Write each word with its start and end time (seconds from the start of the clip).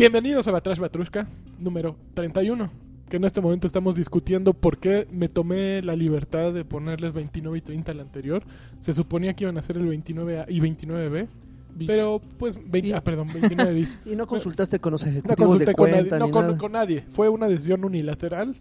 Bienvenidos 0.00 0.48
a 0.48 0.52
Batrash 0.52 0.78
Batrushka, 0.78 1.28
número 1.58 1.94
31. 2.14 2.70
Que 3.10 3.18
en 3.18 3.24
este 3.24 3.42
momento 3.42 3.66
estamos 3.66 3.96
discutiendo 3.96 4.54
por 4.54 4.78
qué 4.78 5.06
me 5.12 5.28
tomé 5.28 5.82
la 5.82 5.94
libertad 5.94 6.54
de 6.54 6.64
ponerles 6.64 7.12
29 7.12 7.58
y 7.58 7.60
30 7.60 7.92
al 7.92 8.00
anterior. 8.00 8.42
Se 8.80 8.94
suponía 8.94 9.34
que 9.34 9.44
iban 9.44 9.58
a 9.58 9.62
ser 9.62 9.76
el 9.76 9.86
29A 9.86 10.46
y 10.48 10.58
29B. 10.58 11.28
Bis. 11.74 11.86
Pero, 11.86 12.22
pues, 12.38 12.56
20 12.56 12.88
Y- 12.88 12.92
ah, 12.94 13.04
perdón, 13.04 13.28
29 13.30 13.74
bis. 13.74 13.98
Y 14.06 14.16
no 14.16 14.26
consultaste 14.26 14.78
con 14.78 14.92
los 14.92 15.04
No 15.04 15.10
ejecutivos 15.10 15.36
consulté 15.36 15.72
de 15.72 15.74
con 15.74 15.90
nadie, 15.90 16.18
no 16.18 16.56
con, 16.56 16.72
nadie. 16.72 17.04
Fue 17.10 17.28
una 17.28 17.46
decisión 17.46 17.84
unilateral, 17.84 18.56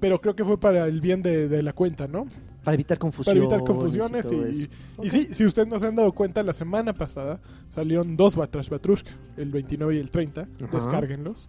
pero 0.00 0.22
creo 0.22 0.34
que 0.34 0.42
fue 0.46 0.58
para 0.58 0.86
el 0.86 1.02
bien 1.02 1.20
de, 1.20 1.48
de 1.48 1.62
la 1.62 1.74
cuenta, 1.74 2.08
¿no? 2.08 2.28
Para 2.64 2.74
evitar 2.74 2.96
Para 2.96 3.00
confusiones. 3.00 3.42
evitar 3.42 3.64
confusiones. 3.64 4.68
Y, 5.02 5.10
sí, 5.10 5.34
si 5.34 5.44
ustedes 5.44 5.68
no 5.68 5.80
se 5.80 5.86
han 5.86 5.96
dado 5.96 6.12
cuenta, 6.12 6.42
la 6.42 6.52
semana 6.52 6.92
pasada 6.92 7.40
salieron 7.70 8.16
dos 8.16 8.36
Batrash 8.36 8.68
Batrushka, 8.68 9.10
el 9.36 9.50
29 9.50 9.96
y 9.96 9.98
el 9.98 10.10
30. 10.10 10.42
Ajá. 10.42 10.48
Descárguenlos. 10.72 11.48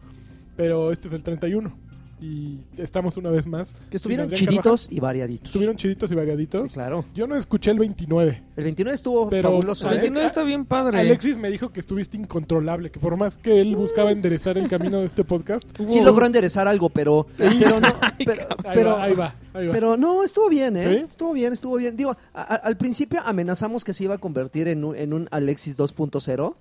Pero 0.56 0.92
este 0.92 1.08
es 1.08 1.14
el 1.14 1.24
31. 1.24 1.76
Y 2.24 2.58
estamos 2.78 3.18
una 3.18 3.30
vez 3.30 3.46
más. 3.46 3.76
Que 3.90 3.98
estuvieron 3.98 4.32
chiditos 4.32 4.88
y 4.90 5.02
variaditos. 5.02 5.48
Estuvieron 5.48 5.76
chiditos 5.76 6.10
y 6.10 6.16
variaditos. 6.16 6.70
Sí, 6.72 6.74
claro. 6.76 7.04
Yo 7.14 7.28
no 7.28 7.36
escuché 7.36 7.72
el 7.72 7.80
29. 7.80 8.42
El 8.56 8.64
29 8.64 8.96
estuvo 8.96 9.30
Pero- 9.30 9.50
fabuloso. 9.50 9.86
El 9.88 9.90
ver, 9.90 9.98
¿eh? 10.00 10.02
29 10.04 10.28
está 10.28 10.44
bien 10.44 10.64
padre. 10.64 11.00
Alexis 11.02 11.36
me 11.36 11.50
dijo 11.50 11.74
que 11.74 11.82
estuviste 11.82 12.16
incontrolable, 12.16 12.92
que 12.92 13.00
por 13.02 13.18
más 13.18 13.36
que 13.36 13.60
él 13.60 13.76
buscaba 13.76 14.12
enderezar 14.12 14.58
el 14.58 14.70
camino 14.70 15.02
de 15.02 15.08
este 15.08 15.26
podcast, 15.26 15.68
Sí 15.86 16.00
hubo- 16.00 16.06
logró 16.06 16.26
enderezar 16.26 16.66
algo, 16.66 16.90
pero... 16.90 17.28
Pero 17.38 17.80
no, 17.82 17.88
pero, 18.26 18.42
Ahí, 18.64 18.74
pero, 18.74 18.90
va, 18.92 19.04
ahí 19.04 19.14
va, 19.16 19.36
ahí 19.54 19.68
va. 19.68 19.74
pero 19.74 19.98
no, 19.98 20.24
estuvo 20.24 20.48
bien, 20.48 20.78
¿eh? 20.78 20.84
¿Sí? 21.00 21.06
Estuvo 21.10 21.34
bien, 21.34 21.52
estuvo 21.52 21.76
bien. 21.76 21.98
Digo, 21.98 22.16
a- 22.34 22.42
a- 22.42 22.56
al 22.56 22.78
principio 22.78 23.20
amenazamos 23.26 23.84
que 23.84 23.92
se 23.92 24.06
iba 24.06 24.16
a 24.16 24.18
convertir 24.18 24.70
en 24.70 24.86
un, 24.86 24.96
en 24.96 25.12
un 25.12 25.28
Alexis 25.32 25.78
2.0 25.78 26.56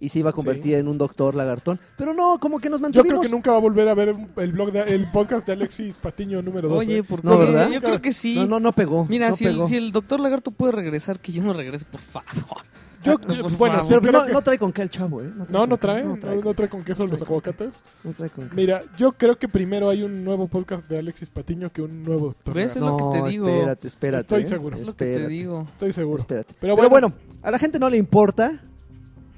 y 0.00 0.08
se 0.08 0.18
iba 0.18 0.30
a 0.30 0.32
convertir 0.32 0.74
en 0.76 0.88
un 0.88 0.96
doctor 0.98 1.34
lagartón. 1.34 1.78
Pero 1.96 2.14
no, 2.14 2.38
como 2.40 2.58
que 2.58 2.70
nos 2.70 2.80
Yo 2.80 2.84
mantuvimos... 2.84 3.20
creo 3.20 3.22
que 3.22 3.28
nunca 3.36 3.50
va 3.52 3.58
a 3.58 3.60
volver 3.60 3.86
a 3.88 3.94
ver 3.94 4.16
el 4.36 4.52
blog 4.52 4.72
de, 4.72 4.80
el 4.82 5.06
podcast 5.12 5.46
de 5.46 5.52
Alexis 5.52 5.98
Patiño 5.98 6.40
número 6.42 6.68
12. 6.68 6.78
Oye, 6.88 7.02
¿por 7.04 7.20
qué? 7.20 7.26
No, 7.28 7.38
¿verdad? 7.38 7.70
Yo 7.70 7.80
creo 7.80 8.00
que 8.00 8.12
sí. 8.12 8.34
No, 8.36 8.46
no, 8.46 8.60
no 8.60 8.72
pegó. 8.72 9.04
Mira, 9.08 9.28
no 9.28 9.36
si, 9.36 9.44
el, 9.46 9.64
si 9.66 9.76
el 9.76 9.92
doctor 9.92 10.18
Lagarto 10.20 10.50
puede 10.50 10.72
regresar, 10.72 11.20
que 11.20 11.32
yo 11.32 11.42
no 11.44 11.52
regrese, 11.52 11.84
por 11.84 12.00
favor. 12.00 12.62
Yo- 13.04 13.18
yo- 13.28 13.48
bueno, 13.58 13.80
Pero 13.88 14.00
no, 14.12 14.24
que- 14.26 14.32
no 14.32 14.42
trae 14.42 14.58
con 14.58 14.72
qué 14.72 14.82
el 14.82 14.90
chavo, 14.90 15.22
¿eh? 15.22 15.30
no, 15.50 15.66
no 15.66 15.76
qué. 15.76 15.80
trae, 15.82 16.02
No 16.02 16.10
no, 16.16 16.20
trae, 16.20 16.36
no 16.36 16.54
trae 16.54 16.68
con 16.68 16.82
queso 16.84 17.06
los 17.06 17.20
aguacates. 17.22 17.74
no 18.04 18.12
trae 18.12 18.30
con 18.30 18.48
qué. 18.48 18.56
Mira, 18.56 18.82
yo 18.98 19.12
creo 19.12 19.36
que 19.38 19.48
primero 19.48 19.88
hay 19.90 20.02
un 20.02 20.24
nuevo 20.24 20.48
podcast 20.48 20.88
de 20.88 20.98
Alexis 20.98 21.30
Patiño 21.30 21.70
que 21.70 21.82
un 21.82 22.02
nuevo 22.02 22.26
doctor. 22.28 22.54
¿Ves? 22.54 22.76
Es 22.76 22.82
Lagarto. 22.82 23.04
lo 23.06 23.12
que 23.12 23.20
te 23.22 23.28
digo. 23.30 23.48
espérate, 23.48 23.86
espérate. 23.88 24.22
Estoy 24.22 24.42
¿eh? 24.42 24.46
seguro. 24.46 24.76
Es 24.76 24.86
lo 24.86 24.92
que 24.92 25.04
te 25.04 25.10
Espérate, 25.12 25.32
digo. 25.32 25.66
Estoy 25.72 25.92
seguro. 25.92 26.18
espérate. 26.20 26.54
Pero 26.58 26.76
bueno, 26.90 27.12
a 27.42 27.50
la 27.50 27.58
gente 27.58 27.78
no 27.78 27.88
le 27.90 27.96
importa 27.98 28.62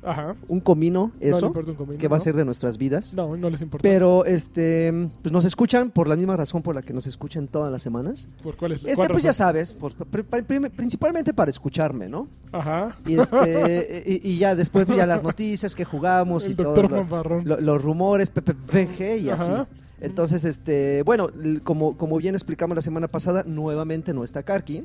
Ajá. 0.05 0.35
un 0.49 0.61
comino 0.61 1.13
no 1.21 1.27
eso 1.37 1.47
importa 1.47 1.71
un 1.71 1.77
comino, 1.77 1.99
que 1.99 2.09
va 2.09 2.17
a 2.17 2.19
¿no? 2.19 2.25
ser 2.25 2.35
de 2.37 2.45
nuestras 2.45 2.77
vidas. 2.79 3.15
No, 3.15 3.37
no 3.37 3.51
les 3.51 3.61
importa. 3.61 3.83
Pero 3.83 4.25
este 4.25 4.93
pues 5.23 5.33
nos 5.33 5.45
escuchan 5.45 5.91
por 5.91 6.09
la 6.09 6.17
misma 6.17 6.37
razón 6.37 6.63
por 6.63 6.75
la 6.75 6.83
que 6.83 6.93
nos 6.93 7.07
escuchan 7.07 7.47
todas 7.49 7.71
las 7.71 7.83
semanas. 7.83 8.29
¿Por 8.43 8.57
cuál 8.57 8.73
es? 8.73 8.83
Este 8.85 8.95
cuál 8.97 9.09
pues 9.11 9.23
ya 9.23 9.33
sabes, 9.33 9.73
por- 9.73 9.95
principalmente 9.95 11.33
para 11.33 11.51
escucharme, 11.51 12.09
¿no? 12.09 12.29
Ajá. 12.53 12.97
Y 13.07 13.19
este 13.19 14.03
y, 14.23 14.31
y 14.33 14.39
ya 14.39 14.55
después 14.55 14.87
ya 14.89 15.07
las 15.07 15.23
noticias 15.23 15.75
que 15.75 15.85
jugamos 15.85 16.45
El 16.47 16.53
y 16.53 16.55
todo 16.57 16.75
doctor 16.75 16.91
lo- 17.09 17.43
lo- 17.43 17.61
los 17.61 17.83
rumores 17.83 18.31
PPVG 18.31 19.19
y 19.21 19.31
así. 19.31 19.53
Entonces, 20.01 20.45
este, 20.45 21.05
bueno, 21.05 21.29
como, 21.63 21.97
como 21.97 22.17
bien 22.19 22.35
explicamos 22.35 22.75
la 22.75 22.83
semana 22.83 23.07
pasada, 23.07 23.45
nuevamente 23.47 24.13
no 24.13 24.25
está 24.25 24.43
Karki. 24.43 24.83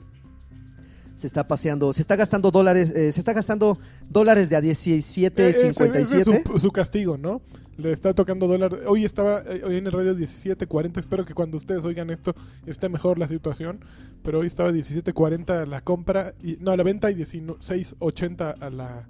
Se 1.17 1.27
está 1.27 1.47
paseando, 1.47 1.91
se 1.91 2.01
está 2.01 2.15
gastando 2.15 2.51
dólares, 2.51 2.91
eh, 2.95 3.11
se 3.11 3.19
está 3.19 3.33
gastando 3.33 3.77
dólares 4.09 4.49
de 4.49 4.55
a 4.55 4.59
Eh, 4.59 4.69
ese- 4.69 4.91
17.57. 4.91 5.95
ese 5.99 6.17
es 6.19 6.23
su, 6.45 6.59
su 6.59 6.71
castigo, 6.71 7.17
¿no? 7.17 7.41
Le 7.77 7.91
está 7.91 8.13
tocando 8.13 8.47
dólar. 8.47 8.81
Hoy 8.87 9.03
estaba 9.03 9.41
eh, 9.45 9.61
hoy 9.65 9.77
en 9.77 9.85
el 9.87 9.91
radio 9.91 10.15
17.40. 10.15 10.97
Espero 10.99 11.25
que 11.25 11.33
cuando 11.33 11.57
ustedes 11.57 11.83
oigan 11.85 12.09
esto 12.09 12.33
esté 12.65 12.87
mejor 12.89 13.19
la 13.19 13.27
situación. 13.27 13.79
Pero 14.23 14.39
hoy 14.39 14.47
estaba 14.47 14.71
17.40 14.71 15.63
a 15.63 15.65
la 15.65 15.81
compra. 15.81 16.33
Y, 16.41 16.57
no, 16.59 16.71
a 16.71 16.77
la 16.77 16.83
venta 16.83 17.11
y 17.11 17.15
16.80 17.15 18.55
a 18.59 18.69
la, 18.69 19.05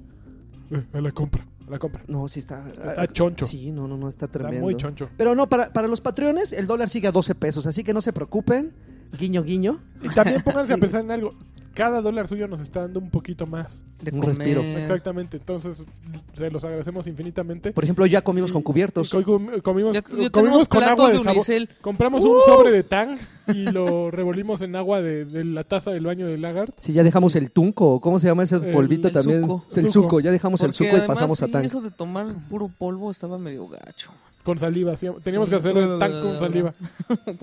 eh, 0.72 0.84
a 0.94 1.02
la 1.02 1.12
compra. 1.12 1.46
A 1.68 1.72
la 1.72 1.80
compra. 1.80 2.04
No, 2.08 2.28
sí 2.28 2.40
está. 2.40 2.66
Está 2.70 3.08
choncho. 3.08 3.46
Sí, 3.46 3.72
no, 3.72 3.88
no, 3.88 3.98
no, 3.98 4.08
está 4.10 4.26
Está 4.26 4.40
tremendo. 4.40 4.62
muy 4.66 4.76
choncho. 4.76 5.10
Pero 5.18 5.36
no, 5.36 5.48
para, 5.48 5.72
para 5.74 5.88
los 5.88 6.02
patrones 6.02 6.52
el 6.54 6.68
dólar 6.68 6.90
sigue 6.90 7.08
a 7.08 7.12
12 7.12 7.36
pesos, 7.36 7.68
así 7.68 7.84
que 7.84 7.94
no 7.94 8.02
se 8.02 8.14
preocupen. 8.14 8.72
Guiño, 9.18 9.44
guiño. 9.44 9.80
Y 10.02 10.10
también 10.10 10.42
pónganse 10.42 10.74
a 10.74 10.76
Sí. 10.78 10.82
pensar 10.82 11.04
en 11.06 11.12
algo. 11.12 11.34
Cada 11.78 12.02
dólar 12.02 12.28
suyo 12.28 12.48
nos 12.48 12.60
está 12.60 12.82
dando 12.82 13.00
un 13.00 13.12
poquito 13.12 13.46
más. 13.46 13.84
De 14.02 14.10
Un 14.12 14.20
comer. 14.22 14.36
respiro. 14.36 14.62
Exactamente. 14.64 15.38
Entonces, 15.38 15.86
se 16.34 16.50
los 16.50 16.64
agradecemos 16.64 17.06
infinitamente. 17.06 17.72
Por 17.72 17.84
ejemplo, 17.84 18.06
ya 18.08 18.22
comimos 18.24 18.52
con 18.52 18.64
cubiertos. 18.64 19.12
com- 19.24 19.48
comimos, 19.62 19.94
Ya, 19.94 20.02
ya 20.02 20.08
comimos 20.08 20.32
tenemos 20.32 20.68
con 20.68 20.84
agua 20.84 21.10
de 21.12 21.18
de 21.20 21.24
sabor. 21.24 21.68
Compramos 21.82 22.24
un 22.24 22.40
sobre 22.48 22.72
de 22.72 22.82
tang 22.84 23.18
y 23.48 23.72
lo 23.72 24.10
revolvimos 24.10 24.64
en 24.64 24.76
agua 24.76 25.02
de, 25.04 25.26
de 25.26 25.44
la 25.44 25.64
taza 25.64 25.92
del 25.92 26.04
baño 26.06 26.26
de 26.26 26.40
Lagarde. 26.40 26.74
Sí, 26.78 26.94
ya 26.94 27.04
dejamos 27.04 27.36
el 27.36 27.52
tunco, 27.52 28.02
¿cómo 28.02 28.18
se 28.18 28.26
llama 28.28 28.42
ese 28.44 28.56
El- 28.56 28.72
polvito 28.74 29.08
el 29.10 29.14
también? 29.14 29.42
suco. 29.44 29.66
Es 29.70 29.78
el 29.78 29.90
Suco. 29.92 30.20
ya 30.20 30.32
dejamos 30.32 30.62
el 30.64 30.74
suco 30.74 30.98
y 30.98 31.02
pasamos 31.08 31.42
a 31.44 31.46
sí, 31.46 31.52
tan. 31.52 31.64
eso 31.64 31.80
de 31.82 31.92
tomar 31.92 32.26
puro 32.50 32.70
polvo 32.76 33.12
estaba 33.12 33.38
medio 33.38 33.68
gacho. 33.68 34.12
Con 34.44 34.58
saliva. 34.58 34.98
sí, 34.98 35.08
Teníamos 35.24 35.48
Sí. 35.48 35.52
que 35.52 35.56
hacer 35.58 35.78
el 35.78 36.00
tang 36.00 36.22
con 36.22 36.40
saliva. 36.40 36.74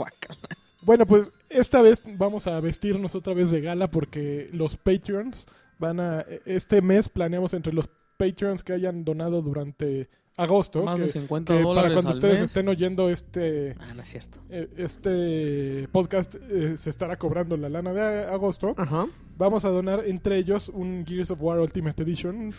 Bueno, 0.83 1.07
pues 1.07 1.31
esta 1.55 1.81
vez 1.83 2.03
vamos 2.19 2.47
a 2.47 2.61
vestirnos 2.61 3.15
otra 3.15 3.35
vez 3.35 3.51
de 3.51 3.61
gala 3.61 3.91
porque 3.91 4.49
los 4.53 4.77
Patreons 4.77 5.47
van 5.79 6.01
a... 6.01 6.25
Este 6.45 6.83
mes 6.83 7.09
planeamos 7.09 7.55
entre 7.55 7.73
los 7.73 7.89
Patreons 8.17 8.63
que 8.63 8.73
hayan 8.73 9.05
donado 9.05 9.43
durante 9.43 10.09
agosto. 10.37 10.83
Más 10.85 10.97
que- 10.97 11.03
de 11.07 11.09
50 11.09 11.55
que 11.57 11.63
dólares 11.63 11.83
para 11.83 11.95
cuando 11.95 12.11
al 12.11 12.17
ustedes 12.17 12.41
mes. 12.41 12.51
estén 12.51 12.69
oyendo 12.69 13.09
este... 13.11 13.75
Ah, 13.81 13.95
no 13.95 14.03
es 14.03 14.09
cierto. 14.09 14.39
eh, 14.51 14.69
Este 14.77 15.89
podcast 15.93 16.35
eh, 16.51 16.77
se 16.77 16.91
estará 16.91 17.17
cobrando 17.17 17.57
la 17.57 17.69
lana 17.69 17.93
de 17.93 18.25
agosto. 18.27 18.75
Ajá. 18.77 19.07
Vamos 19.37 19.65
a 19.65 19.69
donar 19.71 20.05
entre 20.07 20.37
ellos 20.39 20.69
un 20.69 21.05
Gears 21.07 21.31
of 21.33 21.43
War 21.43 21.59
Ultimate 21.59 22.03
Edition. 22.03 22.53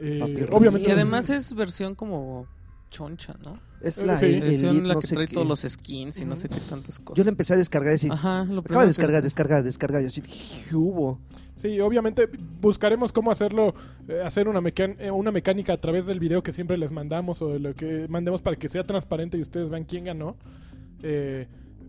Eh, 0.00 0.48
obviamente. 0.50 0.88
Y 0.88 0.92
además 0.92 1.30
es 1.30 1.54
versión 1.54 1.94
como 1.94 2.46
choncha, 2.90 3.34
¿no? 3.44 3.60
Es 3.82 3.98
Eh, 3.98 4.06
la 4.06 4.16
sí. 4.16 4.26
el- 4.26 4.34
el 4.34 4.40
Versión 4.42 4.70
Elite, 4.72 4.88
la 4.88 4.94
no 4.94 5.00
que 5.00 5.06
sé 5.06 5.14
trae 5.14 5.26
qué. 5.28 5.34
todos 5.34 5.46
los 5.46 5.60
skins 5.60 6.20
y 6.20 6.24
no 6.24 6.36
sé 6.36 6.48
qué 6.48 6.56
tantas 6.68 6.98
cosas. 6.98 7.16
Yo 7.16 7.24
le 7.24 7.30
empecé 7.30 7.54
a 7.54 7.56
descargar 7.56 7.90
y 7.92 7.94
decir, 7.94 8.12
Ajá, 8.12 8.44
lo 8.44 8.60
acaba 8.60 8.82
de 8.82 8.88
descargar, 8.88 9.22
descargar, 9.22 9.62
descargar. 9.62 10.02
Yo 10.02 10.08
así 10.08 10.20
dije, 10.20 10.64
¿qué 10.68 10.76
hubo? 10.76 11.18
Sí, 11.54 11.78
obviamente 11.80 12.28
buscaremos 12.60 13.12
cómo 13.12 13.30
hacerlo, 13.30 13.74
eh, 14.08 14.20
hacer 14.24 14.48
una, 14.48 14.60
mecan- 14.60 14.96
eh, 14.98 15.10
una 15.10 15.30
mecánica 15.30 15.74
a 15.74 15.76
través 15.80 16.06
del 16.06 16.18
video 16.20 16.42
que 16.42 16.52
siempre 16.52 16.78
les 16.78 16.90
mandamos 16.90 17.42
o 17.42 17.48
de 17.48 17.58
lo 17.58 17.74
que 17.74 18.06
mandemos 18.08 18.40
para 18.42 18.56
que 18.56 18.68
sea 18.68 18.84
transparente 18.84 19.36
y 19.38 19.42
ustedes 19.42 19.68
vean 19.68 19.84
quién 19.84 20.04
ganó. 20.04 20.36
Eh, 21.02 21.46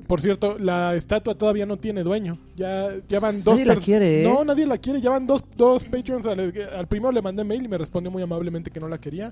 por 0.07 0.19
cierto, 0.19 0.57
la 0.57 0.95
estatua 0.95 1.35
todavía 1.37 1.65
no 1.65 1.77
tiene 1.77 2.03
dueño. 2.03 2.37
Ya, 2.57 2.89
ya 3.07 3.19
van 3.21 3.35
dos. 3.43 3.53
Nadie 3.55 3.65
la 3.65 3.75
quiere, 3.75 4.21
¿eh? 4.21 4.23
No, 4.23 4.43
nadie 4.43 4.65
la 4.65 4.77
quiere. 4.77 4.99
Ya 4.99 5.09
van 5.09 5.25
dos, 5.25 5.43
dos 5.55 5.83
Patreons. 5.85 6.25
Al, 6.25 6.53
al 6.75 6.87
primero 6.87 7.11
le 7.13 7.21
mandé 7.21 7.43
mail 7.45 7.63
y 7.63 7.67
me 7.69 7.77
respondió 7.77 8.11
muy 8.11 8.21
amablemente 8.23 8.71
que 8.71 8.79
no 8.79 8.89
la 8.89 8.97
quería. 8.99 9.31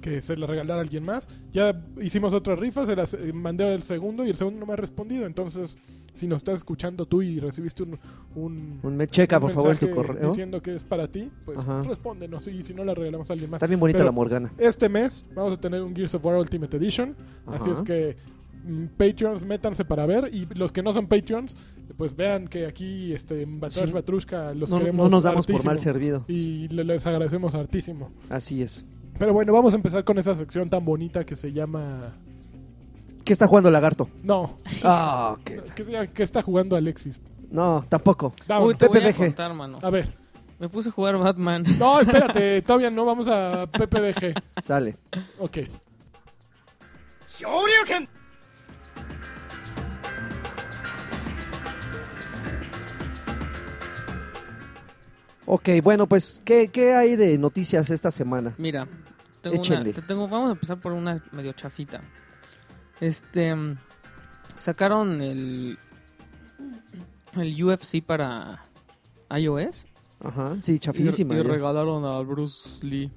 Que 0.00 0.20
se 0.22 0.36
la 0.36 0.46
regalara 0.46 0.80
a 0.80 0.82
alguien 0.82 1.04
más. 1.04 1.28
Ya 1.52 1.78
hicimos 2.00 2.32
otra 2.32 2.56
rifa, 2.56 2.86
se 2.86 2.96
las 2.96 3.12
eh, 3.14 3.32
mandé 3.34 3.64
al 3.72 3.82
segundo 3.82 4.24
y 4.24 4.30
el 4.30 4.36
segundo 4.36 4.60
no 4.60 4.66
me 4.66 4.72
ha 4.72 4.76
respondido. 4.76 5.26
Entonces, 5.26 5.76
si 6.12 6.26
nos 6.26 6.38
estás 6.38 6.56
escuchando 6.56 7.06
tú 7.06 7.22
y 7.22 7.38
recibiste 7.38 7.82
un, 7.82 7.98
un, 8.34 8.80
Un 8.82 8.96
me 8.96 9.06
checa, 9.06 9.36
un 9.36 9.42
por 9.42 9.52
favor, 9.52 9.76
tu 9.76 9.90
correo. 9.90 10.28
Diciendo 10.30 10.60
que 10.62 10.74
es 10.74 10.82
para 10.82 11.06
ti, 11.08 11.30
pues 11.44 11.58
Ajá. 11.58 11.82
respóndenos 11.82 12.46
y 12.48 12.62
si 12.62 12.72
no 12.74 12.82
la 12.84 12.94
regalamos 12.94 13.28
a 13.30 13.34
alguien 13.34 13.50
más. 13.50 13.58
Está 13.58 13.66
bien 13.66 13.78
bonita 13.80 13.98
Pero- 13.98 14.06
la 14.06 14.12
Morgana. 14.12 14.52
Este 14.58 14.88
mes 14.88 15.24
vamos 15.34 15.52
a 15.54 15.60
tener 15.60 15.82
un 15.82 15.94
Gears 15.94 16.14
of 16.14 16.24
War 16.24 16.36
Ultimate 16.36 16.76
Edition, 16.76 17.14
así 17.46 17.70
Ajá. 17.70 17.72
es 17.78 17.82
que 17.84 18.16
mm, 18.64 18.84
Patreons 18.96 19.44
métanse 19.44 19.84
para 19.84 20.06
ver 20.06 20.30
y 20.34 20.46
los 20.54 20.72
que 20.72 20.82
no 20.82 20.92
son 20.94 21.06
Patreons, 21.06 21.56
pues 21.96 22.16
vean 22.16 22.48
que 22.48 22.66
aquí 22.66 23.12
este 23.12 23.42
en 23.42 23.60
Batrash 23.60 23.86
Sí. 23.88 23.92
Batrushka 23.92 24.54
los 24.54 24.70
No, 24.70 24.78
queremos 24.78 25.04
no 25.04 25.16
nos 25.16 25.24
damos 25.24 25.46
por 25.46 25.56
hartísimo 25.56 25.70
mal 25.70 25.78
servido. 25.78 26.24
y 26.26 26.68
le- 26.68 26.84
les 26.84 27.06
agradecemos 27.06 27.54
hartísimo. 27.54 28.10
Así 28.30 28.62
es. 28.62 28.84
Pero 29.18 29.32
bueno, 29.32 29.52
vamos 29.52 29.72
a 29.74 29.76
empezar 29.76 30.04
con 30.04 30.18
esa 30.18 30.34
sección 30.34 30.68
tan 30.70 30.84
bonita 30.84 31.24
que 31.24 31.36
se 31.36 31.52
llama 31.52 32.12
¿Qué 33.24 33.32
está 33.32 33.46
jugando 33.46 33.70
Lagarto? 33.70 34.08
no, 34.22 34.58
Ah, 34.82 35.36
qué- 35.44 35.60
que 35.74 35.84
se 35.84 35.92
llama- 35.92 36.06
que 36.06 36.22
está 36.22 36.42
jugando 36.42 36.74
Alexis. 36.76 37.20
No, 37.50 37.84
tampoco. 37.88 38.32
Uy, 38.60 38.74
te 38.76 38.86
voy 38.86 38.98
a 38.98 39.02
PPBG. 39.02 39.16
contar, 39.16 39.52
mano. 39.54 39.78
A 39.82 39.90
ver. 39.90 40.12
Me 40.58 40.68
puse 40.68 40.90
a 40.90 40.92
jugar 40.92 41.16
Batman. 41.18 41.64
No, 41.78 42.00
espérate, 42.00 42.60
todavía 42.66 42.90
no 42.90 43.04
vamos 43.04 43.28
a 43.28 43.66
PPBG. 43.66 44.34
Sale. 44.62 44.96
Ok. 45.38 45.58
Ok, 55.52 55.68
bueno, 55.82 56.06
pues, 56.06 56.40
¿qué, 56.44 56.68
qué 56.68 56.92
hay 56.94 57.16
de 57.16 57.36
noticias 57.36 57.90
esta 57.90 58.12
semana? 58.12 58.54
Mira, 58.56 58.86
tengo 59.40 59.56
una, 59.56 59.62
Échenle. 59.64 59.92
te 59.92 60.02
tengo, 60.02 60.28
vamos 60.28 60.50
a 60.50 60.52
empezar 60.52 60.78
por 60.80 60.92
una 60.92 61.24
medio 61.32 61.52
chafita. 61.54 62.02
Este 63.00 63.52
sacaron 64.56 65.20
el 65.20 65.76
el 67.36 67.64
UFC 67.64 68.00
para 68.04 68.62
iOS 69.36 69.86
Ajá, 70.22 70.54
sí, 70.60 70.74
y, 70.74 70.78
chafísima. 70.78 71.34
y 71.34 71.38
ya. 71.38 71.42
regalaron 71.42 72.04
a 72.04 72.20
Bruce 72.20 72.84
Lee. 72.86 73.10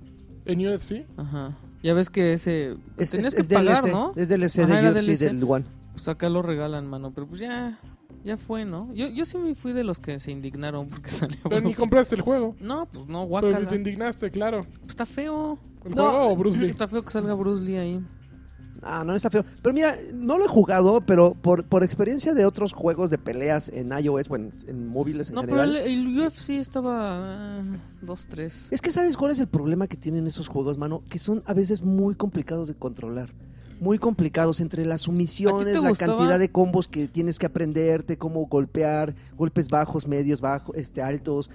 En 0.46 0.66
UFC, 0.68 1.06
Ajá. 1.18 1.56
Ya 1.84 1.94
ves 1.94 2.10
que 2.10 2.34
ese... 2.34 2.78
Es, 2.98 3.12
tenías 3.12 3.28
es- 3.28 3.36
que 3.36 3.42
es 3.42 3.48
pagar, 3.50 3.82
DLC, 3.84 3.92
¿no? 3.92 4.14
es 4.16 4.30
DLC 4.30 4.60
Ajá, 4.64 4.74
de 4.74 4.80
era 4.80 4.92
UFC 4.92 5.06
DLC. 5.06 5.20
del 5.20 5.44
One. 5.44 5.66
Pues 5.92 6.08
acá 6.08 6.30
lo 6.30 6.42
regalan, 6.42 6.88
mano. 6.88 7.12
Pero 7.14 7.28
pues 7.28 7.42
ya... 7.42 7.78
Ya 8.24 8.38
fue, 8.38 8.64
¿no? 8.66 8.94
Yo, 8.94 9.08
yo 9.08 9.26
sí 9.26 9.38
me 9.38 9.54
fui 9.54 9.74
de 9.74 9.84
los 9.84 10.00
que 10.00 10.20
se 10.20 10.32
indignaron 10.32 10.88
porque 10.88 11.10
salió 11.12 11.38
Pero 11.44 11.62
ni 11.62 11.74
compraste 11.74 12.16
el 12.16 12.22
juego. 12.22 12.56
No, 12.60 12.86
pues 12.86 13.06
no, 13.08 13.20
Pero 13.20 13.28
guacala. 13.28 13.60
si 13.60 13.66
te 13.68 13.76
indignaste, 13.76 14.32
claro. 14.32 14.66
Está 14.88 15.06
feo. 15.06 15.60
¿El 15.86 15.96
No. 15.96 16.10
juego 16.10 16.28
o 16.30 16.36
Bruce 16.38 16.58
Lee? 16.58 16.70
Está 16.72 16.88
feo 16.88 17.02
que 17.04 17.12
salga 17.12 17.34
Bruce 17.34 17.62
Lee 17.62 17.76
ahí. 17.78 18.02
Ah, 18.86 19.04
no 19.06 19.16
está 19.16 19.30
feo. 19.30 19.46
Pero 19.62 19.74
mira, 19.74 19.96
no 20.14 20.38
lo 20.38 20.44
he 20.44 20.48
jugado, 20.50 21.00
pero 21.06 21.32
por, 21.36 21.64
por 21.64 21.86
experiencia 21.86 22.34
de 22.34 22.46
otros 22.46 22.74
juegos 22.74 23.10
de 23.10 23.18
peleas 23.18 23.70
en 23.70 23.92
iOS, 23.98 24.28
bueno, 24.28 24.50
en 24.68 24.88
móviles 24.90 25.30
en 25.30 25.36
No, 25.36 25.42
pero 25.44 25.62
general. 25.62 25.78
el, 25.78 26.08
el 26.18 26.20
UFC 26.26 26.50
estaba... 26.60 27.62
2-3. 28.06 28.68
Es 28.74 28.82
que 28.82 28.92
sabes 28.92 29.16
cuál 29.16 29.32
es 29.32 29.40
el 29.40 29.48
problema 29.48 29.88
que 29.88 29.96
tienen 29.96 30.28
esos 30.28 30.50
juegos, 30.50 30.78
mano, 30.78 31.02
que 31.10 31.18
son 31.18 31.44
a 31.46 31.54
veces 31.54 31.82
muy 31.82 32.16
complicados 32.16 32.68
de 32.68 32.74
controlar. 32.76 33.30
Muy 33.84 34.00
complicados 34.00 34.62
entre 34.62 34.86
las 34.86 35.02
¿A 35.02 35.04
sumisiones, 35.04 35.74
la 35.74 35.90
gustaba? 35.90 36.16
cantidad 36.16 36.40
de 36.40 36.50
combos 36.50 36.88
que 36.88 37.10
tienes 37.10 37.38
que 37.38 37.48
aprenderte, 37.48 38.18
cómo 38.18 38.46
golpear, 38.46 39.14
golpes 39.36 39.68
bajos, 39.68 40.08
medios, 40.08 40.40
bajos, 40.40 40.74
este, 40.78 41.02
altos. 41.02 41.52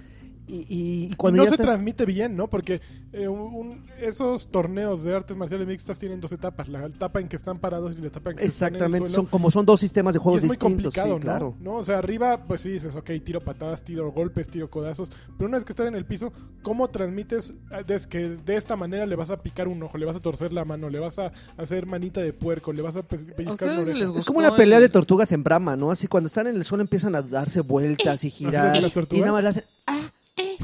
Y, 0.49 0.65
y- 0.67 1.09
y 1.11 1.15
cuando 1.15 1.37
no 1.37 1.43
ya 1.43 1.49
se 1.49 1.55
estás... 1.55 1.67
transmite 1.67 2.05
bien, 2.07 2.35
¿no? 2.35 2.47
Porque 2.49 2.81
eh, 3.13 3.27
un- 3.27 3.53
un- 3.53 3.85
esos 4.01 4.47
torneos 4.49 5.03
de 5.03 5.15
artes 5.15 5.37
marciales 5.37 5.67
mixtas 5.67 5.99
tienen 5.99 6.19
dos 6.19 6.31
etapas. 6.31 6.67
La 6.67 6.85
etapa 6.87 7.19
en 7.19 7.27
que 7.27 7.35
están 7.35 7.59
parados 7.59 7.95
y 7.95 8.01
la 8.01 8.07
etapa 8.07 8.31
en 8.31 8.37
que 8.37 8.45
están 8.45 8.69
en 8.69 8.73
el 8.73 8.81
Exactamente, 8.81 9.07
son 9.13 9.25
como 9.27 9.51
son 9.51 9.65
dos 9.65 9.79
sistemas 9.79 10.15
de 10.15 10.19
Y 10.19 10.23
juegos 10.23 10.41
es 10.43 10.47
muy 10.47 10.57
complicado, 10.57 11.15
sí, 11.15 11.21
claro. 11.21 11.55
¿no? 11.59 11.73
¿no? 11.73 11.77
O 11.77 11.83
sea, 11.85 11.99
arriba, 11.99 12.45
pues 12.47 12.61
sí 12.61 12.69
dices, 12.69 12.95
ok, 12.95 13.11
tiro 13.23 13.41
patadas, 13.41 13.83
tiro 13.83 14.11
golpes, 14.11 14.49
tiro 14.49 14.69
codazos. 14.71 15.11
Pero 15.37 15.47
una 15.47 15.57
vez 15.57 15.65
que 15.65 15.71
estás 15.73 15.87
en 15.87 15.93
el 15.95 16.05
piso, 16.05 16.33
¿cómo 16.63 16.87
transmites 16.89 17.53
eh, 17.71 17.83
des- 17.85 18.07
que 18.07 18.29
de 18.29 18.55
esta 18.55 18.75
manera 18.75 19.05
le 19.05 19.15
vas 19.15 19.29
a 19.29 19.37
picar 19.43 19.67
un 19.67 19.83
ojo, 19.83 19.97
le 19.99 20.05
vas 20.07 20.15
a 20.15 20.19
torcer 20.19 20.51
la 20.51 20.65
mano, 20.65 20.89
le 20.89 20.97
vas 20.99 21.19
a 21.19 21.31
hacer 21.57 21.85
manita 21.85 22.21
de 22.21 22.33
puerco, 22.33 22.73
le 22.73 22.81
vas 22.81 22.95
a 22.95 23.03
pe- 23.03 23.17
pellizcar 23.19 23.69
les 23.87 24.09
Es 24.15 24.25
como 24.25 24.39
una 24.39 24.55
pelea 24.55 24.77
el- 24.79 24.83
de 24.83 24.89
tortugas 24.89 25.31
en 25.31 25.43
brama, 25.43 25.75
¿no? 25.75 25.91
Así 25.91 26.07
cuando 26.07 26.25
están 26.27 26.47
en 26.47 26.55
el 26.55 26.63
suelo 26.63 26.81
empiezan 26.81 27.13
a 27.15 27.21
darse 27.21 27.61
vueltas 27.61 28.23
y 28.23 28.29
girar. 28.31 28.67
hacen 28.69 28.81
las 28.81 28.91
tortugas? 28.93 29.19
Y 29.19 29.21
nada 29.21 29.33
más 29.33 29.43
le 29.43 29.49
hacen. 29.49 29.63
"Ah, 29.87 30.09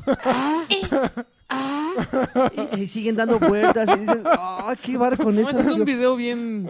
ah, 0.08 0.66
ah", 1.50 2.52
y, 2.76 2.82
y 2.82 2.88
siguen 2.88 3.16
dando 3.16 3.40
vueltas 3.40 3.90
y 3.98 4.00
dices, 4.02 4.24
¡ah, 4.26 4.76
qué 4.82 4.98
bar 4.98 5.18
con 5.18 5.36
No, 5.36 5.42
eso! 5.42 5.60
es 5.60 5.68
un 5.68 5.86
video 5.86 6.16
bien... 6.16 6.68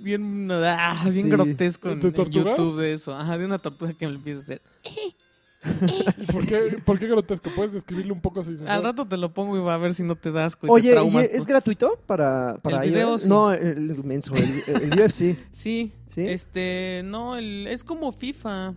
Bien, 0.00 0.50
ah, 0.52 1.00
bien 1.04 1.14
Sí. 1.14 1.30
grotesco 1.30 1.88
en. 1.90 2.00
YouTube 2.00 2.78
de 2.78 2.92
eso. 2.92 3.14
Ajá, 3.14 3.38
de 3.38 3.46
una 3.46 3.58
tortuga 3.58 3.94
que 3.94 4.06
me 4.06 4.14
empieza 4.16 4.38
a 4.40 4.42
hacer. 4.42 4.62
¿Y 4.84 6.26
¿Por 6.30 6.46
qué, 6.46 6.78
¿Por 6.84 6.98
qué 6.98 7.06
grotesco? 7.06 7.48
¿Puedes 7.56 7.72
describirle 7.72 8.12
un 8.12 8.20
poco 8.20 8.42
si 8.42 8.54
Al 8.66 8.82
rato 8.82 9.06
te 9.08 9.16
lo 9.16 9.32
pongo 9.32 9.56
y 9.56 9.60
va 9.60 9.72
a 9.72 9.78
ver 9.78 9.94
si 9.94 10.02
no 10.02 10.14
te 10.14 10.30
das 10.30 10.56
cuenta. 10.56 10.74
Oye, 10.74 10.94
¿y 11.10 11.16
es 11.34 11.46
gratuito 11.46 11.98
para, 12.06 12.58
para 12.62 12.84
El 12.84 12.90
video, 12.90 13.12
iOS? 13.12 13.22
sí. 13.22 13.28
No, 13.30 13.50
el, 13.52 13.90
el 13.90 14.04
menso, 14.04 14.34
el, 14.34 14.92
el 14.92 15.00
UFC. 15.00 15.38
Sí, 15.50 15.92
¿Sí? 16.06 16.28
Este, 16.28 17.00
no, 17.06 17.36
el, 17.36 17.66
es 17.66 17.82
como 17.82 18.12
FIFA. 18.12 18.74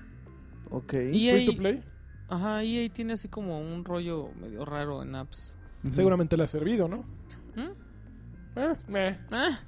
Ok. 0.70 0.94
Y 1.12 1.30
¿Free 1.30 1.46
to 1.46 1.58
play? 1.58 1.84
Ajá, 2.30 2.64
EA 2.64 2.90
tiene 2.90 3.14
así 3.14 3.28
como 3.28 3.60
un 3.60 3.84
rollo 3.86 4.30
medio 4.40 4.66
raro 4.66 5.02
en 5.04 5.16
apps. 5.16 5.56
Seguramente 5.92 6.36
le 6.38 6.44
ha 6.44 6.48
servido, 6.48 6.88
¿no? 6.88 6.98
¿Mm? 7.56 8.60
Eh, 8.60 8.76
meh. 8.88 9.18
Ah, 9.32 9.60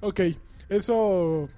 Ok, 0.00 0.20
eso... 0.68 1.48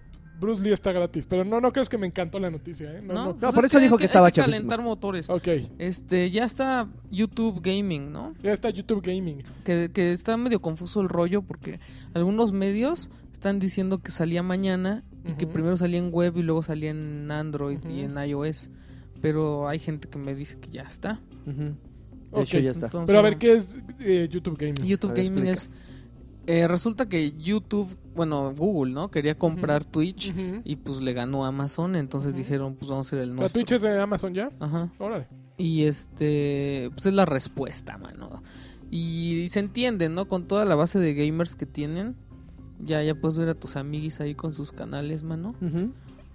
Bruce 0.40 0.62
Lee 0.62 0.70
está 0.72 0.92
gratis, 0.92 1.26
pero 1.26 1.44
no, 1.44 1.60
no 1.60 1.72
crees 1.72 1.88
que 1.88 1.98
me 1.98 2.06
encantó 2.06 2.38
la 2.38 2.48
noticia, 2.48 2.96
¿eh? 2.96 3.02
No, 3.02 3.12
no, 3.12 3.24
no. 3.24 3.32
No, 3.32 3.38
pues 3.40 3.54
por 3.56 3.64
es 3.64 3.72
eso 3.72 3.78
hay 3.78 3.84
dijo 3.86 3.98
que 3.98 4.04
estaba 4.04 4.30
calentar 4.30 4.80
motores. 4.80 5.28
Ok, 5.28 5.48
Este, 5.78 6.30
ya 6.30 6.44
está 6.44 6.86
YouTube 7.10 7.60
Gaming, 7.60 8.12
¿no? 8.12 8.34
ya 8.40 8.52
está 8.52 8.70
YouTube 8.70 9.02
Gaming. 9.04 9.42
Que, 9.64 9.90
que 9.92 10.12
está 10.12 10.36
medio 10.36 10.62
confuso 10.62 11.00
el 11.00 11.08
rollo 11.08 11.42
porque 11.42 11.80
algunos 12.14 12.52
medios 12.52 13.10
están 13.32 13.58
diciendo 13.58 13.98
que 13.98 14.12
salía 14.12 14.44
mañana 14.44 15.02
y 15.24 15.32
que 15.32 15.46
Ujú. 15.46 15.54
primero 15.54 15.76
salía 15.76 15.98
en 15.98 16.12
web 16.12 16.36
y 16.36 16.44
luego 16.44 16.62
salía 16.62 16.90
en 16.90 17.28
Android 17.32 17.80
y 17.88 18.04
Ujú. 18.04 18.16
en 18.16 18.28
iOS. 18.30 18.70
Pero 19.20 19.68
hay 19.68 19.78
gente 19.78 20.08
que 20.08 20.18
me 20.18 20.34
dice 20.34 20.58
que 20.58 20.70
ya 20.70 20.82
está. 20.82 21.20
Ujú. 21.46 21.74
De 22.36 22.42
hecho, 22.42 22.58
ya 22.58 22.70
está. 22.70 22.86
Entonces, 22.86 23.06
Pero 23.06 23.18
a 23.18 23.22
ver, 23.22 23.38
¿qué 23.38 23.54
es 23.54 23.76
eh, 24.00 24.28
YouTube 24.30 24.56
Gaming? 24.58 24.84
YouTube 24.84 25.14
ver, 25.14 25.24
Gaming 25.24 25.46
explica. 25.46 25.52
es... 25.52 25.70
eh, 26.46 26.68
resulta 26.68 27.08
que 27.08 27.32
YouTube, 27.32 27.96
bueno, 28.14 28.52
Google, 28.54 28.92
¿no? 28.92 29.10
Quería 29.10 29.36
comprar 29.38 29.84
Twitch 29.84 30.34
y 30.64 30.76
pues 30.76 31.00
le 31.00 31.12
ganó 31.14 31.44
Amazon. 31.46 31.96
Entonces 31.96 32.36
dijeron, 32.36 32.76
pues 32.76 32.90
vamos 32.90 33.06
a 33.06 33.10
ser 33.10 33.18
el 33.20 33.30
O 33.30 33.32
sea, 33.32 33.40
nuestro. 33.40 33.60
Twitch 33.60 33.72
es 33.72 33.82
de 33.82 34.00
Amazon 34.00 34.34
ya. 34.34 34.50
Ajá. 34.60 34.92
Órale. 34.98 35.26
Y 35.56 35.84
este, 35.84 36.90
pues 36.94 37.06
es 37.06 37.14
la 37.14 37.24
respuesta, 37.24 37.98
mano. 37.98 38.42
Y, 38.90 39.48
se 39.50 39.60
entiende, 39.60 40.08
¿no? 40.08 40.28
Con 40.28 40.46
toda 40.46 40.64
la 40.64 40.74
base 40.74 40.98
de 40.98 41.14
gamers 41.14 41.54
que 41.56 41.66
tienen. 41.66 42.14
Ya, 42.80 43.02
ya 43.02 43.14
puedes 43.14 43.36
ver 43.38 43.48
a 43.48 43.54
tus 43.54 43.76
amiguis 43.76 44.20
ahí 44.20 44.34
con 44.34 44.52
sus 44.52 44.70
canales, 44.72 45.24
mano. 45.24 45.54
Ujú. 45.60 45.92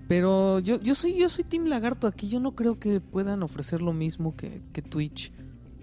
Pero 0.07 0.59
yo, 0.59 0.79
yo 0.81 0.95
soy, 0.95 1.15
yo 1.15 1.29
soy 1.29 1.43
Team 1.43 1.65
Lagarto 1.65 2.07
aquí. 2.07 2.27
Yo 2.29 2.39
no 2.39 2.51
creo 2.55 2.77
que 2.79 2.99
puedan 2.99 3.41
ofrecer 3.43 3.81
lo 3.81 3.93
mismo 3.93 4.35
que, 4.35 4.61
que 4.73 4.81
Twitch. 4.81 5.31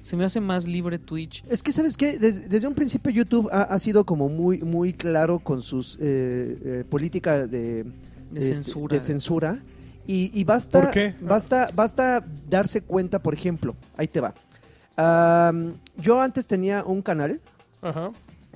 Se 0.02 0.16
me 0.16 0.24
hace 0.24 0.40
más 0.40 0.66
libre 0.66 0.98
Twitch. 0.98 1.44
Es 1.48 1.62
que, 1.62 1.72
¿sabes 1.72 1.96
qué? 1.96 2.18
Des- 2.18 2.48
Desde, 2.48 2.66
un 2.66 2.74
principio 2.74 3.10
YouTube 3.12 3.48
ha, 3.52 3.62
ha 3.62 3.78
sido 3.78 4.04
como 4.04 4.28
muy, 4.28 4.58
muy 4.62 4.92
claro 4.94 5.38
con 5.38 5.62
sus 5.62 5.96
eh, 6.00 6.58
eh, 6.64 6.84
política 6.88 7.46
de, 7.46 7.84
De 8.30 8.40
este, 8.40 8.54
censura. 8.54 8.94
de 8.94 9.00
censura. 9.00 9.58
Y, 10.06 10.30
y 10.38 10.44
basta, 10.44 10.80
¿Por 10.80 10.90
qué? 10.90 11.14
Basta, 11.20 11.68
basta 11.74 12.24
darse 12.48 12.80
cuenta, 12.80 13.18
por 13.22 13.34
ejemplo, 13.34 13.76
ahí 13.96 14.08
te 14.08 14.20
va. 14.20 14.34
Am, 14.96 15.74
yo 15.96 16.20
antes 16.20 16.46
tenía 16.46 16.84
un 16.84 17.00
canal 17.02 17.40
Ajá. 17.80 18.10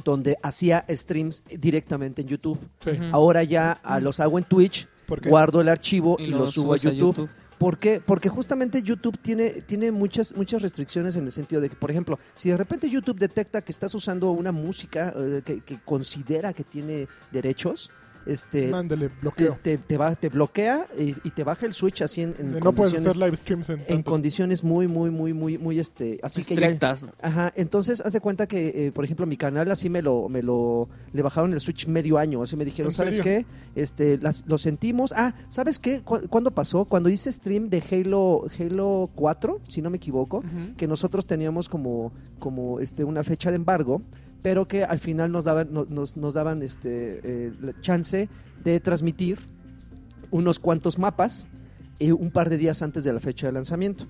donde 0.04 0.36
hacía 0.42 0.84
streams 0.88 1.42
directamente 1.60 2.22
en 2.22 2.28
YouTube. 2.28 2.58
Sí. 2.82 2.90
Ahora 3.12 3.42
ya 3.44 3.80
los 4.00 4.20
hago 4.20 4.38
en 4.38 4.44
Twitch. 4.44 4.88
Guardo 5.26 5.60
el 5.60 5.68
archivo 5.68 6.16
y, 6.18 6.24
Y 6.24 6.26
lo, 6.28 6.38
lo 6.38 6.46
subo 6.46 6.74
a 6.74 6.76
YouTube. 6.76 7.28
¿Por 7.58 7.78
qué? 7.78 8.00
Porque 8.04 8.28
justamente 8.28 8.82
YouTube 8.82 9.16
tiene, 9.22 9.50
tiene 9.62 9.92
muchas, 9.92 10.36
muchas 10.36 10.60
restricciones 10.60 11.16
en 11.16 11.24
el 11.24 11.32
sentido 11.32 11.60
de 11.60 11.68
que, 11.68 11.76
por 11.76 11.90
ejemplo, 11.90 12.18
si 12.34 12.50
de 12.50 12.56
repente 12.56 12.90
YouTube 12.90 13.18
detecta 13.18 13.62
que 13.62 13.72
estás 13.72 13.94
usando 13.94 14.32
una 14.32 14.52
música 14.52 15.14
eh, 15.16 15.42
que, 15.44 15.60
que 15.60 15.78
considera 15.84 16.52
que 16.52 16.64
tiene 16.64 17.06
derechos, 17.30 17.90
este, 18.26 18.68
Mándale, 18.68 19.08
te, 19.08 19.14
bloqueo. 19.20 19.58
te, 19.62 19.78
te 19.78 19.96
va- 19.96 20.14
te 20.14 20.28
bloquea 20.28 20.86
y, 20.98 21.14
y 21.24 21.30
te 21.30 21.44
baja 21.44 21.66
el 21.66 21.72
switch 21.72 22.02
así 22.02 22.22
en, 22.22 22.34
en 22.38 22.52
no 22.52 22.72
puedes 22.72 22.92
condiciones, 22.92 23.06
hacer 23.08 23.16
live 23.16 23.36
streams 23.36 23.68
en, 23.70 23.84
condiciones 24.02 24.64
muy, 24.64 24.88
muy, 24.88 25.10
muy, 25.10 25.32
muy, 25.32 25.58
muy, 25.58 25.78
este, 25.78 26.18
así 26.22 26.40
que 26.48 26.54
ya. 26.54 26.60
Ajá, 27.22 27.52
entonces 27.56 28.00
haz 28.00 28.12
de 28.12 28.20
cuenta 28.20 28.46
que, 28.46 28.86
eh, 28.86 28.92
por 28.92 29.04
ejemplo, 29.04 29.26
mi 29.26 29.36
canal 29.36 29.70
así 29.70 29.88
me 29.90 30.02
lo, 30.02 30.28
me 30.28 30.42
lo, 30.42 30.88
le 31.12 31.22
bajaron 31.22 31.52
el 31.52 31.60
switch 31.60 31.86
medio 31.86 32.18
año, 32.18 32.42
así 32.42 32.56
me 32.56 32.64
dijeron, 32.64 32.90
¿En 32.90 32.96
¿sabes 32.96 33.16
serio? 33.16 33.44
qué? 33.74 33.80
Este, 33.80 34.18
las, 34.18 34.44
lo 34.46 34.58
sentimos. 34.58 35.12
Ah, 35.16 35.34
¿sabes 35.48 35.78
qué? 35.78 36.00
¿Cu- 36.02 36.28
¿Cuándo 36.28 36.50
pasó? 36.52 36.84
Cuando 36.84 37.08
hice 37.08 37.30
stream 37.32 37.68
de 37.68 37.82
Halo, 37.90 38.44
Halo 38.58 39.10
4, 39.14 39.60
si 39.66 39.82
no 39.82 39.90
me 39.90 39.96
equivoco, 39.98 40.42
que 40.76 40.86
nosotros 40.86 41.26
teníamos 41.26 41.68
como, 41.68 42.12
como 42.38 42.80
este, 42.80 43.04
una 43.04 43.22
fecha 43.22 43.50
de 43.50 43.56
embargo, 43.56 44.00
pero 44.44 44.68
que 44.68 44.84
al 44.84 44.98
final 44.98 45.32
nos 45.32 45.44
daban, 45.46 45.72
no- 45.72 45.86
nos, 45.88 46.18
nos 46.18 46.34
daban 46.34 46.60
este, 46.62 47.20
eh, 47.24 47.52
la 47.62 47.72
chance 47.80 48.28
de 48.62 48.78
transmitir 48.78 49.38
unos 50.30 50.58
cuantos 50.58 50.98
mapas 50.98 51.48
eh, 51.98 52.12
un 52.12 52.30
par 52.30 52.50
de 52.50 52.58
días 52.58 52.82
antes 52.82 53.04
de 53.04 53.12
la 53.14 53.20
fecha 53.20 53.46
de 53.46 53.52
lanzamiento. 53.54 54.04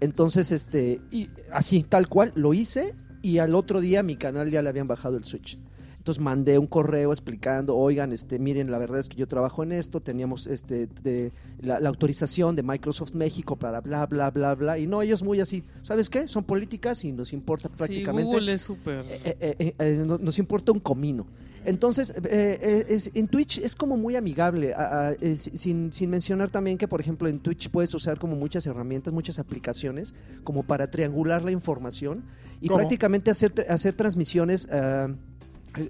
Entonces, 0.00 0.52
este, 0.52 1.00
y 1.10 1.30
así, 1.50 1.82
tal 1.82 2.08
cual, 2.08 2.30
lo 2.36 2.54
hice 2.54 2.94
y 3.22 3.38
al 3.38 3.56
otro 3.56 3.80
día 3.80 4.04
mi 4.04 4.14
canal 4.14 4.52
ya 4.52 4.62
le 4.62 4.68
habían 4.68 4.86
bajado 4.86 5.16
el 5.16 5.24
Switch. 5.24 5.58
Entonces 6.02 6.20
mandé 6.20 6.58
un 6.58 6.66
correo 6.66 7.12
explicando, 7.12 7.76
oigan, 7.76 8.10
este, 8.12 8.40
miren, 8.40 8.72
la 8.72 8.78
verdad 8.78 8.98
es 8.98 9.08
que 9.08 9.14
yo 9.14 9.28
trabajo 9.28 9.62
en 9.62 9.70
esto, 9.70 10.00
teníamos 10.00 10.48
este, 10.48 10.88
de, 11.00 11.30
la, 11.60 11.78
la 11.78 11.88
autorización 11.90 12.56
de 12.56 12.64
Microsoft 12.64 13.14
México 13.14 13.54
para 13.54 13.80
bla, 13.80 14.06
bla, 14.06 14.28
bla, 14.32 14.56
bla. 14.56 14.78
Y 14.80 14.88
no, 14.88 15.00
ellos 15.00 15.22
muy 15.22 15.38
así, 15.38 15.62
¿sabes 15.82 16.10
qué? 16.10 16.26
Son 16.26 16.42
políticas 16.42 17.04
y 17.04 17.12
nos 17.12 17.32
importa 17.32 17.68
Sí, 17.68 17.74
prácticamente. 17.78 18.32
Google 18.32 18.52
es 18.52 18.62
súper... 18.62 19.04
Eh, 19.08 19.36
eh, 19.40 19.56
eh, 19.60 19.74
eh, 19.78 20.04
no- 20.04 20.18
nos 20.18 20.40
importa 20.40 20.72
un 20.72 20.80
comino. 20.80 21.24
Entonces, 21.64 22.10
eh, 22.10 22.58
eh, 22.60 22.86
es- 22.88 23.12
en 23.14 23.28
Twitch 23.28 23.58
es 23.58 23.76
como 23.76 23.96
muy 23.96 24.16
amigable, 24.16 24.74
a- 24.74 25.10
a- 25.10 25.12
eh, 25.12 25.36
si- 25.36 25.56
sin, 25.56 25.92
sin 25.92 26.10
mencionar 26.10 26.50
también 26.50 26.78
que, 26.78 26.88
por 26.88 27.00
ejemplo, 27.00 27.28
en 27.28 27.38
Twitch 27.38 27.70
puedes 27.70 27.94
usar 27.94 28.18
como 28.18 28.34
muchas 28.34 28.66
herramientas, 28.66 29.14
muchas 29.14 29.38
aplicaciones, 29.38 30.12
como 30.42 30.64
para 30.64 30.90
triangular 30.90 31.44
la 31.44 31.52
información 31.52 32.24
y 32.60 32.66
¿Cómo? 32.66 32.78
prácticamente 32.78 33.30
hacer, 33.30 33.52
hacer 33.68 33.94
transmisiones 33.94 34.68
eh, 34.72 35.14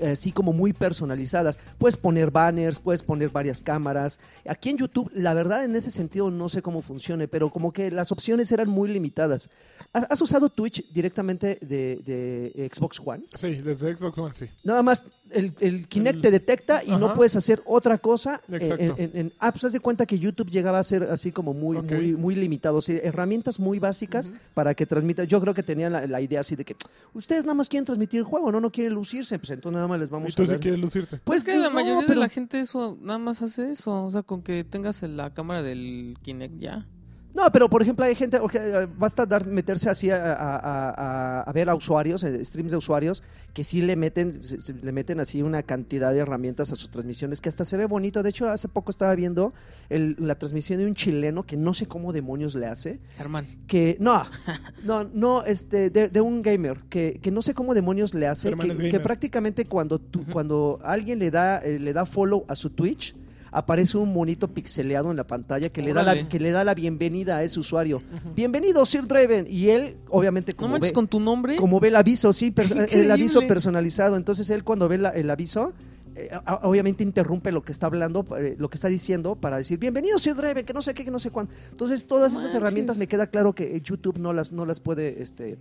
así 0.05 0.33
como 0.33 0.53
muy 0.53 0.73
personalizadas. 0.73 1.59
Puedes 1.79 1.97
poner 1.97 2.31
banners, 2.31 2.79
puedes 2.79 3.03
poner 3.03 3.31
varias 3.31 3.63
cámaras. 3.63 4.19
Aquí 4.49 4.71
en 4.71 4.79
YouTube, 4.79 5.11
la 5.15 5.35
verdad, 5.35 5.65
en 5.65 5.75
ese 5.77 5.91
sentido 5.91 6.31
no 6.31 6.49
sé 6.49 6.63
cómo 6.63 6.83
funcione, 6.83 7.29
pero 7.29 7.51
como 7.51 7.73
que 7.73 7.91
las 7.91 8.13
opciones 8.13 8.51
eran 8.53 8.69
muy 8.69 8.89
limitadas. 8.91 9.51
¿Has 9.93 10.07
has 10.11 10.21
usado 10.21 10.49
Twitch 10.51 10.93
directamente 10.93 11.59
de, 11.61 12.01
de 12.05 12.71
Xbox 12.73 13.01
One? 13.05 13.25
Sí, 13.35 13.55
desde 13.57 13.97
Xbox 13.97 14.19
One, 14.19 14.35
sí. 14.35 14.47
Nada 14.63 14.83
más 14.83 15.05
el, 15.35 15.53
el 15.61 15.89
Kinect 15.89 16.17
El- 16.17 16.23
te 16.23 16.31
detecta 16.31 16.83
y 16.85 16.91
no 16.91 17.15
puedes 17.15 17.35
hacer 17.37 17.63
otra 17.67 17.99
cosa. 17.99 18.41
en- 18.49 18.55
Exacto. 18.55 18.95
En, 18.99 19.11
en 19.15 19.33
apps, 19.39 19.65
haz 19.65 19.73
de 19.73 19.81
cuenta 19.81 20.07
que 20.07 20.19
YouTube 20.19 20.51
llegaba 20.51 20.79
a 20.79 20.83
ser 20.83 21.05
así 21.05 21.33
como 21.33 21.53
muy, 21.55 21.81
muy, 21.83 22.13
muy 22.13 22.35
limitado. 22.35 22.77
O 22.79 22.81
sea, 22.81 22.97
herramientas 23.03 23.59
muy 23.61 23.79
básicas 23.79 24.33
para 24.55 24.75
que 24.75 24.87
transmita. 24.87 25.25
Yo 25.25 25.41
creo 25.41 25.55
que 25.55 25.63
tenían 25.63 25.93
la, 25.93 26.07
la 26.07 26.21
idea 26.21 26.41
así 26.41 26.57
de 26.57 26.65
que 26.65 26.77
ustedes 27.15 27.45
nada 27.45 27.55
más 27.55 27.69
quieren 27.69 27.85
transmitir 27.85 28.19
el 28.21 28.25
juego, 28.25 28.53
no, 28.53 28.61
no 28.61 28.71
quieren 28.71 28.93
lucirse. 28.95 29.39
Pues 29.39 29.51
entonces 29.51 29.75
nada 29.77 29.89
más 29.89 30.01
les 30.01 30.09
Y 30.09 30.13
vamos 30.13 30.35
tú 30.35 30.43
a 30.43 30.47
ver. 30.47 30.61
quieres 30.61 30.81
lucirte. 30.81 31.19
Pues 31.25 31.45
que 31.45 31.57
la 31.57 31.69
no, 31.69 31.75
mayoría 31.75 32.07
de 32.07 32.17
la 32.17 32.29
gente 32.29 32.61
eso 32.61 32.99
nada 33.01 33.19
más 33.19 33.43
hace 33.43 33.71
eso, 33.71 34.05
o 34.05 34.11
sea, 34.11 34.23
con 34.23 34.43
que 34.43 34.65
tengas 34.65 35.03
en 35.03 35.17
la 35.17 35.33
cámara 35.35 35.63
del 35.63 36.17
Kinect 36.23 36.59
ya. 36.59 36.87
No, 37.35 37.51
pero 37.51 37.71
por 37.71 37.81
ejemplo 37.81 38.05
hay 38.05 38.15
gente, 38.15 38.39
ok, 38.39 38.55
eh, 38.55 38.87
basta 38.99 39.25
dar, 39.25 39.47
meterse 39.47 39.89
así 39.89 40.11
a, 40.11 40.35
a- 40.35 41.41
a- 41.47 41.53
ver 41.53 41.71
a 41.71 41.75
usuarios, 41.75 42.23
eh, 42.25 42.45
streams 42.45 42.73
de 42.73 42.77
usuarios, 42.77 43.23
que 43.55 43.65
sí 43.65 43.81
le 43.81 43.97
meten, 43.97 44.39
le 44.83 44.93
meten 44.93 45.19
así 45.19 45.41
una 45.43 45.63
cantidad 45.63 46.13
de 46.13 46.19
herramientas 46.21 46.73
a 46.73 46.77
sus 46.77 46.91
transmisiones, 46.91 47.41
que 47.41 47.49
hasta 47.49 47.65
se 47.65 47.77
ve 47.77 47.87
bonito. 47.87 48.23
De 48.23 48.31
hecho, 48.31 48.49
hace 48.51 48.69
poco 48.69 48.91
estaba 48.91 49.15
viendo 49.15 49.55
el- 49.89 50.17
la 50.19 50.35
transmisión 50.35 50.79
de 50.79 50.87
un 50.87 50.95
chileno 50.95 51.45
que 51.45 51.57
no 51.57 51.73
sé 51.75 51.87
cómo 51.87 52.13
demonios 52.13 52.55
le 52.55 52.67
hace, 52.67 53.01
Germán. 53.17 53.47
que 53.67 53.97
no, 53.99 54.25
no, 54.85 55.05
no, 55.05 55.45
este, 55.45 55.89
de, 55.91 56.09
de 56.09 56.21
un 56.21 56.43
gamer, 56.43 56.81
que, 56.91 57.19
que 57.23 57.31
no 57.31 57.41
sé 57.43 57.55
cómo 57.55 57.73
demonios 57.75 58.13
le 58.15 58.27
hace, 58.27 58.53
que, 58.55 58.67
es 58.69 58.77
que 58.79 58.85
gamer. 58.89 59.03
prácticamente 59.03 59.65
cuando 59.65 59.99
tú, 59.99 60.21
Ujú. 60.21 60.33
cuando 60.33 60.79
alguien 60.83 61.19
le 61.19 61.31
da, 61.31 61.59
eh, 61.59 61.79
le 61.79 61.93
da 61.93 62.05
follow 62.07 62.45
a 62.49 62.57
su 62.57 62.71
Twitch, 62.71 63.15
aparece 63.53 63.99
un 63.99 64.13
monito 64.13 64.49
pixeleado 64.49 65.11
en 65.11 65.17
la 65.19 65.25
pantalla 65.27 65.69
que 65.69 65.83
le 65.83 65.93
da 65.93 66.03
la, 66.03 66.27
que 66.29 66.41
le 66.41 66.51
da 66.51 66.65
la 66.65 66.75
bienvenida 66.75 67.37
a 67.37 67.45
ese 67.45 67.61
usuario. 67.61 68.03
Bienvenido, 68.35 68.85
Sir 68.87 69.07
Draven. 69.07 69.47
Y 69.49 69.69
él, 69.69 69.97
obviamente, 70.09 70.53
No 70.53 70.57
como, 70.57 70.73
manches 70.73 70.91
ve, 70.91 70.95
con 70.95 71.07
tu 71.07 71.21
nombre. 71.21 71.57
como 71.57 71.79
ve 71.79 71.89
el 71.89 71.97
aviso, 71.97 72.33
sí, 72.33 72.51
per- 72.51 72.87
¡Qué 72.89 73.01
el 73.03 73.11
aviso 73.11 73.41
personalizado. 73.47 74.17
Entonces 74.17 74.49
él 74.51 74.65
cuando 74.65 74.89
ve 74.89 74.99
la- 74.99 75.11
el 75.11 75.31
aviso, 75.31 75.73
eh, 76.15 76.31
obviamente 76.63 77.03
interrumpe 77.03 77.51
lo 77.53 77.63
que 77.63 77.73
está 77.73 77.87
hablando, 77.87 78.25
eh, 78.39 78.55
lo 78.59 78.69
que 78.69 78.77
está 78.77 78.89
diciendo 78.89 79.35
para 79.37 79.59
decir, 79.59 79.79
bienvenido, 79.79 80.19
Sir 80.19 80.35
Draven, 80.35 80.65
que 80.67 80.73
no 80.73 80.83
sé 80.83 80.95
qué, 80.95 81.05
que 81.05 81.11
no 81.11 81.19
sé 81.19 81.31
cuánto. 81.31 81.55
Entonces 81.71 82.07
todas 82.07 82.33
esas 82.33 82.43
manches. 82.45 82.55
herramientas 82.57 82.99
me 82.99 83.07
queda 83.07 83.27
claro 83.29 83.55
que 83.55 83.81
YouTube 83.81 84.19
no 84.19 84.33
las, 84.33 84.53
no 84.53 84.67
las 84.67 84.81
puede, 84.81 85.23
este, 85.23 85.59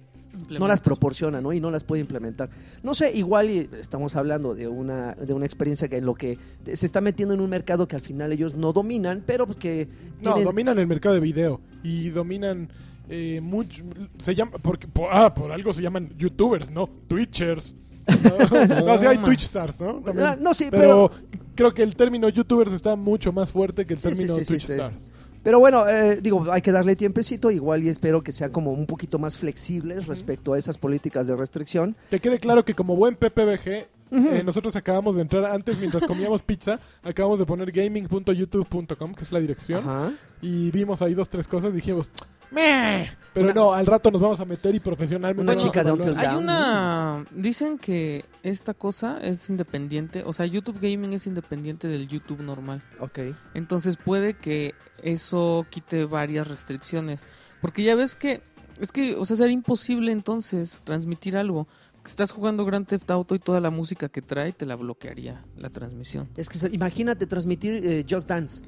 no 0.50 0.68
las 0.68 0.82
proporciona, 0.82 1.42
¿no? 1.42 1.54
Y 1.54 1.60
no 1.60 1.72
las 1.72 1.84
puede 1.84 2.02
implementar. 2.02 2.50
No 2.84 2.94
sé, 2.94 3.16
igual 3.18 3.50
y 3.50 3.70
estamos 3.80 4.16
hablando 4.16 4.56
de 4.56 4.68
una, 4.68 5.14
de 5.16 5.34
una 5.34 5.46
experiencia 5.46 5.88
que 5.88 5.98
en 5.98 6.06
lo 6.06 6.16
que 6.16 6.38
se 6.74 6.86
está 6.86 7.02
metiendo 7.02 7.34
en 7.34 7.42
un 7.42 7.50
mercado 7.50 7.88
que 7.88 7.96
al 7.96 8.02
final 8.02 8.32
ellos 8.32 8.56
no 8.56 8.74
dominan, 8.74 9.24
pero 9.26 9.46
que 9.48 9.88
No, 10.22 10.34
tienen- 10.34 10.44
dominan 10.46 10.80
el 10.80 10.88
mercado 10.88 11.16
de 11.16 11.22
video 11.22 11.62
y 11.84 12.10
dominan 12.10 12.70
eh, 13.10 13.42
mucho. 13.42 13.84
Se 14.20 14.34
llama, 14.36 14.52
porque, 14.62 14.88
por, 14.88 15.10
ah, 15.12 15.34
por 15.34 15.52
algo 15.52 15.74
se 15.74 15.82
llaman 15.82 16.10
YouTubers, 16.18 16.72
¿no? 16.72 16.88
Twitchers. 17.08 17.76
No, 18.08 18.98
no 18.98 19.10
hay. 19.10 19.18
Twitch 19.18 19.44
stars, 19.44 19.80
¿no? 19.80 19.96
También. 20.02 20.28
Ah, 20.28 20.38
no, 20.40 20.54
sí, 20.54 20.68
pero, 20.72 21.12
creo 21.56 21.74
que 21.74 21.84
el 21.84 21.96
término 21.96 22.30
YouTubers 22.30 22.74
está 22.74 22.96
mucho 22.96 23.32
más 23.32 23.52
fuerte 23.52 23.86
que 23.86 23.94
el 23.94 24.00
Sí, 24.00 24.10
sí, 24.10 24.16
término 24.16 24.36
sí, 24.36 24.42
sí, 24.42 24.48
Twitch 24.48 24.70
stars. 24.70 24.96
Pero 25.44 25.60
bueno, 25.60 25.88
eh, 25.90 26.20
digo, 26.22 26.52
hay 26.52 26.62
que 26.62 26.72
darle 26.72 26.96
tiempecito, 26.96 27.50
igual 27.50 27.84
y 27.84 27.90
espero 27.90 28.22
que 28.22 28.32
sean 28.32 28.52
como 28.52 28.72
un 28.72 28.86
poquito 28.86 29.18
más 29.18 29.38
flexibles 29.38 30.06
respecto 30.06 30.54
a 30.54 30.60
esas 30.60 30.78
políticas 30.78 31.26
de 31.26 31.36
restricción. 31.36 31.96
Que 32.12 32.20
quede 32.20 32.38
claro 32.40 32.64
que 32.64 32.76
como 32.76 32.96
buen 32.96 33.16
PPBG, 33.16 33.68
eh, 34.12 34.44
nosotros 34.46 34.76
acabamos 34.76 35.16
de 35.16 35.24
entrar 35.24 35.46
antes 35.46 35.80
mientras 35.80 36.06
comíamos 36.06 36.44
pizza, 36.44 36.80
acabamos 37.04 37.40
de 37.40 37.46
poner 37.46 37.72
gaming.youtube.com, 37.72 39.16
que 39.16 39.24
es 39.24 39.32
la 39.32 39.40
dirección, 39.40 39.80
Ajá. 39.80 40.12
y 40.44 40.70
vimos 40.70 41.02
ahí 41.02 41.16
dos, 41.16 41.28
tres 41.28 41.48
cosas, 41.48 41.74
dijimos, 41.74 42.10
"Meh". 42.52 43.10
Pero 43.34 43.54
no, 43.54 43.74
al 43.74 43.86
rato 43.86 44.12
nos 44.12 44.22
vamos 44.22 44.40
a 44.40 44.46
meter 44.46 44.76
y 44.76 44.80
profesionalmente. 44.80 45.54
Una 45.54 45.62
chica 45.62 45.84
de. 45.84 45.92
Until 45.92 46.18
Hay 46.18 46.36
una... 46.36 47.24
Dicen 47.32 47.78
que 47.78 48.26
esta 48.44 48.74
cosa 48.74 49.20
es 49.22 49.50
independiente, 49.50 50.24
o 50.26 50.34
sea, 50.34 50.46
YouTube 50.46 50.80
Gaming 50.82 51.14
es 51.14 51.28
independiente 51.28 51.88
del 51.88 52.08
YouTube 52.08 52.42
normal. 52.42 52.82
Ok. 53.00 53.20
Entonces 53.54 53.96
puede 53.96 54.34
que 54.34 54.76
eso 55.02 55.66
quite 55.70 56.06
varias 56.06 56.48
restricciones. 56.48 57.26
Porque 57.62 57.84
ya 57.84 57.96
ves 57.96 58.16
que, 58.16 58.42
es 58.80 58.92
que, 58.92 59.16
o 59.16 59.24
sea, 59.24 59.38
sería 59.38 59.54
imposible 59.54 60.12
entonces 60.12 60.82
transmitir 60.84 61.38
algo. 61.38 61.68
Estás 62.06 62.32
jugando 62.32 62.66
Grand 62.66 62.88
Theft 62.88 63.10
Auto 63.12 63.36
y 63.36 63.40
toda 63.40 63.62
la 63.62 63.70
música 63.70 64.10
que 64.10 64.22
trae 64.22 64.52
te 64.52 64.66
la 64.66 64.76
bloquearía 64.76 65.46
la 65.56 65.70
transmisión. 65.70 66.28
Es 66.36 66.50
que 66.50 66.58
imagínate 66.70 67.28
transmitir 67.28 67.76
eh, 67.86 68.06
Just 68.10 68.28
Dance. 68.28 68.64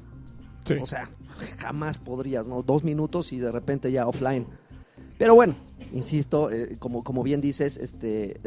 Sí. 0.64 0.74
O 0.80 0.86
sea, 0.86 1.10
jamás 1.58 1.98
podrías, 1.98 2.46
¿no? 2.46 2.62
Dos 2.62 2.84
minutos 2.84 3.32
y 3.32 3.38
de 3.38 3.52
repente 3.52 3.90
ya 3.92 4.06
offline. 4.06 4.46
Pero 5.18 5.34
bueno, 5.34 5.54
insisto, 5.92 6.50
eh, 6.50 6.76
como, 6.78 7.04
como 7.04 7.22
bien 7.22 7.40
dices, 7.40 7.76
este, 7.78 8.40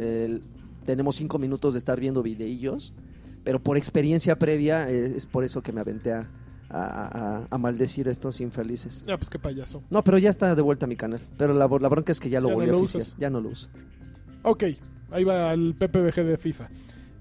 tenemos 0.84 1.16
cinco 1.16 1.38
minutos 1.38 1.74
de 1.74 1.78
estar 1.78 1.98
viendo 2.00 2.22
videillos, 2.22 2.92
pero 3.44 3.62
por 3.62 3.76
experiencia 3.76 4.36
previa 4.38 4.90
eh, 4.90 5.14
es 5.16 5.26
por 5.26 5.44
eso 5.44 5.62
que 5.62 5.72
me 5.72 5.80
aventé 5.80 6.12
a, 6.12 6.28
a- 6.70 7.38
a- 7.40 7.46
a 7.50 7.58
maldecir 7.58 8.08
a 8.08 8.10
estos 8.10 8.40
infelices. 8.40 9.04
Ya, 9.06 9.16
pues 9.16 9.30
qué 9.30 9.38
payaso. 9.38 9.82
No, 9.90 10.02
pero 10.04 10.18
ya 10.18 10.28
está 10.30 10.54
de 10.54 10.60
vuelta 10.62 10.84
a 10.84 10.88
mi 10.88 10.96
canal. 10.96 11.20
Pero 11.38 11.54
la, 11.54 11.66
la 11.66 11.88
bronca 11.88 12.12
es 12.12 12.20
que 12.20 12.28
ya 12.28 12.40
lo 12.40 12.48
Ya 12.48 12.54
no 12.54 12.60
a 12.60 12.76
oficiar. 12.82 13.06
Ya 13.18 13.30
no 13.30 13.40
lo 13.40 13.50
uso. 13.50 13.68
Ok, 14.42 14.64
ahí 15.10 15.24
va 15.24 15.52
el 15.54 15.74
PPBG 15.74 16.24
de 16.24 16.36
FIFA. 16.36 16.68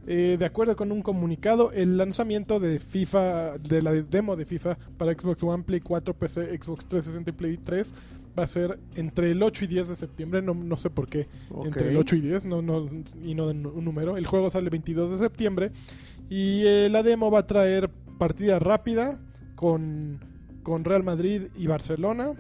Eh, 0.10 0.38
de 0.40 0.46
acuerdo 0.46 0.78
con 0.78 0.94
un 0.94 1.02
comunicado, 1.02 1.74
el 1.74 1.98
lanzamiento 1.98 2.60
de 2.60 2.80
FIFA, 2.80 3.58
de 3.58 3.82
la 3.82 3.92
demo 3.92 4.38
de 4.38 4.46
FIFA 4.46 4.78
para 4.98 5.12
Xbox 5.12 5.44
One, 5.44 5.64
Play 5.64 5.82
4, 5.82 6.14
PC, 6.14 6.58
Xbox 6.58 6.86
360 6.86 7.30
y 7.30 7.34
Play 7.34 7.58
3 7.58 7.94
va 8.38 8.44
a 8.44 8.48
ser 8.48 8.80
entre 8.96 9.32
el 9.32 9.44
8 9.44 9.66
y 9.66 9.68
10 9.68 9.90
de 9.90 9.96
septiembre, 9.98 10.42
no, 10.42 10.54
no 10.54 10.78
sé 10.78 10.90
por 10.90 11.10
qué, 11.10 11.28
entre 11.66 11.90
el 11.90 11.98
8 11.98 12.16
y 12.16 12.22
10, 12.22 12.46
no, 12.46 12.62
no, 12.62 12.88
y 13.22 13.36
no 13.36 13.48
un 13.48 13.84
número. 13.84 14.16
El 14.16 14.28
juego 14.28 14.50
sale 14.50 14.66
el 14.66 14.70
22 14.70 15.12
de 15.12 15.18
septiembre 15.18 15.72
y 16.30 16.64
eh, 16.66 16.88
la 16.90 17.04
demo 17.04 17.30
va 17.30 17.40
a 17.40 17.48
traer 17.48 17.90
partida 18.18 18.60
rápida 18.60 19.20
con, 19.56 20.20
con 20.64 20.86
Real 20.86 21.04
Madrid 21.04 21.48
y 21.56 21.68
Barcelona. 21.68 22.32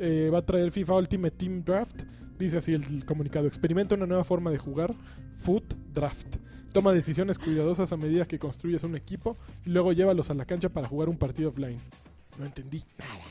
Eh, 0.00 0.30
va 0.32 0.38
a 0.38 0.44
traer 0.44 0.70
FIFA 0.70 0.96
Ultimate 0.96 1.36
Team 1.36 1.64
Draft. 1.64 2.02
Dice 2.38 2.58
así 2.58 2.72
el 2.72 3.04
comunicado. 3.06 3.46
Experimenta 3.46 3.94
una 3.94 4.06
nueva 4.06 4.24
forma 4.24 4.50
de 4.50 4.58
jugar. 4.58 4.94
Foot 5.38 5.74
Draft. 5.94 6.36
Toma 6.72 6.92
decisiones 6.92 7.38
cuidadosas 7.38 7.92
a 7.92 7.96
medida 7.96 8.26
que 8.26 8.38
construyes 8.38 8.84
un 8.84 8.94
equipo 8.96 9.36
y 9.64 9.70
luego 9.70 9.92
llévalos 9.92 10.30
a 10.30 10.34
la 10.34 10.44
cancha 10.44 10.68
para 10.68 10.86
jugar 10.88 11.08
un 11.08 11.16
partido 11.16 11.48
offline. 11.50 11.78
No 12.38 12.44
entendí. 12.46 12.84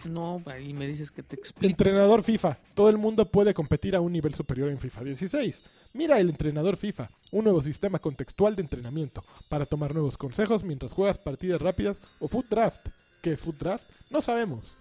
No, 0.04 0.42
ahí 0.48 0.74
me 0.74 0.86
dices 0.86 1.12
que 1.12 1.24
te 1.24 1.38
explico. 1.38 1.66
Entrenador 1.70 2.24
FIFA. 2.24 2.58
Todo 2.74 2.90
el 2.90 2.98
mundo 2.98 3.26
puede 3.32 3.54
competir 3.54 3.96
a 3.96 4.02
un 4.02 4.12
nivel 4.12 4.34
superior 4.34 4.70
en 4.70 4.80
FIFA 4.80 5.04
16. 5.06 5.64
Mira 5.94 6.20
el 6.20 6.30
entrenador 6.30 6.76
FIFA, 6.76 7.10
un 7.32 7.46
nuevo 7.46 7.62
sistema 7.62 8.00
contextual 8.00 8.56
de 8.58 8.64
entrenamiento 8.64 9.24
para 9.48 9.66
tomar 9.66 9.94
nuevos 9.94 10.18
consejos 10.18 10.64
mientras 10.64 10.92
juegas 10.92 11.18
partidas 11.18 11.62
rápidas 11.62 12.02
o 12.20 12.28
Foot 12.28 12.50
Draft. 12.50 12.90
¿Qué 13.22 13.32
es 13.32 13.42
Foot 13.42 13.58
Draft? 13.60 13.90
No 14.10 14.22
sabemos. 14.22 14.76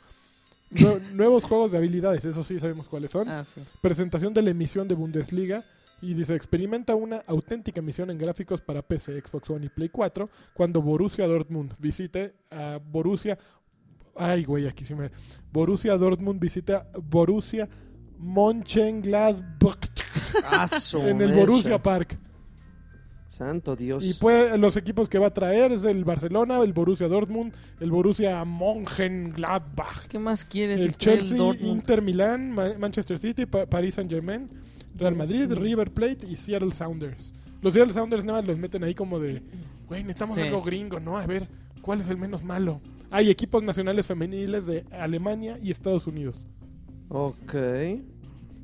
Nue- 0.72 1.00
nuevos 1.12 1.44
juegos 1.44 1.70
de 1.70 1.78
habilidades, 1.78 2.24
eso 2.24 2.42
sí 2.42 2.58
sabemos 2.58 2.88
cuáles 2.88 3.12
son. 3.12 3.28
Ah, 3.28 3.44
sí. 3.44 3.60
Presentación 3.80 4.34
de 4.34 4.42
la 4.42 4.50
emisión 4.50 4.88
de 4.88 4.96
Bundesliga. 4.96 5.64
Y 6.02 6.14
dice, 6.14 6.34
experimenta 6.34 6.94
una 6.94 7.22
auténtica 7.26 7.80
emisión 7.80 8.10
en 8.10 8.18
gráficos 8.18 8.60
para 8.60 8.82
PC, 8.82 9.20
Xbox 9.20 9.48
One 9.50 9.66
y 9.66 9.68
Play 9.70 9.88
4 9.88 10.28
cuando 10.54 10.82
Borussia 10.82 11.26
Dortmund 11.26 11.74
visite 11.78 12.34
a 12.50 12.78
Borussia... 12.84 13.38
Ay, 14.14 14.44
güey, 14.44 14.66
aquí 14.66 14.84
sí 14.84 14.94
me... 14.94 15.10
Borussia 15.52 15.96
Dortmund 15.96 16.40
visita 16.40 16.86
Borussia 17.02 17.68
Mönchengladbach 18.18 19.76
en 21.06 21.20
el. 21.20 21.32
Borussia 21.34 21.82
Park. 21.82 22.18
Santo 23.28 23.76
Dios. 23.76 24.04
Y 24.04 24.14
pues 24.14 24.58
los 24.58 24.76
equipos 24.76 25.08
que 25.08 25.18
va 25.18 25.26
a 25.26 25.34
traer 25.34 25.72
es 25.72 25.84
el 25.84 26.04
Barcelona, 26.04 26.58
el 26.62 26.72
Borussia 26.72 27.08
Dortmund, 27.08 27.52
el 27.80 27.90
Borussia 27.90 28.42
Mönchengladbach. 28.44 30.06
¿Qué 30.08 30.18
más 30.18 30.44
quieres? 30.44 30.80
El 30.80 30.96
Chelsea. 30.96 31.36
Inter 31.60 32.00
Milán, 32.02 32.52
Ma- 32.52 32.72
Manchester 32.78 33.18
City, 33.18 33.44
Pa- 33.46 33.66
Paris 33.66 33.94
Saint 33.96 34.10
Germain, 34.10 34.48
Real 34.96 35.14
Madrid, 35.16 35.50
River 35.52 35.90
Plate 35.92 36.26
y 36.28 36.36
Seattle 36.36 36.72
Sounders. 36.72 37.32
Los 37.62 37.74
Seattle 37.74 37.92
Sounders 37.94 38.24
nada 38.24 38.40
más 38.40 38.48
los 38.48 38.58
meten 38.58 38.84
ahí 38.84 38.94
como 38.94 39.18
de, 39.18 39.42
güey, 39.88 40.02
necesitamos 40.02 40.36
Sí. 40.36 40.42
algo 40.42 40.62
gringo, 40.62 41.00
¿no? 41.00 41.18
A 41.18 41.26
ver, 41.26 41.48
¿cuál 41.82 42.00
es 42.00 42.08
el 42.08 42.16
menos 42.16 42.42
malo? 42.44 42.80
Hay 43.10 43.30
equipos 43.30 43.62
nacionales 43.62 44.06
femeniles 44.06 44.66
de 44.66 44.84
Alemania 44.90 45.58
y 45.62 45.70
Estados 45.70 46.06
Unidos. 46.06 46.40
Ok. 47.08 47.54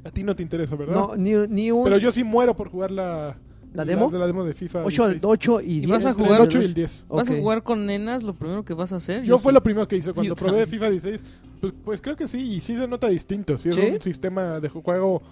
A 0.05 0.11
ti 0.11 0.25
no 0.25 0.35
te 0.35 0.43
interesa, 0.43 0.75
¿verdad? 0.75 0.95
No, 0.95 1.17
ni, 1.17 1.33
ni 1.49 1.71
un... 1.71 1.85
Pero 1.85 1.99
yo 1.99 2.11
sí 2.11 2.25
muero 2.25 2.57
por 2.57 2.69
jugar 2.71 2.91
la, 2.91 3.37
¿La 3.73 3.85
demo? 3.85 4.11
de 4.11 4.19
la 4.19 4.27
demo 4.27 4.43
de 4.45 4.53
FIFA. 4.53 4.81
8, 4.85 5.09
16. 5.11 5.25
8 5.25 5.61
y 5.61 5.79
10. 5.81 5.91
vas 5.91 6.07
a 6.07 6.13
jugar- 6.15 6.41
el 6.41 6.41
8 6.41 6.61
y 6.61 6.65
el 6.65 6.75
10. 6.75 7.05
¿Vas 7.09 7.29
Ok. 7.29 7.35
a 7.37 7.39
jugar 7.39 7.63
con 7.63 7.87
nenas? 7.87 8.25
Lo 8.25 8.35
primero 8.35 8.65
que 8.65 8.75
vas 8.75 8.93
a 8.93 8.97
hacer. 8.97 9.23
Yo 9.23 9.39
fue 9.39 9.53
sí. 9.53 9.55
lo 9.55 9.63
primero 9.63 9.87
que 9.87 9.97
hice 9.97 10.13
cuando 10.13 10.31
Yo 10.31 10.37
probé 10.37 10.67
también. 10.67 10.69
FIFA 10.69 10.91
16. 10.91 11.23
Pues, 11.61 11.73
pues 11.85 12.01
creo 12.01 12.17
que 12.17 12.27
sí, 12.27 12.41
y 12.55 12.61
sí 12.61 12.75
se 12.75 12.89
nota 12.89 13.07
distinto. 13.09 13.57
Sí, 13.59 13.69
es 13.69 13.77
¿Sí? 13.77 13.81
un 13.95 14.03
sistema 14.03 14.59
de 14.59 14.69
juego 14.69 15.23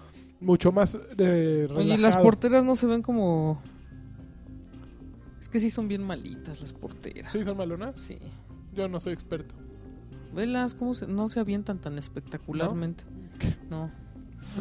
mucho 0.41 0.73
más 0.73 0.99
eh, 1.19 1.69
Oye, 1.75 1.95
¿y 1.95 1.97
las 1.97 2.17
porteras 2.17 2.65
no 2.65 2.77
se 2.77 2.87
ven 2.87 3.03
como... 3.03 3.63
Es 5.41 5.49
que 5.49 5.61
sí 5.61 5.71
son 5.71 5.89
bien 5.89 6.03
malitas 6.03 6.61
las 6.61 6.73
porteras. 6.73 7.33
¿Sí 7.33 7.45
son 7.45 7.57
malonas? 7.57 7.97
Sí. 7.99 8.19
Yo 8.75 8.89
no 8.89 9.01
soy 9.01 9.13
experto. 9.13 9.55
Velas, 10.35 10.75
cómo 10.75 10.95
se... 10.95 11.07
no 11.07 11.29
se 11.29 11.41
avientan 11.41 11.79
tan 11.79 11.99
espectacularmente. 11.99 13.05
No. 13.69 13.91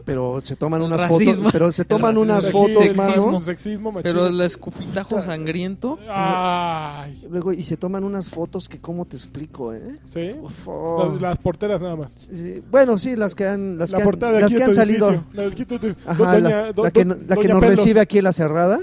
Pero 0.05 0.39
se 0.43 0.55
toman 0.55 0.81
unas 0.81 1.01
Racismo. 1.01 1.33
fotos, 1.35 1.51
pero 1.51 1.71
se 1.71 1.85
toman 1.85 2.15
Racismo. 2.15 2.21
unas 2.33 2.51
fotos, 2.51 2.71
sexismo, 2.87 3.31
mano. 3.31 3.41
sexismo. 3.41 3.93
Pero 4.03 4.27
el 4.27 4.41
escupitajo 4.41 5.21
sangriento. 5.21 5.97
Ay, 6.07 7.25
Luego, 7.29 7.53
y 7.53 7.63
se 7.63 7.77
toman 7.77 8.03
unas 8.03 8.29
fotos 8.29 8.69
que, 8.69 8.79
¿cómo 8.79 9.05
te 9.05 9.15
explico, 9.17 9.73
eh? 9.73 9.97
¿sí? 10.05 10.31
Uf, 10.41 10.67
oh. 10.67 11.09
Las, 11.13 11.21
las 11.21 11.37
porteras 11.39 11.81
nada 11.81 11.95
más. 11.95 12.13
Sí, 12.13 12.61
Bueno, 12.69 12.97
sí, 12.97 13.15
las 13.15 13.35
que 13.35 13.47
han, 13.47 13.77
las 13.77 13.91
la 13.91 13.97
que 13.99 14.03
han, 14.03 14.19
de 14.33 14.41
las 14.41 14.53
que 14.55 14.63
han 14.63 14.73
salido. 14.73 15.09
edificio. 15.09 15.33
La, 15.33 15.41
de 15.43 15.47
aquí 15.51 15.65
de 15.65 15.79
tu- 15.79 15.95
Ajá, 16.05 16.17
doña- 16.17 16.39
la, 16.49 16.71
do- 16.73 16.83
la 16.83 16.91
que, 16.91 17.05
do- 17.05 17.15
no- 17.15 17.21
la 17.27 17.35
que 17.35 17.41
doña 17.41 17.53
nos 17.55 17.61
Pelos. 17.63 17.77
recibe 17.77 17.99
aquí 17.99 18.17
en 18.19 18.23
la 18.23 18.33
cerrada. 18.33 18.79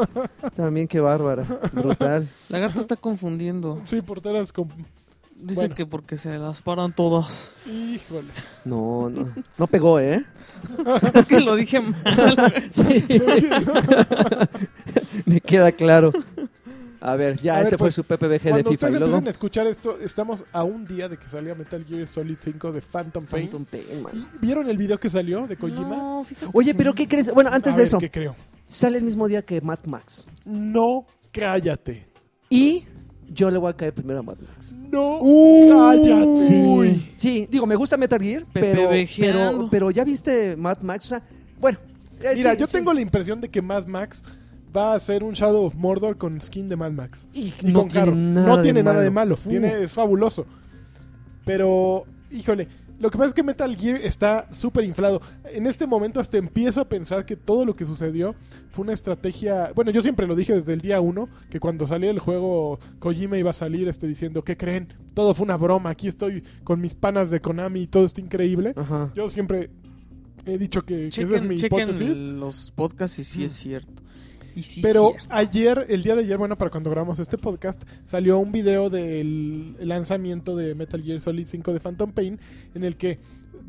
También 0.56 0.88
qué 0.88 1.00
bárbara, 1.00 1.44
brutal. 1.72 2.28
Lagarto 2.48 2.80
está 2.80 2.96
confundiendo. 2.96 3.80
Sí, 3.84 4.00
porteras 4.02 4.52
con... 4.52 4.68
Dice 5.44 5.60
Bueno. 5.60 5.74
que 5.74 5.84
porque 5.86 6.16
se 6.16 6.38
las 6.38 6.62
paran 6.62 6.94
todas. 6.94 7.52
Híjole. 7.66 8.28
No, 8.64 9.10
no, 9.10 9.28
no 9.58 9.66
pegó, 9.66 10.00
¿eh? 10.00 10.24
es 11.14 11.26
que 11.26 11.40
lo 11.40 11.54
dije 11.54 11.80
mal. 11.80 12.64
Sí, 12.70 13.04
me 15.26 15.40
queda 15.40 15.72
claro. 15.72 16.12
A 17.00 17.16
ver, 17.16 17.38
ya 17.42 17.54
A 17.54 17.58
ver, 17.58 17.66
ese 17.66 17.76
fue 17.76 17.86
pues, 17.88 17.94
su 17.96 18.04
PPBG 18.04 18.30
de 18.30 18.38
Cuando 18.38 18.70
FIFA. 18.70 18.72
ustedes 18.72 18.94
Y 18.94 18.98
luego, 18.98 19.04
empiecen 19.16 19.26
a 19.26 19.30
escuchar 19.30 19.66
esto, 19.66 19.98
estamos 20.00 20.44
a 20.52 20.64
un 20.64 20.86
día 20.86 21.06
de 21.10 21.18
que 21.18 21.28
salga 21.28 21.54
Metal 21.54 21.84
Gear 21.84 22.06
Solid 22.06 22.36
5 22.40 22.72
de 22.72 22.80
Phantom 22.80 23.26
Pain. 23.26 23.48
Phantom 23.50 23.64
Pain, 23.66 24.02
man. 24.02 24.26
¿Y 24.36 24.38
¿Vieron 24.46 24.70
el 24.70 24.78
video 24.78 24.98
que 24.98 25.10
salió 25.10 25.46
de 25.46 25.56
Kojima? 25.58 25.96
No, 25.96 26.24
fíjate 26.24 26.50
Oye, 26.54 26.74
pero. 26.74 26.94
¿qué 26.94 27.06
crees? 27.06 27.30
Bueno, 27.34 27.50
antes 27.52 27.74
A 27.74 27.76
de 27.76 27.80
ver, 27.82 27.86
eso, 27.88 27.98
¿qué 27.98 28.10
creo? 28.10 28.34
sale 28.66 28.96
el 28.96 29.04
mismo 29.04 29.28
día 29.28 29.42
que 29.42 29.60
Mad 29.60 29.80
Max. 29.84 30.26
No, 30.46 31.04
cállate. 31.30 32.06
Y 32.48 32.84
yo 33.34 33.50
le 33.50 33.58
voy 33.58 33.70
a 33.70 33.76
caer 33.76 33.92
primero 33.92 34.20
a 34.20 34.22
Mad 34.22 34.36
Max. 34.48 34.74
No, 34.90 35.20
cállate. 35.70 36.36
Sí, 36.38 37.12
sí, 37.16 37.48
digo, 37.50 37.66
me 37.66 37.74
gusta 37.76 37.96
Metal 37.96 38.20
Gear, 38.20 38.44
pero, 38.52 38.88
pero, 39.18 39.68
pero 39.70 39.90
ya 39.90 40.04
viste 40.04 40.56
Mad 40.56 40.78
Max, 40.82 41.06
o 41.06 41.08
sea, 41.10 41.22
bueno. 41.60 41.78
eh, 42.20 42.32
Mira, 42.36 42.52
sí, 42.54 42.60
yo 42.60 42.66
sí. 42.66 42.72
tengo 42.72 42.92
la 42.92 43.00
impresión 43.00 43.40
de 43.40 43.48
que 43.48 43.60
Mad 43.60 43.86
Max 43.86 44.22
va 44.76 44.94
a 44.94 44.98
ser 44.98 45.22
un 45.22 45.32
Shadow 45.34 45.64
of 45.64 45.74
Mordor 45.76 46.16
con 46.16 46.40
skin 46.40 46.68
de 46.68 46.76
Mad 46.76 46.92
Max. 46.92 47.26
Y 47.32 47.52
Y 47.62 47.72
no 47.72 47.80
con 47.80 47.88
tiene 47.88 48.04
carro. 48.06 48.16
nada 48.16 48.48
no 48.48 48.56
de 48.56 48.62
tiene 48.62 48.82
nada 48.82 49.00
de 49.00 49.10
malo. 49.10 49.36
malo. 49.36 49.48
Tiene, 49.50 49.82
es 49.84 49.92
fabuloso. 49.92 50.46
Pero, 51.44 52.04
híjole, 52.30 52.68
lo 52.98 53.10
que 53.10 53.18
pasa 53.18 53.28
es 53.28 53.34
que 53.34 53.42
Metal 53.42 53.76
Gear 53.76 53.96
está 53.96 54.52
súper 54.52 54.84
inflado. 54.84 55.20
En 55.44 55.66
este 55.66 55.86
momento 55.86 56.20
hasta 56.20 56.38
empiezo 56.38 56.80
a 56.80 56.88
pensar 56.88 57.26
que 57.26 57.36
todo 57.36 57.64
lo 57.64 57.74
que 57.74 57.84
sucedió 57.84 58.34
fue 58.70 58.84
una 58.84 58.92
estrategia... 58.92 59.72
Bueno, 59.74 59.90
yo 59.90 60.00
siempre 60.00 60.26
lo 60.26 60.34
dije 60.34 60.54
desde 60.54 60.72
el 60.72 60.80
día 60.80 61.00
uno, 61.00 61.28
que 61.50 61.60
cuando 61.60 61.86
salía 61.86 62.10
el 62.10 62.18
juego 62.18 62.78
Kojima 63.00 63.36
iba 63.38 63.50
a 63.50 63.54
salir 63.54 63.88
este, 63.88 64.06
diciendo, 64.06 64.44
¿qué 64.44 64.56
creen? 64.56 64.94
Todo 65.14 65.34
fue 65.34 65.44
una 65.44 65.56
broma, 65.56 65.90
aquí 65.90 66.08
estoy 66.08 66.42
con 66.62 66.80
mis 66.80 66.94
panas 66.94 67.30
de 67.30 67.40
Konami 67.40 67.82
y 67.82 67.86
todo 67.86 68.04
está 68.04 68.20
increíble. 68.20 68.72
Ajá. 68.76 69.12
Yo 69.14 69.28
siempre 69.28 69.70
he 70.46 70.58
dicho 70.58 70.82
que, 70.82 70.94
que 70.94 71.08
esa 71.08 71.22
es 71.22 71.28
Chequen, 71.28 71.48
mi 71.48 71.56
chequen 71.56 71.88
hipótesis. 71.88 72.22
los 72.22 72.70
podcasts 72.70 73.18
y 73.18 73.24
sí 73.24 73.44
es 73.44 73.52
cierto. 73.52 74.02
Y 74.56 74.62
sí 74.62 74.80
Pero 74.82 75.10
cierto. 75.10 75.26
ayer, 75.34 75.86
el 75.88 76.02
día 76.02 76.14
de 76.14 76.22
ayer, 76.22 76.38
bueno, 76.38 76.56
para 76.56 76.70
cuando 76.70 76.90
grabamos 76.90 77.18
este 77.18 77.38
podcast, 77.38 77.82
salió 78.04 78.38
un 78.38 78.52
video 78.52 78.88
del 78.90 79.76
lanzamiento 79.80 80.54
de 80.56 80.74
Metal 80.74 81.02
Gear 81.02 81.20
Solid 81.20 81.46
5 81.48 81.72
de 81.72 81.80
Phantom 81.80 82.12
Pain, 82.12 82.38
en 82.74 82.84
el 82.84 82.96
que 82.96 83.18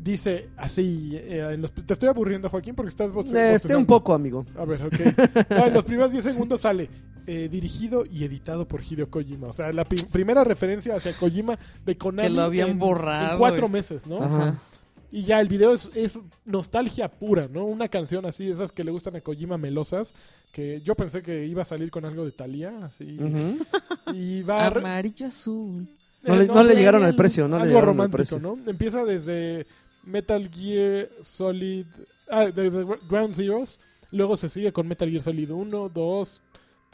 dice 0.02 0.48
así, 0.56 1.10
eh, 1.14 1.50
en 1.54 1.62
los- 1.62 1.72
te 1.72 1.92
estoy 1.92 2.08
aburriendo 2.08 2.48
Joaquín 2.48 2.74
porque 2.76 2.90
estás 2.90 3.12
boce- 3.12 3.28
Este, 3.36 3.52
bostezando. 3.52 3.78
un 3.78 3.86
poco, 3.86 4.14
amigo. 4.14 4.46
A 4.56 4.64
ver, 4.64 4.84
ok. 4.84 4.94
No, 5.50 5.66
en 5.66 5.74
los 5.74 5.84
primeros 5.84 6.12
10 6.12 6.22
segundos 6.24 6.60
sale 6.60 6.88
eh, 7.28 7.48
dirigido 7.50 8.04
y 8.08 8.22
editado 8.22 8.68
por 8.68 8.82
Hideo 8.84 9.10
Kojima. 9.10 9.48
O 9.48 9.52
sea, 9.52 9.72
la 9.72 9.84
pri- 9.84 10.04
primera 10.12 10.44
referencia 10.44 10.94
hacia 10.94 11.12
Kojima 11.12 11.58
de 11.84 11.96
Konami 11.98 12.28
Que 12.28 12.34
lo 12.34 12.42
habían 12.42 12.68
en, 12.70 12.78
borrado, 12.78 13.32
en 13.32 13.38
cuatro 13.38 13.66
eh. 13.66 13.70
meses, 13.70 14.06
¿no? 14.06 14.18
Ajá. 14.22 14.60
Y 15.16 15.22
ya 15.24 15.40
el 15.40 15.48
video 15.48 15.72
es, 15.72 15.88
es 15.94 16.18
nostalgia 16.44 17.08
pura, 17.08 17.48
¿no? 17.50 17.64
Una 17.64 17.88
canción 17.88 18.26
así, 18.26 18.50
esas 18.50 18.70
que 18.70 18.84
le 18.84 18.90
gustan 18.90 19.16
a 19.16 19.22
Kojima 19.22 19.56
melosas, 19.56 20.14
que 20.52 20.82
yo 20.82 20.94
pensé 20.94 21.22
que 21.22 21.46
iba 21.46 21.62
a 21.62 21.64
salir 21.64 21.90
con 21.90 22.04
algo 22.04 22.24
de 22.26 22.32
Thalía, 22.32 22.84
así. 22.84 23.16
Y 24.12 24.42
va 24.42 24.66
a... 24.66 24.70
re- 24.70 24.80
Amarillo 24.80 25.26
azul. 25.26 25.88
No, 26.22 26.34
eh, 26.34 26.38
le, 26.40 26.46
no 26.48 26.62
le 26.62 26.74
llegaron 26.74 27.02
al 27.02 27.16
precio, 27.16 27.48
no 27.48 27.56
le 27.58 27.64
llegaron 27.64 27.88
al 27.88 27.94
romántico, 27.94 28.16
precio. 28.18 28.38
¿no? 28.38 28.58
Empieza 28.66 29.04
desde 29.06 29.66
Metal 30.04 30.50
Gear 30.50 31.08
Solid... 31.22 31.86
Ah, 32.28 32.46
desde 32.46 32.84
Ground 33.08 33.34
Zeroes. 33.34 33.78
Luego 34.10 34.36
se 34.36 34.48
sigue 34.50 34.70
con 34.72 34.86
Metal 34.86 35.08
Gear 35.10 35.22
Solid 35.22 35.50
1, 35.50 35.88
2, 35.88 36.40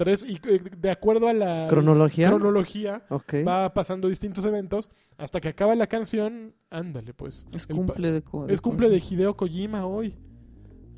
3. 0.04 0.24
Y 0.28 0.34
eh, 0.48 0.62
de 0.78 0.90
acuerdo 0.90 1.28
a 1.28 1.32
la 1.32 1.66
¿Cronología? 1.68 2.28
cronología, 2.28 3.02
va 3.46 3.72
pasando 3.74 4.08
distintos 4.08 4.44
eventos 4.44 4.90
hasta 5.18 5.40
que 5.40 5.48
acaba 5.48 5.74
la 5.74 5.86
canción. 5.86 6.54
Ándale, 6.70 7.14
pues. 7.14 7.46
Es 7.54 7.66
El 7.68 7.76
cumple 7.76 8.12
de 8.12 8.22
co- 8.22 8.48
Es 8.48 8.60
cumple 8.60 8.88
de 8.88 8.98
Hideo 8.98 9.36
Kojima 9.36 9.86
hoy. 9.86 10.14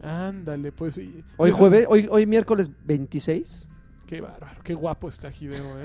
Ándale, 0.02 0.72
pues. 0.72 1.00
Hoy 1.36 1.50
jueves, 1.50 1.86
hoy, 1.88 2.06
hoy 2.10 2.26
miércoles 2.26 2.70
26. 2.84 3.70
Qué 4.06 4.20
bárbaro, 4.20 4.60
qué 4.62 4.74
guapo 4.74 5.08
está 5.08 5.30
Hideo, 5.30 5.78
eh. 5.78 5.82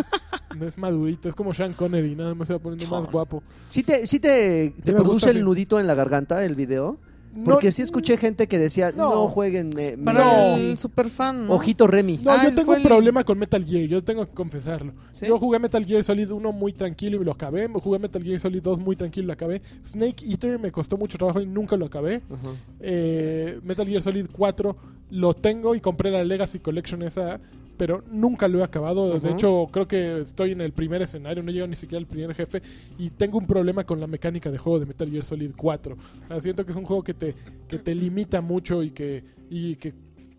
No 0.57 0.65
es 0.65 0.77
madurito, 0.77 1.29
es 1.29 1.35
como 1.35 1.53
Sean 1.53 1.73
Connery, 1.73 2.15
nada 2.15 2.35
más 2.35 2.47
se 2.47 2.53
va 2.53 2.59
poniendo 2.59 2.87
más 2.87 3.09
guapo. 3.09 3.41
¿Sí 3.69 3.83
te, 3.83 4.05
sí 4.05 4.19
te, 4.19 4.73
produce 4.83 5.29
el 5.29 5.43
nudito 5.43 5.79
en 5.79 5.87
la 5.87 5.95
garganta 5.95 6.43
el 6.43 6.55
video? 6.55 6.99
No- 7.33 7.43
Porque 7.45 7.71
sí 7.71 7.83
escuché 7.83 8.17
gente 8.17 8.47
que 8.47 8.57
decía, 8.57 8.91
no, 8.91 9.13
No. 9.13 9.27
jueguen 9.27 9.71
eh, 9.77 9.95
Para 10.03 10.55
el 10.55 10.77
super 10.79 11.09
fan, 11.09 11.45
¿no? 11.47 11.53
Ojito 11.53 11.85
Remy. 11.85 12.17
No, 12.23 12.31
Ah, 12.31 12.43
yo 12.43 12.55
tengo 12.55 12.71
un 12.71 12.77
el- 12.77 12.83
problema 12.83 13.23
con 13.23 13.37
Metal 13.37 13.63
Gear, 13.63 13.87
yo 13.87 14.03
tengo 14.03 14.25
que 14.25 14.33
confesarlo. 14.33 14.93
¿Sí? 15.13 15.27
Yo 15.27 15.37
jugué 15.37 15.59
Metal 15.59 15.85
Gear 15.85 16.03
Solid 16.03 16.31
1 16.31 16.51
muy 16.51 16.73
tranquilo 16.73 17.21
y 17.21 17.25
lo 17.25 17.31
acabé. 17.31 17.67
Jugué 17.67 17.99
Metal 17.99 18.23
Gear 18.23 18.39
Solid 18.39 18.61
2 18.63 18.79
muy 18.79 18.95
tranquilo 18.95 19.25
y 19.25 19.27
lo 19.27 19.33
acabé. 19.33 19.61
Snake 19.85 20.25
Eater 20.27 20.57
me 20.57 20.71
costó 20.71 20.97
mucho 20.97 21.17
trabajo 21.19 21.39
y 21.39 21.45
nunca 21.45 21.77
lo 21.77 21.85
acabé. 21.85 22.21
Eh, 22.79 23.59
Metal 23.63 23.85
Gear 23.87 24.01
Solid 24.01 24.25
4 24.31 24.75
lo 25.11 25.33
tengo 25.33 25.75
y 25.75 25.79
compré 25.79 26.11
la 26.11 26.23
Legacy 26.23 26.59
Collection 26.59 27.01
esa, 27.03 27.39
pero 27.79 28.03
nunca 28.11 28.47
lo 28.49 28.59
he 28.59 28.63
acabado. 28.63 29.13
De 29.19 29.29
hecho, 29.31 29.67
creo 29.71 29.87
que 29.87 30.19
estoy 30.19 30.51
en 30.51 30.59
el 30.59 30.73
primer 30.73 31.01
escenario, 31.01 31.41
no 31.41 31.49
llego 31.49 31.65
ni 31.65 31.77
siquiera 31.77 31.99
al 31.99 32.05
primer 32.05 32.35
jefe 32.35 32.61
y 32.99 33.09
tengo 33.09 33.37
un 33.37 33.47
problema 33.47 33.85
con 33.85 33.99
la 34.01 34.05
mecánica 34.05 34.51
de 34.51 34.57
juego 34.57 34.79
de 34.79 34.85
Metal 34.85 35.09
Gear 35.09 35.23
Solid 35.23 35.51
4. 35.55 35.95
O 35.95 36.27
sea, 36.27 36.41
siento 36.41 36.65
que 36.65 36.71
es 36.73 36.77
un 36.77 36.83
juego 36.83 37.01
que 37.03 37.13
te, 37.13 37.33
que 37.69 37.79
te 37.79 37.95
limita 37.95 38.41
mucho 38.41 38.83
y 38.83 38.91
que, 38.91 39.23
y 39.49 39.77
que, 39.77 39.93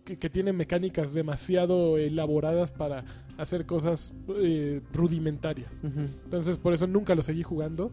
que- 0.05 0.17
que 0.17 0.29
tiene 0.29 0.53
mecánicas 0.53 1.13
demasiado 1.13 1.97
elaboradas 1.97 2.71
para 2.71 3.03
hacer 3.37 3.65
cosas 3.65 4.13
eh, 4.39 4.81
rudimentarias. 4.93 5.71
Entonces 6.25 6.57
por 6.59 6.73
eso 6.73 6.85
nunca 6.85 7.15
lo 7.15 7.23
seguí 7.23 7.41
jugando. 7.43 7.91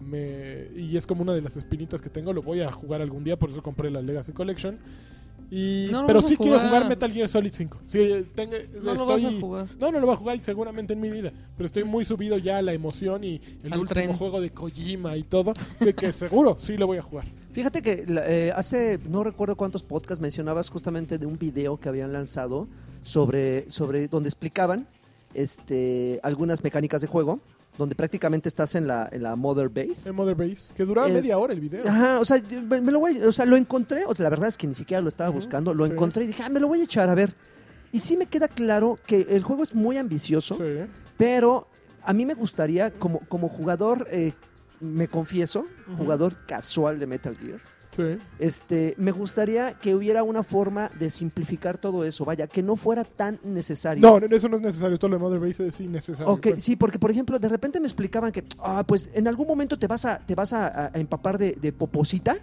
Me, 0.00 0.68
y 0.76 0.96
es 0.96 1.06
como 1.06 1.22
una 1.22 1.34
de 1.34 1.42
las 1.42 1.56
espinitas 1.56 2.00
que 2.00 2.08
tengo. 2.10 2.32
Lo 2.32 2.42
voy 2.42 2.60
a 2.62 2.70
jugar 2.72 3.02
algún 3.02 3.24
día, 3.24 3.38
por 3.38 3.50
eso 3.50 3.62
compré 3.62 3.90
la 3.90 4.00
Legacy 4.02 4.32
Collection. 4.32 4.78
Y, 5.50 5.88
No 5.90 6.02
lo 6.02 6.06
pero 6.06 6.18
vas 6.20 6.26
a 6.26 6.28
sí 6.28 6.36
quiero 6.36 6.60
jugar. 6.60 6.88
Metal 6.88 7.12
Gear 7.12 7.28
Solid 7.28 7.52
5. 7.52 7.78
Sí, 7.86 8.26
tengo- 8.36 8.54
No 8.82 8.94
lo 8.94 9.04
vas 9.06 9.24
a 9.24 9.32
jugar. 9.32 9.66
No, 9.80 9.90
no 9.90 9.98
lo 10.00 10.06
voy 10.06 10.14
a 10.14 10.18
jugar 10.18 10.38
seguramente 10.44 10.92
en 10.92 11.00
mi 11.00 11.10
vida. 11.10 11.32
Pero 11.56 11.66
estoy 11.66 11.82
muy 11.84 12.04
subido 12.04 12.38
ya 12.38 12.58
a 12.58 12.62
la 12.62 12.72
emoción 12.72 13.24
y 13.24 13.40
el 13.64 13.72
Al 13.72 13.80
último 13.80 13.86
tren. 13.86 14.12
juego 14.14 14.40
de 14.40 14.50
Kojima 14.50 15.16
y 15.16 15.24
todo. 15.24 15.52
Que, 15.80 15.92
que 15.94 16.12
seguro 16.12 16.56
sí 16.60 16.76
lo 16.76 16.86
voy 16.86 16.98
a 16.98 17.02
jugar. 17.02 17.24
Fíjate 17.52 17.82
que 17.82 18.04
la- 18.06 18.28
eh, 18.30 18.52
hace, 18.54 19.00
no 19.08 19.24
recuerdo 19.24 19.56
cuántos 19.56 19.82
podcasts 19.82 20.22
mencionabas 20.22 20.68
justamente 20.70 21.18
de 21.18 21.26
un 21.26 21.36
video 21.36 21.78
que 21.80 21.88
habían 21.88 22.12
lanzado 22.12 22.68
sobre, 23.02 23.68
sobre 23.70 24.06
donde 24.06 24.28
explicaban 24.28 24.86
este, 25.34 26.20
algunas 26.22 26.62
mecánicas 26.62 27.00
de 27.00 27.06
juego, 27.08 27.40
donde 27.80 27.94
prácticamente 27.96 28.48
estás 28.48 28.74
en 28.74 28.86
la, 28.86 29.08
en 29.10 29.22
la 29.22 29.34
Mother 29.36 29.68
Base. 29.68 30.08
En 30.10 30.14
Mother 30.14 30.34
Base. 30.36 30.72
Que 30.76 30.84
duraba 30.84 31.08
Es- 31.08 31.14
media 31.14 31.38
hora 31.38 31.52
el 31.54 31.60
video. 31.60 31.82
Ajá, 31.88 32.20
o 32.20 32.24
sea, 32.24 32.40
me, 32.68 32.80
me 32.80 32.92
lo 32.92 33.00
voy, 33.00 33.20
o 33.22 33.32
sea, 33.32 33.46
lo 33.46 33.56
encontré, 33.56 34.04
o 34.06 34.14
sea, 34.14 34.24
la 34.24 34.30
verdad 34.30 34.48
es 34.48 34.56
que 34.58 34.66
ni 34.66 34.74
siquiera 34.74 35.00
lo 35.00 35.08
estaba 35.08 35.30
buscando, 35.30 35.72
lo 35.74 35.86
sí. 35.86 35.92
encontré 35.92 36.24
y 36.24 36.26
dije, 36.28 36.42
ah, 36.42 36.48
me 36.48 36.60
lo 36.60 36.68
voy 36.68 36.80
a 36.80 36.84
echar 36.84 37.08
a 37.08 37.14
ver. 37.14 37.34
Y 37.90 37.98
sí 37.98 38.16
me 38.16 38.26
queda 38.26 38.46
claro 38.48 38.98
que 39.06 39.26
el 39.30 39.42
juego 39.42 39.62
es 39.64 39.74
muy 39.74 39.96
ambicioso, 39.96 40.56
Sí. 40.56 40.88
pero 41.16 41.66
a 42.04 42.12
mí 42.12 42.24
me 42.26 42.34
gustaría, 42.34 42.90
como, 42.92 43.20
como 43.28 43.48
jugador, 43.48 44.06
eh, 44.10 44.32
me 44.80 45.08
confieso, 45.08 45.66
jugador 45.96 46.36
casual 46.46 47.00
de 47.00 47.06
Metal 47.06 47.36
Gear, 47.36 47.60
Sí. 48.00 48.18
este, 48.38 48.94
me 48.98 49.12
gustaría 49.12 49.74
que 49.74 49.94
hubiera 49.94 50.22
una 50.22 50.42
forma 50.42 50.90
de 50.98 51.10
simplificar 51.10 51.78
todo 51.78 52.04
eso, 52.04 52.24
vaya, 52.24 52.46
que 52.46 52.62
no 52.62 52.76
fuera 52.76 53.04
tan 53.04 53.38
necesario. 53.44 54.00
No, 54.20 54.24
eso 54.34 54.48
no 54.48 54.56
es 54.56 54.62
necesario. 54.62 54.98
Todo 54.98 55.10
lo 55.10 55.16
de 55.16 55.22
Mother 55.22 55.40
Base 55.40 55.66
es 55.66 55.80
innecesario. 55.80 56.32
Ok, 56.32 56.48
pues. 56.50 56.62
sí, 56.62 56.76
porque 56.76 56.98
por 56.98 57.10
ejemplo, 57.10 57.38
de 57.38 57.48
repente 57.48 57.80
me 57.80 57.86
explicaban 57.86 58.32
que, 58.32 58.44
ah, 58.60 58.84
pues 58.86 59.10
en 59.14 59.28
algún 59.28 59.46
momento 59.46 59.78
te 59.78 59.86
vas 59.86 60.04
a, 60.04 60.18
te 60.18 60.34
vas 60.34 60.52
a, 60.52 60.66
a- 60.68 60.90
a 60.94 60.98
empapar 60.98 61.38
de, 61.38 61.52
de 61.52 61.72
poposita 61.72 62.36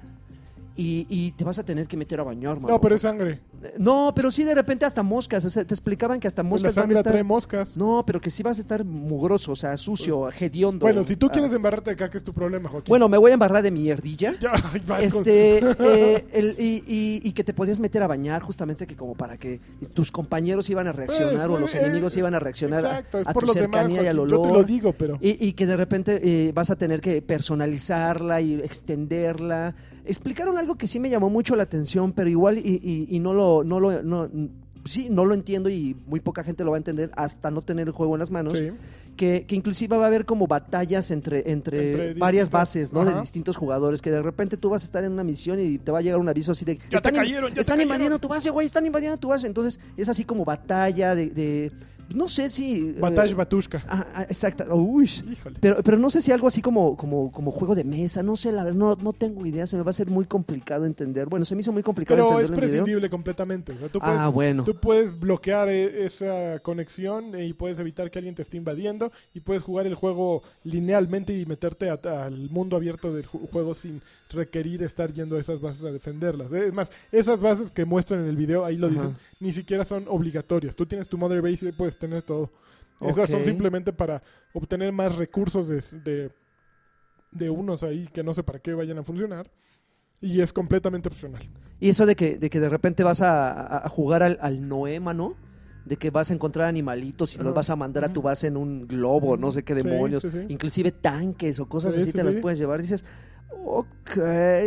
y, 0.75 1.07
y 1.09 1.31
te 1.31 1.43
vas 1.43 1.57
a 1.57 1.63
tener 1.63 1.87
que 1.87 1.97
meter 1.97 2.19
a 2.19 2.23
bañar, 2.23 2.55
mano. 2.59 2.75
No, 2.75 2.79
pero 2.81 2.95
es 2.95 3.01
sangre. 3.01 3.39
No, 3.79 4.13
pero 4.15 4.29
sí 4.31 4.43
de 4.43 4.53
repente 4.53 4.85
hasta 4.85 5.01
moscas. 5.03 5.43
O 5.45 5.49
sea, 5.49 5.65
te 5.65 5.73
explicaban 5.73 6.19
que 6.19 6.27
hasta 6.27 6.43
Pues 6.43 6.49
moscas 6.63 6.75
la 6.75 6.81
van 6.83 6.91
a 6.91 6.93
estar. 6.99 7.11
trae 7.13 7.23
moscas. 7.23 7.75
No, 7.75 8.03
pero 8.05 8.21
que 8.21 8.29
sí 8.29 8.43
vas 8.43 8.57
a 8.57 8.61
estar 8.61 8.85
mugroso, 8.85 9.51
o 9.53 9.55
sea, 9.55 9.75
sucio, 9.77 10.29
hediondo. 10.29 10.83
Bueno, 10.85 11.03
si 11.03 11.15
tú 11.15 11.27
Ah. 11.27 11.31
quieres 11.31 11.51
embarrarte 11.53 11.91
acá, 11.91 12.09
¿qué 12.09 12.17
es 12.17 12.23
tu 12.23 12.33
problema, 12.33 12.69
Joaquín? 12.69 12.89
Bueno, 12.89 13.09
me 13.09 13.17
voy 13.17 13.31
a 13.31 13.33
embarrar 13.33 13.63
de 13.63 13.71
vas 14.87 15.13
con- 15.13 15.21
Este, 15.21 15.57
eh, 15.79 16.27
el- 16.33 16.55
y, 16.59 16.83
y- 16.87 17.21
y 17.27 17.31
que 17.33 17.43
te 17.43 17.53
podías 17.53 17.79
meter 17.79 18.03
a 18.03 18.07
bañar 18.07 18.41
justamente 18.43 18.85
que 18.87 18.95
como 18.95 19.15
para 19.15 19.37
que 19.37 19.59
tus 19.93 20.11
compañeros 20.11 20.69
iban 20.69 20.87
a 20.87 20.91
reaccionar 20.91 21.47
Pues, 21.47 21.57
o 21.57 21.59
los 21.59 21.73
eh, 21.75 21.79
enemigos 21.79 22.15
iban 22.17 22.35
a 22.35 22.39
reaccionar 22.39 22.85
a- 22.85 22.89
Exacto, 22.89 23.19
es 23.19 23.27
a, 23.27 23.33
por 23.33 23.43
tu 23.43 23.47
los 23.47 23.55
demás, 23.55 23.71
cercanía 23.81 24.03
y 24.03 24.07
al. 24.07 24.17
Yo 24.17 24.27
te 24.27 24.35
olor. 24.35 24.51
lo 24.51 24.63
digo, 24.63 24.93
pero... 24.93 25.17
Y, 25.21 25.45
y 25.47 25.53
que 25.53 25.65
de 25.65 25.77
repente 25.77 26.19
eh, 26.23 26.51
vas 26.53 26.69
a 26.69 26.75
tener 26.75 27.01
que 27.01 27.21
personalizarla 27.21 28.41
y 28.41 28.55
extenderla. 28.55 29.75
Explicaron 30.05 30.57
algo 30.57 30.75
que 30.75 30.87
sí 30.87 30.99
me 30.99 31.09
llamó 31.09 31.29
mucho 31.29 31.55
la 31.55 31.63
atención, 31.63 32.13
pero 32.13 32.29
igual 32.29 32.57
y, 32.57 32.79
y- 32.81 33.07
y 33.15 33.19
no 33.19 33.33
lo, 33.33 33.46
no 33.63 33.79
lo, 33.79 34.01
no, 34.03 34.29
sí, 34.86 35.07
no 35.10 35.25
lo 35.25 35.33
entiendo 35.33 35.69
y 35.69 35.95
muy 36.07 36.19
poca 36.19 36.43
gente 36.43 36.63
lo 36.63 36.71
va 36.71 36.77
a 36.77 36.79
entender 36.79 37.12
hasta 37.15 37.51
no 37.51 37.62
tener 37.62 37.88
el 37.88 37.93
juego 37.93 38.15
en 38.15 38.19
las 38.19 38.31
manos. 38.31 38.57
Sí. 38.57 38.69
Que, 39.17 39.45
que 39.47 39.55
inclusive 39.55 39.97
va 39.97 40.03
a 40.03 40.07
haber 40.07 40.25
como 40.25 40.45
batallas 40.45 41.10
entre, 41.10 41.51
entre, 41.51 41.88
Entre 41.91 42.13
varias 42.13 42.51
bases, 42.51 42.93
¿no? 42.93 43.03
De 43.03 43.19
distintos 43.19 43.57
jugadores, 43.57 43.99
que 43.99 44.12
de 44.12 44.21
repente 44.21 44.57
tú 44.57 44.69
vas 44.69 44.83
a 44.83 44.86
estar 44.86 45.03
en 45.03 45.12
una 45.12 45.23
misión 45.23 45.60
y 45.60 45.79
te 45.79 45.91
va 45.91 45.97
a 45.97 46.01
llegar 46.03 46.19
un 46.19 46.29
aviso 46.29 46.51
así 46.51 46.65
de... 46.65 46.77
Ya 46.91 47.01
te 47.01 47.10
in- 47.10 47.15
cayeron, 47.15 47.49
ya 47.49 47.55
te 47.55 47.62
están 47.62 47.77
cayeron". 47.77 47.81
invadiendo 47.81 48.19
tu 48.19 48.27
base, 48.27 48.51
güey, 48.51 48.67
están 48.67 48.86
invadiendo 48.86 49.17
tu 49.17 49.29
base. 49.29 49.47
Entonces 49.47 49.79
es 49.97 50.07
así 50.07 50.23
como 50.23 50.45
batalla 50.45 51.15
de... 51.15 51.31
de- 51.31 51.71
no 52.13 52.27
sé 52.27 52.49
si... 52.49 52.89
eh, 52.89 52.95
Batash 52.99 53.33
Batushka. 53.33 53.83
Ah, 53.87 54.05
ah, 54.13 54.23
exacto. 54.23 54.65
Uy. 54.75 55.05
Híjole. 55.31 55.57
Pero, 55.59 55.77
pero 55.83 55.97
no 55.97 56.09
sé 56.09 56.21
si 56.21 56.31
algo 56.31 56.47
así 56.47 56.61
como, 56.61 56.95
como, 56.97 57.31
como 57.31 57.51
juego 57.51 57.75
de 57.75 57.83
mesa, 57.83 58.23
no 58.23 58.35
sé, 58.35 58.51
la 58.51 58.63
verdad, 58.63 58.77
no, 58.77 58.95
no 59.01 59.13
tengo 59.13 59.45
idea, 59.45 59.67
se 59.67 59.77
me 59.77 59.83
va 59.83 59.89
a 59.89 59.91
hacer 59.91 60.07
muy 60.09 60.25
complicado 60.25 60.85
entender. 60.85 61.27
Bueno, 61.27 61.45
se 61.45 61.55
me 61.55 61.61
hizo 61.61 61.71
muy 61.71 61.83
complicado 61.83 62.17
Pero 62.17 62.39
es 62.39 62.49
entenderlo 62.49 62.65
en 62.65 62.69
video. 62.71 62.83
prescindible 62.83 63.09
completamente. 63.09 63.71
O 63.73 63.77
sea, 63.77 63.89
tú 63.89 63.99
puedes, 63.99 64.19
Ah, 64.19 64.27
bueno. 64.29 64.63
tú 64.63 64.75
puedes 64.75 65.19
bloquear 65.19 65.69
eh, 65.69 66.05
esa 66.05 66.59
conexión 66.59 67.39
y 67.39 67.53
puedes 67.53 67.79
evitar 67.79 68.09
que 68.11 68.19
alguien 68.19 68.35
te 68.35 68.41
esté 68.41 68.57
invadiendo 68.57 69.11
y 69.33 69.39
puedes 69.39 69.63
jugar 69.63 69.87
el 69.87 69.95
juego 69.95 70.43
linealmente 70.63 71.37
y 71.37 71.45
meterte 71.45 71.89
al 71.89 72.49
mundo 72.49 72.75
abierto 72.75 73.13
del 73.13 73.25
ju- 73.27 73.49
juego 73.51 73.73
sin 73.75 74.01
requerir 74.29 74.83
estar 74.83 75.11
yendo 75.13 75.37
a 75.37 75.39
esas 75.39 75.61
bases 75.61 75.83
a 75.85 75.91
defenderlas. 75.91 76.51
Es 76.51 76.73
más, 76.73 76.91
esas 77.11 77.39
bases 77.41 77.71
que 77.71 77.85
muestran 77.85 78.21
en 78.21 78.27
el 78.27 78.35
video, 78.35 78.65
ahí 78.65 78.75
lo 78.77 78.87
Ajá. 78.87 78.93
dicen, 78.95 79.15
ni 79.39 79.53
siquiera 79.53 79.85
son 79.85 80.05
obligatorias. 80.07 80.75
Tú 80.75 80.85
tienes 80.85 81.07
tu 81.07 81.17
Mother 81.17 81.41
Base 81.41 81.65
y 81.65 81.71
tener 81.97 82.23
todo. 82.23 82.51
Esas 83.01 83.29
son 83.29 83.43
simplemente 83.45 83.93
para 83.93 84.23
obtener 84.53 84.91
más 84.91 85.15
recursos 85.15 85.67
de, 85.67 85.81
de, 86.03 86.31
de 87.31 87.49
unos 87.49 87.83
ahí 87.83 88.07
que 88.12 88.23
no 88.23 88.33
sé 88.33 88.43
para 88.43 88.60
qué 88.60 88.73
vayan 88.73 88.97
a 88.97 89.03
funcionar. 89.03 89.51
Y 90.19 90.41
es 90.41 90.51
completamente 90.51 91.07
opcional. 91.07 91.47
Y 91.79 91.89
eso 91.89 92.07
de 92.07 92.15
que, 92.15 92.38
de 92.38 92.49
que 92.49 92.60
de 92.60 92.69
repente 92.69 93.03
vas 93.03 93.21
a, 93.21 93.88
jugar 93.89 94.23
al, 94.23 94.39
al 94.41 94.67
Noema, 94.67 95.13
¿no? 95.13 95.36
De 95.86 95.95
que 95.97 96.10
vas 96.10 96.31
a 96.31 96.33
encontar 96.33 96.63
animalitos 96.63 97.36
y 97.36 97.38
los 97.38 97.53
vas 97.53 97.69
a 97.69 97.75
mandar 97.75 98.03
a 98.03 98.12
tu 98.12 98.21
base 98.23 98.47
en 98.47 98.57
un 98.57 98.88
globo, 98.88 99.38
no 99.38 99.51
sé 99.51 99.63
qué 99.63 99.75
demonios. 99.75 100.23
sí, 100.23 100.31
sí. 100.31 100.45
Inclusive 100.49 100.91
tanques 100.91 101.60
o 101.60 101.67
cosas 101.67 101.93
Sí, 101.93 101.99
así 101.99 102.12
sí, 102.12 102.17
te 102.17 102.23
las 102.23 102.38
puedes 102.38 102.57
llevar. 102.57 102.81
Dices, 102.81 103.05
ok, 103.49 104.17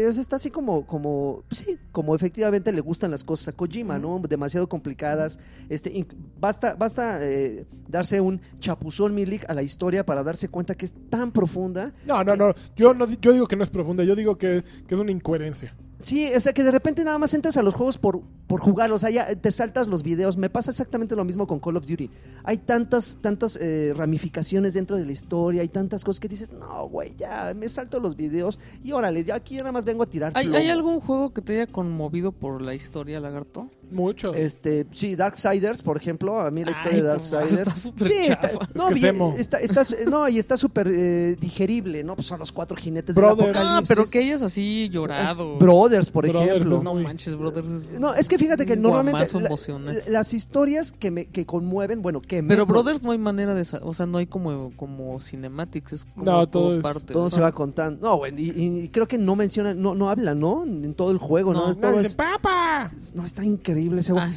o 0.09 0.12
sea, 0.12 0.21
está 0.21 0.37
así 0.37 0.51
como, 0.51 0.87
como, 0.87 1.45
sí, 1.51 1.79
como 1.93 2.14
efectivamente 2.14 2.73
le 2.73 2.81
gustan 2.81 3.11
las 3.11 3.25
cosas 3.25 3.49
a 3.49 3.53
Kojima, 3.53 3.99
¿no? 3.99 4.21
Demasiado 4.21 4.69
complicadas. 4.69 5.38
Este, 5.69 6.07
basta, 6.38 6.75
basta 6.75 7.19
eh, 7.23 7.66
darse 7.88 8.21
un 8.21 8.40
chapuzón 8.59 9.14
milik 9.14 9.49
a 9.49 9.55
la 9.55 9.62
historia 9.62 10.05
para 10.05 10.23
darse 10.23 10.49
cuenta 10.49 10.75
que 10.75 10.85
es 10.85 10.95
tan 11.09 11.33
profunda 11.33 11.93
No, 12.07 12.23
no, 12.25 12.37
no. 12.37 12.55
Yo, 12.77 12.95
no. 12.95 13.07
yo 13.07 13.33
digo 13.33 13.47
que 13.47 13.57
no 13.57 13.64
es 13.64 13.71
profunda. 13.71 14.05
Yo 14.05 14.14
digo 14.14 14.37
que, 14.37 14.64
que 14.87 14.95
es 14.95 15.01
una 15.01 15.12
incoherencia. 15.12 15.75
Sí, 16.01 16.31
o 16.35 16.41
sea 16.41 16.53
que 16.53 16.63
de 16.63 16.71
repente 16.71 17.05
nada 17.05 17.19
más 17.19 17.35
entras 17.35 17.57
a 17.57 17.63
los 17.63 17.75
juegos 17.75 17.99
por, 17.99 18.23
por 18.47 18.61
jugar, 18.61 18.91
o 18.93 18.99
sea, 18.99 19.11
ya 19.11 19.35
te 19.35 19.53
saltas 19.53 19.87
los 19.87 20.03
videos. 20.03 20.37
Me 20.37 20.51
pasa 20.51 20.71
exactamente 20.71 21.15
lo 21.15 21.25
mismo 21.25 21.47
con 21.47 21.61
Call 21.61 21.77
of 21.77 21.87
Duty. 21.87 22.11
Hay 22.45 22.59
tantas, 22.59 23.19
tantas 23.21 23.57
eh, 23.57 23.93
ramificaciones 23.95 24.75
dentro 24.75 24.97
de 24.97 25.05
la 25.05 25.13
historia, 25.13 25.63
hay 25.63 25.69
tantas 25.69 26.05
cosas 26.05 26.21
que 26.21 26.29
dices, 26.29 26.51
no, 26.53 26.89
güey, 26.89 27.15
ya 27.17 27.53
me 27.55 27.69
salto 27.69 28.01
los 28.01 28.17
videos 28.17 28.59
y 28.83 28.93
órale, 28.93 29.25
ya 29.25 29.35
aquí 29.35 29.57
yo 29.57 29.61
nada 29.61 29.73
más 29.73 29.85
vengo 29.85 30.03
a 30.03 30.07
tirar. 30.07 30.33
¿Hay, 30.35 30.47
plomo". 30.47 30.59
¿Hay 30.59 30.69
algún 30.69 31.01
juego 31.01 31.33
que 31.33 31.43
te 31.43 31.61
haya 31.61 31.71
conmovido 31.71 32.33
por 32.33 32.63
la 32.63 32.75
historia, 32.75 33.21
Lagarto? 33.21 33.69
Mucho. 33.90 34.35
Este, 34.35 34.87
sí, 34.92 35.16
Darksiders, 35.16 35.83
por 35.83 35.96
ejemplo, 35.96 36.40
a 36.40 36.50
mí 36.50 36.64
la 36.64 36.70
historia 36.72 36.92
Ay, 36.96 37.00
de 37.03 37.07
Darksiders. 37.09 37.53
está 37.53 37.76
súper 37.76 38.07
sí, 38.07 38.14
está, 38.29 38.50
no, 38.74 38.88
Es 38.90 39.00
que 39.00 39.40
está, 39.40 39.59
está- 39.61 39.85
no, 40.09 40.29
y 40.29 40.38
está 40.38 40.57
súper 40.57 40.88
eh, 40.92 41.37
digerible, 41.40 42.05
¿no? 42.05 42.14
Pues 42.14 42.26
son 42.26 42.38
los 42.38 42.53
cuatro 42.53 42.76
jinetes 42.76 43.14
del 43.16 43.24
Ah, 43.24 43.31
apocalipsis. 43.31 43.88
pero 43.88 44.05
que 44.09 44.18
hayas 44.20 44.42
así 44.42 44.88
llorado. 44.90 45.57
Brothers, 45.59 46.11
por 46.11 46.29
Brothers, 46.29 46.50
ejemplo. 46.50 46.83
No 46.83 46.94
manches, 46.94 47.35
Brothers. 47.37 47.66
es 47.68 48.00
No, 48.00 48.14
es 48.14 48.29
que 48.29 48.38
fíjate 48.38 48.66
que 48.66 48.76
normalmente 48.76 49.26
la- 49.40 49.92
las 50.07 50.35
historias 50.35 50.92
que 50.92 51.11
me 51.11 51.26
que 51.26 51.44
conmueven, 51.46 52.03
bueno, 52.03 52.20
que 52.20 52.42
me 52.42 52.48
Pero 52.48 52.66
con- 52.66 52.74
Brothers 52.74 53.03
no 53.03 53.11
hay 53.12 53.18
manera 53.18 53.55
de... 53.55 53.66
O 53.83 53.92
sea, 53.94 54.07
no 54.07 54.18
hay 54.18 54.26
como, 54.26 54.72
como 54.76 55.20
cinematics, 55.20 55.92
es 55.92 56.05
como 56.05 56.24
No, 56.24 56.48
todo 56.48 56.61
todo 56.61 56.76
es- 56.76 56.83
parte. 56.83 57.12
todo 57.12 57.24
¿no? 57.24 57.31
se 57.31 57.40
va 57.40 57.53
contando. 57.53 58.07
No, 58.09 58.16
güey, 58.18 58.33
y, 58.40 58.81
y 58.85 58.88
creo 58.88 59.09
que 59.09 59.18
no 59.18 59.37
mencionan, 59.37 59.81
no, 59.81 59.94
no 59.94 60.11
hablan, 60.11 60.38
¿no? 60.38 60.64
En 60.64 60.94
todo 60.94 61.11
el 61.11 61.18
juego, 61.18 61.53
¿no? 61.53 61.68
No, 61.68 61.76
Todo 61.76 62.00
es- 62.00 62.14
¡Papa! 62.14 62.90
no, 63.14 63.24
está 63.24 63.44
increíble 63.44 63.80
ese 63.99 64.12
juego. 64.12 64.27
Ah. 64.29 64.33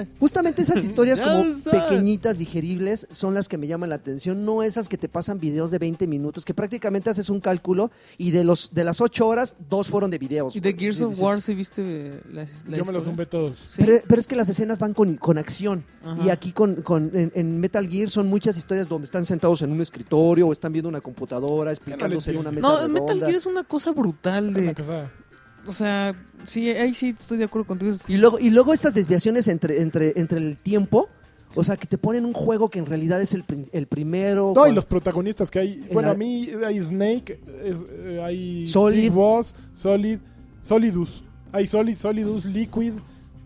¡eh! 0.00 0.06
Justamente 0.20 0.62
esas 0.62 0.82
historias 0.84 1.20
como 1.20 1.44
pequeñitas, 1.70 2.38
digeribles, 2.38 3.06
son 3.10 3.34
las 3.34 3.48
que 3.48 3.58
me 3.58 3.66
llaman 3.66 3.88
la 3.88 3.96
atención, 3.96 4.44
no 4.44 4.62
esas 4.62 4.88
que 4.88 4.98
te 4.98 5.08
pasan 5.08 5.38
videos 5.40 5.70
de 5.70 5.78
20 5.78 6.06
minutos, 6.06 6.44
que 6.44 6.54
prácticamente 6.54 7.10
haces 7.10 7.30
un 7.30 7.40
cálculo 7.40 7.90
y 8.18 8.30
de 8.30 8.44
los 8.44 8.72
de 8.72 8.84
las 8.84 9.00
8 9.00 9.26
horas, 9.26 9.56
dos 9.68 9.88
fueron 9.88 10.10
de 10.10 10.18
videos. 10.18 10.54
Y 10.56 10.60
de. 10.60 10.74
Gears 10.74 11.00
of 11.00 11.20
War, 11.20 11.40
¿sí 11.40 11.54
viste 11.54 12.20
la, 12.32 12.46
la 12.68 12.76
Yo 12.78 12.84
me 12.84 12.92
los 12.92 13.04
zumbé 13.04 13.26
todos. 13.26 13.58
Sí. 13.68 13.82
Pero, 13.84 13.98
pero 14.06 14.20
es 14.20 14.26
que 14.26 14.36
las 14.36 14.48
escenas 14.48 14.78
van 14.78 14.92
con, 14.92 15.16
con 15.16 15.38
acción. 15.38 15.84
Ajá. 16.04 16.22
Y 16.24 16.30
aquí 16.30 16.52
con, 16.52 16.82
con- 16.82 17.10
en, 17.14 17.30
en 17.34 17.60
Metal 17.60 17.88
Gear 17.88 18.10
son 18.10 18.28
muchas 18.28 18.56
historias 18.56 18.88
donde 18.88 19.04
están 19.06 19.24
sentados 19.24 19.62
en 19.62 19.70
un 19.72 19.80
escritorio 19.80 20.48
o 20.48 20.52
están 20.52 20.72
viendo 20.72 20.88
una 20.88 21.00
computadora, 21.00 21.70
explicándose 21.70 22.32
en 22.32 22.38
una 22.38 22.50
mesa 22.50 22.66
No, 22.68 22.76
redonda. 22.78 23.00
Metal 23.00 23.18
Gear 23.20 23.34
es 23.34 23.46
una 23.46 23.64
cosa 23.64 23.92
brutal 23.92 24.48
Una 24.48 24.58
de... 24.60 24.74
cosa- 24.74 25.10
O 25.66 25.72
sea, 25.72 26.14
sí, 26.44 26.70
ahí 26.70 26.94
sí 26.94 27.14
estoy 27.18 27.38
de 27.38 27.44
acuerdo 27.44 27.66
contigo. 27.66 27.92
Y 28.08 28.16
luego, 28.16 28.38
y 28.38 28.50
luego 28.50 28.72
estas 28.74 28.94
desviaciones 28.94 29.48
entre, 29.48 29.80
entre, 29.82 30.12
entre 30.16 30.38
el 30.38 30.56
tiempo, 30.58 31.08
o 31.54 31.64
sea, 31.64 31.76
que 31.76 31.86
te 31.86 31.96
ponen 31.98 32.24
un 32.24 32.32
juego 32.32 32.68
que 32.68 32.78
en 32.78 32.86
realidad 32.86 33.20
es 33.22 33.32
el, 33.32 33.44
el 33.72 33.86
primero. 33.86 34.52
No, 34.54 34.66
y 34.66 34.72
los 34.72 34.84
protagonistas 34.84 35.50
que 35.50 35.58
hay. 35.60 35.72
En 35.88 35.94
Bueno, 35.94 36.08
la- 36.08 36.14
a 36.14 36.16
mí 36.18 36.48
hay 36.66 36.82
Snake, 36.82 37.40
es- 37.64 37.76
eh, 37.90 38.20
hay 38.22 38.64
Solid. 38.64 39.02
Big 39.02 39.12
Boss, 39.12 39.54
Solid, 39.72 40.18
Solidus. 40.62 41.22
Hay 41.52 41.66
Solid, 41.68 41.96
Solidus, 41.98 42.44
Liquid. 42.46 42.92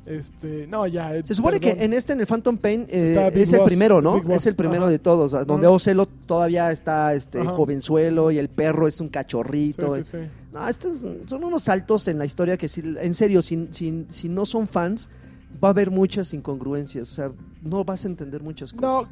Este, 0.07 0.67
no, 0.67 0.87
ya. 0.87 1.15
eh, 1.15 1.23
Se 1.23 1.35
supone 1.35 1.61
perdón. 1.61 1.77
que 1.79 1.85
en 1.85 1.93
este, 1.93 2.15
en 2.15 2.21
el 2.21 2.27
Phantom 2.27 2.57
Pain, 2.57 2.87
eh, 2.89 3.31
es 3.35 3.53
el 3.53 3.59
Boss, 3.59 3.67
primero, 3.69 4.01
¿no? 4.01 4.17
Es 4.33 4.47
el 4.47 4.55
primero 4.57 4.85
ajá. 4.85 4.91
de 4.91 4.99
todos, 4.99 5.33
donde. 5.47 5.67
Ocelot 5.67 6.09
todavía 6.25 6.73
está 6.73 7.13
este 7.13 7.41
Ajá. 7.41 7.51
jovenzuelo 7.51 8.31
y 8.31 8.39
el 8.39 8.49
perro 8.49 8.89
es 8.89 8.99
un 9.03 9.09
Sí, 9.09 9.13
cachorrito. 9.13 9.95
sí, 9.97 10.05
sí. 10.05 10.17
No, 10.53 10.67
estos 10.69 11.05
son 11.27 11.45
unos 11.45 11.63
saltos 11.65 12.09
en 12.09 12.19
la 12.19 12.25
historia 12.25 12.57
que, 12.57 12.69
si, 12.69 12.81
en 12.83 13.15
serio, 13.15 13.43
si, 13.43 13.69
si, 13.71 14.07
si 14.09 14.29
no 14.29 14.47
son 14.47 14.67
fans, 14.67 15.09
va 15.63 15.69
a 15.69 15.71
haber 15.73 15.91
muchas 15.91 16.33
incongruencias. 16.35 17.11
O 17.11 17.15
sea, 17.15 17.33
no 17.63 17.85
vas 17.85 18.05
a 18.05 18.09
entender 18.09 18.43
muchas 18.43 18.75
No, 18.75 18.99
cosas. 18.99 19.09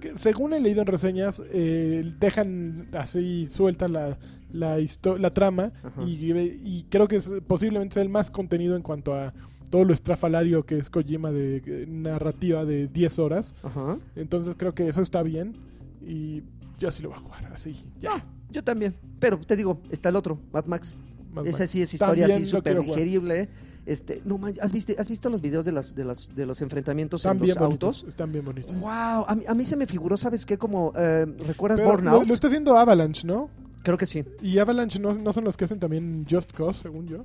que- 0.00 0.16
según 0.16 0.52
he 0.52 0.60
leído 0.60 0.82
en 0.82 0.86
reseñas, 0.86 1.42
eh, 1.50 2.12
dejan 2.20 2.88
así 2.92 3.48
suelta 3.50 3.88
la, 3.88 4.18
la, 4.52 4.76
la 5.18 5.34
trama 5.34 5.72
y, 6.06 6.30
y 6.32 6.86
creo 6.90 7.08
que 7.08 7.16
es 7.16 7.30
posiblemente 7.46 7.94
sea 7.94 8.02
el 8.02 8.08
más 8.10 8.30
contenido 8.30 8.76
en 8.76 8.82
cuanto 8.82 9.14
a 9.14 9.32
todo 9.70 9.84
lo 9.84 9.92
estrafalario 9.94 10.64
que 10.64 10.78
es 10.78 10.90
Kojima 10.90 11.32
de 11.32 11.62
eh, 11.66 11.86
narrativa 11.88 12.64
de 12.64 12.86
10 12.88 13.18
horas. 13.18 13.54
Ajá. 13.64 13.98
Entonces 14.14 14.54
creo 14.56 14.74
que 14.74 14.86
eso 14.86 15.00
está 15.00 15.22
bien 15.24 15.56
y 16.06 16.42
yo 16.78 16.92
sí 16.92 17.02
lo 17.02 17.08
voy 17.08 17.18
a 17.18 17.22
jugar 17.22 17.52
así. 17.52 17.74
Ya. 17.98 18.10
Ah, 18.12 18.24
yo 18.50 18.62
también. 18.64 18.94
Pero 19.18 19.38
te 19.38 19.56
digo, 19.56 19.80
está 19.90 20.08
el 20.10 20.16
otro, 20.16 20.38
Mad 20.52 20.66
Max. 20.66 20.94
Más 21.32 21.46
Esa 21.46 21.66
sí 21.66 21.82
es 21.82 21.92
historia 21.92 22.26
También 22.26 22.42
así 22.42 22.50
lo 22.52 22.58
súper 22.58 22.80
digerible. 22.80 23.48
Este, 23.84 24.20
no 24.24 24.36
man- 24.38 24.54
¿has 24.60 24.72
visto, 24.72 24.92
¿has 24.98 25.08
visto 25.08 25.30
los 25.30 25.40
videos 25.40 25.64
de 25.64 25.70
las 25.72 25.94
de 25.94 26.04
las 26.04 26.34
de 26.34 26.44
los 26.46 26.60
enfrentamientos 26.60 27.20
Están 27.20 27.36
en 27.36 27.42
bien 27.42 27.54
los 27.56 27.64
bonitos. 27.66 27.96
autos? 27.98 28.08
Están 28.08 28.32
bien 28.32 28.44
bonitos. 28.44 28.74
Wow, 28.80 29.24
a 29.28 29.34
mí, 29.36 29.44
a 29.46 29.54
mí 29.54 29.64
se 29.64 29.76
me 29.76 29.86
figuró, 29.86 30.16
¿sabes 30.16 30.44
qué? 30.44 30.58
Como 30.58 30.92
eh, 30.96 31.26
¿recuerdas 31.46 31.78
Pero 31.78 31.90
lo, 31.90 31.96
Burnout? 31.96 32.26
lo 32.26 32.34
está 32.34 32.48
haciendo 32.48 32.76
Avalanche, 32.76 33.26
¿no? 33.26 33.48
Creo 33.82 33.96
que 33.96 34.06
sí. 34.06 34.24
Y 34.42 34.58
Avalanche 34.58 34.98
no, 34.98 35.12
no 35.14 35.32
son 35.32 35.44
los 35.44 35.56
que 35.56 35.66
hacen 35.66 35.78
también 35.78 36.26
Just 36.28 36.50
Cause, 36.52 36.80
según 36.82 37.06
yo. 37.06 37.24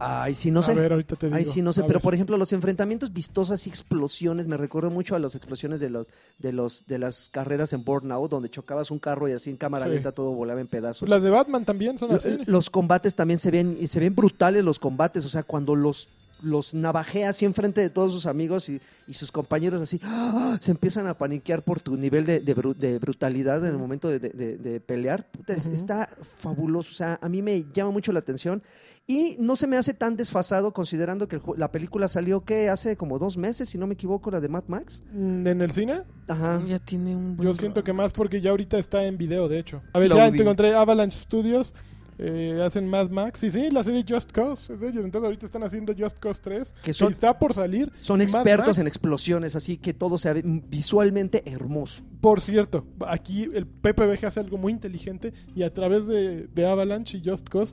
Ay, 0.00 0.34
sí, 0.34 0.50
no 0.50 0.62
sé. 0.62 0.72
A 0.72 0.74
ver, 0.74 0.92
ahorita 0.92 1.14
te 1.16 1.26
digo. 1.26 1.36
Ay, 1.36 1.44
sí, 1.44 1.60
no 1.62 1.72
sé, 1.72 1.82
A 1.82 1.86
pero 1.86 1.98
ver. 1.98 2.02
por 2.02 2.14
ejemplo, 2.14 2.36
los 2.38 2.52
enfrentamientos 2.52 3.12
vistosas 3.12 3.66
y 3.66 3.70
explosiones, 3.70 4.48
me 4.48 4.56
recuerdo 4.56 4.90
mucho 4.90 5.14
a 5.14 5.18
las 5.18 5.34
explosiones 5.34 5.78
de 5.78 5.90
los 5.90 6.08
de 6.38 6.52
los 6.52 6.86
de 6.86 6.98
las 6.98 7.28
carreras 7.30 7.72
en 7.74 7.84
Burnout, 7.84 8.30
donde 8.30 8.48
chocabas 8.48 8.90
un 8.90 8.98
carro 8.98 9.28
y 9.28 9.32
así 9.32 9.50
en 9.50 9.56
cámara 9.58 9.84
Sí. 9.84 9.92
lenta 9.92 10.12
todo 10.12 10.32
volaba 10.32 10.60
en 10.60 10.66
pedazos. 10.68 11.08
Las 11.08 11.22
de 11.22 11.30
Batman 11.30 11.64
también 11.64 11.98
son 11.98 12.12
así. 12.12 12.38
Los 12.46 12.70
combates 12.70 13.14
también 13.14 13.38
se 13.38 13.50
ven 13.50 13.76
y 13.78 13.86
se 13.88 14.00
ven 14.00 14.14
brutales 14.14 14.64
los 14.64 14.78
combates, 14.78 15.24
o 15.26 15.28
sea, 15.28 15.42
cuando 15.42 15.74
los 15.76 16.08
los 16.42 16.72
navajea 16.72 17.28
así 17.28 17.44
enfrente 17.44 17.82
de 17.82 17.90
todos 17.90 18.12
sus 18.14 18.24
amigos 18.24 18.70
y, 18.70 18.80
y 19.06 19.12
sus 19.12 19.30
compañeros 19.30 19.82
así 19.82 20.00
¡ah! 20.02 20.56
se 20.58 20.70
empiezan 20.70 21.06
a 21.06 21.12
paniquear 21.18 21.62
por 21.62 21.80
tu 21.82 21.98
nivel 21.98 22.24
de, 22.24 22.40
de 22.40 22.56
bru- 22.56 22.74
de 22.74 22.98
brutalidad 22.98 23.58
en 23.58 23.72
el 23.72 23.76
momento 23.78 24.08
de, 24.08 24.80
pelear. 24.80 25.26
Puta. 25.30 25.52
Está 25.52 26.08
fabuloso, 26.38 26.92
o 26.92 26.94
sea, 26.94 27.18
a 27.20 27.28
mí 27.28 27.42
me 27.42 27.66
llama 27.74 27.90
mucho 27.90 28.10
la 28.10 28.20
atención 28.20 28.62
y 29.10 29.36
no 29.40 29.56
se 29.56 29.66
me 29.66 29.76
hace 29.76 29.92
tan 29.94 30.16
desfasado 30.16 30.72
considerando 30.72 31.26
que 31.26 31.36
el 31.36 31.42
la 31.56 31.72
película 31.72 32.06
salió 32.06 32.44
que 32.44 32.68
hace 32.68 32.96
como 32.96 33.18
dos 33.18 33.36
meses, 33.36 33.68
si 33.68 33.76
no 33.78 33.86
me 33.86 33.94
equivoco, 33.94 34.30
la 34.30 34.38
de 34.40 34.48
Mad 34.48 34.64
Max. 34.68 35.02
Mm, 35.12 35.46
¿En 35.46 35.60
el 35.62 35.70
cine? 35.72 36.02
Ajá. 36.28 36.62
Ya 36.66 36.78
tiene 36.78 37.16
un 37.16 37.36
buen 37.36 37.48
Yo 37.48 37.54
siento 37.54 37.82
que 37.82 37.92
más 37.92 38.12
porque 38.12 38.40
ya 38.40 38.50
ahorita 38.50 38.78
está 38.78 39.04
en 39.04 39.18
video, 39.18 39.48
de 39.48 39.58
hecho. 39.58 39.82
A 39.92 39.98
ver, 39.98 40.10
ya 40.14 40.30
te 40.30 40.42
encontré 40.42 40.74
Avalanche 40.74 41.18
Studios. 41.18 41.74
eh, 42.22 42.60
hacen 42.62 42.86
Mad 42.86 43.08
Max. 43.08 43.42
Y 43.44 43.50
sí, 43.50 43.70
la 43.70 43.82
serie 43.82 44.04
Just 44.06 44.30
Cause 44.30 44.74
es 44.74 44.80
de 44.80 44.88
ellos. 44.90 45.06
Entonces 45.06 45.24
ahorita 45.24 45.46
están 45.46 45.62
haciendo 45.62 45.94
Just 45.98 46.18
Cause 46.18 46.42
3. 46.42 46.74
Que 46.82 46.92
son- 46.92 47.14
está 47.14 47.38
por 47.38 47.54
salir. 47.54 47.90
Son 47.96 48.20
expertos 48.20 48.66
Max, 48.68 48.78
en 48.78 48.86
explosiones, 48.86 49.56
así 49.56 49.78
que 49.78 49.94
todo 49.94 50.18
se 50.18 50.30
ve 50.34 50.42
visualmente 50.44 51.42
hermoso. 51.50 52.02
Por 52.20 52.42
cierto, 52.42 52.84
aquí 53.06 53.44
el 53.54 53.66
PPBG 53.66 54.26
hace 54.26 54.38
algo 54.40 54.58
muy 54.58 54.70
inteligente. 54.72 55.32
Y 55.54 55.62
a 55.62 55.72
través 55.72 56.06
de, 56.06 56.46
de 56.48 56.66
Avalanche 56.66 57.16
y 57.16 57.22
Just 57.26 57.48
Cause 57.48 57.72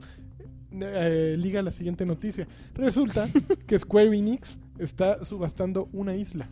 eh, 0.72 1.36
liga 1.38 1.62
la 1.62 1.70
siguiente 1.70 2.04
noticia. 2.06 2.46
Resulta 2.74 3.28
que 3.66 3.78
Square 3.78 4.16
Enix 4.16 4.58
está 4.78 5.24
subastando 5.24 5.88
una 5.92 6.14
isla. 6.14 6.48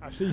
Así. 0.00 0.26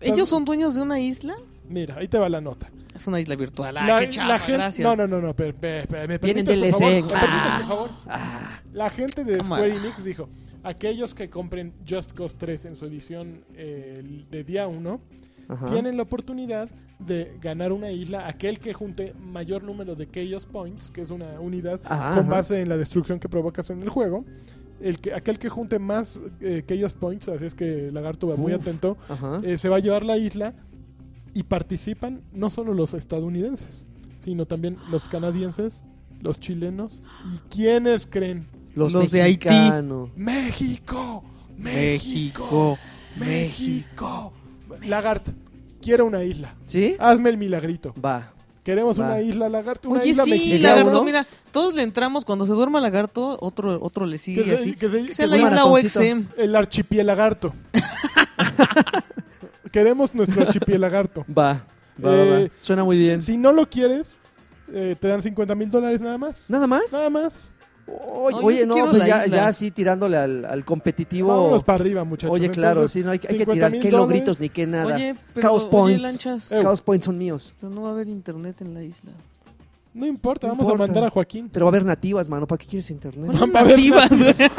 ¿Ellos 0.00 0.28
son 0.28 0.44
dueños 0.44 0.74
de 0.74 0.82
una 0.82 1.00
isla? 1.00 1.34
Mira, 1.68 1.96
ahí 1.96 2.08
te 2.08 2.18
va 2.18 2.28
la 2.28 2.40
nota. 2.40 2.70
Es 2.94 3.06
una 3.06 3.20
isla 3.20 3.36
virtual. 3.36 3.76
Ah, 3.76 3.86
la, 3.86 4.08
qué 4.08 4.16
la 4.18 4.38
gente, 4.38 4.52
gracias. 4.54 4.86
No, 4.88 4.96
no, 4.96 5.06
no, 5.06 5.20
no. 5.20 5.34
per- 5.36 5.54
per- 5.54 5.86
per- 5.86 6.08
¿Me 6.08 6.16
Vienen? 6.18 6.46
¿Me 6.46 6.70
permites, 6.72 7.12
Ah. 7.14 7.56
por 7.58 7.68
favor? 7.68 7.90
Ah, 8.06 8.60
La 8.72 8.88
gente 8.88 9.22
de. 9.24 9.42
Square 9.44 9.76
Enix 9.76 10.02
dijo, 10.02 10.28
aquellos 10.62 11.14
que 11.14 11.28
compren 11.28 11.74
Just 11.86 12.12
Cause 12.12 12.36
3 12.38 12.64
en 12.66 12.76
su 12.76 12.86
edición 12.86 13.44
eh, 13.54 14.24
de 14.30 14.44
día 14.44 14.66
1, 14.66 15.00
ajá. 15.48 15.66
tienen 15.66 15.96
la 15.96 16.02
oportunidad 16.04 16.68
de 16.98 17.36
ganar 17.42 17.72
una 17.72 17.90
isla, 17.90 18.26
aquel 18.26 18.58
que 18.58 18.72
junte 18.72 19.12
mayor 19.20 19.62
número 19.62 19.94
de 19.94 20.08
Chaos 20.08 20.46
Points, 20.46 20.90
que 20.90 21.02
es 21.02 21.10
una 21.10 21.38
unidad 21.40 21.80
Ajá, 21.84 22.10
con 22.14 22.20
ajá. 22.24 22.30
base 22.30 22.60
en 22.62 22.68
la 22.68 22.76
destrucción 22.76 23.18
que 23.20 23.28
provocas 23.28 23.68
en 23.70 23.82
el 23.82 23.88
juego. 23.90 24.24
El 24.80 24.98
que, 24.98 25.12
aquel 25.14 25.38
que 25.38 25.48
junte 25.48 25.78
más 25.78 26.18
eh, 26.40 26.62
Chaos 26.66 26.92
Points, 26.94 27.28
así 27.28 27.44
es 27.46 27.54
que 27.54 27.90
Lagarto 27.92 28.28
va 28.28 28.36
muy 28.36 28.54
Uf. 28.54 28.60
atento, 28.62 28.96
Ajá. 29.08 29.40
eh, 29.42 29.56
se 29.58 29.68
va 29.68 29.76
a 29.76 29.80
llevar 29.80 30.04
la 30.04 30.16
isla 30.18 30.54
y 31.34 31.42
participan 31.42 32.22
no 32.32 32.48
solo 32.50 32.72
los 32.74 32.94
estadounidenses, 32.94 33.86
sino 34.16 34.46
también 34.46 34.76
los 34.90 35.08
canadienses, 35.08 35.82
los 36.22 36.40
chilenos 36.40 37.02
y 37.34 37.38
quiénes 37.54 38.06
creen 38.06 38.46
Los, 38.74 38.92
los 38.94 39.10
de 39.10 39.20
Haití. 39.22 39.48
México, 40.16 41.22
México, 41.58 42.78
México. 43.16 43.16
México. 43.16 44.32
Lagarto, 44.84 45.32
quiero 45.80 46.06
una 46.06 46.22
isla. 46.24 46.54
¿Sí? 46.66 46.96
Hazme 46.98 47.30
el 47.30 47.38
milagrito. 47.38 47.94
Va. 48.04 48.32
Queremos 48.64 49.00
Va. 49.00 49.06
una 49.06 49.20
isla, 49.20 49.48
Lagarto, 49.48 49.88
una 49.88 50.00
Oye, 50.00 50.10
isla 50.10 50.24
sí, 50.24 50.30
mexicana. 50.30 50.74
lagarto, 50.76 50.90
¿no? 50.98 51.04
mira, 51.04 51.24
todos 51.52 51.72
le 51.74 51.82
entramos, 51.82 52.24
cuando 52.24 52.44
se 52.46 52.52
duerma 52.52 52.80
lagarto, 52.80 53.38
otro, 53.40 53.78
otro 53.80 54.06
le 54.06 54.18
sigue 54.18 54.42
Que 54.42 54.48
se- 54.48 54.54
así. 54.56 54.74
que 54.74 54.88
se- 54.90 55.04
Que 55.06 55.14
sea 55.14 55.26
que 55.26 55.30
la 55.30 55.36
se- 55.36 55.42
isla. 55.44 55.64
OXM. 55.66 56.24
El 56.36 56.56
archipielagarto. 56.56 57.54
Queremos 59.72 60.14
nuestro 60.14 60.42
archipielagarto. 60.42 61.24
Va. 61.28 61.64
Va, 62.04 62.10
va, 62.10 62.24
va. 62.24 62.40
Eh, 62.40 62.50
Suena 62.60 62.84
muy 62.84 62.96
bien. 62.98 63.22
Si 63.22 63.36
no 63.36 63.52
lo 63.52 63.68
quieres, 63.68 64.18
eh, 64.72 64.96
te 64.98 65.08
dan 65.08 65.22
50 65.22 65.54
mil 65.54 65.70
dólares 65.70 66.00
nada 66.00 66.18
más. 66.18 66.48
¿Nada 66.50 66.66
más? 66.66 66.92
Nada 66.92 67.10
más. 67.10 67.52
Oye, 67.88 68.36
No, 68.36 68.42
oye, 68.46 68.58
sí 68.62 68.66
no, 68.66 68.90
pues 68.90 69.06
ya, 69.06 69.26
ya 69.26 69.46
así 69.46 69.70
tirándole 69.70 70.16
al, 70.16 70.44
al 70.44 70.64
competitivo. 70.64 71.28
Vámonos 71.28 71.62
para 71.64 71.76
arriba, 71.80 72.02
muchachos. 72.04 72.34
Oye, 72.34 72.50
claro, 72.50 72.80
Entonces, 72.80 72.92
sí, 73.00 73.04
no 73.04 73.12
hay, 73.12 73.18
que- 73.20 73.28
hay 73.28 73.34
que 73.34 73.44
50 73.44 73.52
tirar. 73.54 73.70
mil 73.72 73.80
¿Qué 73.80 73.90
dólares. 73.90 74.08
logritos 74.08 74.40
ni 74.40 74.48
qué 74.48 74.66
nada? 74.66 74.96
Oye, 74.96 75.14
pero, 75.34 75.48
Chaos 75.48 75.62
oye, 75.64 75.70
Points. 75.70 76.02
lanchas, 76.02 76.48
Chaos 76.48 76.80
Points 76.82 77.06
son 77.06 77.16
míos. 77.18 77.54
pero 77.60 77.72
no 77.72 77.82
va 77.82 77.90
a 77.90 77.92
haber 77.92 78.08
internet 78.08 78.60
en 78.62 78.74
la 78.74 78.82
isla. 78.82 79.12
No 79.94 80.04
importa, 80.04 80.46
No 80.48 80.52
vamos 80.54 80.64
importa. 80.66 80.84
a 80.84 80.86
mandar 80.88 81.04
a 81.04 81.10
Joaquín. 81.10 81.48
Pero 81.50 81.64
va 81.64 81.70
a 81.70 81.72
haber 81.72 81.84
nativas, 81.86 82.28
mano. 82.28 82.46
¿Para 82.46 82.58
qué 82.58 82.66
quieres 82.66 82.90
internet? 82.90 83.30
Bueno, 83.32 83.46
Va 83.54 83.60
a 83.60 83.62
haber 83.62 83.76
nativas, 83.78 84.10
güey. 84.10 84.34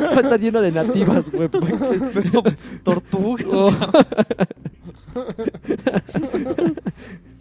Va 0.00 0.16
a 0.16 0.20
estar 0.20 0.38
lleno 0.40 0.60
de 0.60 0.70
nativas, 0.72 1.30
güey. 1.32 1.48
Pero 2.14 2.42
tortugas. 2.84 3.46
Oh. 3.52 3.72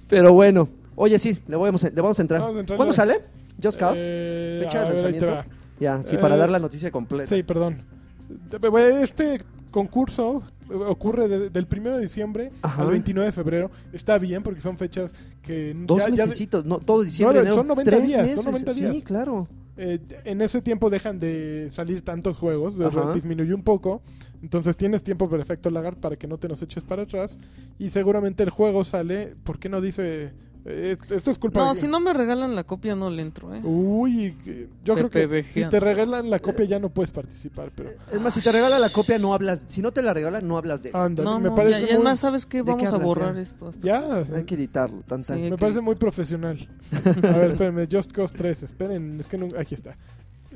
Pero 0.08 0.34
bueno. 0.34 0.68
Oye, 0.96 1.18
sí, 1.20 1.38
le 1.48 1.56
vamos 1.56 1.84
a, 1.84 1.90
le 1.90 2.02
vamos 2.02 2.18
a 2.20 2.22
entrar. 2.22 2.42
Vamos 2.42 2.58
a 2.58 2.60
entrar, 2.62 2.78
¿Cuándo 2.78 2.92
¿no? 2.92 2.96
sale? 2.96 3.22
Just 3.62 3.80
Cause. 3.80 4.04
Eh, 4.06 4.60
Fecha 4.64 4.82
de 4.84 4.90
lanzamiento. 4.90 5.44
Ya, 5.80 6.04
sí, 6.04 6.18
para 6.18 6.36
eh, 6.36 6.40
dar 6.40 6.50
la 6.50 6.60
noticia 6.60 6.92
completa. 6.92 7.34
Sí, 7.36 7.44
perdón. 7.44 7.82
De- 8.30 9.02
Este 9.04 9.42
concurso 9.72 10.44
eh, 10.70 10.74
ocurre 10.74 11.28
de- 11.28 11.50
del 11.50 11.68
1 11.72 11.96
de 11.98 12.02
diciembre 12.02 12.52
Ajá. 12.62 12.82
al 12.82 12.90
29 12.90 13.28
de 13.28 13.32
febrero. 13.32 13.72
Está 13.94 14.18
bien 14.18 14.44
porque 14.44 14.62
son 14.62 14.78
fechas 14.78 15.14
que 15.42 15.74
Dos 15.76 16.00
ya- 16.06 16.10
ya 16.26 16.62
no, 16.66 16.80
todo 16.80 17.02
diciembre, 17.04 17.36
No, 17.38 17.42
enero. 17.42 17.56
son 17.56 17.68
90 17.68 17.92
Tres 17.92 18.08
días, 18.08 18.18
son 18.18 18.26
meses, 18.26 18.46
90 18.46 18.74
días. 18.74 18.96
Sí, 18.96 19.02
claro. 19.02 19.48
eh, 19.78 20.00
en 20.26 20.42
ese 20.42 20.62
tiempo 20.62 20.90
dejan 20.90 21.20
de 21.20 21.70
salir 21.72 22.02
tantos 22.02 22.38
juegos, 22.38 22.76
disminuyó 23.14 23.56
un 23.56 23.64
poco. 23.64 24.02
Entonces 24.42 24.76
tienes 24.78 25.04
tiempo 25.04 25.30
perfecto, 25.30 25.70
Lagart, 25.70 25.98
para 26.00 26.16
que 26.18 26.28
no 26.28 26.38
te 26.38 26.48
nos 26.50 26.62
eches 26.62 26.84
para 26.84 27.04
atrás. 27.04 27.38
Y 27.78 27.90
seguramente 27.90 28.44
el 28.44 28.50
juego 28.50 28.84
sale. 28.84 29.36
¿Por 29.44 29.58
qué 29.60 29.70
no 29.70 29.80
dice.? 29.82 30.32
Esto 30.66 31.32
es 31.32 31.40
culpa 31.40 31.62
No, 31.62 31.74
de- 31.74 31.80
si 31.80 31.88
no 31.88 32.00
me 32.00 32.14
regalan 32.14 32.54
la 32.56 32.64
copia 32.64 32.96
no 32.96 33.10
le 33.10 33.22
entro, 33.22 33.56
¿eh? 33.56 33.62
Uy, 33.64 34.36
que- 34.44 34.68
yo 34.84 34.94
creo 34.96 35.10
que 35.10 35.28
PPBG. 35.28 35.54
si 35.54 35.66
te 35.66 35.80
regalan 35.80 36.30
la 36.30 36.40
copia 36.40 36.66
ya 36.66 36.80
no 36.80 36.90
puedes 36.90 37.12
participar, 37.12 37.72
pero 37.74 37.92
Es 38.12 38.20
más, 38.20 38.34
si 38.34 38.42
te 38.42 38.52
regala 38.52 38.78
la 38.78 38.90
copia, 38.90 39.18
no 39.18 39.34
hablas. 39.34 39.64
Si 39.68 39.82
no 39.82 39.92
te 39.92 40.02
la 40.02 40.14
regala, 40.14 40.42
no 40.42 40.58
hablas 40.58 40.84
de 40.84 40.92
ándale, 40.94 41.30
No, 41.30 41.40
me 41.40 41.50
no, 41.50 41.56
parece 41.56 41.88
ya, 41.88 41.96
muy, 41.96 42.04
más, 42.04 42.20
¿sabes 42.20 42.46
qué? 42.46 42.58
¿De 42.60 42.66
qué 42.66 42.72
Vamos 42.72 42.86
a 42.86 42.90
hablas, 42.96 43.08
borrar 43.08 43.36
ya? 43.36 43.42
esto. 43.42 43.68
hasta- 43.70 43.82
ya, 43.86 44.24
Hay 44.36 44.44
que 44.44 44.56
editarlo, 44.56 45.02
tan, 45.08 45.24
tan. 45.24 45.38
Sí. 45.38 45.44
me 45.44 45.50
que- 45.52 45.58
parece 45.58 45.82
muy 45.82 45.96
profesional. 45.96 46.68
A 46.94 47.38
ver, 47.38 47.52
espérenme, 47.52 47.88
Just 47.92 48.12
Cause 48.12 48.34
3, 48.36 48.64
esperen, 48.64 49.20
es 49.20 49.28
que 49.28 49.38
no, 49.38 49.48
aquí 49.58 49.76
está. 49.76 49.96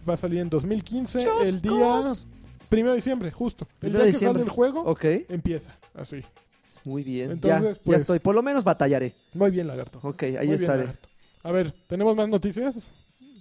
Va 0.07 0.13
a 0.15 0.17
salir 0.17 0.39
en 0.39 0.49
2015, 0.49 1.25
Just 1.25 1.45
el 1.55 1.61
día 1.61 1.71
Cause. 1.71 2.27
1 2.69 2.89
de 2.89 2.95
diciembre, 2.95 3.31
justo. 3.31 3.65
El 3.65 3.77
Primero 3.79 3.99
día 3.99 4.05
de 4.05 4.11
que 4.11 4.13
diciembre. 4.15 4.39
sale 4.41 4.49
el 4.49 4.55
juego, 4.55 4.81
Ok, 4.83 5.05
empieza, 5.29 5.71
así. 5.95 6.21
Muy 6.85 7.03
bien. 7.03 7.31
Entonces, 7.31 7.77
ya, 7.77 7.81
pues- 7.83 7.97
ya 7.97 8.01
estoy. 8.01 8.19
Por 8.19 8.35
lo 8.35 8.41
menos 8.43 8.63
batallaré. 8.63 9.13
Muy 9.33 9.51
bien, 9.51 9.67
lagarto. 9.67 9.99
Ok, 10.03 10.23
ahí 10.23 10.31
Muy 10.33 10.41
bien, 10.47 10.53
estaré. 10.55 10.81
lagarto. 10.81 11.09
A 11.43 11.51
ver, 11.51 11.71
¿tenemos 11.87 12.15
más 12.15 12.27
noticias? 12.29 12.91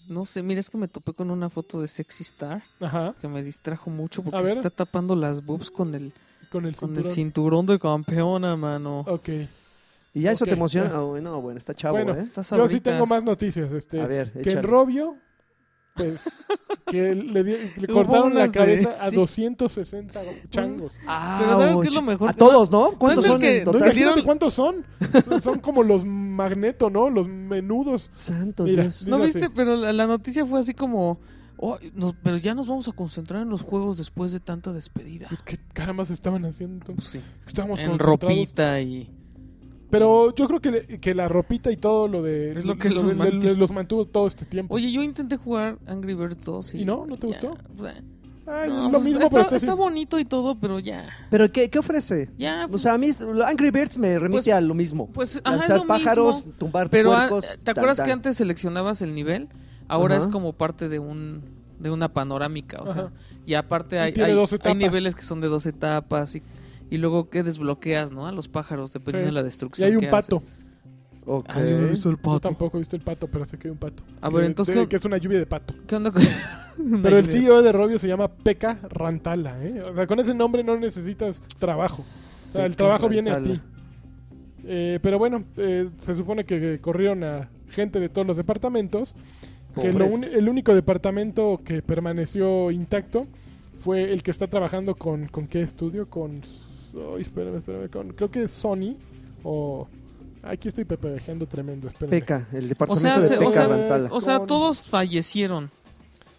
No 0.09 0.25
sé, 0.25 0.43
mira, 0.43 0.59
es 0.61 0.69
que 0.69 0.77
me 0.77 0.89
topé 0.89 1.13
con 1.13 1.31
una 1.31 1.49
foto 1.49 1.81
de 1.81 1.87
Sexy 1.87 2.25
Star 2.25 2.63
Ajá, 2.81 3.15
que 3.21 3.29
me 3.29 3.43
distrajo 3.43 3.89
mucho 3.89 4.23
porque 4.23 4.43
se 4.43 4.53
está 4.53 4.71
tapando 4.71 5.15
las 5.15 5.45
boobs 5.45 5.71
con 5.71 5.95
el, 5.95 6.13
con 6.51 6.67
el 6.67 6.75
con 6.75 6.89
cinturón. 6.89 7.09
el 7.09 7.15
cinturón 7.15 7.67
de 7.67 7.79
campeona, 7.79 8.57
mano. 8.57 9.01
Ok. 9.07 9.29
¿Y 10.15 10.23
ya 10.23 10.33
eso 10.33 10.45
te 10.45 10.53
emociona? 10.53 10.91
ya. 10.91 10.97
Ah, 10.97 11.03
bueno, 11.03 11.41
bueno, 11.41 11.57
está 11.59 11.73
chavo, 11.73 11.95
Bueno, 11.95 12.15
¿eh? 12.21 12.29
Yo 12.51 12.69
sí 12.69 12.81
tengo 12.81 13.07
más 13.07 13.23
noticias. 13.23 13.73
Este, 13.73 14.01
A 14.01 14.07
ver, 14.07 14.33
que 14.33 14.51
en. 14.51 14.63
Robio, 14.63 15.17
pues, 15.95 16.31
que 16.87 17.15
le, 17.15 17.45
di- 17.45 17.57
le 17.77 17.87
Hubo 17.87 17.95
cortaron 17.95 18.31
la 18.35 18.41
unas 18.43 18.53
de- 18.53 18.59
cabeza 18.59 18.91
a 19.01 19.11
sí. 19.11 19.17
260 19.17 20.21
changos. 20.51 20.93
Ah, 21.07 21.39
Pero 21.41 21.59
¿sabes 21.59 21.77
qué 21.83 21.89
es 21.89 21.95
lo 21.95 22.03
mejor? 22.03 22.31
A 22.31 22.33
todos, 22.33 22.71
¿no? 22.71 22.93
¿No 22.93 22.99
¿Cuántos 22.99 23.25
es 23.25 23.31
el 23.31 23.33
son 23.35 23.41
que- 23.41 23.59
en 23.59 23.65
No, 23.65 23.73
Total. 23.73 23.87
imagínate 23.89 24.15
dieron- 24.15 24.25
cuántos 24.27 24.55
son. 24.55 24.85
Son- 25.25 25.43
Son 25.43 25.59
como 25.61 25.83
los 25.83 26.05
magneto, 26.05 26.89
¿no? 26.91 27.11
Los 27.11 27.29
menudos. 27.29 28.11
Santo 28.15 28.65
Mira, 28.65 28.83
Dios. 28.85 29.07
¿No 29.07 29.17
Digo 29.17 29.27
viste? 29.27 29.45
así. 29.47 29.53
Pero 29.55 29.77
la, 29.77 29.93
la 29.93 30.07
noticia 30.07 30.47
fue 30.47 30.61
así 30.61 30.75
como... 30.75 31.19
"Oh, 31.59 31.79
nos- 31.95 32.15
pero 32.23 32.37
ya 32.39 32.55
nos 32.55 32.67
vamos 32.67 32.89
a 32.89 32.93
concentrar 32.93 33.43
en 33.43 33.51
los 33.51 33.63
juegos 33.63 33.97
después 33.97 34.33
de 34.33 34.41
tanta 34.41 34.73
despedida. 34.73 35.29
¿Qué 35.45 35.59
caramba 35.73 36.05
se 36.05 36.15
estaban 36.15 36.45
haciendo? 36.45 36.87
Pues 36.95 37.07
sí. 37.07 37.21
Estábamos 37.47 37.79
En 37.81 37.91
concentrados. 37.91 38.21
ropita 38.21 38.81
y... 38.81 39.11
Pero 39.93 40.35
yo 40.35 40.49
creo 40.49 40.61
que, 40.61 40.99
que 40.99 41.15
la 41.15 41.29
ropita 41.29 41.71
y 41.71 41.77
todo 41.77 42.09
lo 42.09 42.23
de... 42.23 42.51
Es 42.59 42.65
lo 42.65 42.77
que 42.77 42.89
los 42.91 43.05
de- 43.05 43.11
de- 43.11 43.15
mantiene. 43.15 43.55
los 43.57 43.71
mantuvo 43.71 44.07
todo 44.07 44.27
este 44.27 44.45
tiempo. 44.47 44.75
Oye, 44.75 44.91
yo 44.91 45.03
intenté 45.03 45.37
jugar 45.37 45.77
Angry 45.87 46.15
Birds 46.15 46.45
2 46.45 46.75
y... 46.75 46.81
¿Y 46.81 46.85
no? 46.85 47.05
¿No 47.07 47.17
te 47.19 47.27
gustó? 47.29 47.57
Ay, 48.45 48.71
no, 48.71 48.85
lo 48.87 48.91
pues 48.93 49.05
mismo, 49.05 49.19
está, 49.21 49.31
pero 49.31 49.43
está, 49.43 49.57
está 49.57 49.73
así. 49.73 49.79
bonito 49.79 50.19
y 50.19 50.25
todo, 50.25 50.57
pero 50.59 50.81
ya... 50.81 51.09
¿Pero 51.31 51.53
qué, 51.53 51.71
qué 51.71 51.79
ofrece? 51.79 52.29
Ya, 52.37 52.65
O 52.67 52.71
pues, 52.71 52.83
sea, 52.83 52.95
a 52.95 52.99
mí 52.99 53.11
lo- 53.21 53.47
Angry 53.47 53.71
Birds 53.71 53.97
me 53.99 54.19
remite 54.19 54.45
Pues- 54.45 54.55
a 54.57 54.61
lo 54.61 54.75
mismo. 54.75 55.07
pues 55.13 55.41
ajá, 55.45 55.55
es 55.57 55.61
Lanzar 55.69 55.79
lo 55.79 55.87
pájaros, 55.87 56.37
mismo. 56.47 56.53
tumbar 56.59 56.91
Pero 56.91 57.13
ah, 57.13 57.29
puercos. 57.29 57.59
¿te 57.63 57.71
acuerdas 57.71 57.99
tan, 57.99 58.07
que 58.07 58.13
antes 58.13 58.37
seleccionabas 58.39 59.01
el 59.03 59.15
nivel? 59.15 59.49
Ahora 59.87 60.17
Ajá. 60.17 60.25
es 60.25 60.29
como 60.33 60.55
parte 60.55 60.89
de 60.89 60.99
un 60.99 61.43
de 61.79 61.91
una 61.91 62.13
panorámica, 62.13 62.81
o 62.81 62.87
sea, 62.87 62.95
Ajá. 63.03 63.13
y 63.45 63.55
aparte 63.55 63.99
hay, 63.99 64.13
tiene 64.13 64.31
hay, 64.31 64.37
dos 64.37 64.53
hay 64.53 64.57
etapas. 64.57 64.77
niveles 64.79 65.15
que 65.17 65.23
son 65.23 65.41
de 65.41 65.49
dos 65.49 65.67
etapas 65.67 66.37
y, 66.37 66.43
y 66.93 66.99
luego 66.99 67.31
que 67.31 67.43
desbloqueas, 67.43 68.13
¿no? 68.13 68.27
A 68.27 68.33
los 68.33 68.49
pájaros 68.49 68.93
dependiendo 68.93 69.29
Sí. 69.31 69.31
de 69.31 69.33
la 69.35 69.41
Y 69.41 69.45
destrucción. 69.45 69.89
hay 69.89 69.95
un 69.97 70.01
que 70.03 70.09
pato. 70.09 70.43
Ah, 71.47 71.63
yo 71.65 71.79
no 71.79 71.87
he 71.87 71.91
visto 71.91 72.09
el 72.11 72.17
Yo 72.17 72.23
pato. 72.23 72.41
tampoco 72.41 72.77
he 72.77 72.81
visto 72.81 72.97
el 72.97 73.03
pato, 73.03 73.29
pero 73.29 73.45
sé 73.45 73.57
que 73.57 73.69
hay 73.69 73.73
un 73.73 73.79
pato. 73.79 74.03
A 74.21 74.29
Que- 74.29 74.37
ver, 74.37 74.45
entonces, 74.45 74.75
de- 74.75 74.83
¿qué- 74.83 74.89
que 74.89 74.97
es 74.97 75.05
una 75.05 75.19
lluvia 75.19 75.39
de 75.39 75.47
pato. 75.47 75.73
¿Qué 75.87 75.95
onda 75.97 76.11
con 76.11 76.21
Pero 77.03 77.19
el 77.19 77.27
CEO 77.27 77.63
de 77.63 77.71
Robio 77.73 77.99
se 77.99 78.09
llama 78.09 78.29
Pekka 78.29 78.79
Rantala, 78.91 79.63
¿eh? 79.65 79.83
O 79.83 79.95
sea, 79.95 80.07
con 80.07 80.19
ese 80.21 80.35
nombre 80.35 80.65
no 80.65 80.77
necesitas 80.79 81.41
trabajo. 81.59 81.97
O 82.01 82.05
sea, 82.05 82.67
el 82.67 82.75
trabajo 82.77 83.09
viene 83.09 83.31
a 83.31 83.41
ti. 83.43 83.61
Eh, 84.65 84.99
pero 85.03 85.19
bueno, 85.19 85.45
eh, 85.57 85.89
se 85.99 86.15
supone 86.15 86.45
que 86.45 86.79
corrieron 86.81 87.25
a 87.25 87.49
gente 87.71 88.01
de 88.01 88.09
todos 88.09 88.27
los 88.27 88.37
departamentos 88.37 89.15
que 89.81 89.93
lo 89.93 90.07
un- 90.07 90.25
el 90.25 90.49
único 90.49 90.75
departamento 90.75 91.61
que 91.65 91.83
permaneció 91.83 92.71
intacto 92.71 93.27
fue 93.79 94.13
el 94.13 94.23
que 94.23 94.31
está 94.31 94.47
trabajando 94.47 94.95
con, 94.95 95.27
¿con 95.29 95.47
qué 95.47 95.63
estudio? 95.63 96.09
Con... 96.11 96.43
ay, 96.95 97.23
espérame, 97.23 97.57
espérame, 97.57 97.89
con, 97.91 98.13
creo 98.13 98.31
que 98.31 98.43
es 98.45 98.51
Sony 98.51 98.97
o... 99.45 99.87
Aquí 100.45 100.67
estoy 100.69 100.85
pepejeando 100.85 101.47
tremendo, 101.47 101.87
espérame. 101.87 102.11
Peca, 102.11 102.49
el 102.53 102.65
O 102.65 102.69
departamento 102.69 103.21
sea, 103.21 103.29
de 103.29 103.37
Peca 103.39 103.49
o 103.49 103.53
sea, 103.53 103.69
Rantala. 103.69 104.09
o 104.13 104.21
sea, 104.21 104.41
todos 104.41 104.89
fallecieron. 104.89 105.71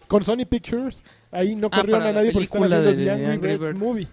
Con 0.08 0.22
Sony 0.24 0.44
Pictures, 0.46 1.02
ahí 1.32 1.56
no 1.56 1.68
Ah, 1.72 1.78
corrieron 1.80 2.02
a 2.02 2.12
nadie 2.12 2.30
porque 2.32 2.44
están 2.44 2.60
película 2.62 2.80
haciendo 2.80 2.98
de 3.00 3.04
The 3.06 3.10
Angry, 3.10 3.26
Angry 3.32 3.56
Birds 3.56 3.72
Birds. 3.72 3.78
Movie. 3.82 4.08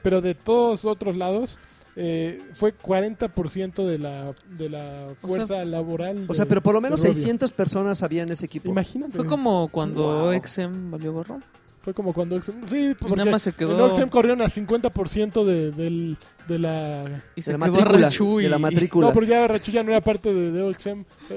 Pero 0.00 0.20
de 0.20 0.36
todos 0.36 0.84
otros 0.84 1.16
lados, 1.16 1.58
eh, 1.96 2.40
fue 2.56 2.72
40% 2.72 3.84
de 3.84 3.98
la, 3.98 4.32
de 4.56 4.68
la 4.68 5.08
O 5.10 5.14
fuerza 5.16 5.46
sea, 5.48 5.64
laboral. 5.64 6.24
O 6.28 6.34
sea, 6.34 6.44
de- 6.44 6.48
pero 6.48 6.62
por 6.62 6.74
lo 6.74 6.80
menos 6.80 7.02
de 7.02 7.08
Rovio. 7.08 7.14
600 7.20 7.50
personas 7.50 8.00
había 8.04 8.22
en 8.22 8.30
ese 8.30 8.46
equipo. 8.46 8.68
Imagínate. 8.70 9.12
Fue 9.12 9.26
como 9.26 9.66
cuando 9.68 10.02
Wow. 10.30 10.32
XM 10.40 10.90
valió 10.92 11.12
gorro. 11.12 11.40
Fue 11.82 11.92
como 11.94 12.12
cuando... 12.12 12.36
Oxen- 12.36 12.64
Sí, 12.66 12.94
porque 12.98 13.16
nada 13.16 13.30
más 13.32 13.42
se 13.42 13.50
en 13.50 13.56
quedó. 13.56 13.84
Oxen 13.86 14.08
corrieron 14.08 14.40
al 14.42 14.50
50% 14.52 15.44
de, 15.44 15.70
del, 15.72 16.16
de 16.48 16.58
la... 16.58 17.22
y 17.34 17.40
de 17.40 17.42
se 17.42 17.52
la 17.58 17.58
quedó 17.66 17.74
matrícula. 17.74 18.08
Rechu 18.08 18.40
y- 18.40 18.42
De 18.44 18.48
la 18.48 18.58
matrícula. 18.58 19.06
No, 19.08 19.12
pero 19.12 19.26
ya 19.26 19.46
Rachu 19.48 19.72
ya 19.72 19.82
no 19.82 19.90
era 19.90 20.00
parte 20.00 20.32
de, 20.32 20.52
de. 20.52 20.76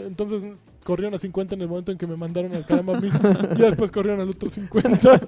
Entonces 0.08 0.44
corrieron 0.84 1.16
a 1.16 1.20
50 1.20 1.56
en 1.56 1.62
el 1.62 1.68
momento 1.68 1.92
en 1.92 1.98
que 1.98 2.06
me 2.06 2.16
mandaron 2.16 2.54
al 2.54 2.64
caramba 2.64 2.96
a 2.96 3.02
mí. 3.02 3.08
y 3.56 3.60
ya 3.60 3.66
después 3.66 3.90
corrieron 3.90 4.22
al 4.22 4.30
otro 4.30 4.50
50. 4.52 5.00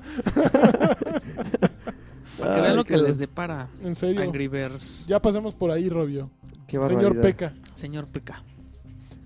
Para 2.39 2.55
que 2.55 2.61
vean 2.61 2.75
lo 2.75 2.85
que 2.85 2.97
les 2.97 3.17
depara 3.17 3.67
en 3.83 3.95
serio. 3.95 4.21
Angry 4.21 4.47
Birds. 4.47 5.07
Ya 5.07 5.19
pasamos 5.19 5.55
por 5.55 5.71
ahí, 5.71 5.89
Robio. 5.89 6.29
Qué 6.67 6.77
Señor 6.77 6.93
barbaridad. 6.95 7.21
Peca. 7.23 7.53
Señor 7.73 8.05
PK. 8.07 8.35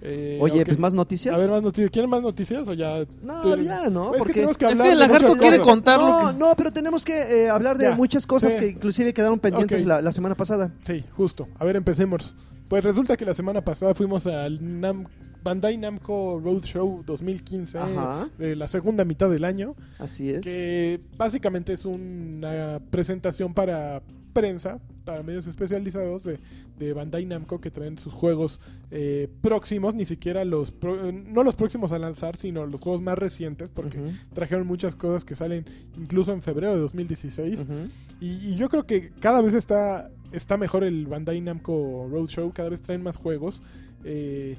Eh, 0.01 0.39
Oye, 0.41 0.65
pues 0.65 0.79
más 0.79 0.93
noticias. 0.93 1.37
A 1.37 1.39
ver, 1.39 1.49
más 1.51 1.61
noticias. 1.61 1.91
¿Quieren 1.91 2.09
más 2.09 2.21
noticias 2.21 2.67
o 2.67 2.73
ya? 2.73 3.05
No, 3.21 3.43
Sí. 3.55 3.63
ya, 3.65 3.87
¿no? 3.89 4.05
Es 4.07 4.11
que 4.13 4.17
Porque... 4.19 4.33
tenemos 4.33 4.57
que 4.57 4.65
Es 4.65 4.71
hablar 4.71 4.87
que 4.87 4.93
el 4.93 4.97
de 4.99 5.05
lagarto 5.05 5.27
muchas 5.27 5.41
quiere 5.41 5.57
cosas. 5.59 5.71
contar 5.73 5.99
No, 5.99 6.31
que... 6.31 6.37
no, 6.39 6.53
pero 6.57 6.73
tenemos 6.73 7.05
que 7.05 7.21
eh, 7.43 7.49
hablar 7.49 7.77
de 7.77 7.85
Ya. 7.85 7.95
muchas 7.95 8.25
cosas 8.25 8.53
Sí. 8.53 8.59
que 8.59 8.67
inclusive 8.69 9.13
quedaron 9.13 9.39
pendientes 9.39 9.85
la 9.85 10.11
semana 10.11 10.35
pasada. 10.35 10.73
Sí, 10.85 11.03
justo. 11.15 11.47
A 11.59 11.65
ver, 11.65 11.75
empecemos. 11.75 12.35
Pues 12.67 12.83
resulta 12.83 13.17
que 13.17 13.25
la 13.25 13.33
semana 13.33 13.61
pasada 13.63 13.93
fuimos 13.93 14.25
al 14.27 14.59
Nam- 14.61 15.05
Bandai 15.43 15.75
Namco 15.77 16.39
Roadshow 16.43 17.03
2015, 17.05 17.77
Ajá. 17.77 18.29
de 18.37 18.55
la 18.55 18.67
segunda 18.67 19.03
mitad 19.05 19.29
del 19.29 19.43
año, 19.43 19.75
Así 19.99 20.29
es. 20.29 20.41
que 20.41 21.01
básicamente 21.17 21.73
es 21.73 21.83
una 21.85 22.79
presentación 22.91 23.53
para 23.53 24.01
prensa, 24.31 24.79
para 25.05 25.23
medios 25.23 25.47
especializados 25.47 26.23
de, 26.23 26.39
de 26.79 26.93
Bandai 26.93 27.25
Namco 27.25 27.59
que 27.61 27.69
traen 27.71 27.97
sus 27.97 28.13
juegos 28.13 28.59
eh, 28.91 29.27
próximos, 29.41 29.93
ni 29.95 30.05
siquiera 30.05 30.43
los, 30.45 30.71
pro- 30.71 31.09
eh, 31.09 31.11
no 31.11 31.43
los 31.43 31.55
próximos 31.55 31.91
a 31.91 31.99
lanzar, 31.99 32.35
sino 32.37 32.65
los 32.65 32.79
juegos 32.81 33.01
más 33.01 33.17
recientes, 33.17 33.69
porque 33.69 33.99
trajeron 34.33 34.65
muchas 34.67 34.95
cosas 34.95 35.25
que 35.25 35.35
salen 35.35 35.65
incluso 35.97 36.31
en 36.33 36.41
febrero 36.41 36.73
de 36.73 36.79
2016. 36.79 37.61
ujú. 37.61 37.73
Y, 38.19 38.27
y 38.49 38.55
yo 38.55 38.69
creo 38.69 38.85
que 38.85 39.11
cada 39.19 39.41
vez 39.41 39.53
está, 39.55 40.09
está 40.31 40.55
mejor 40.57 40.83
el 40.83 41.07
Bandai 41.07 41.41
Namco 41.41 42.07
Roadshow, 42.11 42.51
cada 42.53 42.69
vez 42.69 42.81
traen 42.81 43.01
más 43.01 43.17
juegos. 43.17 43.61
Eh, 44.03 44.57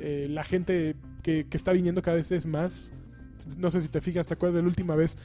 eh, 0.00 0.26
la 0.30 0.44
gente 0.44 0.94
que, 1.22 1.46
que 1.48 1.56
está 1.56 1.72
viniendo 1.72 2.02
cada 2.02 2.16
vez 2.18 2.30
es 2.32 2.44
más. 2.46 2.90
No 3.56 3.70
sé 3.70 3.80
si 3.80 3.88
te 3.88 4.00
fijas, 4.00 4.26
¿te 4.26 4.34
acuerdas 4.34 4.56
de 4.56 4.62
la 4.62 4.68
última 4.68 4.94
vez? 4.96 5.16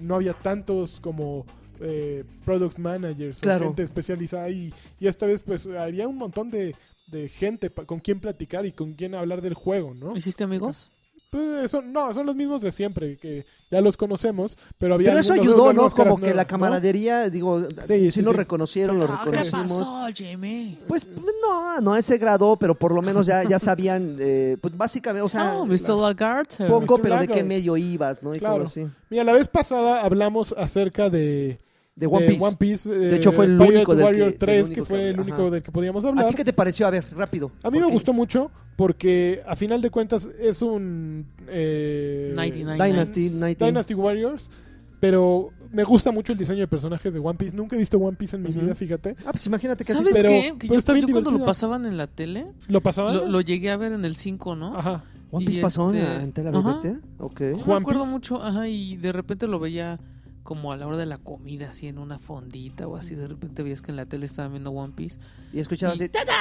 No 0.00 0.14
había 0.16 0.32
tantos 0.32 0.98
como 1.00 1.44
eh, 1.80 2.24
product 2.44 2.78
managers 2.78 3.38
Claro. 3.38 3.64
o 3.64 3.68
gente 3.68 3.82
especializada 3.82 4.48
y, 4.50 4.72
y 5.00 5.06
esta 5.06 5.26
vez 5.26 5.42
pues 5.42 5.66
había 5.66 6.06
un 6.08 6.16
montón 6.16 6.50
de, 6.50 6.74
de 7.06 7.28
gente 7.28 7.70
pa- 7.70 7.84
con 7.84 8.00
quien 8.00 8.20
platicar 8.20 8.66
y 8.66 8.72
con 8.72 8.94
quien 8.94 9.14
hablar 9.14 9.40
del 9.42 9.54
juego, 9.54 9.94
¿no? 9.94 10.16
¿Hiciste 10.16 10.44
amigos? 10.44 10.90
Pues 11.28 11.72
son, 11.72 11.92
no, 11.92 12.14
son 12.14 12.24
los 12.24 12.36
mismos 12.36 12.62
de 12.62 12.70
siempre, 12.70 13.18
que 13.18 13.44
ya 13.68 13.80
los 13.80 13.96
conocemos, 13.96 14.56
pero 14.78 14.94
había 14.94 15.08
Pero 15.08 15.20
eso 15.20 15.32
ayudó, 15.32 15.72
¿no? 15.72 15.90
Como 15.90 16.16
que 16.16 16.26
la 16.26 16.32
nuevas, 16.32 16.44
¿no? 16.44 16.46
camaradería, 16.46 17.28
digo, 17.28 17.64
Sí, 17.84 17.94
sí, 17.98 18.10
sí, 18.12 18.22
lo 18.22 18.30
sí. 18.30 18.36
reconocieron, 18.38 18.98
lo 19.00 19.04
Ah, 19.06 19.20
¿Qué 19.24 19.32
reconocimos. 19.32 19.80
pasó, 19.90 20.06
Jimmy? 20.14 20.78
Pues 20.86 21.04
no, 21.06 21.80
no 21.80 21.94
a 21.94 21.98
ese 21.98 22.16
grado, 22.16 22.56
pero 22.56 22.76
por 22.76 22.94
lo 22.94 23.02
menos 23.02 23.26
ya, 23.26 23.42
ya 23.42 23.58
sabían, 23.58 24.16
eh, 24.20 24.56
pues 24.60 24.74
básicamente, 24.76 25.22
o 25.22 25.28
sea, 25.28 25.56
oh, 25.58 25.66
Mr. 25.66 25.96
Lagarto. 26.00 26.64
poco, 26.68 26.96
Mr. 26.96 27.02
pero 27.02 27.14
de 27.16 27.26
qué 27.26 27.32
Lagarde. 27.34 27.42
medio 27.42 27.76
ibas, 27.76 28.22
¿no? 28.22 28.32
Y 28.32 28.38
Claro. 28.38 28.62
así. 28.64 28.86
Mira, 29.10 29.24
la 29.24 29.32
vez 29.32 29.48
pasada 29.48 30.02
hablamos 30.04 30.54
acerca 30.56 31.10
de, 31.10 31.58
De 31.96 32.06
One 32.06 32.26
Piece. 32.26 32.56
Piece, 32.56 32.90
eh, 32.92 33.16
hecho, 33.16 33.32
fue 33.32 33.46
el 33.46 33.56
Pirate 33.56 33.74
único 33.76 33.94
del 33.96 34.04
Warrior 34.04 34.32
que- 34.32 34.38
3, 34.38 34.68
el 34.68 34.74
que 34.74 34.84
fue 34.84 34.98
que- 34.98 35.08
el 35.08 35.18
único 35.20 35.42
ajá. 35.42 35.50
del 35.50 35.62
que 35.62 35.72
podíamos 35.72 36.04
¿A 36.04 36.08
hablar. 36.08 36.28
ti 36.28 36.34
qué 36.34 36.44
te 36.44 36.52
pareció? 36.52 36.86
A 36.86 36.90
ver, 36.90 37.06
rápido. 37.16 37.50
A 37.62 37.70
mí 37.70 37.80
me 37.80 37.86
gustó 37.90 38.12
mucho 38.12 38.50
porque 38.76 39.42
a 39.46 39.56
final 39.56 39.80
de 39.80 39.88
cuentas 39.90 40.28
es 40.38 40.60
un 40.60 41.24
eh, 41.48 42.32
99 42.36 42.84
Dynasty, 42.84 43.20
Nights. 43.20 43.34
90. 43.36 43.66
Dynasty 43.66 43.94
Warriors, 43.94 44.50
pero 45.00 45.50
me 45.72 45.84
gusta 45.84 46.10
mucho 46.12 46.32
el 46.32 46.38
diseño 46.38 46.60
de 46.60 46.66
personajes 46.68 47.14
de 47.14 47.18
One 47.18 47.38
Piece. 47.38 47.56
Nunca 47.56 47.76
he 47.76 47.78
visto 47.78 47.96
One 47.98 48.16
Piece 48.18 48.36
en 48.36 48.42
mi 48.42 48.50
vida, 48.50 48.74
fíjate. 48.74 49.16
Ah, 49.24 49.32
pues 49.32 49.46
imagínate 49.46 49.82
que 49.82 49.92
así 49.92 50.02
¿Sabes 50.04 50.14
pero- 50.14 50.28
qué? 50.28 50.42
Que 50.52 50.54
pero 50.68 50.74
yo, 50.74 50.78
está 50.78 50.92
bien 50.92 51.06
yo 51.06 51.12
cuando 51.12 51.30
lo 51.30 51.44
pasaban 51.46 51.86
en 51.86 51.96
la 51.96 52.06
tele, 52.08 52.46
¿Lo 52.68 52.82
pasaban? 52.82 53.16
lo, 53.16 53.26
lo 53.26 53.40
llegué 53.40 53.70
a 53.70 53.78
ver 53.78 53.92
en 53.92 54.04
el 54.04 54.16
5, 54.16 54.54
¿no? 54.54 54.76
Ajá. 54.76 55.02
One 55.30 55.44
y 55.44 55.46
Piece 55.46 55.60
pasó 55.62 55.90
en- 55.90 55.96
este- 55.96 56.22
en 56.24 56.32
Tela 56.32 56.50
Ajá. 56.50 56.80
Verde. 56.82 56.98
Ok. 57.18 57.40
No 57.40 57.66
me 57.66 57.74
acuerdo 57.74 58.04
mucho, 58.04 58.42
ajá, 58.42 58.68
y 58.68 58.96
de 58.96 59.12
repente 59.12 59.46
lo 59.46 59.58
veía 59.58 59.98
como 60.46 60.72
a 60.72 60.78
la 60.78 60.86
hora 60.86 60.96
de 60.96 61.04
la 61.04 61.18
comida, 61.18 61.68
así 61.70 61.88
en 61.88 61.98
una 61.98 62.18
fondita 62.18 62.86
o 62.88 62.96
así, 62.96 63.14
de 63.14 63.28
repente 63.28 63.62
veías 63.62 63.82
que 63.82 63.90
en 63.90 63.96
la 63.96 64.06
tele 64.06 64.24
estaban 64.24 64.52
viendo 64.52 64.70
One 64.70 64.94
Piece. 64.96 65.18
Y 65.52 65.60
escuchaba 65.60 65.92
Y- 65.92 65.96
así. 65.96 66.08
"Ta, 66.08 66.24
ta". 66.24 66.32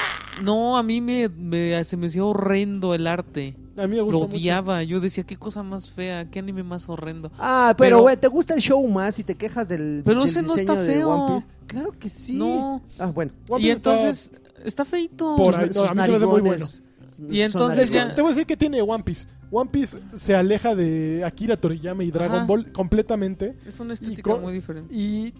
No, 0.41 0.77
a 0.77 0.83
mí 0.83 1.01
me, 1.01 1.27
me- 1.27 1.83
se 1.83 1.97
me 1.97 2.07
hacía 2.07 2.23
horrendo 2.23 2.93
el 2.93 3.07
arte. 3.07 3.57
A 3.75 3.81
mí 3.87 3.89
me 3.89 3.95
Lo 3.97 4.05
gusta 4.05 4.19
mucho. 4.27 4.37
odiaba. 4.37 4.83
Yo 4.83 5.01
decía, 5.01 5.25
qué 5.25 5.35
cosa 5.35 5.63
más 5.63 5.89
fea, 5.91 6.29
qué 6.29 6.39
anime 6.39 6.63
más 6.63 6.87
horrendo. 6.87 7.29
Ah, 7.39 7.73
pero 7.77 7.99
güey, 8.01 8.15
¿te 8.15 8.27
gusta 8.27 8.53
el 8.53 8.61
show 8.61 8.87
más 8.87 9.19
y 9.19 9.23
te 9.25 9.35
quejas 9.35 9.67
del, 9.67 10.01
Pero 10.05 10.21
del 10.21 10.29
ese 10.29 10.41
no 10.43 10.55
está 10.55 10.75
feo. 10.77 11.09
One 11.09 11.35
Piece? 11.35 11.47
Claro 11.67 11.91
que 11.99 12.07
sí. 12.07 12.37
No. 12.37 12.81
Ah, 12.97 13.07
bueno. 13.07 13.33
One 13.49 13.59
y 13.61 13.63
Piece 13.65 13.75
entonces, 13.77 14.31
está 14.63 14.85
feito. 14.85 15.35
Por 15.35 15.57
no, 15.57 15.73
sus 15.73 15.89
a 15.89 15.93
mí 15.93 16.01
se 16.01 16.07
me 16.09 16.15
hace 16.15 16.25
muy 16.25 16.41
narigones. 16.43 16.83
Y 17.29 17.41
entonces 17.41 17.89
ya- 17.89 18.13
Te 18.13 18.21
voy 18.21 18.29
a 18.31 18.33
decir 18.33 18.45
que 18.47 18.57
tiene 18.57 18.81
One 18.81 19.03
Piece. 19.03 19.27
One 19.51 19.69
Piece 19.69 19.97
se 20.15 20.35
aleja 20.35 20.75
de 20.75 21.23
Akira 21.23 21.55
Toriyama 21.57 22.03
y 22.03 22.11
Dragon 22.11 22.37
Ajá. 22.37 22.45
Ball 22.45 22.71
completamente. 22.71 23.55
Es 23.65 23.79
una 23.79 23.93
estética 23.93 24.31
con- 24.31 24.41
muy 24.41 24.53
diferente. 24.53 24.93
Y, 24.93 25.33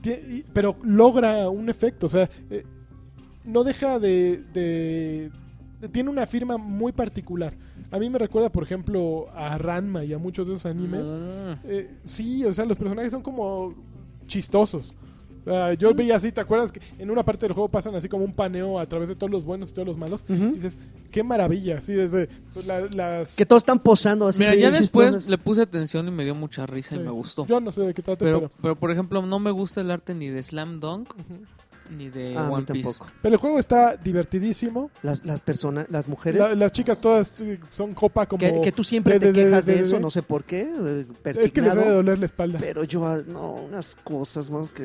pero 0.53 0.75
logra 0.83 1.49
un 1.49 1.69
efecto, 1.69 2.05
o 2.05 2.09
sea, 2.09 2.29
eh, 2.49 2.63
no 3.43 3.63
deja 3.63 3.99
de, 3.99 4.43
de- 4.53 5.31
de- 5.81 5.89
tiene 5.89 6.09
una 6.09 6.25
firma 6.27 6.57
muy 6.57 6.91
particular. 6.91 7.53
A 7.91 7.99
mí 7.99 8.09
me 8.09 8.17
recuerda, 8.19 8.49
por 8.51 8.63
ejemplo, 8.63 9.27
a 9.35 9.57
Ranma 9.57 10.03
y 10.03 10.13
a 10.13 10.17
muchos 10.17 10.47
de 10.47 10.53
esos 10.53 10.65
animes. 10.65 11.11
Mm. 11.11 11.65
Eh, 11.65 11.89
sí, 12.03 12.45
o 12.45 12.53
sea, 12.53 12.65
los 12.65 12.77
personajes 12.77 13.11
son 13.11 13.21
como 13.21 13.73
chistosos. 14.27 14.93
Sea, 15.45 15.73
yo 15.75 15.93
veía 15.93 16.15
así, 16.17 16.31
¿te 16.31 16.41
acuerdas 16.41 16.71
que 16.71 16.81
en 16.99 17.09
una 17.11 17.23
parte 17.23 17.45
del 17.45 17.53
juego 17.53 17.69
pasan 17.69 17.95
así 17.95 18.09
como 18.09 18.25
un 18.25 18.33
paneo 18.33 18.79
a 18.79 18.85
través 18.87 19.07
de 19.07 19.15
todos 19.15 19.31
los 19.31 19.45
buenos 19.45 19.69
y 19.69 19.73
todos 19.73 19.87
los 19.87 19.97
malos? 19.97 20.25
Y 20.27 20.33
dices, 20.33 20.77
qué 21.11 21.23
maravilla, 21.23 21.77
así 21.77 21.93
desde 21.93 22.27
pues, 22.53 22.65
la- 22.65 22.81
las... 22.81 23.35
Que 23.35 23.45
todos 23.45 23.61
están 23.61 23.79
posando 23.79 24.27
así. 24.27 24.39
Mira, 24.39 24.55
ya 24.55 24.71
después 24.71 25.27
le 25.27 25.37
puse 25.37 25.61
atención 25.61 26.07
y 26.07 26.11
me 26.11 26.23
dio 26.25 26.35
mucha 26.35 26.65
risa 26.65 26.95
Sí. 26.95 26.95
y 26.95 26.99
me 27.03 27.11
gustó. 27.11 27.45
Yo 27.47 27.59
no 27.61 27.71
sé 27.71 27.81
de 27.83 27.93
qué 27.93 28.01
trata, 28.01 28.25
pero, 28.25 28.39
pero... 28.39 28.51
pero, 28.61 28.75
por 28.75 28.91
ejemplo, 28.91 29.21
no 29.21 29.39
me 29.39 29.51
gusta 29.51 29.81
el 29.81 29.91
arte 29.91 30.13
ni 30.15 30.27
de 30.29 30.41
Slam 30.43 30.79
Dunk 30.79 31.13
ni 31.89 32.09
de 32.09 32.35
Ah, 32.37 32.49
One 32.49 32.65
Piece. 32.65 32.83
tampoco. 32.83 33.11
Pero 33.21 33.35
el 33.35 33.39
juego 33.39 33.59
está 33.59 33.95
divertidísimo. 33.95 34.91
Las, 35.03 35.25
las 35.25 35.41
personas, 35.41 35.85
las 35.89 36.07
mujeres. 36.07 36.39
La- 36.41 36.55
las 36.55 36.71
chicas 36.71 36.99
todas 36.99 37.39
eh, 37.41 37.59
son 37.69 37.93
copa 37.93 38.25
como... 38.25 38.39
que, 38.39 38.61
que 38.61 38.71
tú 38.71 38.83
siempre 38.83 39.13
de- 39.15 39.19
te 39.19 39.25
de- 39.27 39.33
de- 39.33 39.43
quejas 39.45 39.65
de, 39.65 39.73
de- 39.75 39.81
eso, 39.81 39.95
de- 39.95 40.01
no 40.01 40.09
sé 40.09 40.21
por 40.23 40.43
qué. 40.43 40.61
eh, 40.61 41.05
Es 41.25 41.51
que 41.51 41.61
les 41.61 41.75
debe 41.75 41.89
doler 41.91 42.19
la 42.19 42.25
espalda. 42.25 42.57
Pero 42.59 42.83
yo, 42.83 43.05
ah, 43.05 43.21
no, 43.25 43.53
unas 43.53 43.95
cosas, 43.95 44.49
más 44.49 44.73
que 44.73 44.83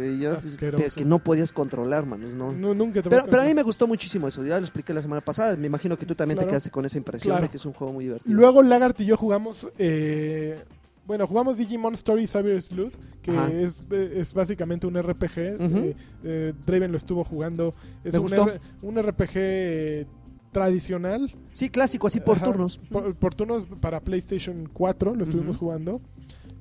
pero 0.58 0.78
que 0.94 1.04
no 1.04 1.18
podías 1.18 1.52
controlar, 1.52 2.06
manos, 2.06 2.32
no. 2.32 2.52
No, 2.52 2.74
nunca 2.74 3.02
te 3.02 3.10
Pero, 3.10 3.26
pero 3.28 3.42
a 3.42 3.44
mí 3.44 3.54
me 3.54 3.62
gustó 3.62 3.86
muchísimo 3.86 4.28
eso, 4.28 4.44
ya 4.44 4.56
lo 4.56 4.60
expliqué 4.62 4.92
la 4.92 5.02
semana 5.02 5.20
pasada, 5.20 5.56
me 5.56 5.66
imagino 5.66 5.96
que 5.96 6.06
tú 6.06 6.14
también 6.14 6.36
Claro. 6.36 6.48
te 6.48 6.50
quedaste 6.52 6.70
con 6.70 6.84
esa 6.84 6.98
impresión 6.98 7.32
Claro. 7.32 7.42
de 7.46 7.50
que 7.50 7.56
es 7.56 7.64
un 7.64 7.72
juego 7.72 7.92
muy 7.92 8.04
divertido. 8.04 8.34
Luego 8.34 8.62
Lagart 8.62 9.00
y 9.00 9.04
yo 9.06 9.16
jugamos... 9.16 9.66
eh, 9.78 10.58
bueno, 11.10 11.26
jugamos 11.26 11.58
Digimon 11.58 11.94
Story 11.94 12.28
Cyber 12.28 12.62
Sleuth, 12.62 12.94
que 13.20 13.32
es, 13.64 13.74
es 13.90 14.32
básicamente 14.32 14.86
un 14.86 14.94
RPG. 14.96 15.56
Ujú. 15.58 15.78
eh, 15.78 15.96
eh, 16.22 16.52
Draven 16.64 16.92
lo 16.92 16.98
estuvo 16.98 17.24
jugando. 17.24 17.74
Es 18.04 18.14
un. 18.14 18.32
R- 18.32 18.60
un 18.80 18.96
RPG 19.02 19.30
eh, 19.34 20.06
tradicional. 20.52 21.34
Sí, 21.52 21.68
clásico, 21.68 22.06
así 22.06 22.20
por 22.20 22.36
Ajá, 22.36 22.46
turnos. 22.46 22.78
Por, 22.92 23.16
por 23.16 23.34
turnos 23.34 23.64
para 23.80 23.98
PlayStation 23.98 24.68
4 24.72 25.16
lo 25.16 25.24
estuvimos 25.24 25.56
jugando. 25.56 26.00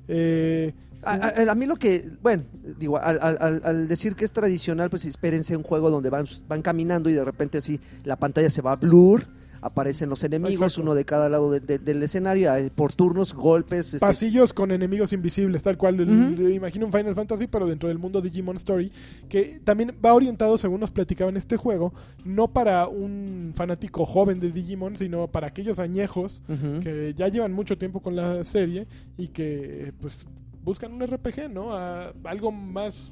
Eh, 0.08 0.72
A, 1.04 1.12
a- 1.14 1.52
a 1.52 1.54
mí 1.54 1.66
lo 1.66 1.76
que, 1.76 2.10
bueno, 2.20 2.42
digo, 2.76 2.98
al- 2.98 3.20
al 3.62 3.86
decir 3.86 4.16
que 4.16 4.24
es 4.24 4.32
tradicional, 4.32 4.90
pues 4.90 5.04
espérense 5.04 5.56
un 5.56 5.62
juego 5.62 5.90
donde 5.90 6.10
van, 6.10 6.24
van 6.48 6.60
caminando 6.60 7.08
y 7.08 7.12
de 7.12 7.24
repente 7.24 7.58
así 7.58 7.78
la 8.02 8.16
pantalla 8.16 8.50
se 8.50 8.62
va 8.62 8.72
a 8.72 8.76
blur. 8.76 9.26
Aparecen 9.62 10.08
los 10.08 10.24
enemigos, 10.24 10.54
Exacto. 10.62 10.82
uno 10.82 10.94
de 10.94 11.04
cada 11.04 11.28
lado 11.28 11.50
de- 11.50 11.60
de- 11.60 11.78
del 11.78 12.02
escenario, 12.02 12.54
eh, 12.56 12.70
por 12.74 12.92
turnos, 12.92 13.34
golpes. 13.34 13.94
este, 13.94 13.98
Pasillos 13.98 14.52
con 14.52 14.70
enemigos 14.70 15.12
invisibles, 15.12 15.62
tal 15.62 15.76
cual. 15.76 16.00
Ujú. 16.00 16.48
Imagino 16.48 16.86
un 16.86 16.92
Final 16.92 17.14
Fantasy, 17.14 17.46
pero 17.46 17.66
dentro 17.66 17.88
del 17.88 17.98
mundo 17.98 18.20
Digimon 18.20 18.56
Story, 18.56 18.90
que 19.28 19.60
también 19.64 19.94
va 20.04 20.14
orientado, 20.14 20.56
según 20.58 20.80
nos 20.80 20.90
platicaban 20.90 21.36
este 21.36 21.56
juego, 21.56 21.92
no 22.24 22.48
para 22.48 22.88
un 22.88 23.52
fanático 23.54 24.06
joven 24.06 24.40
de 24.40 24.50
Digimon, 24.50 24.96
sino 24.96 25.26
para 25.28 25.48
aquellos 25.48 25.78
añejos 25.78 26.42
que 26.82 27.14
ya 27.16 27.28
llevan 27.28 27.52
mucho 27.52 27.76
tiempo 27.76 28.00
con 28.00 28.16
la 28.16 28.44
serie 28.44 28.86
y 29.18 29.28
que 29.28 29.92
pues 30.00 30.26
buscan 30.62 30.92
un 30.92 31.02
RPG, 31.02 31.48
¿no? 31.50 31.72
A- 31.74 32.12
algo 32.24 32.52
más 32.52 33.10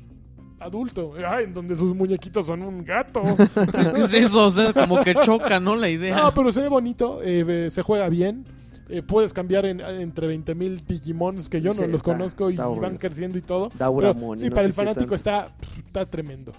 adulto, 0.61 1.15
en 1.41 1.55
donde 1.55 1.75
sus 1.77 1.95
muñequitos 1.95 2.47
son 2.47 2.63
un 2.63 2.85
gato. 2.85 3.23
Es 3.97 4.15
eso, 4.15 4.47
o 4.47 4.51
sea, 4.51 4.73
como 4.73 5.03
que 5.05 5.15
choca, 5.15 5.61
¿no? 5.61 5.77
La 5.77 5.89
idea. 5.89 6.17
no, 6.17 6.33
pero 6.35 6.51
se 6.53 6.61
ve 6.61 6.69
bonito, 6.69 7.21
eh, 7.23 7.45
eh, 7.47 7.71
se 7.71 7.83
juega 7.83 8.09
bien. 8.09 8.45
eh, 8.91 9.03
puedes 9.03 9.35
cambiar 9.35 9.67
en- 9.67 9.81
entre 9.81 10.27
20.000 10.35 10.83
Digimons 10.87 11.51
que 11.51 11.61
yo 11.61 11.75
Sí, 11.75 11.83
no 11.83 11.89
los 11.89 11.97
está- 11.97 12.13
conozco 12.13 12.49
y, 12.49 12.55
está 12.55 12.71
y 12.75 12.79
van 12.79 12.97
creciendo 12.97 13.37
y 13.37 13.43
todo. 13.43 13.69
Pero, 13.77 14.15
Mon 14.15 14.39
sí, 14.39 14.49
no 14.49 14.55
para 14.55 14.67
el 14.67 14.73
fanático 14.73 15.15
está, 15.15 15.55
está 15.87 16.07
tremendo. 16.07 16.53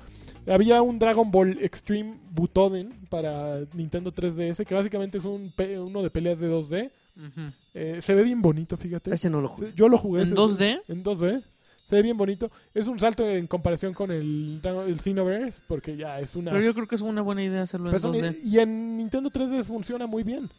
Había 0.48 0.82
un 0.84 1.00
Dragon 1.00 1.30
Ball 1.32 1.58
Extreme 1.60 2.20
Butoden 2.32 2.94
para 3.10 3.62
Nintendo 3.74 4.12
3DS, 4.14 4.64
que 4.64 4.76
básicamente 4.76 5.18
es 5.18 5.26
un 5.26 5.52
uno 5.84 6.04
de 6.04 6.10
peleas 6.12 6.40
de 6.40 6.48
2D. 6.52 6.92
Ujú. 7.18 7.52
Eh, 7.74 7.98
se 8.02 8.14
ve 8.14 8.24
bien 8.24 8.42
bonito, 8.44 8.78
fíjate. 8.78 9.12
Ese 9.14 9.30
no 9.30 9.42
lo 9.42 9.48
jugué. 9.50 9.74
Yo 9.76 9.90
lo 9.90 9.98
jugué. 9.98 10.22
¿En 10.22 10.28
ese- 10.28 10.36
2D? 10.36 10.82
En 10.88 11.04
2D. 11.04 11.42
Se 11.90 11.96
ve 11.96 12.04
bien 12.04 12.18
bonito. 12.18 12.52
Es 12.72 12.86
un 12.86 13.00
salto 13.00 13.28
en 13.28 13.48
comparación 13.48 13.96
con 13.96 14.12
el, 14.12 14.62
el 14.64 15.00
Xenoverse, 15.00 15.60
porque 15.68 15.98
ya 15.98 16.20
es 16.20 16.36
una... 16.36 16.52
Pero 16.52 16.64
yo 16.64 16.76
creo 16.76 16.88
que 16.88 16.94
es 16.94 17.02
una 17.02 17.24
buena 17.24 17.44
idea 17.44 17.64
hacerlo 17.64 17.88
en 17.90 17.94
Pero 18.00 18.14
son- 18.14 18.14
2D. 18.22 18.38
y 18.44 18.60
en 18.60 18.98
Nintendo 18.98 19.32
3D 19.32 19.64
funciona 19.64 20.06
muy 20.06 20.22
bien. 20.22 20.52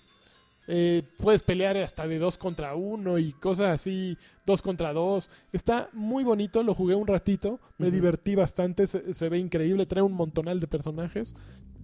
Eh, 0.66 1.04
puedes 1.18 1.42
pelear 1.42 1.76
hasta 1.76 2.08
de 2.08 2.18
2 2.18 2.36
contra 2.36 2.74
1 2.74 3.18
y 3.18 3.30
cosas 3.32 3.68
así, 3.68 4.18
2 4.44 4.60
contra 4.60 4.92
2. 4.92 5.30
Está 5.52 5.88
muy 5.92 6.24
bonito, 6.24 6.64
lo 6.64 6.74
jugué 6.74 6.96
un 6.96 7.06
ratito, 7.06 7.60
me 7.78 7.92
divertí 7.92 8.34
bastante, 8.34 8.88
se, 8.88 9.14
se 9.14 9.28
ve 9.28 9.38
increíble, 9.38 9.86
trae 9.86 10.02
un 10.02 10.12
montonal 10.12 10.58
de 10.58 10.66
personajes, 10.66 11.36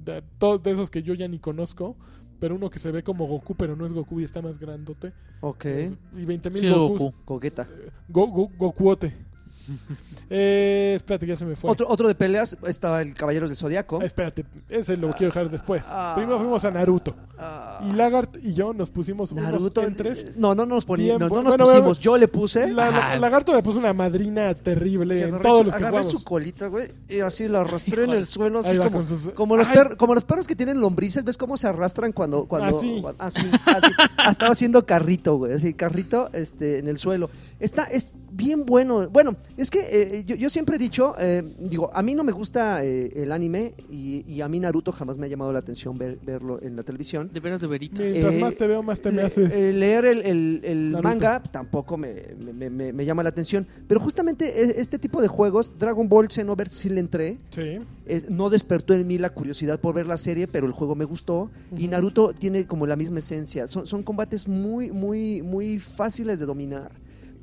de, 0.04 0.22
todos 0.38 0.60
de 0.64 0.72
esos 0.72 0.90
que 0.90 1.04
yo 1.04 1.14
ya 1.14 1.28
ni 1.28 1.38
conozco, 1.38 1.96
pero 2.40 2.54
uno 2.56 2.68
que 2.68 2.78
se 2.80 2.90
ve 2.90 3.02
como 3.04 3.26
Goku, 3.26 3.54
pero 3.54 3.76
no 3.76 3.86
es 3.86 3.92
Goku 3.92 4.20
y 4.20 4.24
está 4.24 4.42
más 4.42 4.58
grandote. 4.58 5.12
Ok. 5.40 5.64
Y 5.64 6.24
20.000 6.24 6.60
Sí. 6.60 6.68
Goku. 6.68 7.14
Coqueta. 7.24 7.62
Eh, 7.70 7.90
Go, 8.08 8.26
Go- 8.26 8.50
Gokuote. 8.58 9.25
eh, 10.30 10.94
espérate, 10.96 11.26
ya 11.26 11.36
se 11.36 11.44
me 11.44 11.56
fue. 11.56 11.70
Otro, 11.70 11.86
otro 11.88 12.08
de 12.08 12.14
peleas 12.14 12.56
estaba 12.66 13.02
el 13.02 13.14
Caballero 13.14 13.48
del 13.48 13.56
Zodiaco. 13.56 13.98
Ah, 14.00 14.04
espérate, 14.04 14.44
ese 14.68 14.96
lo 14.96 15.08
quiero 15.12 15.26
dejar 15.32 15.50
después. 15.50 15.82
Ah. 15.86 16.14
Primero 16.16 16.38
fuimos 16.38 16.64
a 16.64 16.70
Naruto. 16.70 17.14
Ah, 17.38 17.80
Y 17.88 17.92
Lagart 17.94 18.36
y 18.42 18.54
yo 18.54 18.72
nos 18.72 18.90
pusimos 18.90 19.32
Naruto. 19.32 19.80
unos 19.80 19.90
entres. 19.90 20.32
No, 20.36 20.54
no 20.54 20.66
nos 20.66 20.84
poníamos. 20.84 21.20
No, 21.20 21.28
no 21.28 21.42
nos 21.42 21.50
Bueno, 21.52 21.64
pusimos. 21.64 21.84
bueno, 21.84 22.00
Yo 22.00 22.16
le 22.16 22.28
puse. 22.28 22.72
La- 22.72 22.90
la-. 22.90 23.16
Lagarto 23.16 23.52
me 23.52 23.62
puso 23.62 23.78
una 23.78 23.92
madrina 23.92 24.54
terrible 24.54 25.14
Sí, 25.16 25.22
en 25.22 25.28
agarré 25.34 25.42
todos 25.48 25.58
su, 25.58 25.64
los 25.64 25.74
que 25.74 25.78
agarré 25.82 25.98
jugamos. 26.02 26.20
su 26.20 26.24
colita, 26.24 26.66
güey, 26.68 26.88
y 27.08 27.20
así 27.20 27.48
la 27.48 27.60
arrastré 27.60 28.04
en 28.04 28.10
el 28.10 28.26
suelo, 28.26 28.60
así 28.60 28.76
como, 28.76 28.90
con 28.90 29.06
sus- 29.06 29.32
como, 29.34 29.56
los 29.56 29.66
Ay. 29.68 29.74
per- 29.76 29.96
como 29.96 30.14
los 30.14 30.24
perros 30.24 30.46
que 30.46 30.56
tienen 30.56 30.80
lombrices, 30.80 31.24
¿ves 31.24 31.36
cómo 31.36 31.56
se 31.56 31.66
arrastran 31.66 32.12
cuando... 32.12 32.46
cuando 32.46 32.78
Así. 32.78 33.02
así, 33.18 33.46
así. 33.66 33.92
Estaba 34.30 34.52
haciendo 34.52 34.84
carrito, 34.86 35.36
güey, 35.36 35.52
así, 35.52 35.74
carrito 35.74 36.30
este, 36.32 36.78
en 36.78 36.88
el 36.88 36.98
suelo. 36.98 37.30
Está, 37.60 37.84
es 37.84 38.12
bien 38.36 38.66
bueno. 38.66 39.08
Bueno, 39.08 39.36
es 39.56 39.70
que 39.70 39.80
eh, 39.90 40.24
yo, 40.24 40.36
yo 40.36 40.50
siempre 40.50 40.76
he 40.76 40.78
dicho, 40.78 41.14
eh, 41.18 41.42
digo, 41.58 41.90
a 41.92 42.02
mí 42.02 42.14
no 42.14 42.22
me 42.24 42.32
gusta 42.32 42.84
eh, 42.84 43.10
el 43.16 43.32
anime 43.32 43.74
y, 43.90 44.24
y 44.26 44.40
a 44.42 44.48
mí 44.48 44.60
Naruto 44.60 44.92
jamás 44.92 45.16
me 45.18 45.26
ha 45.26 45.28
llamado 45.28 45.52
la 45.52 45.58
atención 45.58 45.96
ver- 45.96 46.18
verlo 46.24 46.60
en 46.62 46.76
la 46.76 46.82
televisión. 46.82 47.30
De 47.32 47.40
veras 47.40 47.60
de 47.60 47.66
veritas. 47.66 47.98
Mientras 47.98 48.34
Eh, 48.34 48.38
más 48.38 48.54
te 48.54 48.66
veo, 48.66 48.82
más 48.82 49.00
te 49.00 49.10
me 49.10 49.22
haces. 49.22 49.52
eh, 49.54 49.72
leer 49.72 50.04
el, 50.04 50.22
el- 50.22 50.60
el 50.64 50.96
manga 51.02 51.42
tampoco 51.42 51.96
me, 51.96 52.14
me- 52.54 52.70
me- 52.70 52.92
me 52.92 53.04
llama 53.04 53.22
la 53.22 53.30
atención. 53.30 53.66
Pero 53.88 54.00
justamente 54.00 54.44
e- 54.62 54.80
este 54.80 54.98
tipo 54.98 55.22
de 55.22 55.28
juegos, 55.28 55.74
Dragon 55.78 56.08
Ball 56.08 56.28
Xenoverse 56.28 56.76
sí 56.76 56.88
le 56.90 57.00
entré. 57.00 57.38
Sí. 57.50 57.78
Es- 58.06 58.28
no 58.30 58.50
despertó 58.50 58.94
en 58.94 59.06
mí 59.06 59.18
la 59.18 59.30
curiosidad 59.30 59.80
por 59.80 59.94
ver 59.94 60.06
la 60.06 60.16
serie, 60.18 60.46
pero 60.46 60.66
el 60.66 60.72
juego 60.72 60.94
me 60.94 61.04
gustó. 61.04 61.50
Y. 61.76 61.88
Naruto 61.88 62.32
tiene 62.32 62.66
como 62.66 62.86
la 62.86 62.96
misma 62.96 63.20
esencia. 63.20 63.66
Son, 63.66 63.86
son 63.86 64.02
combates 64.02 64.46
muy, 64.46 64.90
muy, 64.90 65.40
muy 65.42 65.78
fáciles 65.78 66.38
de 66.38 66.46
dominar. 66.46 66.90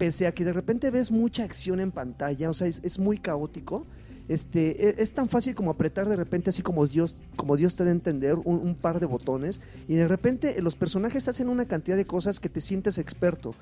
Pese 0.04 0.28
a 0.28 0.34
que 0.34 0.44
de 0.44 0.52
repente 0.52 0.92
ves 0.92 1.12
mucha 1.12 1.46
acción 1.46 1.80
en 1.80 1.90
pantalla, 1.90 2.50
o 2.50 2.54
sea, 2.54 2.68
es, 2.68 3.00
muy 3.00 3.20
caótico. 3.20 3.86
Este, 4.28 4.90
e- 4.90 4.96
es, 4.98 5.14
tan 5.14 5.30
fácil 5.30 5.56
como 5.56 5.72
apretar 5.72 6.10
de 6.10 6.18
repente, 6.18 6.50
así 6.50 6.62
como 6.62 6.86
Dios, 6.88 7.20
como 7.38 7.56
Dios 7.56 7.78
te 7.78 7.86
da 7.86 7.90
a 7.90 7.94
entender, 7.94 8.36
un, 8.44 8.58
un 8.58 8.76
par 8.76 9.00
de 9.00 9.06
botones. 9.06 9.62
Y 9.88 9.96
de 9.96 10.06
repente 10.06 10.62
los 10.62 10.76
personajes 10.76 11.30
hacen 11.30 11.48
una 11.48 11.64
cantidad 11.64 11.96
de 11.96 12.04
cosas 12.04 12.42
que 12.42 12.50
te 12.50 12.60
sientes 12.60 12.98
experto. 12.98 13.56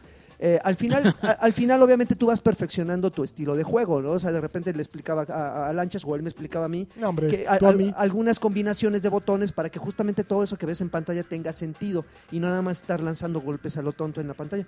Eh, 0.44 0.60
al 0.64 0.76
final, 0.76 1.16
a- 1.22 1.32
al 1.34 1.54
final, 1.54 1.82
obviamente, 1.84 2.16
tú 2.16 2.26
vas 2.26 2.42
perfeccionando 2.42 3.12
tu 3.12 3.24
estilo 3.24 3.56
de 3.56 3.64
juego, 3.64 4.02
¿no? 4.02 4.12
O 4.14 4.20
sea, 4.20 4.32
de 4.32 4.42
repente 4.42 4.74
le 4.74 4.80
explicaba 4.82 5.22
a, 5.30 5.70
a 5.70 5.74
Lanchas 5.74 6.04
o 6.04 6.16
él 6.16 6.24
me 6.24 6.30
explicaba 6.30 6.66
a 6.66 6.70
mí 6.70 6.88
No, 6.96 7.10
hombre, 7.10 7.28
que 7.28 7.48
a- 7.48 7.60
mí. 7.74 7.94
algunas 7.96 8.40
combinaciones 8.40 9.04
de 9.04 9.10
botones 9.10 9.52
para 9.52 9.70
que 9.70 9.78
justamente 9.78 10.24
todo 10.24 10.42
eso 10.42 10.58
que 10.58 10.66
ves 10.66 10.82
en 10.82 10.90
pantalla 10.90 11.22
tenga 11.24 11.54
sentido 11.54 12.06
y 12.32 12.40
no 12.40 12.48
nada 12.50 12.64
más 12.64 12.82
estar 12.82 13.00
lanzando 13.02 13.40
golpes 13.40 13.78
a 13.78 13.84
lo 13.84 13.92
tonto 13.94 14.20
en 14.20 14.28
la 14.28 14.34
pantalla. 14.34 14.66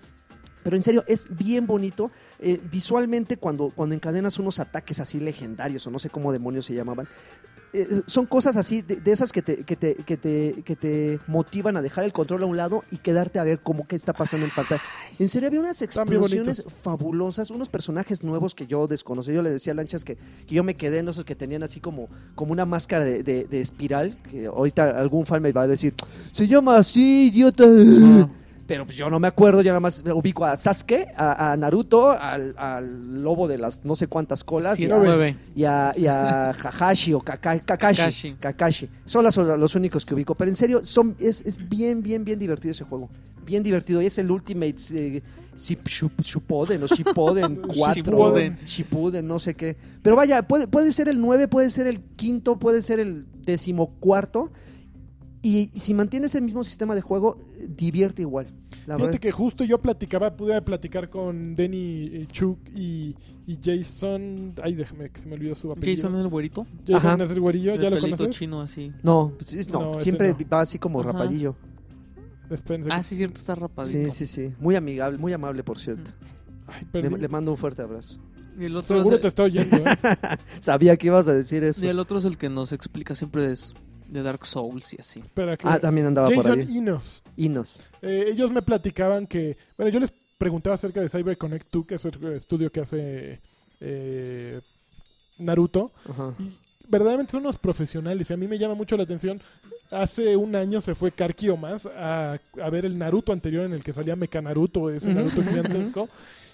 Pero 0.63 0.77
en 0.77 0.83
serio, 0.83 1.03
es 1.07 1.27
bien 1.35 1.65
bonito. 1.67 2.09
Eh, 2.39 2.61
visualmente, 2.71 3.35
cuando, 3.37 3.71
cuando 3.75 3.95
encadenas 3.95 4.37
unos 4.39 4.59
ataques 4.59 4.99
así 5.01 5.19
legendarios, 5.19 5.85
o 5.87 5.91
no 5.91 5.99
sé 5.99 6.09
cómo 6.09 6.31
demonios 6.31 6.65
se 6.65 6.73
llamaban, 6.73 7.05
eh, 7.73 8.01
son 8.05 8.25
cosas 8.25 8.55
así, 8.57 8.81
de, 8.81 8.97
de 8.97 9.11
esas 9.11 9.31
que 9.31 9.41
te, 9.41 9.63
que, 9.65 9.75
te, 9.75 9.95
que, 9.95 10.17
te, 10.17 10.63
que 10.63 10.75
te 10.75 11.19
motivan 11.27 11.75
a 11.77 11.81
dejar 11.81 12.03
el 12.03 12.13
control 12.13 12.43
a 12.43 12.45
un 12.45 12.55
lado 12.57 12.83
y 12.91 12.97
quedarte 12.97 13.39
a 13.39 13.43
ver 13.43 13.59
cómo 13.61 13.87
qué 13.87 13.95
está 13.95 14.13
pasando 14.13 14.45
en 14.45 14.51
pantalla. 14.53 14.81
En 15.19 15.29
serio, 15.29 15.47
había 15.47 15.59
unas 15.59 15.81
explosiones 15.81 16.63
fabulosas, 16.83 17.49
unos 17.51 17.69
personajes 17.69 18.23
nuevos 18.23 18.55
que 18.55 18.67
yo 18.67 18.87
desconocí. 18.87 19.33
Yo 19.33 19.41
le 19.41 19.51
decía 19.51 19.73
a 19.73 19.75
Lanchas 19.75 20.03
que, 20.05 20.15
que 20.47 20.55
yo 20.55 20.63
me 20.63 20.75
quedé 20.75 20.99
en 20.99 21.09
esos 21.09 21.23
que 21.25 21.35
tenían 21.35 21.63
así 21.63 21.79
como, 21.79 22.09
como 22.35 22.51
una 22.51 22.65
máscara 22.65 23.03
de, 23.03 23.23
de- 23.23 23.45
de 23.45 23.61
espiral, 23.61 24.17
que 24.29 24.45
ahorita 24.47 24.99
algún 24.99 25.25
fan 25.25 25.41
me 25.41 25.51
va 25.51 25.63
a 25.63 25.67
decir, 25.67 25.93
se 26.31 26.47
llama 26.47 26.77
así, 26.77 27.27
idiota. 27.27 27.63
Pero 28.73 28.85
pues 28.85 28.97
yo 28.97 29.09
no 29.09 29.19
me 29.19 29.27
acuerdo, 29.27 29.61
yo 29.61 29.69
nada 29.71 29.79
más 29.79 30.03
ubico 30.13 30.43
a 30.45 30.55
Sasuke, 30.57 31.07
a, 31.15 31.51
a 31.51 31.57
Naruto, 31.57 32.09
al, 32.11 32.55
al 32.57 33.21
lobo 33.23 33.47
de 33.47 33.57
las 33.59 33.85
no 33.85 33.95
sé 33.95 34.07
cuántas 34.07 34.43
colas 34.43 34.79
y 34.79 34.85
a, 34.85 34.87
109. 34.87 35.37
y 35.55 35.63
a, 35.65 35.91
y 35.95 36.07
a 36.07 36.53
Hahashi 36.53 37.13
o 37.13 37.19
Kaka- 37.19 37.59
Kakashi, 37.59 38.01
Kakashi. 38.01 38.33
Kakashi. 38.39 38.89
Son 39.05 39.23
las- 39.23 39.37
los 39.37 39.75
únicos 39.75 40.05
que 40.05 40.13
ubico. 40.15 40.33
Pero 40.35 40.49
en 40.49 40.55
serio, 40.55 40.83
son, 40.83 41.15
es, 41.19 41.41
es 41.45 41.57
bien, 41.69 42.01
bien, 42.01 42.25
bien 42.25 42.39
divertido 42.39 42.71
ese 42.71 42.83
juego. 42.83 43.09
Bien 43.45 43.61
divertido. 43.61 44.01
Y 44.01 44.05
es 44.07 44.17
el 44.17 44.31
Ultimate 44.31 44.75
eh, 44.93 45.21
Shippuden 45.55 46.83
o 46.83 46.87
Shippuden 46.87 47.61
4. 47.67 47.93
Shippuden. 48.65 49.27
No 49.27 49.39
sé 49.39 49.53
qué. 49.55 49.75
Pero 50.01 50.15
vaya, 50.15 50.41
puede, 50.47 50.67
puede 50.67 50.91
ser 50.91 51.09
el 51.09 51.19
9, 51.19 51.47
puede 51.47 51.69
ser 51.69 51.87
el 51.87 51.99
quinto, 52.01 52.57
puede 52.57 52.81
ser 52.81 52.99
el 52.99 53.25
decimocuarto. 53.45 54.51
Y 55.41 55.71
si 55.77 55.93
mantienes 55.93 56.35
el 56.35 56.41
mismo 56.41 56.63
sistema 56.63 56.95
de 56.95 57.01
juego, 57.01 57.37
divierte 57.67 58.21
igual. 58.21 58.47
La 58.85 58.95
Fíjate 58.95 59.03
verdad. 59.05 59.19
que 59.21 59.31
justo 59.31 59.63
yo 59.63 59.79
platicaba, 59.79 60.35
pude 60.35 60.61
platicar 60.61 61.09
con 61.09 61.55
Denny 61.55 62.09
eh, 62.13 62.27
Chuk 62.31 62.57
y, 62.75 63.15
y 63.47 63.59
Jason. 63.63 64.53
Ay, 64.61 64.75
déjame 64.75 65.09
que 65.09 65.21
se 65.21 65.27
me 65.27 65.35
olvidó 65.35 65.55
su 65.55 65.71
apellido. 65.71 65.95
Jason 66.03 66.19
el 66.19 66.27
güerito. 66.27 66.67
Jason 66.85 67.11
Ajá. 67.11 67.23
es 67.23 67.31
el 67.31 67.39
güerillo, 67.39 67.73
El 67.73 67.81
¿ya 67.81 67.89
lo 67.89 67.99
conoces? 68.01 68.29
chino 68.31 68.61
así. 68.61 68.91
No, 69.01 69.33
pues, 69.37 69.67
no, 69.69 70.01
siempre 70.01 70.31
no. 70.33 70.37
va 70.51 70.61
así 70.61 70.79
como 70.79 70.99
Ajá. 71.01 71.11
rapadillo. 71.13 71.55
Espérense. 72.49 72.89
Ah, 72.91 73.01
sí, 73.01 73.15
cierto, 73.15 73.39
está 73.39 73.55
rapadito. 73.55 74.11
Sí, 74.11 74.25
sí, 74.25 74.25
sí. 74.25 74.53
Muy 74.59 74.75
amigable, 74.75 75.17
muy 75.17 75.31
amable, 75.33 75.63
por 75.63 75.79
cierto. 75.79 76.11
Ay, 76.67 76.85
Le, 77.01 77.09
le 77.09 77.27
mando 77.27 77.51
un 77.51 77.57
fuerte 77.57 77.81
abrazo. 77.81 78.19
Y 78.59 78.65
el 78.65 78.75
otro, 78.77 78.97
Seguro 78.99 79.15
es 79.15 79.21
te 79.21 79.27
está 79.27 79.43
oyendo, 79.43 79.77
¿eh? 79.77 79.83
Sabía 80.59 80.95
que 80.97 81.07
ibas 81.07 81.27
a 81.27 81.33
decir 81.33 81.63
eso. 81.63 81.83
y 81.83 81.87
el 81.87 81.97
otro 81.97 82.19
es 82.19 82.25
el 82.25 82.37
que 82.37 82.49
nos 82.49 82.71
explica 82.71 83.15
siempre 83.15 83.41
de, 83.47 83.57
de 84.07 84.23
Dark 84.23 84.45
Souls 84.45 84.93
y 84.93 84.97
así. 84.99 85.19
Espera 85.19 85.57
que... 85.57 85.67
Ah, 85.67 85.79
también 85.79 86.07
andaba 86.07 86.27
por 86.27 86.37
Jason 86.37 86.59
ahí. 86.59 86.77
Inos. 86.77 87.23
Inos. 87.35 87.83
Eh, 88.01 88.25
ellos 88.29 88.51
me 88.51 88.61
platicaban 88.61 89.27
que... 89.27 89.57
Bueno, 89.77 89.91
yo 89.91 89.99
les 89.99 90.13
preguntaba 90.37 90.75
acerca 90.75 91.01
de 91.01 91.09
CyberConnect 91.09 91.67
2, 91.71 91.85
que 91.85 91.95
es 91.95 92.05
el 92.05 92.33
estudio 92.33 92.71
que 92.71 92.81
hace 92.81 93.41
eh, 93.79 94.61
Naruto. 95.37 95.91
Ajá. 96.09 96.33
Y 96.39 96.57
verdaderamente 96.87 97.31
son 97.31 97.41
unos 97.41 97.57
profesionales 97.57 98.29
y 98.29 98.33
a 98.33 98.37
mí 98.37 98.47
me 98.47 98.57
llama 98.57 98.75
mucho 98.75 98.97
la 98.97 99.03
atención. 99.03 99.41
Hace 99.91 100.35
un 100.35 100.55
año 100.55 100.81
se 100.81 100.95
fue 100.95 101.11
Karki 101.11 101.49
más 101.49 101.85
a, 101.85 102.39
a 102.61 102.69
ver 102.69 102.85
el 102.85 102.97
Naruto 102.97 103.31
anterior 103.31 103.65
en 103.65 103.73
el 103.73 103.83
que 103.83 103.93
salía 103.93 104.15
Mecha 104.15 104.41
Naruto, 104.41 104.89
ese 104.89 105.13
Naruto 105.13 105.43
gigantesco. 105.43 106.09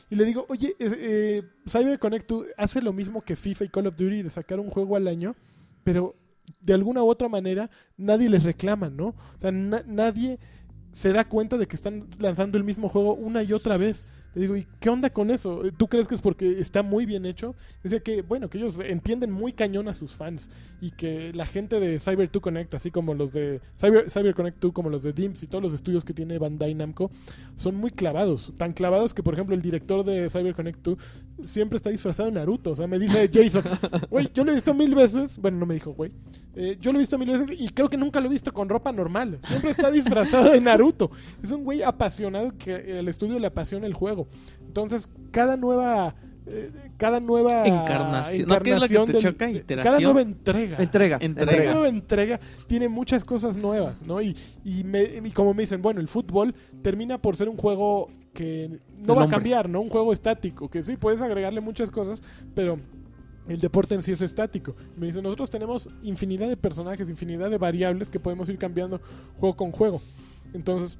Y 0.10 0.16
le 0.16 0.26
digo, 0.26 0.45
oye, 0.50 0.76
eh, 0.80 0.91
eh, 0.97 1.43
CyberConnect 1.68 2.28
2 2.28 2.45
hace 2.58 2.82
lo 2.82 2.93
mismo 2.93 3.22
que 3.22 3.36
FIFA 3.36 3.66
y 3.66 3.70
Call 3.70 3.88
of 3.88 3.95
Duty 3.95 4.24
de 4.24 4.30
sacar 4.30 4.60
un 4.60 4.70
juego 4.70 4.95
al 4.95 5.08
año, 5.08 5.36
pero 5.84 6.16
de 6.62 6.74
alguna 6.74 7.04
u 7.04 7.10
otra 7.10 7.30
manera 7.30 7.70
nadie 7.97 8.30
les 8.30 8.43
reclama, 8.43 8.89
¿no? 8.89 9.08
O 9.10 9.39
sea, 9.39 9.52
na- 9.52 9.84
nadie 9.88 10.39
se 10.91 11.14
da 11.14 11.28
cuenta 11.28 11.58
de 11.58 11.68
que 11.68 11.76
están 11.76 12.08
lanzando 12.20 12.58
el 12.58 12.64
mismo 12.64 12.89
juego 12.89 13.14
una 13.16 13.43
y 13.43 13.54
otra 13.54 13.78
vez. 13.78 14.08
Le 14.36 14.42
digo, 14.42 14.56
¿y 14.56 14.68
qué 14.80 14.90
onda 14.90 15.10
con 15.10 15.32
eso? 15.32 15.64
¿Tú 15.78 15.88
crees 15.88 16.08
que 16.08 16.16
es 16.16 16.22
porque 16.22 16.60
está 16.60 16.84
muy 16.84 17.06
bien 17.06 17.26
hecho? 17.26 17.56
Decía 17.84 18.00
que, 18.00 18.22
bueno, 18.22 18.50
que 18.50 18.60
ellos 18.60 18.80
entienden 18.80 19.32
muy 19.32 19.54
cañón 19.54 19.88
a 19.88 19.94
sus 19.94 20.14
fans 20.14 20.50
y 20.82 20.92
que 20.92 21.34
la 21.34 21.46
gente 21.46 21.80
de 21.80 22.00
Cyber 22.00 22.30
2 22.32 22.42
Connect, 22.42 22.74
así 22.76 22.92
como 22.92 23.14
los 23.14 23.34
de 23.34 23.60
Cyber, 23.80 24.10
Cyber 24.10 24.36
Connect 24.36 24.60
2, 24.60 24.72
como 24.72 24.90
los 24.90 25.04
de 25.04 25.14
Dimps 25.14 25.44
y 25.44 25.48
todos 25.48 25.64
los 25.64 25.74
estudios 25.74 26.06
que 26.06 26.14
tiene 26.14 26.38
Bandai 26.38 26.76
Namco, 26.76 27.12
son 27.56 27.76
muy 27.76 27.92
clavados. 27.92 28.54
Tan 28.58 28.74
clavados 28.74 29.14
que, 29.14 29.24
por 29.24 29.34
ejemplo, 29.34 29.56
el 29.56 29.62
director 29.62 30.06
de 30.06 30.30
Cyber 30.30 30.54
Connect 30.54 30.82
2 30.84 30.98
siempre 31.46 31.78
está 31.78 31.90
disfrazado 31.90 32.30
de 32.30 32.36
Naruto. 32.36 32.72
O 32.72 32.76
sea, 32.76 32.88
me 32.88 33.00
dice 33.00 33.30
Jason, 33.34 33.64
güey, 34.10 34.30
yo 34.34 34.44
lo 34.44 34.52
he 34.52 34.56
visto 34.56 34.74
mil 34.74 34.94
veces. 34.94 35.40
Bueno, 35.40 35.58
no 35.58 35.66
me 35.66 35.74
dijo, 35.74 35.94
güey. 35.94 36.12
Eh, 36.56 36.78
yo 36.80 36.92
lo 36.92 37.00
he 37.00 37.02
visto 37.02 37.18
mil 37.18 37.30
veces 37.30 37.48
y 37.58 37.70
creo 37.70 37.90
que 37.90 37.98
nunca 37.98 38.20
lo 38.20 38.28
he 38.28 38.30
visto 38.30 38.54
con 38.54 38.70
ropa 38.70 38.92
normal. 38.92 39.40
Siempre 39.48 39.72
está 39.72 39.92
disfrazado 39.92 40.52
de 40.52 40.62
Naruto. 40.62 41.10
Es 41.42 41.52
un 41.52 41.64
güey 41.64 41.82
apasionado 41.84 42.54
que 42.58 43.00
el 43.00 43.08
estudio 43.08 43.40
le 43.40 43.48
apasiona 43.48 43.88
el 43.88 43.94
juego. 43.94 44.18
Entonces, 44.65 45.09
cada 45.32 45.55
nueva. 45.57 46.15
eh, 46.45 46.72
cada 46.97 47.20
nueva 47.20 47.65
Encarnación. 47.67 48.47
¿No 48.47 48.59
qué 48.59 48.74
es 48.74 48.82
lo 48.82 48.88
que 48.88 48.93
te 49.05 49.11
del- 49.13 49.22
choca? 49.22 49.47
Cada 49.84 49.99
nueva 49.99 50.22
entrega. 50.22 50.78
Entrega. 50.82 51.17
Entrega. 51.22 51.51
Cada 51.57 51.74
nueva 51.74 51.89
entrega 51.89 52.39
tiene 52.67 52.88
muchas 52.89 53.24
cosas 53.24 53.55
nuevas, 53.55 54.01
¿no? 54.01 54.22
Y, 54.22 54.36
y, 54.65 54.84
me- 54.84 55.22
y 55.24 55.32
como 55.32 55.53
me 55.53 55.63
dicen, 55.63 55.82
bueno, 55.82 55.99
el 56.01 56.07
fútbol 56.07 56.55
termina 56.82 57.17
por 57.22 57.36
ser 57.36 57.49
un 57.49 57.57
juego 57.57 58.09
que 58.34 58.80
no 59.01 59.15
va 59.15 59.24
a 59.24 59.30
cambiar, 59.30 59.70
¿no? 59.70 59.82
Un 59.82 59.89
juego 59.89 60.11
estático, 60.13 60.70
que 60.70 60.84
sí, 60.84 60.97
puedes 60.97 61.22
agregarle 61.22 61.61
muchas 61.61 61.91
cosas, 61.91 62.22
pero 62.55 62.80
el 63.47 63.59
deporte 63.59 63.95
en 63.95 64.01
sí 64.03 64.11
es 64.11 64.22
estático. 64.22 64.76
Me 64.95 65.07
dicen, 65.07 65.24
nosotros 65.24 65.49
tenemos 65.49 65.89
infinidad 66.03 66.47
de 66.47 66.55
personajes, 66.57 67.09
infinidad 67.09 67.49
de 67.49 67.57
variables 67.57 68.09
que 68.09 68.20
podemos 68.20 68.47
ir 68.49 68.57
cambiando 68.57 69.01
juego 69.39 69.55
con 69.55 69.72
juego. 69.72 70.01
Entonces, 70.53 70.97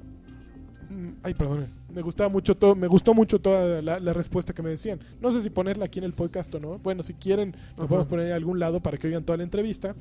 ay, 1.22 1.34
perdón, 1.34 1.66
me 1.94 2.02
gustaba 2.02 2.28
mucho 2.28 2.56
todo, 2.56 2.74
me 2.74 2.86
gustó 2.86 3.14
mucho 3.14 3.40
toda 3.40 3.82
la, 3.82 4.00
la 4.00 4.12
respuesta 4.12 4.52
que 4.52 4.62
me 4.62 4.70
decían. 4.70 5.00
No 5.20 5.32
sé 5.32 5.42
si 5.42 5.50
ponerla 5.50 5.86
aquí 5.86 5.98
en 5.98 6.04
el 6.04 6.12
podcast 6.12 6.54
o 6.54 6.60
no. 6.60 6.78
Bueno, 6.78 7.02
si 7.02 7.14
quieren, 7.14 7.54
lo 7.76 7.86
podemos 7.86 8.06
poner 8.06 8.28
en 8.28 8.32
algún 8.32 8.58
lado 8.58 8.80
para 8.80 8.98
que 8.98 9.06
oigan 9.06 9.24
toda 9.24 9.36
la 9.36 9.44
entrevista. 9.44 9.94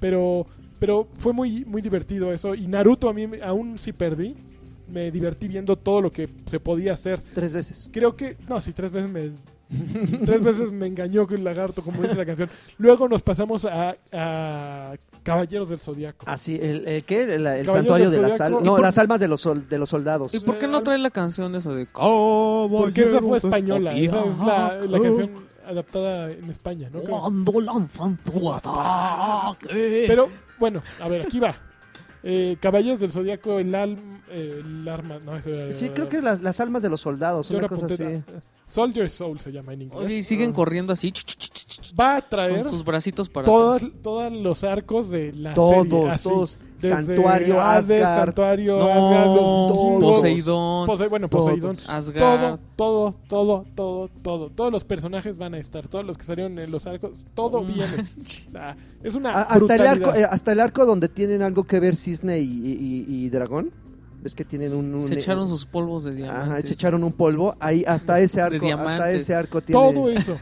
Pero, 0.00 0.46
pero 0.78 1.08
fue 1.18 1.32
muy, 1.32 1.64
muy 1.64 1.82
divertido 1.82 2.32
eso. 2.32 2.54
Y 2.54 2.66
Naruto 2.66 3.08
a 3.08 3.12
mí, 3.14 3.26
aún 3.42 3.78
si 3.78 3.92
perdí, 3.92 4.34
me 4.92 5.10
divertí 5.10 5.48
viendo 5.48 5.76
todo 5.76 6.00
lo 6.00 6.12
que 6.12 6.28
se 6.46 6.60
podía 6.60 6.92
hacer. 6.92 7.22
Tres 7.34 7.52
veces. 7.52 7.88
Creo 7.92 8.16
que, 8.16 8.36
no, 8.48 8.60
sí, 8.60 8.72
tres 8.72 8.92
veces 8.92 9.10
me... 9.10 9.30
tres 10.24 10.42
veces 10.42 10.70
me 10.70 10.86
engañó 10.86 11.26
con 11.26 11.38
el 11.38 11.44
lagarto, 11.44 11.82
como 11.82 12.02
dice 12.02 12.14
la 12.14 12.26
canción. 12.26 12.50
Luego 12.78 13.08
nos 13.08 13.22
pasamos 13.22 13.64
a, 13.64 13.96
a 14.12 14.94
Caballeros 15.24 15.68
del 15.70 15.78
Zodiaco. 15.80 16.24
Así, 16.28 16.56
el, 16.62 16.86
el 16.86 17.04
¿qué? 17.04 17.22
El, 17.34 17.66
santuario 17.66 18.10
de 18.10 18.18
las 18.18 18.40
almas. 18.40 18.60
¿Y 18.62 18.64
No, 18.64 18.72
por- 18.72 18.80
las 18.82 18.98
almas 18.98 19.20
de 19.20 19.26
los, 19.28 19.40
sol- 19.40 19.66
de 19.68 19.78
los 19.78 19.88
soldados. 19.88 20.32
¿Y 20.34 20.40
por 20.40 20.58
qué 20.58 20.68
no 20.68 20.82
trae 20.82 20.98
la 20.98 21.10
canción 21.10 21.54
esa 21.56 21.72
de 21.72 21.86
Porque 21.86 23.02
esa 23.02 23.20
fue 23.20 23.38
española. 23.38 23.92
Esa 23.96 24.20
es 24.24 24.38
la, 24.38 25.00
canción 25.00 25.30
adaptada 25.66 26.30
en 26.30 26.50
España, 26.50 26.90
¿no? 26.92 27.00
Cuando 27.00 27.60
lanzan 27.60 28.18
su 28.24 28.52
ataque. 28.52 30.04
Pero, 30.06 30.28
bueno, 30.58 30.82
a 31.00 31.08
ver, 31.08 31.22
aquí 31.22 31.40
va. 31.40 31.54
Eh, 32.22 32.56
Caballeros 32.60 33.00
del 33.00 33.12
Zodiaco, 33.12 33.58
el, 33.58 33.74
al, 33.74 33.96
eh, 34.30 34.62
el 34.64 34.88
arma. 34.88 35.18
No, 35.24 35.36
eso 35.36 35.50
era- 35.50 35.72
Sí, 35.72 35.90
creo 35.90 36.08
que 36.08 36.22
las, 36.22 36.40
las 36.42 36.58
almas 36.60 36.82
de 36.82 36.88
los 36.90 37.00
soldados, 37.00 37.48
yo 37.48 37.58
una 37.58 37.68
cosa 37.68 37.86
así. 37.86 38.22
Soldier 38.66 39.10
Soul 39.10 39.38
se 39.40 39.52
llama 39.52 39.72
en 39.74 39.82
inglés. 39.82 40.02
Oye, 40.04 40.16
y 40.16 40.22
siguen 40.22 40.50
Ah. 40.50 40.54
corriendo 40.54 40.92
así. 40.92 41.12
Va 41.98 42.16
a 42.16 42.28
traer 42.28 42.62
Con 42.62 42.70
sus 42.70 42.84
bracitos 42.84 43.28
para 43.28 43.44
todos, 43.44 43.76
atrás. 43.82 43.92
todos 44.02 44.32
los 44.32 44.64
arcos 44.64 45.10
de 45.10 45.32
la 45.34 45.54
Todos, 45.54 45.86
serie. 45.88 46.08
así. 46.08 46.28
todos. 46.28 46.60
Santuario, 46.78 47.60
Hades, 47.62 47.90
Asgard. 47.90 48.24
Santuario, 48.26 48.78
No, 48.78 48.88
Asgard, 48.88 49.26
los 49.26 49.68
vikingos, 49.72 50.16
Poseidón. 50.18 50.86
Pose- 50.86 51.08
bueno, 51.08 51.28
Todos. 51.28 51.44
Poseidón. 51.46 51.76
Todo, 51.76 51.90
Asgard. 51.92 52.58
todo, 52.76 53.14
todo, 53.28 53.64
todo, 53.74 54.10
todo. 54.22 54.50
Todos 54.50 54.72
los 54.72 54.84
personajes 54.84 55.38
van 55.38 55.54
a 55.54 55.58
estar. 55.58 55.88
Todos 55.88 56.04
los 56.04 56.18
que 56.18 56.24
salieron 56.24 56.58
en 56.58 56.70
los 56.70 56.86
arcos. 56.86 57.12
Todo 57.34 57.60
No 57.62 57.66
viene. 57.66 57.86
O 58.48 58.50
sea, 58.50 58.76
es 59.02 59.14
una 59.14 59.30
A- 59.32 59.42
hasta, 59.42 59.74
el 59.76 59.86
arco, 59.86 60.14
eh, 60.14 60.24
hasta 60.28 60.52
el 60.52 60.60
arco 60.60 60.84
donde 60.84 61.08
tienen 61.08 61.42
algo 61.42 61.64
que 61.64 61.80
ver 61.80 61.96
cisne 61.96 62.38
y, 62.40 62.44
y- 62.44 63.04
y- 63.08 63.24
y 63.26 63.30
dragón. 63.30 63.70
Es 64.24 64.34
que 64.34 64.44
tienen 64.44 64.74
un... 64.74 64.94
un- 64.94 65.02
Se 65.02 65.14
echaron 65.14 65.46
sus 65.48 65.66
polvos 65.66 66.04
de 66.04 66.14
diamantes. 66.14 66.48
Ajá, 66.48 66.60
se 66.62 66.74
echaron 66.74 67.04
un 67.04 67.12
polvo. 67.12 67.54
Ahí, 67.60 67.84
hasta 67.86 68.18
ese 68.20 68.40
arco, 68.40 68.66
hasta 68.72 69.10
ese 69.12 69.34
arco 69.34 69.60
tiene... 69.60 69.80
Todo 69.80 70.08
eso. 70.10 70.36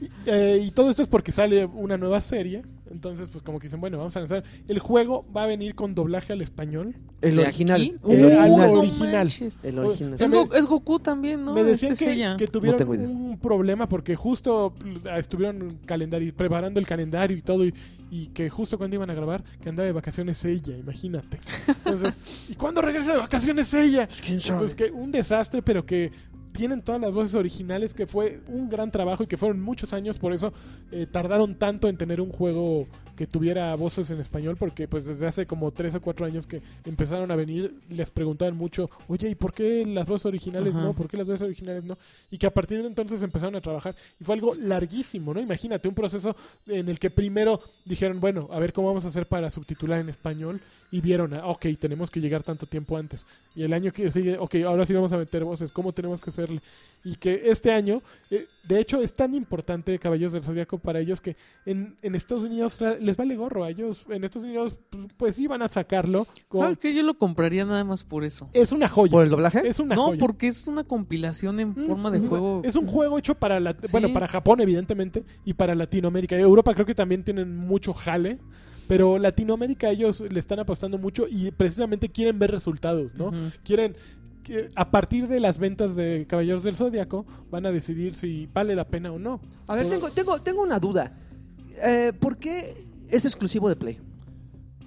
Y, 0.00 0.08
eh, 0.26 0.60
y 0.66 0.70
todo 0.70 0.88
esto 0.90 1.02
es 1.02 1.08
porque 1.08 1.32
sale 1.32 1.66
una 1.66 1.96
nueva 1.96 2.20
serie. 2.20 2.62
Entonces, 2.94 3.28
pues 3.28 3.42
como 3.42 3.58
que 3.58 3.66
dicen, 3.66 3.80
bueno, 3.80 3.98
vamos 3.98 4.16
a 4.16 4.20
lanzar. 4.20 4.44
El 4.68 4.78
juego 4.78 5.26
va 5.36 5.42
a 5.42 5.46
venir 5.46 5.74
con 5.74 5.94
doblaje 5.96 6.32
al 6.32 6.40
español. 6.42 6.94
El 7.20 7.36
¿De 7.36 7.42
original. 7.42 7.80
aquí? 7.80 7.94
El 8.08 8.24
Uh, 8.24 8.26
original. 8.26 8.50
no 8.72 8.80
original. 8.80 9.28
El 9.64 9.78
original. 9.80 10.14
Es, 10.14 10.30
Go- 10.30 10.54
es 10.54 10.66
Goku 10.66 11.00
también, 11.00 11.44
¿no? 11.44 11.52
Me 11.54 11.64
decían 11.64 11.92
Este 11.92 12.06
que, 12.38 12.46
tuvieron 12.46 12.88
un 13.00 13.38
problema 13.38 13.88
porque 13.88 14.14
justo 14.14 14.74
ah, 15.10 15.18
estuvieron 15.18 15.78
calendario, 15.84 16.32
preparando 16.34 16.78
el 16.78 16.86
calendario 16.86 17.36
y 17.36 17.42
todo, 17.42 17.64
y, 17.66 17.74
y 18.12 18.26
que 18.28 18.48
justo 18.48 18.78
cuando 18.78 18.94
iban 18.94 19.10
a 19.10 19.14
grabar, 19.14 19.42
que 19.60 19.68
andaba 19.68 19.86
de 19.86 19.92
vacaciones 19.92 20.44
ella, 20.44 20.76
imagínate. 20.76 21.40
Entonces, 21.66 22.46
¿y 22.48 22.54
cuándo 22.54 22.80
regresa 22.80 23.10
de 23.12 23.18
vacaciones 23.18 23.74
ella? 23.74 24.08
Pues 24.56 24.74
que 24.76 24.90
un 24.92 25.10
desastre, 25.10 25.62
pero 25.62 25.84
que 25.84 26.12
tienen 26.54 26.82
todas 26.82 27.00
las 27.00 27.12
voces 27.12 27.34
originales, 27.34 27.92
que 27.92 28.06
fue 28.06 28.40
un 28.46 28.68
gran 28.68 28.90
trabajo 28.90 29.24
y 29.24 29.26
que 29.26 29.36
fueron 29.36 29.60
muchos 29.60 29.92
años, 29.92 30.18
por 30.18 30.32
eso 30.32 30.52
eh, 30.92 31.06
tardaron 31.10 31.56
tanto 31.56 31.88
en 31.88 31.96
tener 31.96 32.20
un 32.20 32.30
juego 32.30 32.86
que 33.16 33.26
tuviera 33.26 33.74
voces 33.76 34.10
en 34.10 34.20
español, 34.20 34.56
porque 34.56 34.88
pues 34.88 35.04
desde 35.04 35.26
hace 35.26 35.46
como 35.46 35.70
tres 35.70 35.94
o 35.94 36.00
cuatro 36.00 36.26
años 36.26 36.46
que 36.46 36.62
empezaron 36.84 37.30
a 37.30 37.36
venir, 37.36 37.74
les 37.88 38.10
preguntaban 38.10 38.56
mucho, 38.56 38.90
oye, 39.08 39.28
¿y 39.28 39.34
por 39.34 39.52
qué 39.52 39.84
las 39.86 40.06
voces 40.06 40.26
originales 40.26 40.74
Ajá. 40.74 40.84
no? 40.84 40.92
¿Por 40.92 41.08
qué 41.08 41.16
las 41.16 41.26
voces 41.26 41.42
originales 41.42 41.84
no? 41.84 41.96
Y 42.30 42.38
que 42.38 42.46
a 42.46 42.52
partir 42.52 42.80
de 42.80 42.88
entonces 42.88 43.22
empezaron 43.22 43.56
a 43.56 43.60
trabajar. 43.60 43.94
Y 44.20 44.24
fue 44.24 44.34
algo 44.34 44.54
larguísimo, 44.54 45.32
¿no? 45.32 45.40
Imagínate, 45.40 45.88
un 45.88 45.94
proceso 45.94 46.36
en 46.66 46.88
el 46.88 46.98
que 46.98 47.10
primero 47.10 47.60
dijeron, 47.84 48.20
bueno, 48.20 48.48
a 48.50 48.58
ver 48.58 48.72
cómo 48.72 48.88
vamos 48.88 49.04
a 49.04 49.08
hacer 49.08 49.26
para 49.26 49.50
subtitular 49.50 50.00
en 50.00 50.08
español, 50.08 50.60
y 50.94 51.00
vieron, 51.00 51.34
ah, 51.34 51.48
ok, 51.48 51.66
tenemos 51.76 52.08
que 52.08 52.20
llegar 52.20 52.44
tanto 52.44 52.66
tiempo 52.66 52.96
antes. 52.96 53.26
Y 53.56 53.64
el 53.64 53.72
año 53.72 53.92
que 53.92 54.08
sigue, 54.12 54.38
ok, 54.38 54.54
ahora 54.64 54.86
sí 54.86 54.92
vamos 54.92 55.12
a 55.12 55.16
meter 55.16 55.42
voces, 55.42 55.72
¿cómo 55.72 55.92
tenemos 55.92 56.20
que 56.20 56.30
hacerle? 56.30 56.62
Y 57.02 57.16
que 57.16 57.42
este 57.46 57.72
año, 57.72 58.00
eh, 58.30 58.46
de 58.62 58.78
hecho, 58.78 59.02
es 59.02 59.12
tan 59.12 59.34
importante 59.34 59.98
Caballeros 59.98 60.34
del 60.34 60.44
Zodíaco 60.44 60.78
para 60.78 61.00
ellos 61.00 61.20
que 61.20 61.34
en, 61.66 61.96
en 62.00 62.14
Estados 62.14 62.44
Unidos 62.44 62.78
les 63.04 63.16
vale 63.16 63.36
gorro. 63.36 63.64
A 63.64 63.70
ellos, 63.70 64.06
en 64.08 64.24
Estados 64.24 64.46
Unidos, 64.46 64.78
pues, 64.90 65.06
pues 65.16 65.36
sí 65.36 65.46
van 65.46 65.62
a 65.62 65.68
sacarlo. 65.68 66.26
con- 66.48 66.60
Claro 66.62 66.78
que 66.78 66.92
yo 66.94 67.02
lo 67.02 67.14
compraría 67.18 67.64
nada 67.64 67.84
más 67.84 68.02
por 68.04 68.24
eso. 68.24 68.48
es 68.52 68.72
una 68.72 68.88
joya. 68.88 69.12
¿Por 69.12 69.24
el 69.24 69.30
doblaje? 69.30 69.66
Es 69.68 69.78
una 69.78 69.94
No, 69.94 70.06
joya. 70.06 70.20
porque 70.20 70.48
es 70.48 70.66
una 70.66 70.84
compilación 70.84 71.60
en 71.60 71.68
Mm, 71.70 71.86
forma 71.86 72.10
de 72.10 72.18
es- 72.18 72.28
juego. 72.28 72.62
Es 72.64 72.74
un 72.76 72.86
juego 72.86 73.18
hecho 73.18 73.34
para 73.36 73.60
la, 73.60 73.72
Sí. 73.80 73.88
bueno, 73.92 74.12
para 74.12 74.26
Japón 74.28 74.60
evidentemente 74.60 75.24
y 75.44 75.54
para 75.54 75.74
Latinoamérica. 75.74 76.36
Europa 76.38 76.74
creo 76.74 76.86
que 76.86 76.94
también 76.94 77.22
tienen 77.24 77.56
mucho 77.56 77.92
jale, 77.92 78.38
pero 78.88 79.18
Latinoamérica 79.18 79.90
ellos 79.90 80.20
le 80.20 80.38
están 80.40 80.58
apostando 80.60 80.98
mucho 80.98 81.26
y 81.28 81.50
precisamente 81.52 82.08
quieren 82.10 82.38
ver 82.38 82.50
resultados, 82.50 83.14
¿no? 83.14 83.30
Quieren 83.62 83.96
a 84.76 84.90
partir 84.90 85.26
de 85.26 85.40
las 85.40 85.58
ventas 85.58 85.96
de 85.96 86.26
Caballeros 86.28 86.62
del 86.62 86.76
Zodiaco 86.76 87.24
van 87.50 87.64
a 87.64 87.72
decidir 87.72 88.14
si 88.14 88.46
vale 88.52 88.74
la 88.74 88.86
pena 88.86 89.10
o 89.10 89.18
no. 89.18 89.40
A 89.68 89.74
ver, 89.76 89.88
tengo, 89.88 90.10
tengo, 90.10 90.38
tengo 90.40 90.62
una 90.62 90.78
duda. 90.78 91.16
Eh, 91.82 92.12
¿Por 92.20 92.36
qué 92.36 92.84
es 93.08 93.24
exclusivo 93.24 93.68
de 93.68 93.76
Play? 93.76 94.00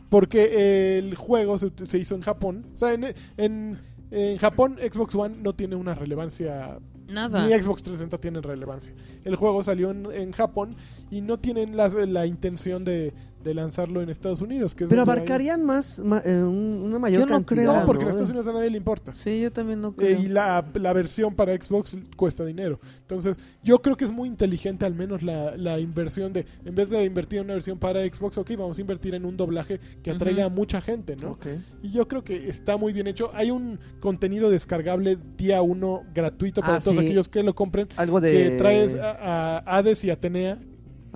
Porque 0.09 0.97
el 0.97 1.15
juego 1.15 1.57
se, 1.57 1.71
se 1.83 1.97
hizo 1.97 2.15
en 2.15 2.21
Japón. 2.21 2.65
O 2.75 2.77
sea, 2.77 2.93
en, 2.93 3.13
en, 3.37 3.79
en 4.11 4.37
Japón 4.37 4.77
Xbox 4.79 5.15
One 5.15 5.37
no 5.41 5.53
tiene 5.53 5.75
una 5.75 5.93
relevancia 5.95 6.79
Nada. 7.07 7.45
Ni 7.45 7.53
Xbox 7.53 7.83
360 7.83 8.17
tienen 8.17 8.43
relevancia. 8.43 8.93
El 9.23 9.35
juego 9.35 9.63
salió 9.63 9.91
en, 9.91 10.11
en 10.11 10.31
Japón 10.33 10.75
y 11.09 11.21
no 11.21 11.39
tienen 11.39 11.77
la, 11.77 11.87
la 11.87 12.25
intención 12.25 12.83
de, 12.83 13.13
de 13.43 13.53
lanzarlo 13.53 14.01
en 14.01 14.09
Estados 14.09 14.41
Unidos. 14.41 14.75
Que 14.75 14.83
es 14.85 14.89
Pero 14.89 15.01
hay- 15.01 15.05
abarcarían 15.05 15.63
más, 15.63 16.01
ma- 16.03 16.21
eh, 16.25 16.43
un- 16.43 16.81
una 16.83 16.99
mayor 16.99 17.21
Yo 17.21 17.25
no 17.25 17.31
cantidad. 17.33 17.55
creo. 17.63 17.73
No, 17.79 17.85
porque 17.85 18.03
en. 18.03 18.09
Estados 18.09 18.29
Unidos 18.29 18.47
a 18.47 18.53
nadie 18.53 18.69
le 18.69 18.77
importa. 18.77 19.13
Sí, 19.15 19.41
yo 19.41 19.51
también 19.51 19.79
no 19.81 19.89
Eh, 19.89 19.93
creo. 19.95 20.19
y 20.19 20.27
la, 20.27 20.65
la 20.73 20.93
versión 20.93 21.35
para 21.35 21.53
Xbox 21.55 21.95
cuesta 22.15 22.43
dinero. 22.45 22.79
Entonces, 23.01 23.37
yo 23.63 23.81
creo 23.81 23.95
que 23.95 24.05
es 24.05 24.11
muy 24.11 24.27
inteligente 24.27 24.85
al 24.85 24.95
menos 24.95 25.23
la, 25.23 25.55
la 25.57 25.79
inversión 25.79 26.33
de, 26.33 26.45
en 26.65 26.75
vez 26.75 26.89
de 26.89 27.03
invertir 27.05 27.39
en 27.39 27.45
una 27.45 27.53
versión 27.53 27.77
para 27.79 28.01
Xbox, 28.03 28.37
ok, 28.37 28.51
vamos 28.57 28.77
a 28.77 28.81
invertir 28.81 29.15
en 29.15 29.25
un 29.25 29.37
doblaje 29.37 29.79
que 30.03 30.11
atraiga 30.11 30.45
a 30.45 30.49
mucha 30.49 30.81
gente, 30.81 31.15
¿no? 31.15 31.31
Ok. 31.31 31.47
Y 31.83 31.91
yo 31.91 32.07
creo 32.07 32.23
que 32.23 32.49
está 32.49 32.77
muy 32.77 32.91
bien 32.93 33.07
hecho. 33.07 33.31
Hay 33.33 33.51
un 33.51 33.79
contenido 33.99 34.49
descargable 34.49 35.17
día 35.37 35.61
uno 35.61 36.03
gratuito 36.13 36.61
para 36.61 36.75
Ah, 36.77 36.79
todos 36.79 36.97
sí. 36.97 37.05
aquellos 37.05 37.29
que 37.29 37.43
lo 37.43 37.55
compren. 37.55 37.87
Algo 37.95 38.19
de... 38.21 38.31
Que 38.31 38.49
traes 38.57 38.95
a, 38.95 39.57
a 39.59 39.77
Hades 39.77 40.03
y 40.03 40.09
Atenea 40.09 40.59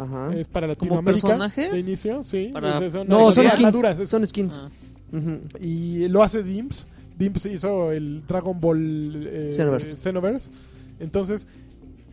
Ajá. 0.04 0.34
es 0.36 0.48
para 0.48 0.68
¿Como 0.68 0.74
Latinoamérica 0.96 1.28
personajes? 1.28 1.72
de 1.74 1.80
inicio, 1.80 2.24
sí. 2.24 2.50
Para- 2.54 2.86
Es- 2.86 2.94
son 2.94 3.08
No, 3.08 3.32
son 3.32 3.50
skins. 3.50 4.10
Son 4.10 4.26
skins. 4.26 4.64
Ah. 4.66 4.70
Y 5.60 6.08
lo 6.08 6.24
hace 6.24 6.42
Dimps. 6.44 6.88
Dimps 7.18 7.46
hizo 7.46 7.92
el 7.92 8.26
Dragon 8.28 8.60
Ball 8.60 9.28
eh, 9.28 9.50
Xenoverse. 9.54 9.98
Xenoverse. 10.00 10.50
Entonces, 11.00 11.48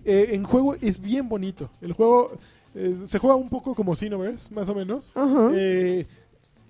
eh, 0.05 0.31
en 0.33 0.45
juego 0.45 0.75
es 0.81 1.01
bien 1.01 1.29
bonito. 1.29 1.71
El 1.81 1.93
juego 1.93 2.33
eh, 2.75 2.95
se 3.07 3.19
juega 3.19 3.37
un 3.37 3.49
poco 3.49 3.75
como 3.75 3.95
Xenoverse, 3.97 4.53
más 4.53 4.69
o 4.69 4.75
menos. 4.75 5.13
Ajá. 5.15 5.51
Eh, 5.55 6.07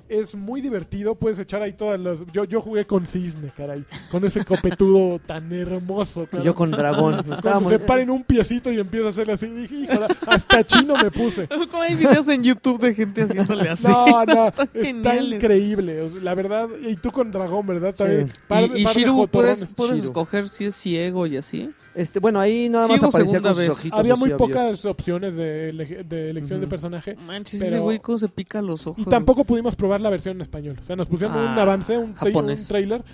es 0.08 0.34
muy 0.34 0.60
divertido, 0.60 1.14
puedes 1.14 1.38
echar 1.38 1.62
ahí 1.62 1.72
todas 1.72 1.98
las... 2.00 2.24
Yo, 2.32 2.44
yo 2.44 2.60
jugué 2.60 2.86
con 2.86 3.06
Cisne, 3.06 3.50
caray, 3.56 3.84
con 4.10 4.24
ese 4.24 4.44
copetudo 4.44 5.18
tan 5.18 5.52
hermoso. 5.52 6.22
Y 6.24 6.26
caray. 6.26 6.44
yo 6.46 6.54
con 6.54 6.70
dragón. 6.70 7.12
Cuando 7.14 7.34
Estábamos- 7.34 7.68
se 7.70 7.78
para 7.78 8.02
en 8.02 8.10
un 8.10 8.24
piecito 8.24 8.72
y 8.72 8.78
empieza 8.78 9.06
a 9.06 9.10
hacerle 9.10 9.32
así, 9.34 9.46
dije, 9.46 9.74
híjole, 9.74 10.06
hasta 10.26 10.64
chino 10.64 10.94
me 10.96 11.10
puse. 11.10 11.46
Como 11.70 11.82
hay 11.82 11.94
videos 11.94 12.28
en 12.28 12.42
YouTube 12.42 12.80
de 12.80 12.94
gente 12.94 13.22
haciéndole 13.22 13.68
así. 13.70 13.88
No, 13.88 14.24
no, 14.24 14.48
está 14.74 15.16
increíble. 15.16 16.02
o 16.02 16.10
sea, 16.10 16.22
La 16.22 16.34
verdad, 16.34 16.68
y 16.86 16.96
tú 16.96 17.10
con 17.10 17.30
dragón, 17.30 17.66
¿verdad? 17.66 17.94
También. 17.94 18.28
Sí. 18.28 18.40
Par- 18.48 18.62
y 18.74 18.80
y 18.80 18.84
par 18.84 18.94
de 18.94 19.00
Shiru, 19.00 19.28
puedes, 19.28 19.74
puedes 19.74 19.94
Shiru. 19.96 20.04
escoger 20.06 20.48
si 20.48 20.64
es 20.66 20.74
ciego 20.74 21.26
y 21.26 21.36
así. 21.36 21.70
Este, 21.98 22.20
bueno, 22.20 22.38
ahí 22.40 22.68
nada 22.68 22.86
más 22.88 23.00
Sigo 23.00 23.08
aparecía 23.08 23.40
segunda 23.40 23.48
con 23.50 23.56
sus 23.56 23.68
vez. 23.68 23.78
ojitos 23.78 23.98
Había 23.98 24.16
muy 24.16 24.30
pocas 24.30 24.84
opciones 24.84 25.34
de, 25.36 25.68
ele- 25.70 26.04
de 26.04 26.30
elección 26.30 26.58
Ujú. 26.60 26.66
de 26.66 26.70
personaje. 26.70 27.16
Manches, 27.16 27.58
Pero- 27.60 27.70
ese 27.70 27.78
güey 27.80 27.98
cómo 27.98 28.18
se 28.18 28.28
pica 28.28 28.62
los 28.62 28.86
ojos. 28.86 29.04
Y 29.04 29.08
tampoco 29.10 29.44
pudimos 29.44 29.74
probar 29.76 30.00
la 30.00 30.08
versión 30.10 30.36
en 30.36 30.42
español. 30.42 30.76
O 30.80 30.84
sea, 30.84 30.94
nos 30.96 31.08
pusieron 31.08 31.36
Ah, 31.36 31.52
un 31.52 31.58
avance, 31.58 31.96
un, 31.98 32.14
tra- 32.14 32.26
un 32.26 32.32
japonés. 32.32 32.68
trailer, 32.68 33.04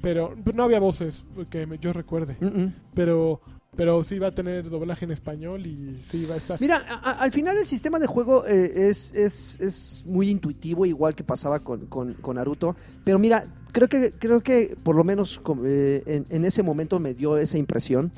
pero 0.00 0.34
no 0.54 0.62
había 0.62 0.78
voces 0.80 1.24
que 1.50 1.66
me- 1.66 1.78
yo 1.78 1.92
recuerde. 1.92 2.36
Mm, 2.40 2.46
mm. 2.62 2.74
Pero 2.94 3.40
pero 3.76 4.02
sí 4.02 4.18
va 4.18 4.26
a 4.26 4.34
tener 4.34 4.68
doblaje 4.68 5.04
en 5.04 5.12
español 5.12 5.64
y 5.64 5.96
sí 6.10 6.26
va 6.28 6.34
a 6.34 6.36
estar. 6.38 6.60
Mira, 6.60 6.84
a- 6.88 7.10
a- 7.12 7.20
al 7.20 7.30
final 7.30 7.56
el 7.56 7.64
sistema 7.66 8.00
de 8.00 8.06
juego 8.08 8.44
eh, 8.44 8.88
es, 8.90 9.14
es, 9.14 9.58
es 9.60 10.02
muy 10.06 10.28
intuitivo, 10.28 10.84
igual 10.86 11.14
que 11.14 11.22
pasaba 11.22 11.60
con, 11.60 11.86
con, 11.86 12.14
con 12.14 12.34
Naruto. 12.36 12.74
Pero 13.04 13.18
mira, 13.20 13.46
creo 13.72 13.88
que, 13.88 14.12
creo 14.12 14.40
que 14.40 14.76
por 14.82 14.96
lo 14.96 15.04
menos 15.04 15.40
eh, 15.64 16.02
en, 16.06 16.26
en 16.28 16.44
ese 16.44 16.62
momento 16.62 16.98
me 16.98 17.14
dio 17.14 17.36
esa 17.36 17.58
impresión. 17.58 18.10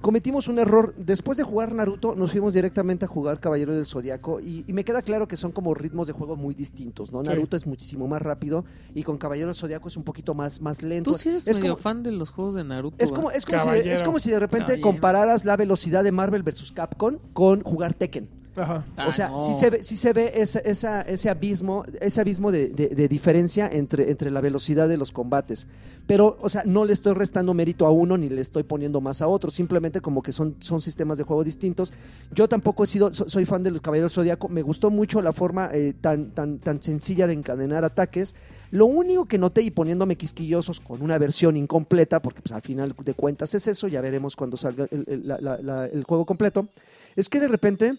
Cometimos 0.00 0.48
un 0.48 0.58
error. 0.58 0.94
Después 0.96 1.36
de 1.36 1.44
jugar 1.44 1.74
Naruto, 1.74 2.14
nos 2.14 2.32
fuimos 2.32 2.54
directamente 2.54 3.04
a 3.04 3.08
jugar 3.08 3.38
Caballero 3.38 3.74
del 3.74 3.84
Zodiaco. 3.84 4.40
Y, 4.40 4.64
y 4.66 4.72
me 4.72 4.82
queda 4.82 5.02
claro 5.02 5.28
que 5.28 5.36
son 5.36 5.52
como 5.52 5.74
ritmos 5.74 6.06
de 6.06 6.14
juego 6.14 6.36
muy 6.36 6.54
distintos. 6.54 7.12
¿no? 7.12 7.20
Sí. 7.20 7.28
Naruto 7.28 7.54
es 7.54 7.66
muchísimo 7.66 8.08
más 8.08 8.22
rápido 8.22 8.64
y 8.94 9.02
con 9.02 9.18
Caballero 9.18 9.48
del 9.48 9.54
Zodiaco 9.54 9.88
es 9.88 9.98
un 9.98 10.04
poquito 10.04 10.32
más, 10.32 10.62
más 10.62 10.82
lento. 10.82 11.12
Tú 11.12 11.18
sí 11.18 11.28
eres 11.28 11.46
es 11.46 11.58
medio 11.58 11.74
como, 11.74 11.82
fan 11.82 12.02
de 12.02 12.12
los 12.12 12.30
juegos 12.30 12.54
de 12.54 12.64
Naruto. 12.64 12.96
es 12.98 13.12
¿va? 13.12 13.16
como, 13.16 13.30
es, 13.30 13.44
como 13.44 13.58
si, 13.58 13.68
es 13.90 14.02
como 14.02 14.18
si 14.18 14.30
de 14.30 14.40
repente 14.40 14.66
Caballero. 14.68 14.88
compararas 14.88 15.44
la 15.44 15.58
velocidad 15.58 16.02
de 16.02 16.12
Marvel 16.12 16.42
vs. 16.42 16.72
Capcom 16.72 17.18
con 17.34 17.62
jugar 17.62 17.92
Tekken. 17.92 18.39
Ajá. 18.56 18.84
Ah, 18.96 19.06
o 19.08 19.12
sea, 19.12 19.28
no. 19.28 19.38
sí 19.38 19.52
se 19.54 19.70
ve, 19.70 19.82
sí 19.82 19.96
se 19.96 20.12
ve 20.12 20.32
esa, 20.34 20.58
esa- 20.60 21.02
ese 21.02 21.30
abismo, 21.30 21.84
ese 22.00 22.20
abismo 22.20 22.50
de, 22.50 22.68
de- 22.70 22.88
de 22.88 23.08
diferencia 23.08 23.68
entre, 23.72 24.10
entre 24.10 24.30
la 24.30 24.40
velocidad 24.40 24.88
de 24.88 24.96
los 24.96 25.12
combates. 25.12 25.66
Pero, 26.06 26.36
o 26.40 26.48
sea, 26.48 26.64
no 26.66 26.84
le 26.84 26.92
estoy 26.92 27.14
restando 27.14 27.54
mérito 27.54 27.86
a 27.86 27.90
uno 27.92 28.16
ni 28.18 28.28
le 28.28 28.40
estoy 28.40 28.64
poniendo 28.64 29.00
más 29.00 29.22
a 29.22 29.28
otro. 29.28 29.50
Simplemente 29.52 30.00
como 30.00 30.22
que 30.22 30.32
son, 30.32 30.56
son 30.58 30.80
sistemas 30.80 31.18
de 31.18 31.24
juego 31.24 31.44
distintos. 31.44 31.92
Yo 32.32 32.48
tampoco 32.48 32.82
he 32.82 32.86
sido, 32.88 33.14
so- 33.14 33.28
soy 33.28 33.44
fan 33.44 33.62
de 33.62 33.70
los 33.70 33.80
Caballeros 33.80 34.14
Zodíaco. 34.14 34.48
Me 34.48 34.62
gustó 34.62 34.90
mucho 34.90 35.22
la 35.22 35.32
forma 35.32 35.70
eh, 35.72 35.94
tan, 36.00 36.32
tan, 36.32 36.58
tan 36.58 36.82
sencilla 36.82 37.28
de 37.28 37.34
encadenar 37.34 37.84
ataques. 37.84 38.34
Lo 38.72 38.86
único 38.86 39.26
que 39.26 39.38
noté 39.38 39.62
y 39.62 39.70
poniéndome 39.70 40.16
quisquillosos 40.16 40.80
con 40.80 41.02
una 41.02 41.16
versión 41.18 41.56
incompleta, 41.56 42.20
porque 42.20 42.42
pues, 42.42 42.52
al 42.52 42.62
final 42.62 42.94
de 43.04 43.14
cuentas 43.14 43.54
es 43.54 43.68
eso, 43.68 43.86
ya 43.86 44.00
veremos 44.00 44.34
cuando 44.34 44.56
salga 44.56 44.86
el, 44.90 45.04
el- 45.06 45.28
la- 45.28 45.38
la- 45.40 45.58
la- 45.62 45.86
el 45.86 46.02
juego 46.02 46.26
completo, 46.26 46.68
es 47.14 47.28
que 47.28 47.38
de 47.40 47.48
repente 47.48 47.94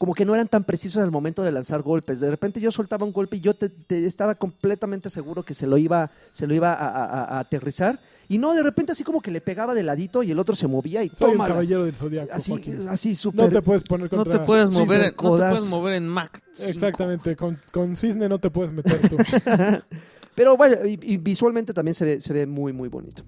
como 0.00 0.14
que 0.14 0.24
no 0.24 0.32
eran 0.34 0.48
tan 0.48 0.64
precisos 0.64 1.02
al 1.02 1.10
momento 1.10 1.42
de 1.42 1.52
lanzar 1.52 1.82
golpes. 1.82 2.20
De 2.20 2.30
repente 2.30 2.58
yo 2.58 2.70
soltaba 2.70 3.04
un 3.04 3.12
golpe 3.12 3.36
y 3.36 3.40
yo 3.40 3.52
te- 3.52 3.68
te- 3.68 4.06
estaba 4.06 4.34
completamente 4.34 5.10
seguro 5.10 5.42
que 5.42 5.52
se 5.52 5.66
lo 5.66 5.76
iba, 5.76 6.10
se 6.32 6.46
lo 6.46 6.54
iba 6.54 6.72
a, 6.72 6.88
a- 7.04 7.24
a 7.36 7.38
aterrizar. 7.40 8.00
Y 8.26 8.38
no, 8.38 8.54
de 8.54 8.62
repente 8.62 8.92
así 8.92 9.04
como 9.04 9.20
que 9.20 9.30
le 9.30 9.42
pegaba 9.42 9.74
de 9.74 9.82
ladito 9.82 10.22
y 10.22 10.30
el 10.30 10.38
otro 10.38 10.54
se 10.54 10.66
movía 10.66 11.02
y 11.04 11.10
Soy 11.10 11.32
un 11.36 11.44
caballero 11.44 11.84
del 11.84 11.94
zodiaco. 11.94 12.32
Así, 12.32 12.52
Joaquín. 12.52 12.88
así 12.88 13.10
No 13.10 13.14
súper. 13.16 13.50
te 13.52 13.60
puedes 13.60 13.82
poner 13.82 14.10
No 14.10 14.16
contra. 14.16 14.40
te 14.40 14.46
puedes 14.46 14.70
Sí, 14.72 14.78
mover, 14.78 15.00
en, 15.00 15.14
no 15.22 15.36
te 15.36 15.44
puedes 15.50 15.64
mover 15.66 15.92
en 15.92 16.08
Mac. 16.08 16.42
Exactamente, 16.66 17.36
con, 17.36 17.58
con 17.70 17.94
cisne 17.94 18.26
no 18.26 18.38
te 18.38 18.48
puedes 18.50 18.72
meter 18.72 18.98
tú. 19.06 19.18
Pero 20.34 20.56
bueno, 20.56 20.76
y, 20.86 20.98
y 21.02 21.16
visualmente 21.18 21.74
también 21.74 21.92
se 21.94 22.06
ve, 22.06 22.20
se 22.22 22.32
ve 22.32 22.46
muy, 22.46 22.72
muy 22.72 22.88
bonito. 22.88 23.22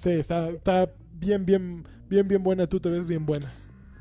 sí, 0.00 0.10
está, 0.10 0.48
está 0.48 0.90
bien, 1.20 1.46
bien, 1.46 1.84
bien, 2.08 2.26
bien 2.26 2.42
buena. 2.42 2.66
Tú 2.66 2.80
te 2.80 2.88
ves 2.90 3.06
bien 3.06 3.24
buena. 3.24 3.52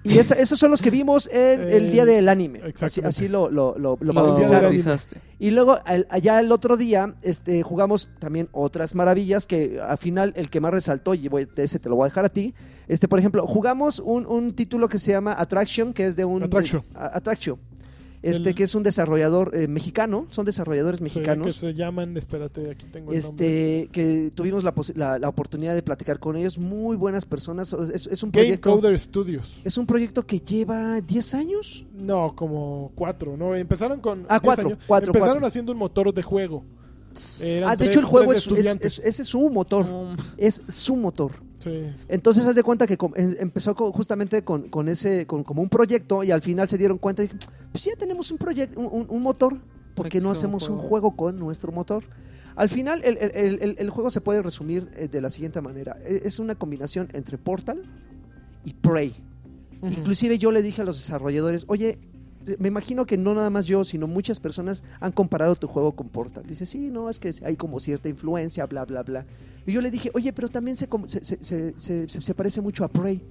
Y 0.04 0.18
esa- 0.18 0.36
esos 0.36 0.58
son 0.58 0.72
los 0.72 0.82
que 0.82 0.90
vimos 0.92 1.28
en 1.32 1.62
el 1.62 1.88
Eh, 1.88 1.92
día 1.92 2.06
del 2.06 2.30
anime. 2.30 2.62
Así, 2.80 3.02
así 3.02 3.28
lo, 3.28 3.50
lo, 3.50 3.78
lo, 3.78 3.98
lo 4.00 4.14
Lo 4.14 4.14
bautizaron. 4.14 4.64
bautizaste. 4.70 5.18
Y 5.40 5.52
luego 5.52 5.78
al- 5.86 6.08
allá 6.10 6.40
el 6.40 6.52
otro 6.54 6.78
día 6.78 7.14
este, 7.22 7.64
jugamos 7.64 8.10
también 8.20 8.48
otras 8.54 8.96
maravillas 8.96 9.46
que 9.46 9.80
al 9.82 9.98
final 9.98 10.32
el 10.38 10.50
que 10.50 10.62
más 10.62 10.72
resaltó, 10.74 11.14
y 11.14 11.28
voy- 11.28 11.48
ese 11.58 11.80
te 11.80 11.90
lo 11.90 11.96
voy 11.98 12.06
a 12.06 12.10
dejar 12.10 12.24
a 12.26 12.30
ti, 12.30 12.54
este, 12.88 13.08
por 13.10 13.20
ejemplo, 13.20 13.46
jugamos 13.46 14.00
un, 14.00 14.26
un 14.26 14.54
título 14.54 14.88
que 14.88 14.98
se 15.00 15.12
llama 15.12 15.36
Attraction, 15.38 15.94
que 15.94 16.06
es 16.08 16.16
de 16.16 16.24
un... 16.26 16.44
Attraction. 16.44 16.82
de- 16.94 17.00
a- 17.00 17.18
Attraction. 17.18 17.58
Este, 18.22 18.50
El- 18.50 18.56
que 18.56 18.64
es 18.64 18.76
un 18.76 18.84
desarrollador 18.84 19.56
eh, 19.56 19.70
mexicano, 19.70 20.28
son 20.30 20.44
desarrolladores 20.44 20.98
Sí, 20.98 21.04
mexicanos. 21.06 21.48
que 21.48 21.54
se 21.54 21.74
llaman, 21.74 22.18
espérate, 22.18 22.70
aquí 22.70 22.86
tengo 22.92 23.14
el 23.14 23.22
nombre. 23.22 23.46
este 23.80 23.90
que 23.94 24.30
tuvimos 24.36 24.66
la, 24.66 24.76
posi- 24.76 24.94
la, 24.94 25.18
la 25.18 25.30
oportunidad 25.30 25.74
de 25.74 25.82
platicar 25.84 26.20
con 26.20 26.36
ellos, 26.36 26.58
muy 26.58 26.98
buenas 26.98 27.26
personas. 27.26 27.72
Es, 27.94 28.08
es 28.08 28.22
un 28.22 28.32
Game 28.32 28.44
proyecto 28.44 28.72
Coder 28.76 29.00
Studios. 29.00 29.62
es 29.64 29.78
un 29.78 29.86
proyecto 29.86 30.26
que 30.28 30.42
lleva 30.42 31.00
10 31.00 31.34
años. 31.34 31.86
No, 31.94 32.36
como 32.36 32.92
cuatro, 32.94 33.38
¿no? 33.38 33.56
Empezaron 33.56 34.02
con. 34.02 34.26
Ah, 34.28 34.34
10 34.40 34.42
cuatro, 34.42 34.68
años. 34.68 34.80
cuatro, 34.86 35.08
Empezaron 35.12 35.34
cuatro. 35.36 35.48
haciendo 35.48 35.72
un 35.72 35.78
motor 35.78 36.14
de 36.14 36.22
juego. 36.22 36.66
Eran 37.42 37.70
Ah, 37.70 37.72
de 37.72 37.78
tres- 37.78 37.90
hecho 37.90 38.00
el 38.00 38.06
juego 38.06 38.34
es, 38.34 38.46
es- 38.48 38.76
es- 38.82 39.00
ese 39.00 39.22
es 39.22 39.28
su 39.30 39.50
motor, 39.50 39.86
No, 39.86 40.16
es 40.38 40.62
su 40.68 40.96
motor. 40.98 41.32
Sí. 41.60 41.84
Entonces, 42.08 42.46
haz 42.48 42.56
de 42.56 42.64
cuenta 42.64 42.88
que 42.88 42.98
em- 43.16 43.36
empezó 43.40 43.74
justamente 43.76 44.44
con, 44.44 44.70
con 44.70 44.88
ese, 44.88 45.26
con, 45.28 45.44
como 45.44 45.62
un 45.62 45.70
proyecto 45.70 46.24
y 46.24 46.32
al 46.32 46.42
final 46.42 46.70
se 46.70 46.78
dieron 46.78 46.98
cuenta 46.98 47.24
y 47.24 47.28
dije, 47.28 47.38
pues 47.72 47.84
ya 47.84 47.96
tenemos 47.98 48.32
un 48.32 48.38
proyecto, 48.38 48.80
un, 48.80 49.22
motor, 49.22 49.58
¿por 49.94 50.08
qué 50.08 50.22
no 50.22 50.32
hacemos 50.32 50.70
un 50.70 50.78
juego. 50.78 51.16
con 51.16 51.38
nuestro 51.38 51.72
motor? 51.72 52.04
Al 52.56 52.70
final, 52.70 53.02
el, 53.04 53.18
el- 53.18 53.32
el- 53.34 53.60
el- 53.62 53.76
el 53.78 53.90
juego 53.90 54.10
se 54.10 54.22
puede 54.22 54.42
resumir 54.42 54.90
eh, 54.96 55.08
de 55.10 55.22
la 55.22 55.30
siguiente 55.30 55.60
manera. 55.62 55.98
E- 56.06 56.22
Es 56.26 56.40
una 56.40 56.56
combinación 56.56 57.10
entre 57.14 57.38
Portal 57.38 57.84
y 58.66 58.74
Prey. 58.74 59.16
Ujú. 59.82 59.94
Inclusive 59.94 60.38
yo 60.38 60.52
le 60.52 60.62
dije 60.62 60.82
a 60.82 60.86
los 60.86 60.98
desarrolladores, 60.98 61.66
oye, 61.68 62.00
me 62.58 62.70
imagino 62.70 63.06
que 63.06 63.18
no 63.18 63.34
nada 63.36 63.50
más 63.50 63.66
yo, 63.66 63.84
sino 63.84 64.08
muchas 64.08 64.40
personas 64.40 64.84
han 65.02 65.12
comparado 65.12 65.56
tu 65.56 65.68
juego 65.68 65.92
con 65.92 66.08
Portal. 66.10 66.44
Dice, 66.48 66.66
sí, 66.66 66.90
no, 66.90 67.10
es 67.10 67.20
que 67.20 67.34
hay 67.44 67.56
como 67.58 67.80
cierta 67.80 68.08
influencia, 68.10 68.66
bla, 68.66 68.86
bla, 68.86 69.04
bla. 69.04 69.26
Y 69.70 69.74
yo 69.74 69.82
le 69.82 69.92
dije, 69.92 70.10
oye, 70.14 70.34
pero 70.34 70.50
también 70.50 70.76
se, 70.76 70.88
se, 71.08 71.24
se- 71.24 71.44
se- 71.44 71.74
se- 71.80 72.10
se- 72.10 72.22
se 72.22 72.34
parece 72.34 72.62
mucho 72.62 72.84
a 72.84 72.88
Prey. 72.88 73.22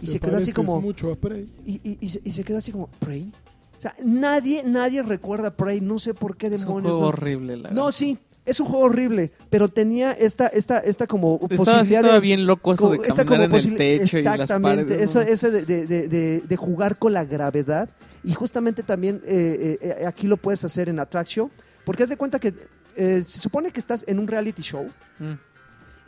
Y 0.00 0.06
se 0.06 0.18
quedó 0.20 0.36
así 0.36 0.52
como... 0.52 0.80
mucho 0.80 1.10
a 1.12 1.16
Prey. 1.16 1.48
Y, 1.64 1.74
y- 1.88 1.98
y 2.00 2.08
se, 2.08 2.20
y 2.24 2.32
se 2.32 2.44
quedó 2.44 2.58
así 2.58 2.72
como, 2.72 2.88
¿Prey? 2.98 3.32
O 3.78 3.80
sea, 3.80 3.94
nadie, 4.04 4.62
nadie 4.64 5.02
recuerda 5.02 5.48
a 5.48 5.56
Prey, 5.56 5.80
no 5.80 5.98
sé 5.98 6.14
por 6.14 6.36
qué 6.36 6.46
es 6.48 6.52
un 6.52 6.60
demonios. 6.60 6.82
juego 6.92 7.00
no. 7.02 7.06
horrible, 7.08 7.56
la 7.56 7.70
No, 7.70 7.84
verdad. 7.86 7.92
sí, 7.98 8.18
es 8.46 8.60
un 8.60 8.66
juego 8.66 8.84
horrible, 8.86 9.32
pero 9.50 9.68
tenía 9.68 10.12
esta, 10.12 10.46
esta, 10.48 10.78
esta 10.78 11.06
como 11.06 11.34
Estaba, 11.42 11.56
posibilidad 11.56 12.00
estaba 12.00 12.14
de... 12.14 12.20
bien 12.20 12.46
loco 12.46 12.72
eso 12.74 12.90
de 12.90 12.98
caminar 12.98 13.26
como 13.26 13.36
en 13.36 13.52
el 13.70 13.76
techo 13.76 14.18
y 14.18 14.22
las 14.22 14.40
Exactamente, 14.40 14.84
paredes. 14.94 15.10
eso, 15.10 15.20
¿no? 15.20 15.26
ese 15.26 15.50
de, 15.50 15.64
de- 15.64 15.86
de- 15.86 16.08
de- 16.08 16.40
de 16.46 16.56
jugar 16.56 16.98
con 16.98 17.12
la 17.12 17.24
gravedad. 17.24 17.88
Y 18.22 18.32
justamente 18.34 18.82
también 18.82 19.20
eh, 19.26 19.78
eh, 19.82 19.96
eh, 20.00 20.06
aquí 20.06 20.26
lo 20.26 20.36
puedes 20.38 20.64
hacer 20.64 20.88
en 20.88 20.98
Attraction, 20.98 21.50
porque 21.84 22.02
haz 22.02 22.08
de 22.08 22.16
cuenta 22.16 22.38
que 22.38 22.52
eh, 22.96 23.22
se 23.22 23.38
supone 23.38 23.70
que 23.70 23.80
estás 23.80 24.04
en 24.08 24.18
un 24.18 24.26
reality 24.26 24.62
show 24.62 24.86
Mm. 25.18 25.32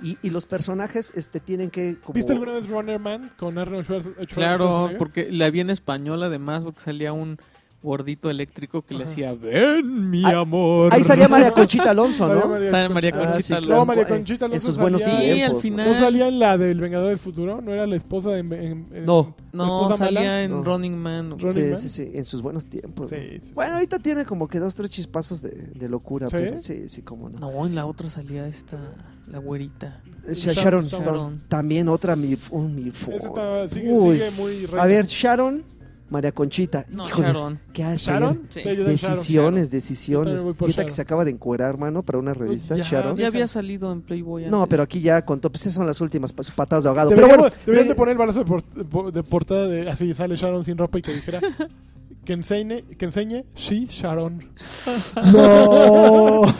Y, 0.02 0.18
y 0.22 0.30
los 0.30 0.46
personajes 0.46 1.12
este, 1.14 1.40
tienen 1.40 1.70
que... 1.70 1.96
como- 2.02 2.14
¿Viste 2.14 2.32
alguna 2.32 2.52
vez 2.52 2.68
Runner 2.68 2.98
Man 2.98 3.30
con 3.38 3.56
Arnold 3.58 3.86
Schwarz- 3.86 4.02
Schwarzenegger? 4.02 4.26
Claro, 4.34 4.90
porque 4.98 5.30
la 5.30 5.50
vi 5.50 5.60
en 5.60 5.70
español 5.70 6.22
además, 6.22 6.64
porque 6.64 6.80
salía 6.80 7.12
un 7.12 7.38
gordito 7.82 8.28
eléctrico 8.30 8.82
que 8.82 8.94
le 8.94 9.04
decía, 9.04 9.32
ven 9.34 10.10
mi 10.10 10.24
Ahí- 10.24 10.34
amor. 10.34 10.92
Ahí 10.92 11.02
salía 11.04 11.28
María 11.28 11.50
Conchita 11.54 11.90
Alonso, 11.90 12.26
¿no? 12.32 12.48
María 12.48 12.70
Sale 12.70 12.88
María 12.88 13.12
Conchita. 13.12 13.28
Ah, 13.28 13.32
Conchita 13.32 13.42
sí, 13.46 13.52
Alonso. 13.54 13.74
No, 13.76 13.86
María 13.86 14.02
Eh, 14.02 14.06
Conchita 14.08 14.44
Alonso 14.46 14.66
sus 14.66 14.76
buenos 14.78 15.02
salía- 15.02 15.18
al 15.18 15.34
tiempos, 15.34 15.54
¿no? 15.56 15.60
final. 15.60 15.86
¿No 15.92 15.94
salía 15.98 16.28
en 16.28 16.38
la 16.38 16.58
del 16.58 16.80
Vengador 16.80 17.08
del 17.10 17.18
Futuro? 17.18 17.60
¿No 17.60 17.72
era 17.72 17.86
la 17.86 17.96
esposa 17.96 18.30
de... 18.30 18.40
en- 18.40 18.52
en- 18.92 19.04
No. 19.06 19.34
No, 19.52 19.96
salía 19.96 20.20
mala? 20.20 20.42
en 20.42 20.50
No. 20.50 20.64
Running 20.64 20.96
Man. 20.98 21.30
Running 21.38 21.52
Sí, 21.52 21.60
Man. 21.70 21.76
sí, 21.78 21.88
sí, 21.88 22.10
en 22.12 22.24
sus 22.24 22.42
buenos 22.42 22.66
tiempos. 22.66 23.10
Sí, 23.10 23.16
sí, 23.16 23.38
sí. 23.48 23.52
Bueno, 23.54 23.74
ahorita 23.74 23.98
tiene 24.00 24.24
como 24.24 24.48
que 24.48 24.58
dos, 24.58 24.74
tres 24.74 24.90
chispazos 24.90 25.40
de, 25.42 25.50
de 25.50 25.88
locura. 25.88 26.28
¿Sí? 26.28 26.36
pero 26.38 26.58
sí, 26.58 26.88
sí, 26.88 27.02
cómo 27.02 27.28
no. 27.28 27.38
No, 27.38 27.66
en 27.66 27.74
la 27.74 27.86
otra 27.86 28.10
salía 28.10 28.46
esta, 28.48 28.78
la 29.28 29.38
güerita. 29.38 30.02
Eh, 30.26 30.34
Sharon 30.34 30.84
Sharon. 30.84 30.84
Stone. 30.86 31.38
También 31.48 31.88
otra 31.88 32.16
está- 33.16 33.68
sigue, 33.68 33.96
sigue 33.96 34.30
muy... 34.36 34.68
A 34.78 34.86
ver, 34.86 35.06
Sharon, 35.06 35.62
María 36.08 36.30
Conchita. 36.32 36.84
No, 36.88 37.08
Híjoles, 37.08 37.34
Sharon. 37.34 37.60
¿Qué 37.72 37.82
hace? 37.84 38.10
¿Sharon? 38.10 38.42
Sí. 38.48 38.60
yo 38.60 38.64
también 38.76 38.96
Sharon. 38.96 39.14
Decisiones, 39.16 39.68
Yo 39.70 39.74
decisiones. 39.74 40.44
Ahorita 40.60 40.84
que 40.84 40.92
se 40.92 41.02
acaba 41.02 41.24
de 41.24 41.32
encuerar, 41.32 41.70
hermano, 41.70 42.02
para 42.02 42.18
una 42.18 42.32
revista, 42.32 42.76
ya, 42.76 42.84
Sharon. 42.84 43.16
Ya 43.16 43.26
había 43.26 43.48
salido 43.48 43.90
en 43.92 44.02
Playboy 44.02 44.46
No, 44.46 44.58
antes. 44.58 44.70
pero 44.70 44.82
aquí 44.84 45.00
ya 45.00 45.24
contó, 45.24 45.50
pues 45.50 45.62
esas 45.62 45.74
son 45.74 45.86
las 45.86 46.00
últimas 46.00 46.32
pa- 46.32 46.42
patadas 46.54 46.84
de 46.84 46.88
ahogado. 46.90 47.10
Pero 47.10 47.22
Deberíamos- 47.22 47.50
bueno, 47.50 47.62
deberían 47.66 47.88
de 47.88 47.92
eh, 47.92 47.96
poner 47.96 48.12
el 48.12 48.18
balazo 48.18 48.44
de, 48.44 48.84
por- 48.84 49.12
de 49.12 49.22
portada 49.22 49.66
de 49.66 49.90
así 49.90 50.14
sale 50.14 50.36
Sharon 50.36 50.64
sin 50.64 50.78
ropa 50.78 50.98
y 50.98 51.02
que 51.02 51.12
dijera 51.12 51.40
que 52.26 52.32
enseñe, 52.34 52.82
que 52.98 53.04
enseñe 53.06 53.44
She 53.54 53.86
Sharon. 53.88 54.44
No. 55.32 56.42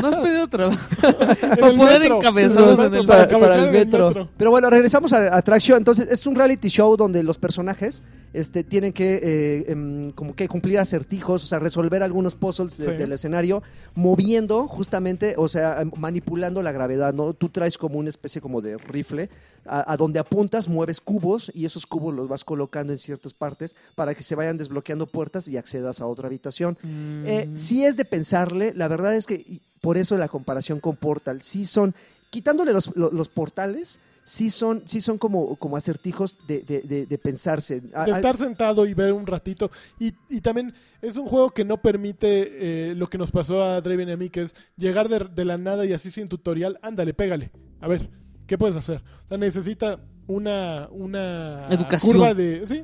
No 0.00 0.08
has 0.08 0.16
pedido 0.16 0.48
trabajo. 0.48 0.78
Para 1.00 1.68
el 1.68 1.76
metro. 1.76 2.16
encabezados 2.16 2.78
en 2.80 2.94
el 2.94 3.06
Para 3.06 3.26
para, 3.26 3.38
para 3.38 3.40
cabecear 3.40 3.66
el 3.66 3.72
metro. 3.72 4.28
Pero 4.36 4.50
bueno, 4.50 4.70
regresamos 4.70 5.12
a 5.12 5.36
Atracción. 5.36 5.78
Entonces, 5.78 6.08
es 6.10 6.26
un 6.26 6.34
reality 6.34 6.68
show 6.68 6.96
donde 6.96 7.22
los 7.22 7.38
personajes 7.38 8.02
este, 8.32 8.64
tienen 8.64 8.92
que 8.92 9.20
eh, 9.22 9.64
em, 9.72 10.10
como 10.10 10.34
que 10.34 10.48
cumplir 10.48 10.78
acertijos, 10.78 11.44
o 11.44 11.46
sea, 11.46 11.58
resolver 11.58 12.02
algunos 12.02 12.34
puzzles 12.34 12.76
de- 12.78 12.84
Sí. 12.86 12.90
del 12.92 13.12
escenario, 13.12 13.62
moviendo 13.94 14.66
justamente, 14.68 15.34
o 15.36 15.48
sea, 15.48 15.80
em, 15.80 15.90
manipulando 15.96 16.62
la 16.62 16.72
gravedad, 16.72 17.14
¿no? 17.14 17.32
Tú 17.34 17.48
traes 17.48 17.78
como 17.78 17.98
una 17.98 18.08
especie 18.08 18.40
como 18.40 18.60
de 18.60 18.76
rifle, 18.78 19.28
a, 19.66 19.90
a 19.92 19.96
donde 19.96 20.18
apuntas, 20.18 20.68
mueves 20.68 21.00
cubos 21.00 21.50
y 21.54 21.64
esos 21.64 21.86
cubos 21.86 22.14
los 22.14 22.28
vas 22.28 22.44
colocando 22.44 22.92
en 22.92 22.98
ciertas 23.26 23.34
partes 23.34 23.76
para 23.94 24.14
que 24.14 24.22
se 24.22 24.34
vayan 24.34 24.56
desbloqueando 24.56 25.06
puertas 25.06 25.48
y 25.48 25.56
accedas 25.56 26.00
a 26.00 26.06
otra 26.06 26.26
habitación. 26.28 26.76
Eh, 26.84 27.46
Mm. 27.48 27.56
sí 27.56 27.84
es 27.84 27.96
de 27.96 28.04
pensarle, 28.04 28.72
la 28.74 28.88
verdad 28.88 29.14
es 29.16 29.26
que 29.26 29.60
por 29.80 29.96
eso 29.96 30.16
la 30.16 30.28
comparación 30.28 30.80
con 30.80 30.96
Portal, 30.96 31.42
sí 31.42 31.64
son, 31.64 31.94
quitándole 32.30 32.72
los, 32.72 32.94
lo- 32.96 33.10
los 33.10 33.28
portales, 33.28 34.00
sí 34.24 34.50
son, 34.50 34.82
sí 34.86 35.00
son 35.00 35.18
como, 35.18 35.56
como 35.56 35.76
acertijos 35.76 36.38
de, 36.48 36.60
de- 36.62 36.80
de- 36.82 37.06
de 37.06 37.18
pensarse. 37.18 37.80
De 37.80 38.10
estar 38.12 38.36
sentado 38.36 38.84
y 38.86 38.94
ver 38.94 39.12
un 39.12 39.26
ratito. 39.26 39.70
Y, 40.00 40.12
y 40.28 40.40
también 40.40 40.72
es 41.02 41.16
un 41.16 41.26
juego 41.26 41.50
que 41.50 41.64
no 41.64 41.76
permite 41.80 42.90
eh, 42.90 42.94
lo 42.96 43.08
que 43.08 43.18
nos 43.18 43.30
pasó 43.30 43.62
a 43.62 43.80
Draven 43.80 44.08
y 44.08 44.12
a 44.12 44.16
mí, 44.16 44.28
que 44.30 44.42
es 44.42 44.56
llegar 44.76 45.08
de, 45.08 45.28
de 45.32 45.44
la 45.44 45.56
nada 45.58 45.84
y 45.86 45.92
así 45.92 46.10
sin 46.10 46.28
tutorial, 46.28 46.78
ándale, 46.82 47.14
pégale. 47.14 47.50
A 47.80 47.86
ver, 47.88 48.10
¿qué 48.48 48.58
puedes 48.58 48.76
hacer? 48.76 49.02
O 49.24 49.28
sea, 49.28 49.38
necesita 49.38 50.00
una, 50.28 50.88
una 50.90 51.66
Educación. 51.70 52.12
curva 52.16 52.34
de... 52.34 52.66
Sí, 52.66 52.82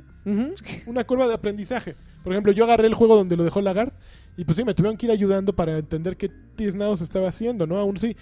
una 0.87 1.03
curva 1.03 1.27
de 1.27 1.33
aprendizaje. 1.33 1.95
Por 2.23 2.31
ejemplo, 2.33 2.53
yo 2.53 2.63
agarré 2.63 2.87
el 2.87 2.93
juego 2.93 3.15
donde 3.17 3.35
lo 3.35 3.43
dejó 3.43 3.59
Lagart 3.61 3.93
y 4.37 4.45
pues 4.45 4.57
sí, 4.57 4.63
me 4.63 4.73
tuvieron 4.73 4.95
que 4.97 5.07
ir 5.07 5.11
ayudando 5.11 5.53
para 5.53 5.77
entender 5.77 6.15
qué 6.15 6.29
tiznados 6.55 7.01
estaba 7.01 7.27
haciendo, 7.27 7.67
¿no? 7.67 7.77
Aún 7.77 7.97
sí. 7.97 8.15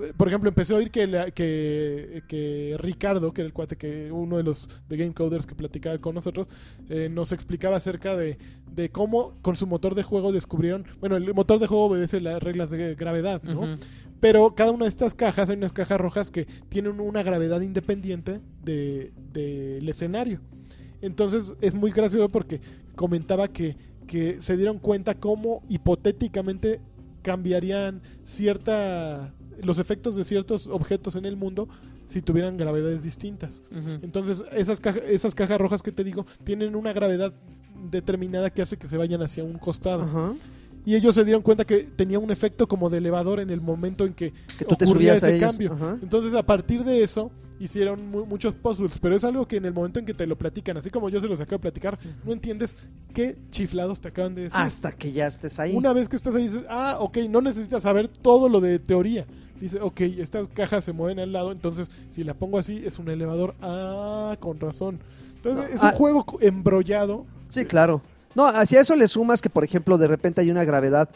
eh, 0.00 0.12
Por 0.16 0.28
ejemplo, 0.28 0.48
empecé 0.48 0.72
a 0.74 0.76
oír 0.76 0.92
que, 0.92 1.08
la- 1.08 1.32
que, 1.32 2.22
que 2.28 2.76
Ricardo, 2.78 3.32
que 3.32 3.40
era 3.40 3.46
el 3.48 3.52
cuate 3.52 3.74
que 3.76 4.12
uno 4.12 4.36
de 4.36 4.44
los 4.44 4.68
de 4.88 4.96
Game 4.96 5.12
Coders 5.12 5.44
que 5.46 5.56
platicaba 5.56 5.98
con 5.98 6.14
nosotros, 6.14 6.46
eh, 6.88 7.08
nos 7.10 7.32
explicaba 7.32 7.76
acerca 7.76 8.16
de, 8.16 8.38
de 8.72 8.90
cómo 8.90 9.34
con 9.42 9.56
su 9.56 9.66
motor 9.66 9.96
de 9.96 10.04
juego 10.04 10.30
descubrieron, 10.30 10.84
bueno, 11.00 11.16
el 11.16 11.34
motor 11.34 11.58
de 11.58 11.66
juego 11.66 11.86
obedece 11.86 12.20
las 12.20 12.40
reglas 12.40 12.70
de 12.70 12.94
gravedad, 12.94 13.42
¿no? 13.42 13.76
Pero 14.20 14.54
cada 14.54 14.72
una 14.72 14.84
de 14.84 14.88
estas 14.88 15.14
cajas, 15.14 15.48
hay 15.48 15.56
unas 15.56 15.72
cajas 15.72 16.00
rojas 16.00 16.30
que 16.30 16.46
tienen 16.68 17.00
una 17.00 17.22
gravedad 17.22 17.60
independiente 17.60 18.40
de- 18.64 19.12
del 19.32 19.88
escenario. 19.88 20.40
Entonces 21.00 21.54
es 21.60 21.74
muy 21.74 21.92
gracioso 21.92 22.28
porque 22.28 22.60
comentaba 22.96 23.48
que, 23.48 23.76
que 24.08 24.38
se 24.40 24.56
dieron 24.56 24.78
cuenta 24.80 25.14
cómo 25.14 25.62
hipotéticamente 25.68 26.80
cambiarían 27.22 28.02
cierta 28.24 29.32
los 29.62 29.78
efectos 29.78 30.16
de 30.16 30.24
ciertos 30.24 30.66
objetos 30.66 31.16
en 31.16 31.24
el 31.24 31.36
mundo 31.36 31.68
si 32.06 32.22
tuvieran 32.22 32.56
gravedades 32.56 33.02
distintas. 33.02 33.62
Entonces 34.02 34.42
esas, 34.52 34.80
caja- 34.80 35.00
esas 35.06 35.34
cajas 35.34 35.60
rojas 35.60 35.82
que 35.82 35.92
te 35.92 36.02
digo 36.04 36.26
tienen 36.44 36.74
una 36.74 36.92
gravedad 36.92 37.32
determinada 37.90 38.50
que 38.50 38.62
hace 38.62 38.76
que 38.76 38.88
se 38.88 38.96
vayan 38.96 39.22
hacia 39.22 39.44
un 39.44 39.58
costado. 39.58 40.02
Y 40.86 40.94
ellos 40.94 41.14
se 41.14 41.24
dieron 41.24 41.42
cuenta 41.42 41.64
que 41.64 41.78
tenía 41.96 42.18
un 42.18 42.30
efecto 42.30 42.66
como 42.66 42.88
de 42.90 42.98
elevador 42.98 43.40
en 43.40 43.50
el 43.50 43.60
momento 43.60 44.04
en 44.06 44.14
que, 44.14 44.32
Que 44.58 44.64
tú 44.64 44.74
te 44.76 44.84
ocurría 44.84 45.16
subías 45.16 45.22
ese 45.22 45.38
cambio. 45.38 45.72
Ajá. 45.74 45.98
Entonces, 46.02 46.34
a 46.34 46.42
partir 46.42 46.82
de 46.84 47.02
eso, 47.02 47.30
hicieron 47.60 48.10
mu- 48.10 48.24
muchos 48.24 48.54
puzzles. 48.54 48.98
Pero 48.98 49.14
es 49.16 49.24
algo 49.24 49.46
que 49.46 49.56
en 49.56 49.64
el 49.66 49.72
momento 49.74 49.98
en 49.98 50.06
que 50.06 50.14
te 50.14 50.26
lo 50.26 50.36
platican, 50.36 50.76
así 50.76 50.90
como 50.90 51.08
yo 51.10 51.20
se 51.20 51.26
los 51.28 51.40
acabo 51.40 51.56
de 51.58 51.62
platicar, 51.62 51.98
no 52.24 52.32
entiendes 52.32 52.76
qué 53.12 53.36
chiflados 53.50 54.00
te 54.00 54.08
acaban 54.08 54.34
de 54.34 54.42
decir. 54.44 54.58
Hasta 54.58 54.92
que 54.92 55.12
ya 55.12 55.26
estés 55.26 55.58
ahí. 55.58 55.74
Una 55.76 55.92
vez 55.92 56.08
que 56.08 56.16
estás 56.16 56.34
ahí, 56.34 56.44
dices, 56.44 56.62
ah, 56.70 56.96
ok, 57.00 57.18
no 57.28 57.40
necesitas 57.42 57.82
saber 57.82 58.08
todo 58.08 58.48
lo 58.48 58.60
de 58.60 58.78
teoría. 58.78 59.26
Dice, 59.60 59.80
ok, 59.80 60.00
estas 60.02 60.46
cajas 60.48 60.84
se 60.84 60.92
mueven 60.92 61.18
al 61.18 61.32
lado, 61.32 61.50
entonces 61.50 61.90
si 62.12 62.22
la 62.22 62.32
pongo 62.34 62.58
así 62.58 62.80
es 62.86 62.98
un 63.00 63.08
elevador. 63.10 63.54
Ah, 63.60 64.36
con 64.38 64.60
razón. 64.60 65.00
Entonces 65.34 65.68
No, 65.68 65.76
es 65.76 65.82
ah. 65.82 65.88
un 65.90 65.92
juego 65.96 66.24
co- 66.24 66.38
embrollado. 66.40 67.26
Sí, 67.48 67.64
claro. 67.64 68.00
No, 68.34 68.46
hacia 68.46 68.80
eso 68.80 68.94
le 68.96 69.08
sumas 69.08 69.40
que, 69.42 69.50
por 69.50 69.64
ejemplo, 69.64 69.98
de 69.98 70.08
repente 70.08 70.40
hay 70.40 70.50
una 70.50 70.64
gravedad. 70.64 71.08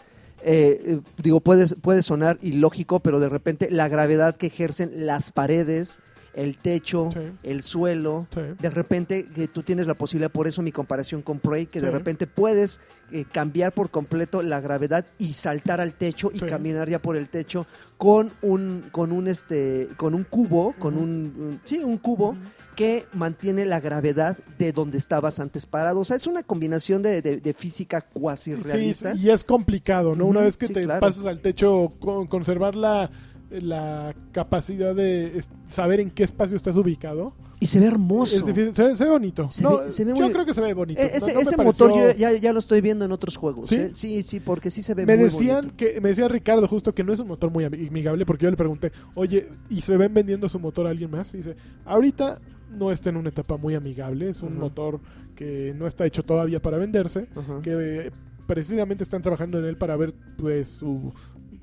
eh, 0.44 0.82
eh, 0.84 1.00
digo, 1.22 1.38
puede, 1.38 1.68
puede 1.76 2.02
sonar 2.02 2.36
ilógico, 2.42 2.98
pero 2.98 3.20
de 3.20 3.28
repente 3.28 3.70
la 3.70 3.86
gravedad 3.88 4.34
que 4.36 4.48
ejercen 4.48 5.06
las 5.06 5.30
paredes, 5.30 6.00
el 6.34 6.56
techo, 6.56 7.10
Sí. 7.12 7.20
el 7.44 7.62
suelo, 7.62 8.26
Sí. 8.34 8.40
de 8.60 8.70
repente 8.70 9.26
que 9.32 9.46
tú 9.46 9.62
tienes 9.62 9.86
la 9.86 9.94
posibilidad, 9.94 10.32
por 10.32 10.48
eso 10.48 10.60
mi 10.62 10.72
comparación 10.72 11.22
con 11.22 11.38
Prey, 11.38 11.66
que 11.66 11.80
de 11.80 11.92
repente 11.92 12.26
puedes 12.26 12.80
eh, 13.12 13.24
cambiar 13.30 13.72
por 13.72 13.90
completo 13.90 14.42
la 14.42 14.60
gravedad 14.60 15.04
y 15.18 15.34
saltar 15.34 15.80
al 15.80 15.92
techo 15.92 16.30
y 16.32 16.40
caminar 16.40 16.88
ya 16.88 16.98
por 17.00 17.16
el 17.16 17.28
techo 17.28 17.66
con 17.98 18.32
un 18.40 18.82
con 18.90 19.12
un 19.12 19.28
este 19.28 19.90
con 19.98 20.14
un 20.14 20.24
cubo, 20.24 20.74
con 20.78 20.96
un- 20.96 21.60
sí, 21.64 21.84
un 21.84 21.98
cubo 21.98 22.34
que 22.76 23.04
mantiene 23.12 23.64
la 23.66 23.80
gravedad 23.80 24.36
de 24.58 24.72
donde 24.72 24.98
estabas 24.98 25.38
antes 25.40 25.66
parado. 25.66 26.00
O 26.00 26.04
sea, 26.04 26.16
es 26.16 26.26
una 26.26 26.42
combinación 26.42 27.02
de, 27.02 27.20
de- 27.22 27.36
de 27.38 27.52
física 27.54 28.00
cuasi 28.00 28.54
realista. 28.54 29.14
sí, 29.14 29.22
y 29.26 29.30
es 29.30 29.44
complicado, 29.44 30.14
¿no? 30.14 30.26
Una 30.26 30.40
vez 30.40 30.56
que 30.56 30.68
sí, 30.68 30.72
te 30.72 30.82
claro. 30.84 31.00
pasas 31.00 31.26
al 31.26 31.40
techo, 31.40 31.92
con- 32.00 32.26
conservar 32.26 32.74
la, 32.74 33.10
la 33.50 34.14
capacidad 34.32 34.94
de 34.94 35.42
saber 35.68 36.00
en 36.00 36.10
qué 36.10 36.24
espacio 36.24 36.56
estás 36.56 36.76
ubicado. 36.76 37.34
Y 37.60 37.66
se 37.66 37.78
ve 37.78 37.86
hermoso. 37.86 38.34
Es 38.34 38.44
difícil, 38.44 38.74
se, 38.74 38.82
ve- 38.82 38.96
se 38.96 39.04
ve 39.04 39.10
bonito. 39.10 39.48
Se 39.48 39.62
No, 39.62 39.78
ve- 39.82 39.90
se 39.92 40.04
ve 40.04 40.10
yo 40.16 40.24
muy- 40.24 40.32
creo 40.32 40.44
que 40.44 40.52
se 40.54 40.60
ve 40.60 40.74
bonito. 40.74 41.00
E- 41.00 41.16
ese 41.16 41.28
no 41.32 41.36
me 41.36 41.42
ese 41.42 41.56
pareció- 41.56 41.86
motor 41.86 41.96
yo 42.12 42.18
ya, 42.18 42.32
ya 42.32 42.52
lo 42.52 42.58
estoy 42.58 42.80
viendo 42.80 43.04
en 43.04 43.12
otros 43.12 43.36
juegos. 43.36 43.68
¿Sí? 43.68 43.76
¿eh? 43.76 43.90
Sí, 43.92 44.22
sí, 44.24 44.40
porque 44.40 44.68
sí 44.68 44.82
se 44.82 44.94
ve 44.94 45.06
Me 45.06 45.14
muy 45.14 45.24
decían 45.26 45.56
bonito. 45.56 45.74
que 45.76 46.00
me 46.00 46.08
decía 46.08 46.26
Ricardo 46.26 46.66
justo 46.66 46.92
que 46.92 47.04
no 47.04 47.12
es 47.12 47.20
un 47.20 47.28
motor 47.28 47.52
muy 47.52 47.62
ami- 47.64 47.86
amigable 47.88 48.26
porque 48.26 48.44
yo 48.46 48.50
le 48.50 48.56
pregunté, 48.56 48.90
oye, 49.14 49.48
¿y 49.70 49.80
se 49.80 49.96
ven 49.96 50.12
vendiendo 50.12 50.48
su 50.48 50.58
motor 50.58 50.88
a 50.88 50.90
alguien 50.90 51.10
más? 51.12 51.32
Y 51.34 51.36
dice, 51.36 51.54
ahorita 51.84 52.40
no 52.72 52.90
está 52.90 53.10
en 53.10 53.16
una 53.16 53.28
etapa 53.28 53.56
muy 53.56 53.74
amigable, 53.74 54.28
es 54.28 54.42
un 54.42 54.58
motor 54.58 55.00
que 55.34 55.74
no 55.76 55.86
está 55.86 56.06
hecho 56.06 56.22
todavía 56.22 56.60
para 56.60 56.78
venderse, 56.78 57.28
que 57.62 58.06
eh, 58.06 58.10
precisamente 58.46 59.04
están 59.04 59.22
trabajando 59.22 59.58
en 59.58 59.64
él 59.66 59.76
para 59.76 59.96
ver 59.96 60.14
pues 60.36 60.68
su- 60.68 61.12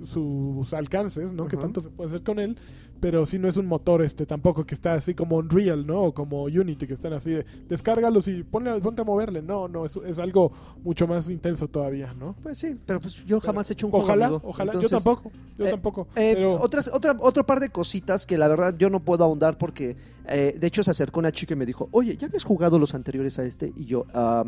sus 0.06 0.74
alcances, 0.74 1.32
¿no? 1.34 1.48
Que 1.48 1.58
tanto 1.58 1.82
se 1.82 1.90
puede 1.90 2.08
hacer 2.10 2.24
con 2.24 2.40
él, 2.40 2.58
pero 3.02 3.26
sí 3.26 3.38
no 3.38 3.48
es 3.48 3.58
un 3.58 3.66
motor 3.66 4.02
este 4.02 4.26
tampoco 4.26 4.66
que 4.66 4.74
está 4.76 4.94
así 4.94 5.14
como 5.14 5.38
Unreal, 5.38 5.86
¿no? 5.86 6.02
O 6.04 6.14
como 6.14 6.44
Unity 6.44 6.88
que 6.88 6.94
están 6.94 7.14
así 7.14 7.32
de 7.32 7.46
descárgalos 7.68 8.28
y 8.28 8.44
ponle, 8.44 8.80
ponte 8.80 9.02
a 9.02 9.06
moverle. 9.06 9.42
No, 9.42 9.68
no, 9.68 9.86
es, 9.86 9.98
es 9.98 10.20
algo 10.20 10.52
mucho 10.84 11.06
más 11.08 11.30
intenso 11.30 11.68
todavía, 11.68 12.14
¿no? 12.14 12.36
Pues 12.42 12.58
sí, 12.58 12.78
pero 12.86 13.00
pues 13.02 13.24
yo 13.26 13.40
jamás 13.42 13.70
he 13.70 13.74
hecho 13.74 13.88
un 13.88 13.92
juego. 13.92 14.06
Ojalá, 14.06 14.26
amigo. 14.28 14.42
ojalá. 14.46 14.72
Entonces, 14.74 14.92
yo 14.92 14.98
tampoco, 14.98 15.32
yo 15.58 15.66
eh, 15.66 15.70
tampoco. 15.70 16.08
eh, 16.16 16.32
pero 16.36 16.62
otras, 16.62 16.90
otra, 16.94 17.16
otro 17.20 17.46
par 17.46 17.60
de 17.60 17.70
cositas 17.70 18.26
que 18.26 18.38
la 18.38 18.48
verdad 18.48 18.76
yo 18.78 18.90
no 18.90 19.02
puedo 19.02 19.24
ahondar 19.26 19.58
porque 19.58 19.98
eh, 20.32 20.56
de 20.60 20.68
hecho 20.68 20.84
se 20.84 20.92
acercó 20.92 21.20
una 21.20 21.32
chica 21.32 21.54
y 21.54 21.58
me 21.58 21.66
dijo, 21.66 21.90
oye, 21.92 22.16
¿ya 22.18 22.28
habías 22.28 22.44
jugado 22.44 22.80
los 22.80 22.94
anteriores 22.94 23.38
a 23.40 23.44
este? 23.44 23.74
Y 23.76 23.86
yo 23.86 24.06
"Ah, 24.14 24.46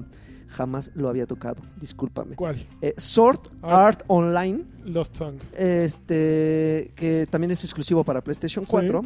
jamás 0.48 0.92
lo 0.96 1.08
había 1.10 1.26
tocado, 1.26 1.62
discúlpame. 1.80 2.36
¿cuál? 2.36 2.68
Eh, 2.82 2.94
Sword 2.98 3.40
Ah. 3.62 3.88
Art 3.88 4.04
Online, 4.08 4.64
Lost 4.86 5.16
Song. 5.16 5.36
este, 5.58 6.92
que 6.96 7.28
también 7.30 7.52
es 7.52 7.64
exclusivo 7.64 8.04
para 8.04 8.22
PlayStation 8.24 8.66
4. 8.66 9.02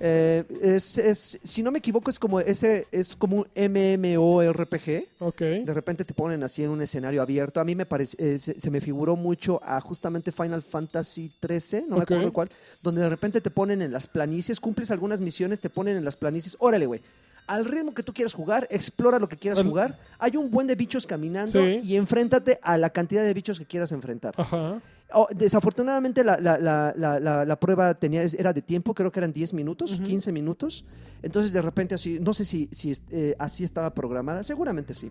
Eh, 0.00 0.44
es, 0.62 0.98
es- 0.98 1.38
si 1.42 1.62
no 1.62 1.70
me 1.70 1.78
equivoco, 1.78 2.10
es 2.10 2.18
como 2.18 2.40
ese, 2.40 2.86
es 2.90 3.14
como 3.16 3.36
un 3.38 3.46
MMORPG. 3.54 5.06
Ok. 5.20 5.40
De 5.40 5.72
repente 5.74 6.04
te 6.04 6.14
ponen 6.14 6.42
así 6.42 6.62
en 6.64 6.70
un 6.70 6.82
escenario 6.82 7.22
abierto. 7.22 7.60
A 7.60 7.64
mí 7.64 7.74
me 7.74 7.86
parece, 7.86 8.16
eh, 8.18 8.38
se, 8.38 8.58
se 8.58 8.70
me 8.70 8.80
figuró 8.80 9.16
mucho 9.16 9.60
a 9.62 9.80
justamente 9.80 10.32
Final 10.32 10.62
Fantasy 10.62 11.32
XIII, 11.46 11.84
no 11.88 11.96
me 11.96 12.02
acuerdo 12.02 12.32
cuál, 12.32 12.50
donde 12.82 13.02
de 13.02 13.08
repente 13.08 13.40
te 13.40 13.50
ponen 13.50 13.82
en 13.82 13.92
las 13.92 14.06
planicies, 14.06 14.60
cumples 14.60 14.90
algunas 14.90 15.20
misiones, 15.20 15.60
te 15.60 15.70
ponen 15.70 15.96
en 15.96 16.04
las 16.04 16.16
planicies. 16.16 16.56
Órale, 16.60 16.86
güey. 16.86 17.00
Al 17.46 17.66
ritmo 17.66 17.92
que 17.92 18.02
tú 18.02 18.14
quieras 18.14 18.32
jugar, 18.32 18.66
explora 18.70 19.18
lo 19.18 19.28
que 19.28 19.36
quieras 19.36 19.58
Al- 19.60 19.66
jugar. 19.66 19.98
Hay 20.18 20.36
un 20.36 20.50
buen 20.50 20.66
de 20.66 20.76
bichos 20.76 21.06
caminando 21.06 21.62
Sí. 21.62 21.80
y 21.84 21.96
enfréntate 21.96 22.58
a 22.62 22.78
la 22.78 22.88
cantidad 22.88 23.22
de 23.22 23.34
bichos 23.34 23.58
que 23.58 23.66
quieras 23.66 23.92
enfrentar. 23.92 24.32
Ajá. 24.38 24.80
Oh, 25.14 25.26
desafortunadamente 25.34 26.24
la, 26.24 26.38
la- 26.38 26.58
la- 26.58 27.44
la- 27.44 27.60
prueba 27.60 27.94
tenía, 27.94 28.22
era 28.24 28.52
de 28.52 28.62
tiempo, 28.62 28.94
creo 28.94 29.10
que 29.12 29.20
eran 29.20 29.32
10 29.32 29.52
minutos, 29.54 29.92
Ujú. 29.94 30.02
15 30.02 30.32
minutos. 30.32 30.84
Entonces 31.22 31.52
de 31.52 31.62
repente 31.62 31.94
así, 31.94 32.18
no 32.20 32.34
sé 32.34 32.44
si, 32.44 32.68
si 32.72 32.92
eh, 33.10 33.34
así 33.38 33.64
estaba 33.64 33.94
programada, 33.94 34.42
seguramente 34.42 34.92
sí. 34.92 35.10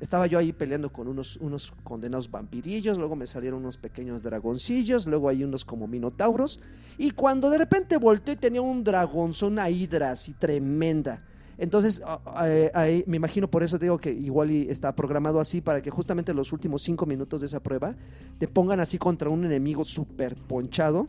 Estaba 0.00 0.26
yo 0.26 0.38
ahí 0.38 0.52
peleando 0.52 0.92
con 0.92 1.06
unos, 1.08 1.36
unos 1.36 1.72
condenados 1.84 2.30
vampirillos, 2.30 2.98
luego 2.98 3.14
me 3.16 3.26
salieron 3.26 3.60
unos 3.60 3.78
pequeños 3.78 4.22
dragoncillos, 4.22 5.06
luego 5.06 5.28
hay 5.28 5.44
unos 5.44 5.64
como 5.64 5.86
minotauros. 5.86 6.60
Y 6.98 7.12
cuando 7.12 7.48
de 7.48 7.58
repente 7.58 7.96
volteé 7.96 8.36
tenía 8.36 8.60
un 8.60 8.82
dragonzón, 8.84 9.52
una 9.52 9.70
hidra 9.70 10.10
así 10.10 10.32
tremenda. 10.34 11.22
Entonces, 11.58 12.02
a- 12.04 12.20
ahí 12.74 13.04
me 13.06 13.16
imagino 13.16 13.48
por 13.48 13.62
eso 13.62 13.78
digo 13.78 13.98
que 13.98 14.12
igual 14.12 14.50
está 14.50 14.94
programado 14.94 15.40
así 15.40 15.60
para 15.60 15.80
que 15.82 15.90
justamente 15.90 16.34
los 16.34 16.52
últimos 16.52 16.82
cinco 16.82 17.06
minutos 17.06 17.40
de 17.40 17.46
esa 17.46 17.60
prueba 17.60 17.94
te 18.38 18.48
pongan 18.48 18.80
así 18.80 18.98
contra 18.98 19.28
un 19.30 19.44
enemigo 19.44 19.84
súper 19.84 20.34
ponchado 20.34 21.06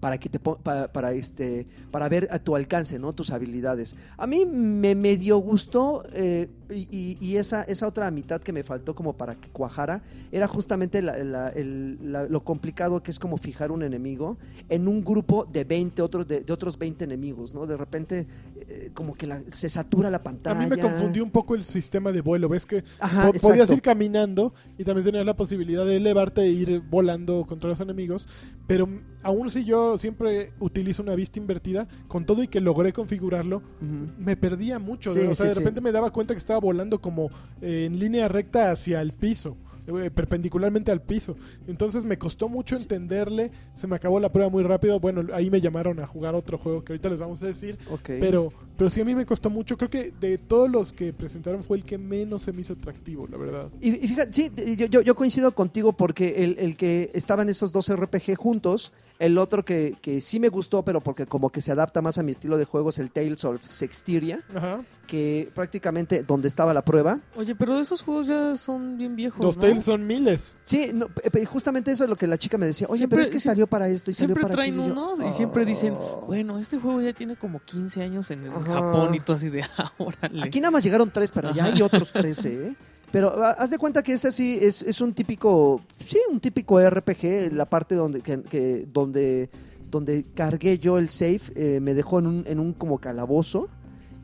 para 0.00 0.18
que 0.18 0.28
te 0.28 0.40
pon- 0.40 0.58
pa- 0.62 0.88
para, 0.88 1.12
este 1.12 1.66
para 1.92 2.08
ver 2.08 2.26
a 2.32 2.40
tu 2.40 2.56
alcance 2.56 2.98
no 2.98 3.12
tus 3.12 3.30
habilidades. 3.30 3.94
A 4.16 4.26
mí 4.26 4.44
me 4.44 4.94
medio 4.96 5.38
gustó 5.38 6.02
eh, 6.12 6.48
y, 6.72 6.88
y- 6.90 7.18
y 7.20 7.36
esa 7.36 7.62
esa 7.62 7.86
otra 7.86 8.10
mitad 8.10 8.40
que 8.40 8.52
me 8.52 8.62
faltó 8.62 8.94
como 8.94 9.16
para 9.16 9.34
que 9.36 9.48
cuajara 9.50 10.02
era 10.30 10.46
justamente 10.48 11.00
la- 11.02 11.16
la- 11.18 11.48
el- 11.50 11.98
la- 12.12 12.24
lo 12.24 12.42
complicado 12.42 13.02
que 13.02 13.10
es 13.10 13.18
como 13.18 13.36
fijar 13.36 13.70
un 13.70 13.82
enemigo 13.82 14.38
en 14.68 14.88
un 14.88 15.04
grupo 15.04 15.44
de 15.44 15.64
20 15.64 16.02
otros 16.02 16.26
de, 16.26 16.40
de 16.40 16.52
otros 16.52 16.78
20 16.78 17.04
enemigos 17.04 17.54
no 17.54 17.66
de 17.66 17.76
repente 17.76 18.26
eh, 18.68 18.90
como 18.94 19.14
que 19.14 19.26
la- 19.26 19.42
se 19.50 19.68
satura 19.68 20.10
la 20.10 20.18
A 20.18 20.22
pantalla 20.22 20.58
mí 20.60 20.66
me 20.70 20.78
confundió 20.78 21.22
un 21.22 21.30
poco 21.30 21.54
el 21.54 21.64
sistema 21.64 22.12
de 22.12 22.20
vuelo. 22.20 22.48
Ves 22.48 22.64
que 22.64 22.84
Ajá, 23.00 23.30
po- 23.32 23.38
podías 23.48 23.68
ir 23.70 23.82
caminando 23.82 24.54
y 24.78 24.84
también 24.84 25.04
tenías 25.04 25.26
la 25.26 25.34
posibilidad 25.36 25.84
de 25.84 25.96
elevarte 25.96 26.42
e 26.42 26.50
ir 26.50 26.80
volando 26.80 27.44
contra 27.46 27.68
los 27.68 27.80
enemigos. 27.80 28.28
Pero 28.66 28.88
aún 29.22 29.50
si 29.50 29.64
yo 29.64 29.98
siempre 29.98 30.52
utilizo 30.60 31.02
una 31.02 31.14
vista 31.14 31.38
invertida, 31.38 31.88
con 32.08 32.24
todo 32.24 32.42
y 32.42 32.48
que 32.48 32.60
logré 32.60 32.92
configurarlo, 32.92 33.56
Ujú. 33.58 34.12
me 34.18 34.36
perdía 34.36 34.78
mucho. 34.78 35.10
Sí, 35.10 35.18
o 35.20 35.34
sea, 35.34 35.34
sí, 35.34 35.42
de 35.44 35.50
sí. 35.50 35.58
repente 35.58 35.80
me 35.80 35.92
daba 35.92 36.10
cuenta 36.12 36.34
que 36.34 36.38
estaba 36.38 36.60
volando 36.62 36.98
como 37.00 37.30
eh, 37.60 37.84
en 37.86 37.98
línea 37.98 38.28
recta 38.28 38.70
hacia 38.70 39.02
el 39.02 39.12
piso. 39.12 39.56
eh, 39.86 40.10
perpendicularmente 40.14 40.92
al 40.92 41.02
piso. 41.02 41.36
Entonces 41.66 42.04
me 42.04 42.16
costó 42.16 42.48
mucho 42.48 42.76
entenderle 42.76 43.50
se 43.74 43.88
me 43.88 43.96
acabó 43.96 44.20
la 44.20 44.30
prueba 44.32 44.48
muy 44.48 44.62
rápido. 44.62 45.00
Bueno 45.00 45.34
ahí 45.34 45.50
me 45.50 45.60
llamaron 45.60 45.98
a 45.98 46.06
jugar 46.06 46.36
otro 46.36 46.56
juego 46.56 46.84
que 46.84 46.92
ahorita 46.92 47.08
les 47.08 47.18
vamos 47.18 47.42
a 47.42 47.46
decir 47.46 47.76
pero 48.20 48.52
pero 48.78 48.88
sí 48.88 49.00
a 49.00 49.04
mí 49.04 49.14
me 49.14 49.26
costó 49.26 49.50
mucho. 49.50 49.76
Creo 49.76 49.90
que 49.90 50.12
de 50.20 50.38
todos 50.38 50.70
los 50.70 50.92
que 50.92 51.12
presentaron 51.12 51.62
fue 51.64 51.76
el 51.78 51.84
que 51.84 51.98
menos 51.98 52.42
se 52.42 52.52
me 52.52 52.60
hizo 52.62 52.74
atractivo 52.74 53.26
la 53.30 53.36
verdad. 53.36 53.68
Y, 53.80 53.90
y 54.04 54.08
fíjate, 54.08 54.32
sí, 54.32 54.52
yo, 54.78 54.86
yo, 54.86 55.00
yo 55.02 55.14
coincido 55.16 55.52
contigo 55.52 55.92
porque 55.94 56.44
el, 56.44 56.56
el 56.60 56.76
que 56.76 57.10
estaban 57.12 57.48
esos 57.48 57.72
dos 57.72 57.92
RPG 57.92 58.36
juntos, 58.36 58.92
el 59.24 59.38
otro 59.38 59.64
que, 59.64 59.96
que 60.02 60.20
sí 60.20 60.40
me 60.40 60.48
gustó, 60.48 60.84
pero 60.84 61.00
porque 61.00 61.26
como 61.26 61.50
que 61.50 61.60
se 61.60 61.70
adapta 61.72 62.02
más 62.02 62.18
a 62.18 62.22
mi 62.22 62.32
estilo 62.32 62.58
de 62.58 62.64
juego 62.64 62.90
es 62.90 62.98
el 62.98 63.10
Tales 63.10 63.44
of 63.44 63.62
Sexteria, 63.64 64.40
Ajá. 64.54 64.80
que 65.06 65.48
prácticamente 65.54 66.22
donde 66.24 66.48
estaba 66.48 66.74
la 66.74 66.84
prueba. 66.84 67.20
Oye, 67.36 67.54
pero 67.54 67.78
esos 67.78 68.02
juegos 68.02 68.26
ya 68.26 68.54
son 68.56 68.96
bien 68.98 69.14
viejos, 69.14 69.40
los 69.44 69.56
¿no? 69.56 69.62
Tales 69.62 69.84
son 69.84 70.06
miles 70.06 70.54
Sí, 70.64 70.90
no, 70.92 71.06
pe- 71.08 71.44
justamente 71.46 71.90
eso 71.92 72.04
es 72.04 72.10
lo 72.10 72.16
que 72.16 72.26
la 72.26 72.36
chica 72.36 72.58
me 72.58 72.66
decía. 72.66 72.86
Oye, 72.90 72.98
Siempre- 72.98 73.16
pero 73.16 73.22
es 73.24 73.30
que 73.30 73.40
salió 73.40 73.66
para 73.66 73.88
esto 73.88 74.10
y 74.10 74.14
salió 74.14 74.34
Siempre 74.34 74.42
para 74.42 74.54
traen 74.54 74.74
aquello". 74.80 74.92
unos 74.92 75.20
y 75.20 75.30
siempre 75.36 75.64
dicen, 75.64 75.94
Oh. 75.96 76.24
bueno, 76.26 76.58
este 76.58 76.78
juego 76.78 77.00
ya 77.00 77.12
tiene 77.12 77.36
como 77.36 77.60
15 77.60 78.02
años 78.02 78.30
en 78.30 78.48
Ajá. 78.48 78.60
Japón 78.60 79.14
y 79.14 79.20
todo 79.20 79.36
así 79.36 79.50
de, 79.50 79.62
ah, 79.78 79.92
órale. 79.98 80.42
Aquí 80.42 80.60
nada 80.60 80.70
más 80.72 80.82
llegaron 80.84 81.10
tres, 81.12 81.30
pero 81.32 81.52
ya 81.54 81.64
hay 81.66 81.80
otros 81.80 82.12
13, 82.12 82.68
¿eh? 82.68 82.76
Pero 83.12 83.28
ah, 83.44 83.50
haz 83.58 83.70
de 83.70 83.78
cuenta 83.78 84.02
que 84.02 84.14
este 84.14 84.32
sí 84.32 84.58
es, 84.60 84.82
es 84.82 85.00
un 85.00 85.12
típico, 85.12 85.80
sí, 85.98 86.18
un 86.30 86.40
típico 86.40 86.80
RPG, 86.80 87.52
la 87.52 87.66
parte 87.66 87.94
donde, 87.94 88.22
que, 88.22 88.42
que- 88.42 88.86
donde, 88.92 89.50
donde 89.90 90.24
cargué 90.34 90.78
yo 90.78 90.96
el 90.98 91.08
save, 91.10 91.42
eh, 91.54 91.78
me 91.80 91.92
dejó 91.94 92.18
en 92.18 92.26
un, 92.26 92.44
en 92.46 92.58
un 92.58 92.72
como 92.72 92.98
calabozo. 92.98 93.68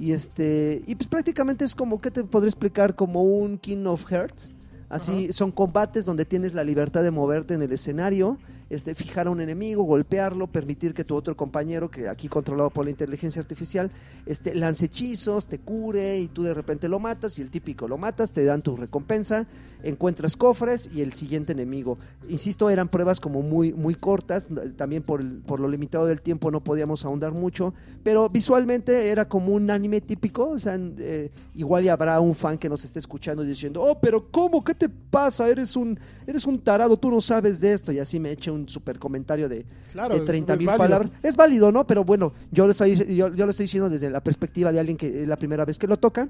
Y 0.01 0.13
este, 0.13 0.83
y 0.87 0.95
pues 0.95 1.09
prácticamente 1.09 1.65
es 1.65 1.75
como, 1.75 2.01
¿qué 2.01 2.11
te 2.11 2.23
podría 2.25 2.49
explicar? 2.49 2.95
Como 2.95 3.23
un 3.25 3.59
King 3.59 3.85
of 3.87 4.05
Hearts. 4.07 4.55
Así 4.89 5.33
son 5.33 5.51
combates 5.53 6.07
donde 6.07 6.25
tienes 6.25 6.55
la 6.55 6.65
libertad 6.65 7.03
de 7.03 7.11
moverte 7.11 7.53
en 7.53 7.61
el 7.61 7.73
escenario, 7.73 8.39
este, 8.71 8.95
fijar 8.95 9.27
a 9.27 9.31
un 9.31 9.41
enemigo, 9.41 9.83
golpearlo, 9.83 10.47
permitir 10.47 10.95
que 10.95 11.05
tu 11.05 11.15
otro 11.15 11.37
compañero, 11.37 11.91
que 11.91 12.09
aquí 12.09 12.29
controlado 12.29 12.71
por 12.71 12.85
la 12.85 12.91
inteligencia 12.91 13.41
artificial, 13.41 13.91
este, 14.27 14.55
lance 14.55 14.87
hechizos, 14.87 15.47
te 15.47 15.59
cure 15.59 16.19
y 16.19 16.29
tú 16.29 16.43
de 16.43 16.55
repente 16.55 16.89
lo 16.89 16.99
matas 16.99 17.39
y 17.39 17.43
el 17.43 17.51
típico 17.51 17.89
lo 17.89 17.99
matas, 17.99 18.33
te 18.33 18.45
dan 18.45 18.63
tu 18.63 18.77
recompensa, 18.77 19.47
encuentras 19.83 20.37
cofres 20.37 20.89
y 20.93 21.01
el 21.01 21.13
siguiente 21.13 21.53
enemigo. 21.53 21.99
Insisto, 22.29 22.69
eran 22.71 22.89
pruebas 22.89 23.21
como 23.21 23.43
muy, 23.43 23.73
muy 23.73 23.95
cortas, 23.95 24.49
también 24.77 25.03
por, 25.03 25.23
por 25.43 25.61
lo 25.61 25.69
limitado 25.69 26.07
del 26.07 26.21
tiempo 26.21 26.51
no 26.51 26.63
podíamos 26.63 27.05
ahondar 27.05 27.33
mucho, 27.33 27.75
pero 28.03 28.29
visualmente 28.29 29.09
era 29.09 29.29
como 29.29 29.53
un 29.53 29.71
anime 29.71 30.01
típico, 30.01 30.51
o 30.51 30.59
sea, 30.59 30.79
eh, 30.99 31.31
igual 31.55 31.89
habrá 31.89 32.21
un 32.21 32.35
fan 32.35 32.59
que 32.59 32.69
nos 32.69 32.85
esté 32.85 32.99
escuchando 32.99 33.43
diciendo, 33.43 33.83
oh, 33.83 33.99
pero 33.99 34.31
¿cómo? 34.31 34.63
¿Qué 34.65 34.75
te 34.75 34.89
pasa? 34.89 35.49
Eres 35.49 35.77
un, 35.77 35.99
eres 36.27 36.45
un 36.47 36.59
tarado, 36.59 36.97
tú 36.97 37.11
no 37.11 37.21
sabes 37.21 37.61
de 37.61 37.73
esto, 37.73 37.93
y 37.93 37.99
así 37.99 38.19
me 38.19 38.33
eche 38.33 38.51
un 38.51 38.58
super 38.67 38.99
comentario 38.99 39.49
de, 39.49 39.65
claro 39.93 40.15
de 40.15 40.23
30 40.23 40.55
es 40.55 40.59
mil 40.59 40.69
palabras. 40.69 41.11
Es 41.23 41.37
válido, 41.37 41.71
¿no? 41.71 41.87
Pero 41.87 42.03
bueno, 42.05 42.33
yo 42.51 42.65
lo, 42.65 42.73
estoy, 42.73 42.97
yo, 42.97 43.33
yo 43.35 43.45
lo 43.45 43.51
estoy 43.51 43.65
diciendo 43.65 43.91
desde 43.91 44.11
la 44.11 44.21
perspectiva 44.25 44.73
de 44.73 44.81
alguien 44.81 44.97
que 44.97 45.23
es 45.23 45.29
la 45.29 45.37
primera 45.37 45.65
vez 45.65 45.79
que 45.79 45.87
lo 45.87 45.99
toca. 45.99 46.29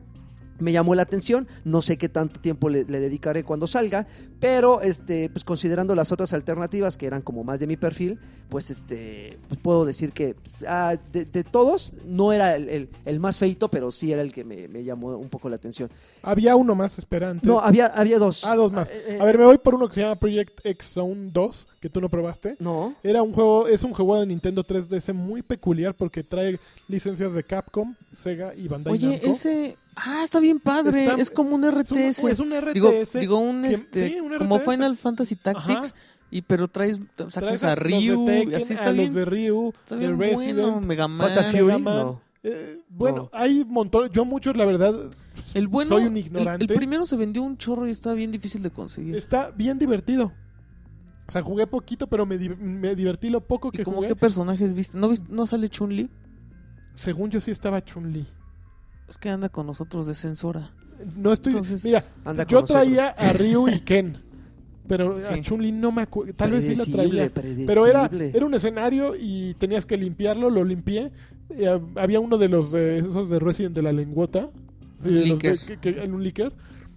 Me 0.61 0.73
llamó 0.73 0.97
la 0.97 1.03
atención, 1.03 1.47
no 1.65 1.83
sé 1.83 1.99
qué 1.99 2.09
tanto 2.09 2.41
tiempo 2.41 2.69
le, 2.69 2.83
le 2.83 2.99
dedicaré 2.99 3.45
cuando 3.45 3.69
salga, 3.69 4.09
pero 4.41 4.81
este, 4.81 5.31
pues 5.31 5.45
considerando 5.45 5.95
las 5.95 6.11
otras 6.11 6.33
alternativas 6.33 6.97
que 6.97 7.07
eran 7.07 7.23
como 7.23 7.45
más 7.45 7.61
de 7.61 7.69
mi 7.69 7.77
perfil, 7.77 8.19
pues 8.49 8.69
este, 8.73 9.39
pues 9.47 9.61
puedo 9.61 9.85
decir 9.85 10.11
que 10.11 10.35
ah, 10.67 10.97
de, 11.13 11.27
de 11.27 11.45
todos 11.45 11.95
no 12.05 12.33
era 12.33 12.57
el, 12.57 12.69
el- 12.71 12.89
el 13.05 13.21
más 13.21 13.39
feito, 13.39 13.69
pero 13.71 13.93
sí 13.93 14.11
era 14.11 14.21
el 14.21 14.33
que 14.33 14.43
me, 14.43 14.67
me 14.67 14.83
llamó 14.83 15.17
un 15.17 15.29
poco 15.29 15.49
la 15.49 15.55
atención. 15.55 15.91
había 16.23 16.57
uno 16.57 16.75
más 16.75 16.99
esperante 16.99 17.47
No, 17.47 17.61
había, 17.61 17.87
había 17.87 18.19
dos. 18.19 18.45
ah 18.45 18.57
dos 18.57 18.73
más 18.73 18.91
Eh, 18.91 19.05
eh, 19.11 19.19
a 19.21 19.25
ver 19.27 19.39
me 19.39 19.45
voy 19.45 19.59
por 19.59 19.77
uno 19.77 19.87
que 19.89 19.95
se 19.95 20.01
llama 20.01 20.17
Project 20.17 20.59
X 20.65 20.89
Zone 20.89 21.31
2 21.33 21.68
que 21.81 21.89
tú 21.89 22.01
no 22.01 22.09
probaste 22.09 22.57
No. 22.59 22.95
Era 23.03 23.23
un 23.23 23.33
juego, 23.33 23.69
es 23.69 23.83
un 23.85 23.93
juego 23.95 24.19
de 24.19 24.27
Nintendo 24.27 24.65
3DS 24.65 25.13
muy 25.15 25.43
peculiar 25.43 25.95
porque 25.95 26.23
trae 26.25 26.59
licencias 26.89 27.33
de 27.33 27.45
Capcom, 27.45 27.95
Sega 28.13 28.55
y 28.55 28.67
Bandai 28.69 28.95
Oye, 28.95 29.09
Namco. 29.13 29.27
ese... 29.27 29.77
Ah, 29.95 30.23
está 30.25 30.41
bien 30.41 30.59
padre. 30.61 31.03
Está- 31.05 31.21
es 31.21 31.31
como 31.31 31.55
un 31.55 31.65
es 31.65 31.73
RTS. 31.75 32.23
un, 32.25 32.31
es 32.31 32.39
un 32.39 32.53
RTS. 32.53 32.73
digo, 32.75 32.93
digo 33.21 33.39
un 33.39 33.63
que- 33.63 33.71
este... 33.73 34.09
sí, 34.09 34.21
un 34.21 34.37
como 34.39 34.59
RTS. 34.59 34.71
Final 34.71 34.97
Fantasy 34.97 35.37
Tactics. 35.37 35.95
Y 36.31 36.43
pero 36.43 36.69
traes... 36.69 37.01
Sacas 37.17 37.35
Traes 37.35 37.65
a 37.65 37.75
los 37.75 37.85
de 37.85 37.99
Ryu. 38.01 38.27
Tekken, 38.27 38.51
y 38.51 38.55
así 38.55 38.73
a 38.73 38.77
está 38.77 38.87
los 38.89 38.97
bien. 38.97 39.13
de 39.15 39.25
Ryu, 39.25 39.69
Está 39.71 39.95
de 39.97 40.07
bien 40.09 40.19
Resident. 40.19 40.59
bueno. 40.61 40.81
Mega 40.81 41.09
Man. 41.09 41.31
Fury, 41.53 41.63
Man. 41.63 41.83
no. 41.85 42.21
Eh, 42.45 42.81
bueno, 42.89 43.17
No. 43.17 43.31
hay 43.33 43.61
un 43.63 43.69
montón. 43.71 44.11
Yo 44.13 44.25
muchos, 44.25 44.57
la 44.57 44.65
verdad, 44.65 44.95
El 45.55 45.69
bueno... 45.69 45.89
Soy 45.91 46.07
un 46.07 46.17
el- 46.17 46.25
ignorante. 46.27 46.65
El, 46.65 46.73
primero 46.77 47.07
se 47.07 47.17
vendió 47.17 47.43
un 47.43 47.57
chorro 47.57 47.87
y 47.89 47.91
estaba 47.91 48.15
bien 48.15 48.31
difícil 48.31 48.63
de 48.63 48.71
conseguir. 48.71 49.17
está 49.17 49.51
bien 49.53 49.79
divertido. 49.79 50.33
O 51.29 51.31
sea, 51.31 51.43
jugué 51.43 51.67
poquito, 51.67 52.07
pero 52.07 52.25
me, 52.25 52.39
di- 52.39 52.49
me 52.49 52.95
divertí 52.97 53.29
lo 53.29 53.41
poco 53.43 53.69
¿Y 53.69 53.77
que 53.77 53.85
como 53.85 53.99
jugué. 53.99 54.09
qué 54.09 54.17
personajes 54.17 54.73
viste? 54.73 54.97
¿No, 54.99 55.09
viste- 55.11 55.29
¿No 55.31 55.47
sale 55.47 55.69
Chun-Li? 55.69 56.09
Según 56.95 57.31
yo 57.31 57.41
sí 57.41 57.51
estaba 57.51 57.85
Chun-Li. 57.85 58.27
Es 59.09 59.19
que 59.19 59.29
anda 59.29 59.49
con 59.49 59.67
nosotros 59.67 60.07
de 60.07 60.15
censora. 60.15 60.71
No 61.17 61.33
estoy... 61.33 61.53
Entonces, 61.53 61.85
Mira, 61.85 62.05
Anda 62.25 62.45
con 62.45 62.51
yo 62.51 62.61
nosotros. 62.63 62.83
traía 62.83 63.09
a 63.09 63.33
Ryu 63.35 63.69
y 63.69 63.81
Ken. 63.81 64.19
Pero 64.89 65.17
a 65.17 65.21
Sí. 65.21 65.43
Chun-Li 65.43 65.71
no 65.71 65.93
me 65.93 66.03
acuerdo. 66.03 66.33
Tal 66.35 66.51
vez 66.51 66.65
sí 66.65 66.75
lo 66.75 66.87
traía. 66.87 67.31
Pero 67.67 67.87
era, 67.87 68.11
era 68.11 68.47
un 68.47 68.55
escenario 68.55 69.15
y 69.19 69.55
tenías 69.55 69.85
que 69.85 69.97
limpiarlo, 69.99 70.49
lo 70.51 70.65
limpié. 70.65 71.13
Y, 71.51 71.65
había 71.99 72.21
uno 72.21 72.39
de 72.39 72.49
los 72.49 72.73
de 72.73 72.99
esos 72.99 73.29
de 73.29 73.39
Resident 73.39 73.75
de 73.77 73.83
la 73.83 73.93
lengüota. 73.93 74.49
Sí, 75.01 75.11
de 75.13 75.27
los 75.27 75.39
de- 75.39 75.59
que- 75.59 75.77
que- 75.79 76.03
en 76.03 76.15
un 76.15 76.25
licker. 76.25 76.53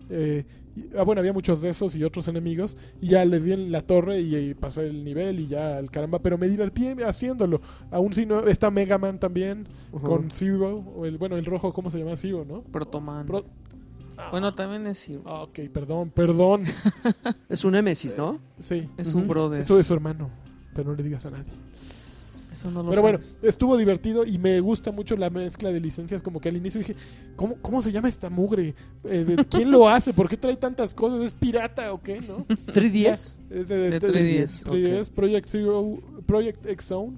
Eh, 0.10 0.46
y- 0.76 0.86
ah, 0.98 1.04
bueno, 1.04 1.20
había 1.20 1.34
muchos 1.34 1.62
de 1.62 1.70
esos 1.70 1.96
y 1.96 2.04
otros 2.04 2.28
enemigos. 2.28 2.78
Y 3.02 3.10
ya 3.10 3.26
les 3.26 3.44
di 3.44 3.54
en 3.54 3.72
la 3.72 3.82
torre 3.82 4.22
y, 4.22 4.36
y 4.36 4.54
pasé 4.54 4.88
el 4.88 5.04
nivel 5.04 5.40
y 5.40 5.48
ya 5.48 5.78
al 5.78 5.90
caramba. 5.92 6.20
Pero 6.20 6.38
me 6.38 6.48
divertí 6.48 6.88
haciéndolo. 7.06 7.62
Aún 7.92 8.14
si 8.14 8.26
no. 8.26 8.48
Está 8.48 8.72
Mega 8.72 8.98
Man 8.98 9.20
también 9.20 9.68
con 10.04 10.32
Zero. 10.32 10.78
O 10.96 11.06
el, 11.06 11.18
bueno, 11.18 11.36
el 11.38 11.46
rojo, 11.46 11.74
¿cómo 11.74 11.92
se 11.92 12.00
llama? 12.00 12.16
Zero, 12.18 12.46
¿no? 12.48 12.62
Protoman. 12.62 13.26
Pro- 13.26 13.46
Bueno, 14.32 14.54
también 14.54 14.86
es 14.88 15.00
Zero. 15.06 15.22
Ah, 15.26 15.42
ok, 15.44 15.60
perdón, 15.74 16.10
perdón. 16.12 16.64
Es 17.50 17.66
un 17.66 17.72
Nemesis, 17.74 18.18
¿no? 18.18 18.40
Sí. 18.60 18.88
Es 18.98 19.14
un 19.14 19.28
brother. 19.28 19.62
Eso 19.62 19.80
es 19.80 19.88
su 19.88 19.94
hermano. 19.94 20.30
Pero 20.74 20.92
no 20.92 20.96
le 20.96 21.04
digas 21.04 21.26
a 21.26 21.32
nadie. 21.32 21.52
Eso 22.62 22.70
no 22.72 22.84
lo 22.84 22.90
Pero 22.92 23.02
bueno, 23.02 23.18
sabes. 23.18 23.36
estuvo 23.42 23.76
divertido 23.76 24.26
y 24.26 24.38
me 24.38 24.60
gusta 24.60 24.92
mucho 24.92 25.16
la 25.18 25.30
mezcla 25.32 25.72
de 25.72 25.80
licencias. 25.80 26.22
Como 26.22 26.40
que 26.40 26.50
al 26.50 26.58
inicio 26.58 26.80
dije, 26.80 26.96
¿cómo, 27.36 27.56
cómo 27.62 27.82
se 27.82 27.92
llama 27.92 28.08
esta 28.08 28.30
mugre? 28.30 28.76
Eh, 29.04 29.24
de- 29.26 29.46
¿Quién 29.50 29.72
lo 29.72 29.90
hace? 29.90 30.14
¿Por 30.14 30.30
qué 30.30 30.38
trae 30.38 30.56
tantas 30.58 30.94
cosas? 30.94 31.22
¿Es 31.22 31.32
pirata 31.32 31.92
o 31.92 32.02
qué? 32.02 32.22
¿No? 32.22 32.46
3DS. 32.48 33.36
Es 33.50 33.68
de, 33.68 33.90
De 33.90 34.00
3DS, 34.00 34.64
3DS, 34.66 35.10
Project 35.10 35.48
Zero, 35.50 35.98
Project 36.28 36.66
X 36.68 36.86
Zone 36.86 37.14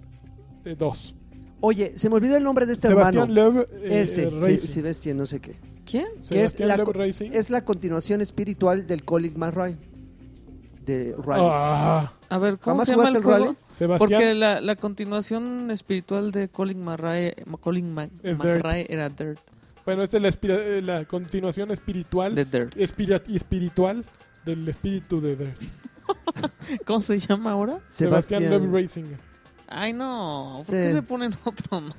2. 0.77 1.15
Oye, 1.59 1.93
se 1.95 2.09
me 2.09 2.15
olvidó 2.15 2.35
el 2.37 2.43
nombre 2.43 2.65
de 2.65 2.73
este 2.73 2.87
Sebastián 2.89 3.29
hermano. 3.31 3.51
Love 3.53 3.67
eh, 3.83 4.01
Ese, 4.01 4.23
eh, 4.23 4.29
sí, 4.31 4.39
Racing. 4.39 4.67
sí, 4.67 4.81
bestia, 4.81 5.13
no 5.13 5.25
sé 5.25 5.39
qué. 5.39 5.55
¿Quién? 5.85 6.07
Sebastián 6.19 6.67
la 6.69 6.77
Love 6.77 6.89
Racing. 6.93 7.31
Es 7.33 7.49
la 7.49 7.63
continuación 7.65 8.21
espiritual 8.21 8.87
del 8.87 9.03
Colin 9.05 9.33
McRae. 9.37 9.77
De 10.85 11.15
Rally. 11.23 11.43
Ah, 11.49 12.11
A 12.29 12.37
ver, 12.37 12.57
¿cómo 12.57 12.75
¿Jamás 12.77 12.87
se 12.87 12.93
llama 12.95 13.09
el 13.09 13.15
el 13.17 13.23
juego? 13.23 13.45
rally? 13.45 13.57
Sebastián 13.71 14.09
Porque 14.09 14.33
la, 14.33 14.59
la 14.61 14.75
continuación 14.75 15.71
espiritual 15.71 16.31
de 16.31 16.49
Colin 16.49 16.83
McRae, 16.83 17.35
Colin 17.61 17.93
Mac- 17.93 18.11
McRae 18.23 18.85
era 18.89 19.09
Dirt. 19.09 19.39
Bueno, 19.85 20.03
esta 20.03 20.17
es 20.17 20.23
la, 20.23 20.29
eh, 20.53 20.81
la 20.81 21.05
continuación 21.05 21.71
espiritual, 21.71 22.35
De 22.35 22.45
Dirt. 22.45 22.75
espiritual 22.77 24.03
del 24.45 24.67
espíritu 24.67 25.19
de 25.21 25.35
Dirt. 25.35 25.61
¿Cómo 26.85 27.01
se 27.01 27.19
llama 27.19 27.51
ahora? 27.51 27.79
Sebastián, 27.89 28.41
Sebastián. 28.43 28.71
Love 28.71 28.81
Racing. 28.83 29.03
Ay, 29.75 29.93
no. 29.93 30.55
¿Por 30.57 30.65
Sí. 30.65 30.71
qué 30.71 30.93
le 30.93 31.01
ponen 31.01 31.31
otro 31.43 31.81
nombre? 31.81 31.95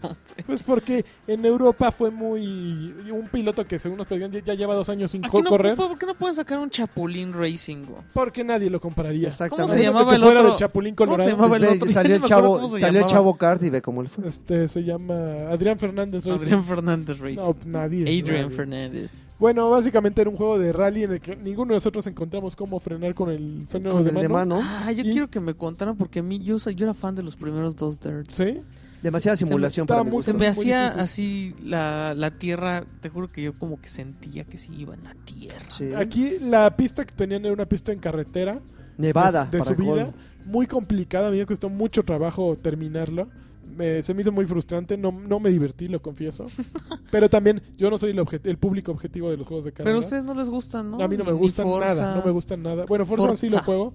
Pues 0.46 0.62
porque 0.62 1.04
en 1.26 1.44
Europa 1.44 1.90
fue 1.90 2.10
muy... 2.10 2.94
Un 3.10 3.28
piloto 3.30 3.66
que 3.66 3.78
según 3.78 3.98
nos 3.98 4.06
pedían 4.06 4.30
ya, 4.32 4.54
lleva 4.54 4.74
dos 4.74 4.88
años 4.88 5.10
sin 5.10 5.24
Aquí 5.24 5.42
no, 5.42 5.50
correr. 5.50 5.76
¿Por 5.76 5.98
qué 5.98 6.06
no 6.06 6.14
pueden 6.14 6.34
sacar 6.36 6.58
un 6.58 6.70
Chapulín 6.70 7.32
Racing? 7.32 7.84
Porque 8.12 8.44
nadie 8.44 8.70
lo 8.70 8.80
compraría. 8.80 9.28
Exactamente. 9.28 9.72
¿Cómo 9.72 9.72
se 9.72 9.84
llamaba 9.84 10.14
el 10.14 10.24
otro? 10.24 10.56
Chapulín 10.56 10.94
¿Cómo 10.94 11.12
se 11.18 11.24
Colorado. 11.24 11.36
llamaba 11.36 11.56
el 11.56 11.76
otro? 11.76 11.88
Salió 11.94 12.16
el 12.16 12.22
chavo, 12.22 12.68
salió 12.78 13.00
el 13.00 13.06
chavo 13.06 13.36
Card 13.36 13.62
y 13.64 13.70
ve 13.70 13.82
cómo 13.82 14.02
le 14.02 14.08
fue. 14.08 14.28
Este 14.28 14.68
se 14.68 14.84
llama 14.84 15.14
Adrián 15.50 15.78
Fernández. 15.78 16.24
Racing. 16.24 16.42
Adrián 16.44 16.64
Fernández 16.64 17.18
Racing. 17.18 17.36
No, 17.36 17.56
nadie. 17.66 18.02
Adrian 18.02 18.42
nadie. 18.44 18.56
Fernández. 18.56 19.12
Bueno, 19.44 19.68
básicamente 19.68 20.22
era 20.22 20.30
un 20.30 20.36
juego 20.38 20.58
de 20.58 20.72
rally 20.72 21.02
en 21.02 21.12
el 21.12 21.20
que 21.20 21.36
ninguno 21.36 21.74
de 21.74 21.76
nosotros 21.76 22.06
encontramos 22.06 22.56
cómo 22.56 22.80
frenar 22.80 23.14
con 23.14 23.28
el 23.28 23.66
freno 23.68 23.90
Con 23.90 24.02
de, 24.02 24.08
el 24.08 24.14
mano. 24.14 24.22
de 24.22 24.28
mano. 24.30 24.60
Ah, 24.64 24.90
yo 24.90 25.04
Y- 25.04 25.12
quiero 25.12 25.28
que 25.28 25.38
me 25.38 25.52
contaran 25.52 25.98
porque 25.98 26.20
a 26.20 26.22
mí 26.22 26.38
yo, 26.38 26.58
soy- 26.58 26.74
yo 26.74 26.86
era 26.86 26.94
fan 26.94 27.14
de 27.14 27.22
los 27.22 27.36
primeros 27.36 27.76
dos 27.76 28.00
Dirts. 28.00 28.34
¿Sí? 28.36 28.62
Demasiada 29.02 29.36
Se 29.36 29.44
me- 29.44 29.48
simulación 29.48 29.84
estaba 29.84 30.00
para 30.00 30.10
muy-. 30.10 30.22
Se 30.22 30.32
me 30.32 30.46
hacía 30.46 30.84
difícil. 30.84 31.00
así 31.02 31.54
la, 31.62 32.14
la 32.14 32.30
tierra, 32.30 32.84
te 33.02 33.10
juro 33.10 33.30
que 33.30 33.42
yo 33.42 33.52
como 33.52 33.78
que 33.78 33.90
sentía 33.90 34.44
que 34.44 34.56
sí 34.56 34.72
iba 34.78 34.94
en 34.94 35.04
la 35.04 35.14
tierra. 35.26 35.66
Sí. 35.68 35.90
Aquí 35.94 36.38
la 36.40 36.74
pista 36.74 37.04
que 37.04 37.14
tenían 37.14 37.44
era 37.44 37.52
una 37.52 37.66
pista 37.66 37.92
en 37.92 37.98
carretera. 37.98 38.60
Nevada. 38.96 39.44
De, 39.50 39.62
subida. 39.62 40.10
Muy 40.46 40.66
complicada. 40.66 41.28
A 41.28 41.30
mí 41.30 41.36
me 41.36 41.44
costó 41.44 41.68
mucho 41.68 42.02
trabajo 42.02 42.56
terminarlo. 42.56 43.28
Me- 43.76 44.02
se 44.02 44.14
me 44.14 44.22
hizo 44.22 44.32
muy 44.32 44.46
frustrante. 44.46 44.96
No, 44.96 45.12
no 45.12 45.40
me 45.40 45.50
divertí, 45.50 45.88
lo 45.88 46.00
confieso. 46.02 46.46
Pero 47.10 47.28
también 47.28 47.62
yo 47.76 47.90
no 47.90 47.98
soy 47.98 48.10
el, 48.12 48.18
obje- 48.18 48.40
el 48.44 48.58
público 48.58 48.92
objetivo 48.92 49.30
de 49.30 49.36
los 49.36 49.46
juegos 49.46 49.64
de 49.64 49.72
carrera. 49.72 49.90
Pero 49.90 49.96
a 49.96 50.00
ustedes 50.00 50.24
no 50.24 50.34
les 50.34 50.48
gustan, 50.48 50.90
¿no? 50.92 51.00
A 51.00 51.08
mí 51.08 51.16
no 51.16 51.24
me 51.24 51.32
Ni 51.32 51.38
gustan 51.38 51.66
Forza. 51.66 51.94
nada. 51.94 52.16
No 52.16 52.24
me 52.24 52.30
gustan 52.30 52.62
nada. 52.62 52.84
Bueno, 52.86 53.06
Forza, 53.06 53.36
sí 53.36 53.46
lo 53.46 53.52
Forza. 53.58 53.64
juego. 53.64 53.94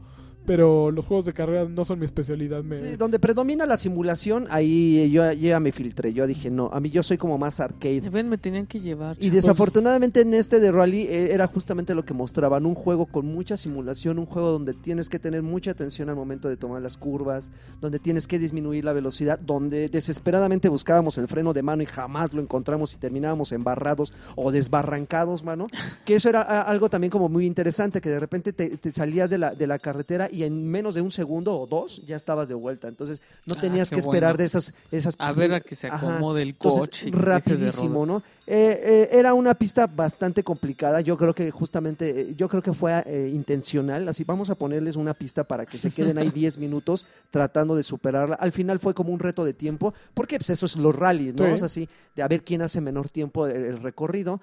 Pero 0.50 0.90
los 0.90 1.06
juegos 1.06 1.28
de 1.28 1.34
carrera 1.34 1.66
no 1.66 1.86
son 1.86 2.00
mi 2.00 2.06
especialidad. 2.06 2.64
Me... 2.64 2.80
Sí, 2.80 2.96
Donde 2.98 3.20
predomina 3.20 3.68
la 3.68 3.78
simulación, 3.78 4.48
ahí 4.50 5.12
yo, 5.12 5.32
yo 5.34 5.50
ya 5.50 5.60
me 5.60 5.72
filtré. 5.72 6.12
Yo 6.12 6.26
dije, 6.26 6.50
no, 6.50 6.72
a 6.74 6.80
mí 6.80 6.90
yo 6.90 7.04
soy 7.04 7.20
como 7.20 7.38
más 7.38 7.60
arcade. 7.60 8.10
Ven, 8.10 8.28
me 8.28 8.40
tenían 8.40 8.66
que 8.66 8.80
llevar. 8.80 9.16
Y 9.20 9.30
desafortunadamente 9.30 10.22
en 10.22 10.34
este 10.34 10.60
de 10.60 10.72
Rally 10.72 11.04
eh, 11.04 11.36
era 11.36 11.46
justamente 11.46 11.94
lo 11.94 12.04
que 12.04 12.16
mostraban, 12.16 12.66
un 12.66 12.74
juego 12.74 13.06
con 13.06 13.28
mucha 13.28 13.58
simulación, 13.58 14.18
un 14.18 14.26
juego 14.26 14.50
donde 14.50 14.74
tienes 14.74 15.08
que 15.08 15.20
tener 15.20 15.44
mucha 15.44 15.70
atención 15.70 16.10
al 16.10 16.16
momento 16.16 16.50
de 16.50 16.58
tomar 16.58 16.82
las 16.82 16.98
curvas, 16.98 17.52
donde 17.80 18.00
tienes 18.00 18.26
que 18.26 18.40
disminuir 18.40 18.84
la 18.84 18.94
velocidad, 18.94 19.38
donde 19.38 19.88
desesperadamente 19.88 20.68
buscábamos 20.68 21.20
el 21.20 21.28
freno 21.28 21.54
de 21.54 21.62
mano 21.62 21.84
y 21.84 21.86
jamás 21.86 22.34
lo 22.34 22.42
encontramos 22.42 22.96
y 22.96 22.98
terminábamos 22.98 23.52
embarrados 23.52 24.14
o 24.36 24.52
desbarrancados, 24.52 25.44
mano. 25.44 25.68
Que 26.06 26.16
eso 26.16 26.28
era 26.28 26.42
algo 26.64 26.90
también 26.90 27.12
como 27.12 27.30
muy 27.30 27.46
interesante, 27.46 28.02
que 28.02 28.10
de 28.10 28.20
repente 28.20 28.52
te, 28.52 28.78
te 28.78 28.92
salías 28.92 29.30
de 29.30 29.38
la, 29.38 29.54
de 29.54 29.68
la 29.68 29.78
carretera 29.78 30.28
y 30.32 30.39
en 30.44 30.66
menos 30.68 30.96
de 30.96 31.02
un 31.02 31.12
segundo 31.12 31.58
o 31.60 31.68
dos 31.68 32.02
ya 32.06 32.16
estabas 32.16 32.48
de 32.50 32.56
vuelta. 32.56 32.88
Entonces 32.88 33.22
no 33.46 33.56
Ah, 33.58 33.62
tenías 33.62 33.90
que 33.90 34.00
esperar 34.00 34.32
bueno. 34.34 34.38
de 34.40 34.46
esas... 34.46 34.74
esas 34.92 35.16
A 35.20 35.32
ver 35.34 35.54
a 35.54 35.60
que 35.62 35.76
se 35.76 35.88
Ajá. 35.88 35.98
acomode 35.98 36.42
el 36.42 36.50
Entonces, 36.50 36.80
coche. 36.82 37.08
y 37.10 37.12
de 37.12 37.18
rapidísimo. 37.18 38.06
¿no? 38.06 38.24
Eh, 38.48 38.80
eh, 38.84 39.10
era 39.12 39.34
una 39.34 39.54
pista 39.54 39.88
bastante 39.88 40.44
complicada. 40.44 41.02
Yo 41.02 41.18
creo 41.18 41.34
que 41.36 41.52
justamente, 41.52 42.22
eh, 42.22 42.36
yo 42.36 42.48
creo 42.50 42.62
que 42.62 42.74
fue 42.74 43.04
eh, 43.06 43.32
intencional. 43.34 44.08
Así 44.08 44.24
vamos 44.24 44.50
a 44.50 44.56
ponerles 44.56 44.96
una 44.96 45.14
pista 45.14 45.44
para 45.44 45.66
que 45.66 45.78
se 45.78 45.92
queden 45.92 46.18
ahí 46.18 46.30
10 46.34 46.58
minutos 46.58 47.06
tratando 47.30 47.76
de 47.76 47.84
superarla. 47.84 48.36
Al 48.36 48.52
final 48.52 48.80
fue 48.80 48.94
como 48.94 49.12
un 49.14 49.20
reto 49.20 49.46
de 49.46 49.54
tiempo, 49.54 49.94
porque 50.14 50.38
pues, 50.38 50.50
eso 50.50 50.66
es 50.66 50.76
los 50.78 50.96
rally, 50.96 51.34
¿no? 51.34 51.46
Sí. 51.46 51.52
Es 51.52 51.64
así, 51.64 51.90
de 52.16 52.24
a 52.24 52.28
ver 52.28 52.44
quién 52.44 52.62
hace 52.62 52.82
menor 52.82 53.10
tiempo 53.10 53.46
el, 53.48 53.64
el 53.64 53.82
recorrido. 53.82 54.42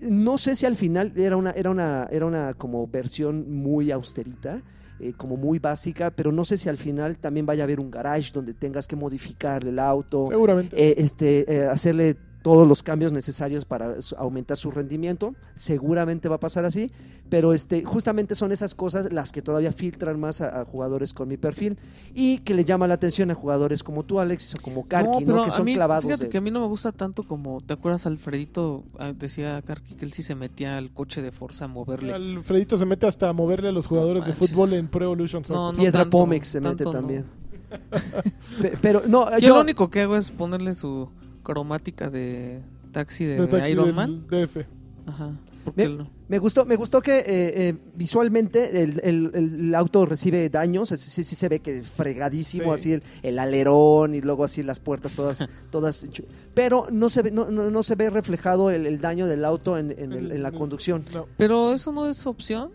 No 0.00 0.38
sé 0.38 0.54
si 0.54 0.66
al 0.66 0.76
final 0.76 1.12
era 1.16 1.36
una, 1.36 1.50
era 1.50 1.70
una, 1.70 2.08
era 2.10 2.26
una 2.26 2.54
como 2.54 2.86
versión 2.86 3.50
muy 3.52 3.90
austerita. 3.90 4.62
eh, 5.00 5.12
como 5.16 5.36
muy 5.36 5.60
básica, 5.60 6.10
pero 6.10 6.32
no 6.32 6.44
sé 6.44 6.56
si 6.56 6.68
al 6.68 6.76
final 6.76 7.18
también 7.18 7.46
vaya 7.46 7.62
a 7.62 7.66
haber 7.66 7.78
un 7.78 7.88
garage 7.88 8.32
donde 8.32 8.52
tengas 8.52 8.88
que 8.88 8.96
modificar 8.96 9.64
el 9.64 9.78
auto, 9.78 10.24
Seguramente. 10.26 10.74
eh, 10.76 10.94
este, 10.98 11.44
eh, 11.54 11.66
hacerle 11.66 12.16
todos 12.42 12.66
los 12.68 12.82
cambios 12.82 13.12
necesarios 13.12 13.64
para 13.64 13.96
aumentar 14.16 14.56
su 14.56 14.70
rendimiento. 14.70 15.34
Seguramente 15.54 16.28
va 16.28 16.36
a 16.36 16.40
pasar 16.40 16.64
así, 16.64 16.90
pero 17.28 17.52
este, 17.52 17.82
justamente 17.84 18.34
son 18.34 18.52
esas 18.52 18.74
cosas 18.74 19.12
las 19.12 19.32
que 19.32 19.42
todavía 19.42 19.72
filtran 19.72 20.18
más 20.20 20.40
a, 20.40 20.60
a 20.60 20.64
jugadores 20.64 21.12
con 21.12 21.28
mi 21.28 21.36
perfil 21.36 21.76
y 22.14 22.38
que 22.38 22.54
le 22.54 22.64
llama 22.64 22.86
la 22.86 22.94
atención 22.94 23.30
a 23.30 23.34
jugadores 23.34 23.82
como 23.82 24.04
tú, 24.04 24.20
Alex, 24.20 24.54
o 24.54 24.62
como 24.62 24.86
Karki, 24.86 25.24
¿no? 25.24 25.32
pero 25.34 25.44
que 25.44 25.50
son 25.50 25.64
mí, 25.64 25.74
clavados. 25.74 26.04
Fíjate 26.04 26.24
de- 26.24 26.28
que 26.30 26.38
a 26.38 26.40
mí 26.40 26.50
no 26.50 26.60
me 26.60 26.66
gusta 26.68 26.92
tanto 26.92 27.24
como, 27.24 27.60
¿te 27.60 27.72
acuerdas 27.74 28.06
Alfredito? 28.06 28.84
Ah, 28.98 29.12
Decía 29.18 29.60
Karki 29.62 29.94
que 29.96 30.04
él 30.04 30.12
sí 30.12 30.22
se 30.22 30.34
metía 30.34 30.78
al 30.78 30.90
coche 30.92 31.20
de 31.22 31.32
Forza 31.32 31.64
a 31.64 31.68
moverle. 31.68 32.12
Alfredito 32.12 32.78
se 32.78 32.86
mete 32.86 33.06
hasta 33.06 33.28
a 33.28 33.32
moverle 33.32 33.68
a 33.68 33.72
los 33.72 33.86
jugadores 33.86 34.24
de 34.24 34.32
fútbol 34.32 34.72
en 34.74 34.86
Pro 34.88 35.04
Evolution 35.06 35.44
Soccer. 35.44 35.56
No, 35.56 35.72
no 35.72 35.78
Piedra 35.78 36.02
tanto, 36.02 36.16
Pomex 36.18 36.48
se 36.48 36.60
mete 36.60 36.84
no. 36.84 36.90
también. 36.92 37.24
Pe- 38.62 38.78
pero 38.80 39.02
no, 39.06 39.30
Yo, 39.32 39.48
yo, 39.48 39.54
lo 39.56 39.60
único 39.60 39.90
que 39.90 40.02
hago 40.02 40.16
es 40.16 40.30
ponerle 40.30 40.72
su 40.72 41.08
cromática 41.52 42.10
de 42.10 42.60
taxi 42.92 43.24
de, 43.24 43.40
De 43.40 43.46
taxi 43.46 43.72
Iron 43.72 43.86
del 43.86 43.94
Man. 43.94 44.26
DF. 44.28 44.66
Ajá. 45.06 45.32
Porque 45.64 45.88
Me- 45.88 45.94
no. 45.96 46.10
Me 46.28 46.38
gustó, 46.38 46.66
me 46.66 46.76
gustó 46.76 47.00
que 47.00 47.18
eh, 47.20 47.24
eh, 47.26 47.74
visualmente 47.94 48.82
el, 48.82 49.00
el- 49.02 49.30
el 49.34 49.74
auto 49.74 50.04
recibe 50.04 50.50
daños, 50.50 50.90
sí, 50.90 51.24
sí 51.24 51.34
se 51.34 51.48
ve 51.48 51.60
que 51.60 51.82
fregadísimo, 51.82 52.64
Sí. 52.64 52.70
así 52.80 52.92
el, 52.92 53.02
el 53.22 53.38
alerón 53.38 54.14
y 54.14 54.20
luego 54.20 54.44
así 54.44 54.62
las 54.62 54.78
puertas 54.78 55.14
todas, 55.14 55.48
todas, 55.70 56.06
pero 56.54 56.86
no 56.92 57.08
se 57.08 57.22
ve, 57.22 57.30
no, 57.30 57.50
no, 57.50 57.70
no 57.70 57.82
se 57.82 57.94
ve 57.94 58.10
reflejado 58.10 58.70
el, 58.70 58.86
el 58.86 59.00
daño 59.00 59.26
del 59.26 59.42
auto 59.46 59.78
en, 59.78 59.90
en 59.98 60.12
el- 60.12 60.32
en 60.32 60.42
la 60.42 60.52
conducción. 60.52 61.02
No. 61.14 61.26
Pero 61.38 61.72
eso 61.72 61.92
no 61.92 62.06
es 62.08 62.26
opción. 62.26 62.70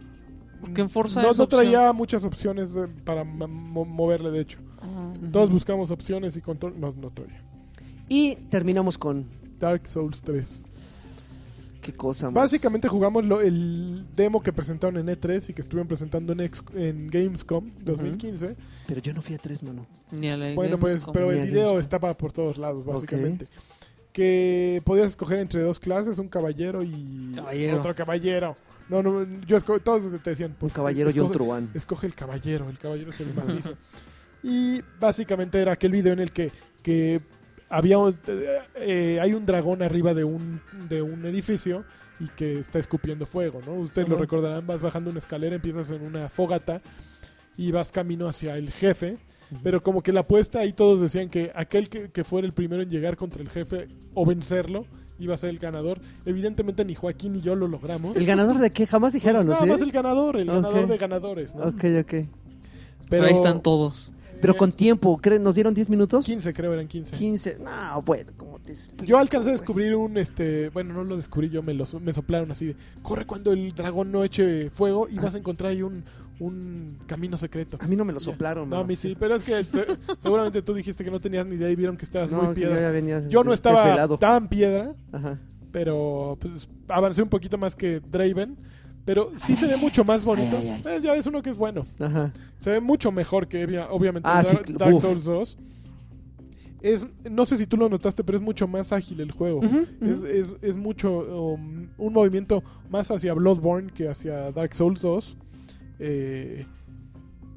Porque 0.61 0.81
en 0.81 0.89
Forza 0.89 1.21
no, 1.21 1.29
es 1.31 1.37
no 1.37 1.43
opción. 1.43 1.61
traía 1.61 1.91
muchas 1.93 2.23
opciones 2.23 2.69
para 3.03 3.23
moverle, 3.23 4.31
de 4.31 4.39
hecho. 4.41 4.59
Ah. 4.81 5.11
Todos 5.31 5.49
buscamos 5.51 5.91
opciones 5.91 6.35
y 6.37 6.41
control. 6.41 6.79
No, 6.79 6.91
no 6.93 7.11
traía. 7.11 7.43
Y 8.09 8.35
terminamos 8.49 8.97
con 8.97 9.25
Dark 9.59 9.87
Souls 9.87 10.21
3. 10.21 10.61
qué 11.81 11.91
cosa 11.93 12.27
más. 12.27 12.33
Básicamente 12.35 12.87
jugamos 12.87 13.25
lo- 13.25 13.41
el 13.41 14.05
demo 14.15 14.41
que 14.41 14.53
presentaron 14.53 14.97
en 14.97 15.07
E3 15.13 15.49
y 15.49 15.53
que 15.53 15.61
estuvieron 15.61 15.85
presentando 15.87 16.31
en, 16.31 16.39
Ex- 16.39 16.63
en 16.75 17.07
Gamescom 17.09 17.71
2015. 17.83 18.55
Pero 18.87 19.01
yo 19.01 19.13
no 19.13 19.21
fui 19.21 19.35
a 19.35 19.37
tres, 19.37 19.61
mano. 19.63 19.85
Ni 20.11 20.29
a 20.29 20.37
la 20.37 20.53
Bueno, 20.55 20.79
pues, 20.79 21.03
pero 21.11 21.29
Ni 21.31 21.39
el 21.39 21.47
video 21.49 21.59
Gamescom. 21.63 21.79
estaba 21.81 22.15
por 22.17 22.31
todos 22.31 22.57
lados, 22.57 22.85
básicamente. 22.85 23.47
Que 24.13 24.81
podías 24.85 25.07
escoger 25.09 25.39
entre 25.39 25.61
dos 25.61 25.77
clases, 25.79 26.19
un 26.19 26.29
caballero 26.29 26.83
y 26.83 27.33
Caballero. 27.35 27.77
otro 27.79 27.93
caballero. 27.95 28.55
No, 28.87 29.03
no, 29.03 29.25
yo 29.45 29.57
esco- 29.57 29.81
todos 29.83 30.03
te 30.23 30.29
decían, 30.29 30.51
Un 30.51 30.57
pues, 30.57 30.71
caballero 30.73 31.09
y 31.13 31.19
un 31.19 31.27
escoge- 31.27 31.31
truán. 31.33 31.69
Escoge 31.73 32.07
el 32.07 32.13
caballero, 32.15 32.69
el 32.69 32.79
caballero 32.79 33.09
es 33.09 33.19
el 33.19 33.33
macizo. 33.35 33.73
y 34.41 34.81
básicamente 35.01 35.59
era 35.61 35.73
aquel 35.73 35.91
video 35.91 36.13
en 36.13 36.19
el 36.19 36.31
que, 36.31 36.51
que 36.81 37.19
había 37.73 37.97
un- 37.97 38.17
eh, 38.27 38.57
eh, 38.75 39.19
hay 39.21 39.33
un 39.33 39.45
dragón 39.45 39.81
arriba 39.81 40.13
de 40.13 40.23
un, 40.23 40.61
de 40.89 41.01
un 41.01 41.25
edificio 41.25 41.83
y 42.19 42.27
que 42.29 42.59
está 42.59 42.79
escupiendo 42.79 43.25
fuego, 43.25 43.59
¿no? 43.65 43.73
Ustedes 43.73 44.07
lo 44.07 44.15
recordarán, 44.15 44.65
vas 44.67 44.81
bajando 44.81 45.09
una 45.09 45.19
escalera, 45.19 45.55
empiezas 45.55 45.89
en 45.89 46.03
una 46.03 46.29
fogata 46.29 46.81
y 47.57 47.71
vas 47.71 47.91
camino 47.91 48.27
hacia 48.27 48.55
el 48.57 48.71
jefe, 48.71 49.17
pero 49.63 49.81
como 49.83 50.01
que 50.01 50.11
la 50.11 50.21
apuesta 50.21 50.59
ahí 50.59 50.73
todos 50.73 51.01
decían 51.01 51.29
que 51.29 51.51
aquel 51.55 51.89
que, 51.89 52.09
que 52.09 52.23
fuera 52.23 52.47
el 52.47 52.53
primero 52.53 52.81
en 52.83 52.89
llegar 52.89 53.17
contra 53.17 53.41
el 53.41 53.49
jefe 53.49 53.87
o 54.13 54.25
vencerlo 54.25 54.85
iba 55.19 55.33
a 55.33 55.37
ser 55.37 55.49
el 55.51 55.59
ganador. 55.59 55.99
Evidentemente 56.25 56.83
ni 56.85 56.95
Joaquín 56.95 57.33
ni 57.33 57.41
yo 57.41 57.55
lo 57.55 57.67
logramos. 57.67 58.15
¿El 58.15 58.25
ganador 58.25 58.57
de 58.59 58.71
qué? 58.71 58.87
Jamás 58.87 59.11
Pues 59.13 59.21
dijeron, 59.21 59.45
¿no? 59.45 59.53
nada 59.53 59.63
¿Sí? 59.63 59.69
más 59.69 59.81
el 59.81 59.91
ganador, 59.91 60.37
el 60.37 60.47
ganador 60.47 60.87
de 60.87 60.97
ganadores, 60.97 61.53
¿no? 61.55 61.63
Ok, 61.65 61.83
ok. 62.01 62.13
Pero 63.09 63.25
ahí 63.25 63.33
están 63.33 63.61
todos. 63.61 64.11
Pero 64.43 64.57
con 64.57 64.71
tiempo, 64.71 65.17
¿creen? 65.17 65.41
¿nos 65.41 65.55
dieron 65.55 65.73
10 65.73 65.89
minutos? 65.89 66.25
15 66.25 66.53
creo 66.53 66.71
eran 66.73 66.87
15. 66.87 67.15
15. 67.15 67.57
No, 67.63 68.01
bueno, 68.03 68.31
¿cómo 68.37 68.59
te 68.59 68.71
explico, 68.73 69.05
Yo 69.05 69.17
alcancé 69.17 69.49
a 69.49 69.53
descubrir 69.53 69.95
un, 69.95 70.17
este, 70.17 70.69
bueno, 70.69 70.93
no 70.93 71.03
lo 71.03 71.15
descubrí 71.15 71.49
yo, 71.49 71.63
me 71.63 71.73
lo 71.73 71.85
me 72.01 72.13
soplaron 72.13 72.51
así 72.51 72.67
de, 72.67 72.75
corre 73.01 73.25
cuando 73.25 73.51
el 73.53 73.71
dragón 73.71 74.11
no 74.11 74.23
eche 74.23 74.69
fuego 74.69 75.07
y 75.09 75.15
vas 75.15 75.33
a 75.33 75.37
encontrar 75.39 75.71
ahí 75.71 75.81
un, 75.81 76.03
un 76.39 76.97
camino 77.07 77.37
secreto. 77.37 77.77
A 77.81 77.87
mí 77.87 77.95
no 77.95 78.05
me 78.05 78.13
lo 78.13 78.19
Ya. 78.19 78.25
soplaron. 78.25 78.69
No, 78.69 78.77
a 78.79 78.83
mí 78.83 78.95
sí, 78.95 79.15
pero 79.19 79.35
es 79.35 79.43
que 79.43 79.63
te- 79.63 79.85
seguramente 80.19 80.61
tú 80.61 80.73
dijiste 80.73 81.03
que 81.03 81.09
no 81.11 81.19
tenías 81.21 81.45
ni 81.47 81.55
idea 81.55 81.69
y 81.69 81.75
vieron 81.75 81.95
que 81.97 82.05
estabas 82.05 82.29
No, 82.29 82.37
muy 82.37 82.47
yo 82.47 82.53
piedra. 82.53 82.81
ya 82.81 82.91
venía 82.91 83.27
Yo 83.29 83.43
no 83.43 83.53
estaba 83.53 83.81
desvelado. 83.81 84.17
tan 84.19 84.47
piedra, 84.49 84.93
Ajá. 85.11 85.39
pero 85.71 86.37
pues 86.39 86.67
avancé 86.87 87.21
un 87.23 87.29
poquito 87.29 87.57
más 87.57 87.75
que 87.75 87.99
Draven, 87.99 88.57
pero 89.05 89.31
sí 89.37 89.55
se 89.55 89.67
ve 89.67 89.75
mucho 89.77 90.03
más 90.03 90.23
bonito. 90.25 90.55
Eh, 90.57 90.99
ya 91.01 91.15
es 91.15 91.25
uno 91.25 91.41
que 91.41 91.49
es 91.49 91.55
bueno. 91.57 91.85
Ajá. 91.99 92.31
Se 92.59 92.71
ve 92.71 92.79
mucho 92.79 93.11
mejor 93.11 93.47
que 93.47 93.65
obvia- 93.67 93.87
obviamente 93.89 94.29
Ah, 94.31 94.43
sí, 94.43 94.57
Dark. 94.77 94.99
Souls 95.01 95.23
2. 95.25 95.57
Es, 96.81 97.05
no 97.29 97.45
sé 97.45 97.57
si 97.57 97.65
tú 97.65 97.77
lo 97.77 97.87
notaste, 97.87 98.23
pero 98.25 98.37
es 98.37 98.43
mucho 98.43 98.67
más 98.67 98.91
ágil 98.91 99.21
el 99.21 99.31
juego. 99.31 99.61
Es- 100.01 100.53
es 100.61 100.75
mucho 100.75 101.53
um, 101.53 101.87
un 101.97 102.13
movimiento 102.13 102.61
más 102.89 103.09
hacia 103.09 103.33
Bloodborne 103.33 103.89
que 103.91 104.09
hacia 104.09 104.51
Dark 104.51 104.73
Souls 104.73 105.01
2. 105.01 105.37
Eh, 105.99 106.65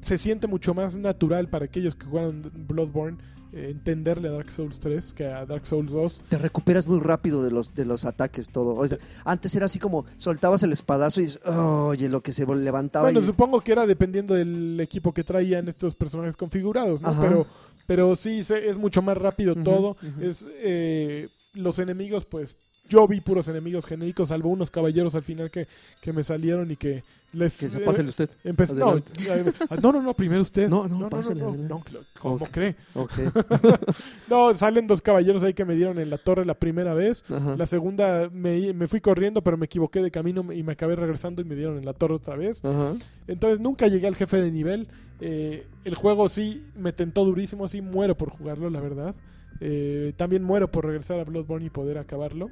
se 0.01 0.17
siente 0.17 0.47
mucho 0.47 0.73
más 0.73 0.95
natural 0.95 1.49
para 1.49 1.65
aquellos 1.65 1.95
que 1.95 2.05
jugaron 2.05 2.41
Bloodborne. 2.67 3.17
Entenderle 3.53 4.27
a 4.27 4.31
Dark 4.31 4.51
Souls 4.51 4.79
3 4.79 5.13
que 5.13 5.25
a 5.25 5.45
Dark 5.45 5.65
Souls 5.65 5.91
2. 5.91 6.21
Te 6.29 6.37
recuperas 6.37 6.87
muy 6.87 6.99
rápido 6.99 7.43
de 7.43 7.51
los, 7.51 7.73
de 7.73 7.85
los 7.85 8.05
ataques, 8.05 8.49
todo. 8.49 8.75
O 8.75 8.87
sea, 8.87 8.97
antes 9.25 9.55
era 9.55 9.65
así 9.65 9.79
como 9.79 10.05
soltabas 10.17 10.63
el 10.63 10.71
espadazo 10.71 11.21
y 11.21 11.25
dices, 11.25 11.39
oye, 11.45 12.09
lo 12.09 12.21
que 12.21 12.33
se 12.33 12.45
levantaba. 12.45 13.05
Bueno, 13.05 13.19
y- 13.21 13.25
supongo 13.25 13.61
que 13.61 13.71
era 13.71 13.85
dependiendo 13.85 14.33
del 14.33 14.79
equipo 14.79 15.13
que 15.13 15.23
traían 15.23 15.67
estos 15.67 15.95
personajes 15.95 16.35
configurados, 16.35 17.01
¿no? 17.01 17.09
Ajá. 17.09 17.21
Pero, 17.21 17.47
pero 17.85 18.15
sí, 18.15 18.39
es 18.39 18.77
mucho 18.77 19.01
más 19.01 19.17
rápido 19.17 19.55
todo. 19.55 19.97
Es 20.21 20.45
eh, 20.49 21.29
Los 21.53 21.79
enemigos, 21.79 22.25
pues 22.25 22.55
yo 22.87 23.07
vi 23.07 23.21
puros 23.21 23.47
enemigos 23.47 23.85
genéricos, 23.85 24.29
salvo 24.29 24.49
unos 24.49 24.71
caballeros 24.71 25.15
al 25.15 25.23
final 25.23 25.51
que, 25.51 25.67
que 26.01 26.13
me 26.13 26.23
salieron 26.23 26.71
y 26.71 26.75
que 26.75 27.03
les... 27.33 27.57
Que 27.57 27.69
se 27.69 27.79
pásele 27.79 28.09
usted. 28.09 28.29
Empecé, 28.43 28.73
no, 28.75 28.97
eh, 28.97 29.03
no, 29.81 29.91
no, 29.91 30.01
no, 30.01 30.13
primero 30.13 30.41
usted. 30.41 30.69
No, 30.69 30.87
no, 30.87 30.97
no, 30.99 31.09
pásele, 31.09 31.41
no, 31.41 31.83
¿cómo 32.19 32.45
cree? 32.51 32.75
Ok. 32.93 33.13
No, 34.29 34.53
salen 34.53 34.87
dos 34.87 35.01
caballeros 35.01 35.41
ahí 35.43 35.53
que 35.53 35.63
me 35.63 35.75
dieron 35.75 35.99
en 35.99 36.09
la 36.09 36.17
torre 36.17 36.45
la 36.45 36.53
primera 36.53 36.93
vez. 36.93 37.23
Ajá. 37.29 37.55
La 37.55 37.65
segunda 37.65 38.29
me, 38.31 38.73
me 38.73 38.87
fui 38.87 38.99
corriendo, 38.99 39.41
pero 39.41 39.57
me 39.57 39.65
equivoqué 39.65 40.01
de 40.01 40.11
camino 40.11 40.51
y 40.51 40.63
me 40.63 40.73
acabé 40.73 40.95
regresando 40.95 41.41
y 41.41 41.45
me 41.45 41.55
dieron 41.55 41.77
en 41.77 41.85
la 41.85 41.93
torre 41.93 42.15
otra 42.15 42.35
vez. 42.35 42.63
Ajá. 42.63 42.93
Entonces 43.27 43.59
nunca 43.59 43.87
llegué 43.87 44.07
al 44.07 44.15
jefe 44.15 44.41
de 44.41 44.51
nivel. 44.51 44.87
Eh, 45.19 45.65
el 45.83 45.95
juego 45.95 46.29
sí 46.29 46.65
me 46.75 46.93
tentó 46.93 47.25
durísimo, 47.25 47.67
sí 47.67 47.81
muero 47.81 48.15
por 48.15 48.29
jugarlo, 48.29 48.69
la 48.69 48.81
verdad. 48.81 49.15
Eh, 49.59 50.13
también 50.17 50.43
muero 50.43 50.69
por 50.71 50.85
regresar 50.85 51.19
a 51.19 51.23
Bloodborne 51.23 51.65
y 51.65 51.69
poder 51.69 51.97
acabarlo. 51.97 52.49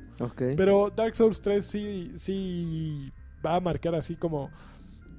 Pero 0.56 0.92
Dark 0.96 1.16
Souls 1.16 1.40
3 1.42 1.66
sí, 1.66 2.12
sí 2.18 3.12
va 3.46 3.56
a 3.56 3.60
marcar 3.60 3.96
así 3.96 4.16
como... 4.16 4.50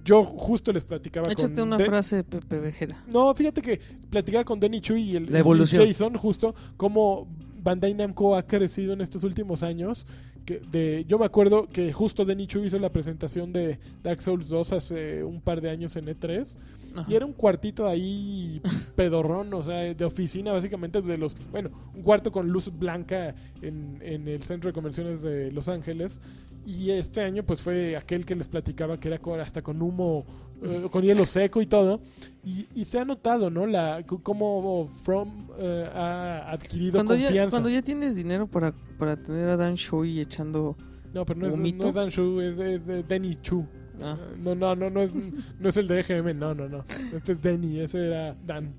Yo 0.05 0.23
justo 0.23 0.73
les 0.73 0.85
platicaba 0.85 1.31
Échate 1.33 1.55
con... 1.55 1.65
una 1.65 1.77
De- 1.77 1.87
frase 1.87 2.23
Pepe 2.23 2.61
Vejera. 2.61 3.03
No, 3.09 3.35
fíjate 3.35 3.61
que 3.61 3.81
platicaba 4.09 4.45
con 4.45 4.61
Denny 4.61 4.81
Chu 4.81 4.95
y 4.95 5.17
el 5.17 5.33
La 5.33 5.41
evolución. 5.41 5.83
y 5.83 5.89
Jason 5.89 6.15
justo 6.17 6.55
cómo 6.77 7.27
Bandai 7.61 7.93
Namco 7.95 8.37
ha 8.37 8.45
crecido 8.47 8.93
en 8.93 9.01
estos 9.01 9.25
últimos 9.25 9.65
años. 9.65 10.07
Que 10.47 10.61
de, 10.61 11.05
yo 11.07 11.19
me 11.19 11.27
acuerdo 11.27 11.67
que 11.67 11.93
justo 11.93 12.25
Denny 12.25 12.47
Chu 12.47 12.65
hizo 12.65 12.79
la 12.79 12.91
presentación 12.91 13.53
de 13.53 13.79
Dark 14.03 14.23
Souls 14.23 14.49
2 14.49 14.73
hace 14.73 15.25
un 15.25 15.41
par 15.41 15.61
de 15.61 15.71
años 15.71 15.97
en 15.97 16.07
E3 16.07 16.57
Ajá. 16.95 17.07
y 17.11 17.15
era 17.17 17.27
un 17.27 17.33
cuartito 17.33 17.87
ahí 17.87 18.63
pedorrón, 18.97 19.53
o 19.53 19.63
sea, 19.63 19.93
de 19.93 20.05
oficina 20.05 20.53
básicamente 20.53 21.03
de 21.03 21.19
los, 21.19 21.37
bueno, 21.51 21.71
un 21.95 22.03
cuarto 22.03 22.33
con 22.33 22.49
luz 22.49 22.71
blanca 22.73 23.35
en, 23.61 23.99
en 24.01 24.29
el 24.29 24.43
centro 24.43 24.69
de 24.69 24.73
convenciones 24.73 25.21
de 25.21 25.51
Los 25.51 25.69
Ángeles 25.69 26.21
y 26.67 26.91
este 26.91 27.21
año 27.23 27.45
pues 27.45 27.61
fue 27.63 27.97
aquel 27.97 28.27
que 28.27 28.35
les 28.35 28.49
platicaba 28.49 28.99
que 29.01 29.09
era 29.09 29.19
con- 29.19 29.41
hasta 29.41 29.63
con 29.63 29.81
humo, 29.81 30.27
eh, 30.63 30.89
con 30.91 31.03
hielo 31.05 31.25
seco 31.25 31.63
y 31.63 31.67
todo 31.67 32.01
y, 32.45 32.67
y 32.75 32.85
se 32.85 32.99
ha 32.99 33.05
notado, 33.05 33.49
¿no? 33.51 33.67
La 33.67 34.03
cómo 34.05 34.89
From 35.03 35.49
eh, 35.59 35.89
ha 35.95 36.51
adquirido 36.51 36.95
Cuando 36.95 37.15
ya, 37.15 37.27
confianza. 37.27 37.51
cuando 37.51 37.69
ya 37.69 37.83
tienes 37.83 38.15
dinero 38.17 38.47
para, 38.47 38.73
para 38.99 39.17
tener 39.17 39.49
a 39.49 39.57
Dan 39.57 39.75
Shoei 39.75 40.21
echando... 40.21 40.77
No, 41.15 41.25
pero 41.25 41.41
no 41.41 41.47
es, 41.47 41.57
no 41.75 41.89
es 41.89 41.95
Dan 41.95 42.09
Shu, 42.11 42.41
es, 42.43 42.59
es 42.59 42.87
de 42.87 43.03
Denny 43.03 43.39
Chu. 43.41 43.65
Ah. 44.03 44.19
No, 44.39 44.55
no, 44.55 44.77
no, 44.77 44.91
no 44.91 45.01
es, 45.03 45.11
no 45.59 45.69
es 45.71 45.77
el 45.79 45.89
de 45.89 46.01
EGM, 46.01 46.39
no, 46.39 46.55
no, 46.55 46.69
no. 46.69 46.85
Este 47.15 47.33
es 47.33 47.41
Denny, 47.41 47.81
ese 47.81 48.09
era 48.09 48.37
Dan. 48.47 48.75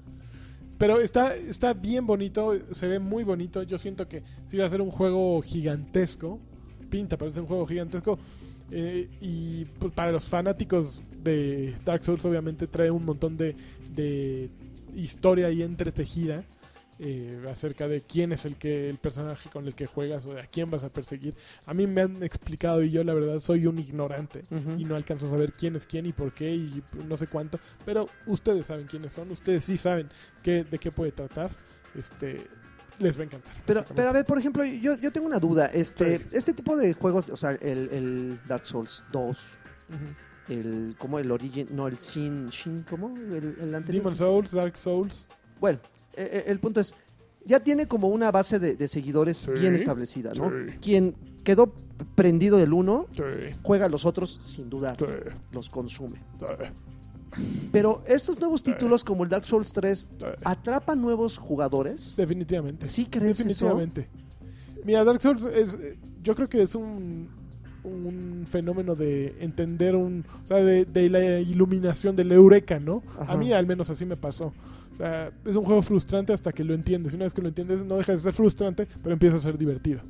Pero 0.78 1.00
está, 1.00 1.36
está 1.36 1.74
bien 1.74 2.06
bonito, 2.06 2.54
se 2.74 2.88
ve 2.88 3.00
muy 3.00 3.24
bonito. 3.24 3.64
Yo 3.64 3.80
siento 3.80 4.08
que 4.08 4.22
sí 4.46 4.58
va 4.58 4.66
a 4.66 4.70
ser 4.70 4.82
un 4.82 4.92
juego 4.92 5.42
gigantesco. 5.42 6.40
Pinta, 6.90 7.18
parece 7.18 7.40
un 7.40 7.48
juego 7.48 7.66
gigantesco. 7.66 8.20
Eh, 8.72 9.08
y 9.22 9.66
pues, 9.80 9.94
para 9.94 10.12
los 10.12 10.26
fanáticos 10.26 11.02
de 11.24 11.76
Dark 11.86 12.04
Souls, 12.04 12.24
obviamente 12.26 12.68
trae 12.68 12.92
un 12.92 13.06
montón 13.06 13.38
de, 13.38 13.56
de 13.96 14.50
historia 14.96 15.48
ahí 15.48 15.62
entretejida 15.64 16.44
eh, 17.00 17.46
acerca 17.52 17.88
de 17.88 18.02
quién 18.02 18.32
es 18.32 18.46
el 18.46 18.56
que 18.56 18.90
el 18.90 18.98
personaje 18.98 19.52
con 19.52 19.68
el 19.68 19.76
que 19.76 19.86
juegas 19.86 20.26
o 20.26 20.34
de 20.34 20.42
a 20.42 20.48
quién 20.48 20.72
vas 20.72 20.84
a 20.84 20.90
perseguir. 20.90 21.36
A 21.68 21.76
mí 21.76 21.86
me 21.86 22.02
han 22.02 22.24
explicado 22.24 22.82
y 22.82 22.90
yo 22.90 23.04
la 23.04 23.14
verdad 23.14 23.40
soy 23.40 23.68
un 23.68 23.78
ignorante 23.78 24.46
y 24.78 24.84
no 24.84 24.96
alcanzo 24.96 25.28
a 25.28 25.30
saber 25.30 25.54
quién 25.54 25.76
es 25.76 25.86
quién 25.86 26.08
y 26.08 26.12
por 26.12 26.34
qué 26.34 26.56
y 26.56 26.82
no 27.08 27.16
sé 27.16 27.28
cuánto, 27.28 27.60
pero 27.86 28.08
ustedes 28.26 28.66
saben 28.66 28.88
quiénes 28.88 29.14
son, 29.14 29.30
ustedes 29.30 29.66
sí 29.66 29.78
saben 29.78 30.10
qué, 30.42 30.64
de 30.64 30.80
qué 30.80 30.92
puede 30.92 31.12
tratar. 31.12 31.52
Este 31.96 32.48
les 33.00 33.18
va 33.18 33.22
a 33.22 33.26
encantar. 33.26 33.54
Pero, 33.66 33.86
pero 33.95 34.10
a 34.10 34.14
ver, 34.14 34.26
por 34.26 34.38
ejemplo, 34.39 34.64
yo, 34.66 34.95
yo 34.95 35.12
tengo 35.12 35.28
una 35.28 35.39
duda. 35.39 35.68
Este, 35.68 36.18
Sí. 36.20 36.26
este 36.32 36.54
tipo 36.54 36.76
de 36.76 36.93
juegos, 36.93 37.30
o 37.30 37.38
sea, 37.38 37.52
el, 37.52 37.89
el 37.91 38.39
Dark 38.48 38.66
Souls 38.66 39.06
2, 39.12 39.38
Ujú. 39.89 40.54
el, 40.54 40.95
como 40.98 41.20
el 41.20 41.32
Origin, 41.32 41.68
no, 41.72 41.88
el 41.88 41.98
Shin, 41.98 42.50
Shin, 42.50 42.86
¿cómo? 42.89 43.16
El, 43.18 43.56
el 43.62 43.76
anterior. 43.76 44.04
Demon 44.04 44.16
Souls, 44.16 44.52
Dark 44.52 44.78
Souls. 44.78 45.26
Bueno, 45.60 45.80
eh, 46.14 46.30
eh, 46.32 46.43
el 46.48 46.60
punto 46.60 46.80
es, 46.80 46.95
ya 47.45 47.60
tiene 47.60 47.88
como 47.88 48.08
una 48.10 48.32
base 48.32 48.60
de, 48.60 48.76
de 48.76 48.88
seguidores 48.88 49.38
Sí. 49.38 49.52
bien 49.52 49.76
establecida, 49.76 50.34
¿no? 50.34 50.50
Sí. 50.50 50.78
Quien 50.82 51.16
quedó 51.43 51.74
prendido 52.16 52.58
del 52.58 52.74
uno, 52.74 53.08
juega 53.64 53.86
a 53.86 53.89
los 53.89 54.06
otros 54.06 54.38
sin 54.41 54.70
dudar, 54.70 54.98
sí, 55.00 55.06
los 55.52 55.70
consume. 55.70 56.22
Pero 57.71 58.03
estos 58.07 58.39
nuevos 58.39 58.63
títulos 58.63 59.03
como 59.03 59.23
el 59.23 59.30
Dark 59.30 59.45
Souls 59.45 59.71
3 59.73 59.99
sí. 59.99 60.25
atrapan 60.43 61.01
nuevos 61.01 61.38
jugadores. 61.38 62.15
Definitivamente. 62.15 62.86
¿Sí 62.86 63.05
crees 63.05 63.39
eso? 63.39 63.47
Definitivamente. 63.65 64.07
Mira, 64.84 65.03
Dark 65.03 65.21
Souls 65.21 65.43
es, 65.43 65.75
eh, 65.75 65.97
yo 66.23 66.36
creo 66.36 66.47
que 66.47 66.61
es 66.61 66.75
un, 66.75 67.28
un 67.84 68.45
fenómeno 68.49 68.95
de 68.95 69.36
entender 69.39 69.95
un, 69.95 70.25
o 70.43 70.47
sea, 70.47 70.57
de, 70.57 70.86
de 70.86 71.09
la 71.09 71.39
iluminación, 71.39 72.15
del 72.15 72.32
eureka, 72.32 72.80
¿no? 72.80 73.03
Ajá. 73.19 73.34
A 73.34 73.38
mí 73.38 73.51
al 73.51 73.67
menos 73.67 73.89
así 73.89 74.05
me 74.05 74.17
pasó. 74.17 74.53
O 74.93 74.97
sea, 74.97 75.32
es 75.45 75.55
un 75.55 75.63
juego 75.63 75.82
frustrante 75.82 76.34
hasta 76.34 76.51
que 76.51 76.63
lo 76.63 76.73
entiendes. 76.73 77.13
Una 77.13 77.25
vez 77.25 77.34
que 77.34 77.41
lo 77.41 77.49
entiendes, 77.49 77.86
no 77.86 77.97
deja 77.97 78.13
de 78.13 78.19
ser 78.19 78.34
frustrante, 78.34 78.88
pero 79.03 79.13
empieza 79.13 79.38
a 79.38 79.39
ser 79.39 79.57
divertido. 79.57 80.01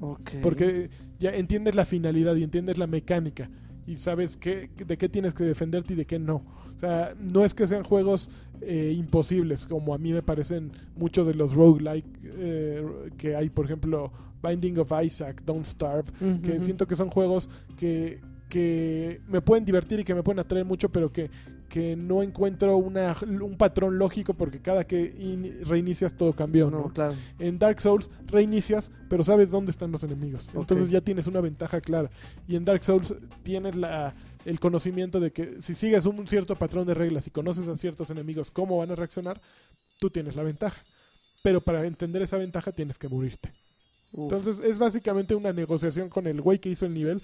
Ok. 0.00 0.34
Porque 0.42 0.90
ya 1.18 1.30
entiendes 1.30 1.74
la 1.74 1.84
finalidad 1.84 2.36
y 2.36 2.44
entiendes 2.44 2.78
la 2.78 2.86
mecánica. 2.86 3.50
Y 3.86 3.96
sabes 3.96 4.36
qué, 4.36 4.70
de 4.76 4.96
qué 4.96 5.08
tienes 5.08 5.34
que 5.34 5.44
defenderte 5.44 5.94
y 5.94 5.96
de 5.96 6.06
qué 6.06 6.18
no. 6.18 6.42
O 6.74 6.78
sea, 6.78 7.14
no 7.32 7.44
es 7.44 7.54
que 7.54 7.66
sean 7.66 7.84
juegos 7.84 8.28
eh, 8.60 8.94
imposibles, 8.96 9.66
como 9.66 9.94
a 9.94 9.98
mí 9.98 10.12
me 10.12 10.22
parecen 10.22 10.72
muchos 10.96 11.26
de 11.26 11.34
los 11.34 11.54
roguelike 11.54 12.04
eh, 12.24 12.84
que 13.16 13.36
hay, 13.36 13.48
por 13.48 13.64
ejemplo, 13.64 14.12
Binding 14.42 14.78
of 14.78 14.92
Isaac, 15.02 15.42
Don't 15.44 15.64
Starve, 15.64 16.04
que 16.42 16.60
siento 16.60 16.86
que 16.86 16.96
son 16.96 17.10
juegos 17.10 17.48
que, 17.76 18.20
que 18.48 19.20
me 19.28 19.40
pueden 19.40 19.64
divertir 19.64 20.00
y 20.00 20.04
que 20.04 20.14
me 20.14 20.22
pueden 20.22 20.40
atraer 20.40 20.64
mucho, 20.64 20.88
pero 20.90 21.12
que, 21.12 21.30
que 21.68 21.96
no 21.96 22.22
encuentro 22.22 22.76
una, 22.76 23.16
un 23.26 23.56
patrón 23.56 23.98
lógico 23.98 24.34
porque 24.34 24.60
cada 24.60 24.84
que 24.86 25.12
in- 25.18 25.64
reinicias 25.64 26.16
todo 26.16 26.32
cambió. 26.32 26.70
No, 26.70 26.78
¿no? 26.78 26.92
claro. 26.92 27.14
En 27.38 27.58
Dark 27.58 27.80
Souls 27.80 28.08
reinicias, 28.26 28.90
pero 29.08 29.24
sabes 29.24 29.50
dónde 29.50 29.70
están 29.72 29.90
los 29.92 30.02
enemigos. 30.04 30.50
Entonces 30.54 30.90
ya 30.90 31.00
tienes 31.00 31.26
una 31.26 31.40
ventaja 31.40 31.80
clara. 31.80 32.10
Y 32.46 32.56
en 32.56 32.64
Dark 32.64 32.84
Souls 32.84 33.14
tienes 33.42 33.74
la, 33.74 34.14
el 34.44 34.60
conocimiento 34.60 35.18
de 35.20 35.32
que 35.32 35.60
si 35.60 35.74
sigues 35.74 36.06
un 36.06 36.26
cierto 36.26 36.54
patrón 36.56 36.86
de 36.86 36.94
reglas 36.94 37.26
y 37.26 37.30
conoces 37.30 37.66
a 37.68 37.76
ciertos 37.76 38.10
enemigos 38.10 38.50
cómo 38.50 38.78
van 38.78 38.90
a 38.92 38.94
reaccionar, 38.94 39.40
tú 39.98 40.08
tienes 40.10 40.36
la 40.36 40.42
ventaja. 40.44 40.80
Pero 41.42 41.60
para 41.60 41.86
entender 41.86 42.22
esa 42.22 42.38
ventaja 42.38 42.72
tienes 42.72 42.98
que 42.98 43.08
morirte. 43.08 43.52
Uf. 44.12 44.32
Entonces 44.32 44.64
es 44.64 44.78
básicamente 44.78 45.34
una 45.34 45.52
negociación 45.52 46.08
con 46.08 46.26
el 46.26 46.40
güey 46.40 46.58
que 46.58 46.68
hizo 46.70 46.86
el 46.86 46.94
nivel. 46.94 47.22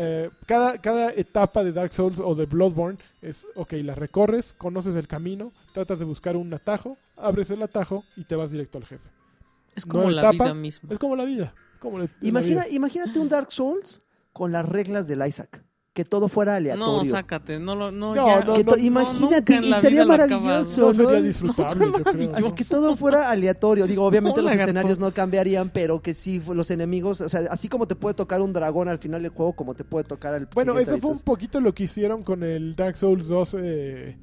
Eh, 0.00 0.30
cada, 0.46 0.78
cada 0.80 1.10
etapa 1.12 1.64
de 1.64 1.72
Dark 1.72 1.92
Souls 1.92 2.20
o 2.20 2.34
de 2.36 2.46
Bloodborne 2.46 2.98
es, 3.20 3.44
ok, 3.56 3.72
la 3.82 3.96
recorres, 3.96 4.54
conoces 4.56 4.94
el 4.94 5.08
camino, 5.08 5.52
tratas 5.72 5.98
de 5.98 6.04
buscar 6.04 6.36
un 6.36 6.54
atajo, 6.54 6.96
abres 7.16 7.50
el 7.50 7.62
atajo 7.62 8.04
y 8.16 8.22
te 8.24 8.36
vas 8.36 8.52
directo 8.52 8.78
al 8.78 8.84
jefe. 8.86 9.08
Es 9.74 9.84
No 9.86 9.94
como 9.94 10.10
la 10.10 10.20
etapa, 10.20 10.44
vida 10.44 10.54
misma. 10.54 10.92
Es 10.92 10.98
como 11.00 11.16
la 11.16 11.24
vida. 11.24 11.52
como 11.80 11.98
la- 11.98 12.04
la 12.04 12.28
Imagina, 12.28 12.64
vida. 12.64 12.74
imagínate 12.74 13.18
un 13.18 13.28
Dark 13.28 13.50
Souls 13.52 14.00
con 14.32 14.52
las 14.52 14.64
reglas 14.68 15.08
del 15.08 15.26
Isaac. 15.26 15.64
Que 15.98 16.04
todo 16.04 16.28
fuera 16.28 16.54
aleatorio. 16.54 16.98
No, 17.02 17.04
sácate, 17.04 17.58
no 17.58 17.74
lo, 17.74 17.90
no, 17.90 18.14
No, 18.14 18.24
ya. 18.28 18.44
no, 18.44 18.54
Que 18.54 18.62
to- 18.62 18.76
no, 18.76 18.82
imagínate, 18.84 19.56
y 19.56 19.72
sería 19.80 20.06
maravilloso. 20.06 20.80
No 20.82 20.94
sería 20.94 21.12
¿no? 21.14 21.22
disfrutable, 21.22 21.86
yo 21.86 21.92
creo. 22.04 22.32
Así 22.36 22.52
que 22.52 22.64
todo 22.64 22.94
fuera 22.94 23.28
aleatorio. 23.28 23.84
Digo, 23.88 24.04
obviamente 24.06 24.36
No, 24.36 24.42
los 24.44 24.52
lagarto. 24.52 24.70
escenarios 24.70 25.00
no 25.00 25.12
cambiarían, 25.12 25.70
pero 25.70 26.00
que 26.00 26.14
sí, 26.14 26.40
los 26.54 26.70
enemigos, 26.70 27.20
o 27.20 27.28
sea, 27.28 27.48
así 27.50 27.68
como 27.68 27.88
te 27.88 27.96
puede 27.96 28.14
tocar 28.14 28.40
un 28.40 28.52
dragón 28.52 28.86
al 28.86 28.98
final 29.00 29.22
del 29.22 29.32
juego, 29.32 29.54
como 29.54 29.74
te 29.74 29.82
puede 29.82 30.04
tocar 30.04 30.34
al 30.34 30.46
Bueno, 30.54 30.78
eso 30.78 30.98
fue 30.98 31.10
un 31.10 31.18
poquito 31.18 31.60
lo 31.60 31.74
que 31.74 31.82
hicieron 31.82 32.22
con 32.22 32.44
el 32.44 32.76
Dark 32.76 32.96
Souls 32.96 33.26
2. 33.26 33.56
eh, 33.58 34.16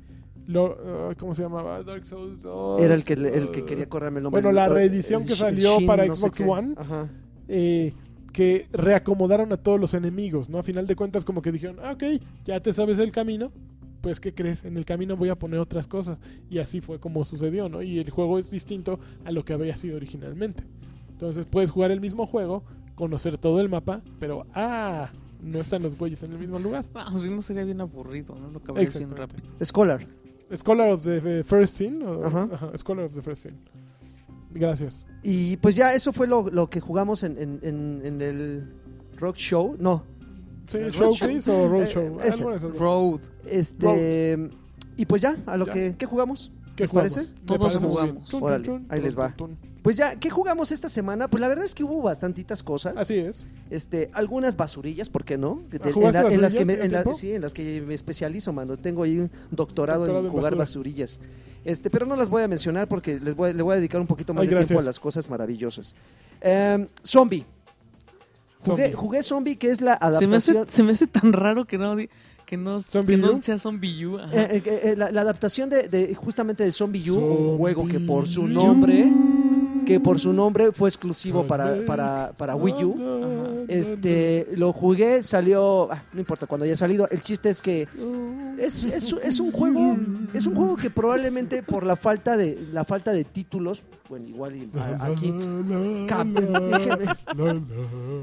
lo- 0.48 0.78
ah, 1.10 1.14
¿Cómo 1.20 1.36
se 1.36 1.42
llamaba? 1.42 1.84
Dark 1.84 2.06
Souls 2.06 2.42
2. 2.42 2.80
Era 2.82 2.94
el 2.94 3.04
que, 3.04 3.16
el 3.16 3.52
que 3.52 3.64
ah, 3.64 3.66
quería 3.68 3.90
correrme 3.90 4.20
el 4.20 4.24
nombre. 4.24 4.42
Bueno, 4.42 4.56
la 4.56 4.68
El- 4.68 4.74
reedición 4.76 5.24
el 5.24 5.28
que 5.28 5.36
salió 5.36 5.78
Shin, 5.80 5.88
para 5.88 6.06
no 6.06 6.16
sé 6.16 6.22
Xbox. 6.28 6.40
One. 6.40 6.74
Ajá. 6.78 7.10
eh, 7.50 7.94
que 8.36 8.68
reacomodaron 8.74 9.54
a 9.54 9.58
todos 9.58 9.80
los 9.80 9.94
enemigos, 9.94 10.50
¿no? 10.50 10.58
A 10.60 10.64
final 10.64 10.86
de 10.88 10.98
cuentas, 10.98 11.24
como 11.24 11.42
que 11.42 11.54
dijeron, 11.54 11.78
ah, 11.82 11.94
ok, 11.94 12.04
ya 12.44 12.60
te 12.60 12.74
sabes 12.74 13.00
el 13.00 13.14
camino, 13.14 13.50
pues, 14.02 14.20
¿qué 14.20 14.34
crees? 14.34 14.66
En 14.66 14.76
el 14.76 14.84
camino 14.84 15.16
voy 15.16 15.30
a 15.30 15.36
poner 15.40 15.58
otras 15.62 15.88
cosas. 15.88 16.18
Y 16.50 16.60
así 16.60 16.82
fue 16.82 17.00
como 17.00 17.24
sucedió, 17.24 17.70
¿no? 17.70 17.82
Y 17.82 17.98
el 17.98 18.10
juego 18.10 18.38
es 18.38 18.52
distinto 18.52 19.00
a 19.24 19.32
lo 19.32 19.46
que 19.46 19.54
había 19.54 19.78
sido 19.78 19.96
originalmente. 19.96 20.66
Entonces, 21.12 21.46
puedes 21.46 21.72
jugar 21.72 21.92
el 21.92 22.02
mismo 22.02 22.26
juego, 22.26 22.64
conocer 22.96 23.38
todo 23.38 23.62
el 23.62 23.70
mapa, 23.70 24.02
pero, 24.20 24.46
ah, 24.54 25.10
no 25.42 25.60
están 25.62 25.82
los 25.82 25.98
güeyes 25.98 26.22
en 26.24 26.34
el 26.34 26.40
mismo 26.40 26.60
lugar. 26.60 26.84
Vamos, 26.92 27.22
si 27.24 27.30
no 27.30 27.42
sería 27.42 27.64
bien 27.64 27.80
aburrido, 27.80 28.36
¿no? 28.36 28.50
Lo 28.52 28.58
acabarías 28.60 28.94
bien 28.98 29.10
Exactamente. 29.10 29.38
rápido. 29.48 29.66
Scholar. 29.66 30.06
Scholar 30.54 30.90
of 30.92 31.04
the 31.06 31.42
First 31.46 31.78
Sin. 31.78 32.04
o- 32.04 32.22
Ajá. 32.26 32.50
Ajá, 32.52 32.78
Scholar 32.78 33.06
of 33.06 33.14
the 33.14 33.22
First 33.22 33.44
Sin. 33.44 33.54
Gracias. 34.56 35.06
Y 35.22 35.58
pues 35.58 35.76
ya 35.76 35.94
eso 35.94 36.12
fue 36.14 36.26
lo, 36.28 36.50
lo 36.50 36.70
que 36.70 36.80
jugamos 36.80 37.24
en, 37.24 37.38
en- 37.38 37.60
en- 37.62 38.02
en 38.06 38.22
el 38.22 38.74
Rock 39.18 39.36
Show. 39.38 39.76
No, 39.80 40.04
Sí, 40.68 40.80
Showcase 40.92 41.52
o 41.52 41.68
Roadshow. 41.70 42.20
Eh, 42.22 42.28
ese. 42.28 42.44
De 42.44 42.50
esas 42.56 42.62
dos. 42.64 42.78
Road. 42.80 43.20
este... 43.46 44.50
Y 44.98 45.06
pues 45.06 45.22
ya, 45.22 45.36
a 45.46 45.58
lo 45.58 45.66
Ya. 45.68 45.74
que... 45.74 45.96
¿Qué 45.98 46.06
jugamos? 46.08 46.52
¿Qué 46.76 46.84
¿Les 46.84 46.90
jugamos? 46.92 47.14
parece? 47.16 47.34
Todos 47.46 47.78
jugamos. 47.78 48.04
bien. 48.04 48.16
Tun, 48.26 48.26
tun, 48.40 48.44
Órale, 48.44 48.64
tun, 48.66 48.86
ahí 48.90 49.02
les 49.02 49.18
va. 49.18 49.34
tun, 49.36 49.56
tun. 49.56 49.76
Pues 49.82 49.98
ya, 49.98 50.16
¿qué 50.20 50.30
jugamos 50.30 50.72
esta 50.72 50.90
semana? 50.90 51.28
Pues 51.30 51.40
la 51.42 51.48
verdad 51.48 51.64
es 51.64 51.76
que 51.76 51.84
hubo 51.84 52.02
bastantitas 52.02 52.64
cosas. 52.64 52.98
Así 52.98 53.14
es. 53.16 53.46
Este, 53.70 54.10
algunas 54.14 54.58
basurillas, 54.58 55.10
¿por 55.10 55.24
qué 55.24 55.38
no? 55.38 55.62
De- 55.70 55.80
Ah, 55.84 55.90
¿jugaste 55.94 56.18
en, 56.20 56.24
la- 56.28 56.34
en 56.34 56.42
las 56.42 56.56
que 56.56 56.66
me, 56.66 56.74
en 56.74 56.92
la- 56.92 57.14
sí, 57.14 57.32
en 57.34 57.42
las 57.42 57.54
que 57.54 57.82
me 57.82 57.94
especializo, 57.94 58.52
mano. 58.52 58.78
Tengo 58.78 59.04
ahí 59.04 59.20
un 59.20 59.32
doctorado, 59.52 60.00
Doctorado 60.02 60.20
en 60.22 60.26
en 60.26 60.32
jugar 60.32 60.44
basura. 60.56 60.58
basurillas. 60.58 61.20
Este, 61.64 61.90
pero 61.90 62.06
no 62.06 62.16
las 62.16 62.30
voy 62.30 62.44
a 62.44 62.48
mencionar 62.48 62.88
porque 62.88 63.20
les 63.20 63.36
voy, 63.36 63.54
le 63.54 63.62
voy 63.64 63.74
a 63.74 63.76
dedicar 63.78 64.02
un 64.02 64.08
poquito 64.08 64.34
más 64.34 64.44
Ay, 64.44 64.48
de 64.50 64.56
tiempo 64.66 64.80
a 64.80 64.84
las 64.84 65.00
cosas 65.00 65.30
maravillosas. 65.30 65.96
Em, 66.42 66.88
zombie. 67.04 67.46
Jugué, 68.66 68.84
Zombie. 68.86 68.94
jugué 68.94 69.24
Zombie, 69.24 69.56
que 69.58 69.70
es 69.72 69.82
la 69.82 69.98
Se 70.20 70.26
me, 70.28 70.36
hace, 70.38 70.52
adaptación. 70.52 70.66
se 70.68 70.84
me 70.84 70.92
hace 70.94 71.08
tan 71.08 71.32
raro 71.34 71.66
que 71.66 71.78
no, 71.78 71.96
que 72.46 72.58
no, 72.58 72.80
¿Zombie 72.80 73.16
que 73.16 73.22
no 73.22 73.42
sea 73.42 73.58
Zombie 73.58 74.06
U. 74.06 74.18
eh, 74.20 74.24
eh, 74.34 74.62
eh, 74.66 74.96
la, 74.98 75.12
la 75.12 75.22
adaptación 75.22 75.70
de, 75.70 75.88
de- 75.90 76.14
justamente 76.16 76.64
de 76.64 76.72
Zombie 76.72 77.10
U, 77.12 77.18
un 77.18 77.58
juego 77.58 77.88
que 77.88 78.00
por 78.00 78.28
su 78.28 78.44
U. 78.44 78.48
nombre, 78.48 79.12
que 79.86 80.00
por 80.00 80.20
su 80.20 80.34
nombre 80.34 80.72
fue 80.72 80.90
exclusivo 80.90 81.46
para, 81.48 81.86
para, 81.86 82.32
para 82.38 82.56
Wii 82.56 82.84
U. 82.84 82.96
Ajá. 82.96 83.52
Este, 83.68 84.48
lo 84.56 84.72
jugué, 84.74 85.24
salió, 85.24 85.92
ah, 85.92 86.02
no 86.14 86.20
importa 86.20 86.46
cuando 86.46 86.66
haya 86.66 86.76
salido. 86.76 87.08
El 87.10 87.22
chiste 87.22 87.50
es 87.50 87.62
que 87.62 87.88
es, 88.60 88.84
es, 88.84 89.16
es 89.24 89.40
un 89.40 89.52
juego, 89.52 89.98
es 90.34 90.46
un 90.46 90.56
juego 90.56 90.76
que 90.76 90.90
probablemente 90.92 91.64
por 91.64 91.84
la 91.86 91.96
falta 91.96 92.38
de 92.38 92.60
la 92.72 92.84
falta 92.86 93.12
de 93.12 93.24
títulos, 93.24 93.88
bueno, 94.10 94.28
igual 94.28 94.56
y 94.56 94.70
a- 94.78 95.06
aquí, 95.06 95.34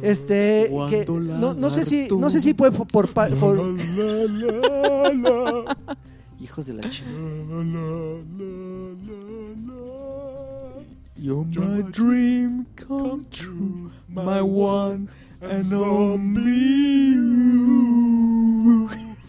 este, 0.02 0.70
que 0.89 1.05
no, 1.40 1.55
no 1.55 1.70
sé 1.70 1.84
si, 1.84 2.09
no 2.09 2.30
sé 2.30 2.40
si 2.40 2.55
fue 2.55 2.70
por, 2.70 2.86
por 2.86 3.09
pa- 3.09 3.28
por- 3.28 3.74
hijos 6.40 6.66
de 6.66 6.74
la 6.74 6.82
ch- 6.82 7.02
You're 11.23 11.44
my 11.47 11.82
dream 11.93 12.66
come 12.74 13.27
true, 13.31 13.93
my 14.09 14.43
one 14.43 15.09
and 15.40 15.73
only. 15.73 17.15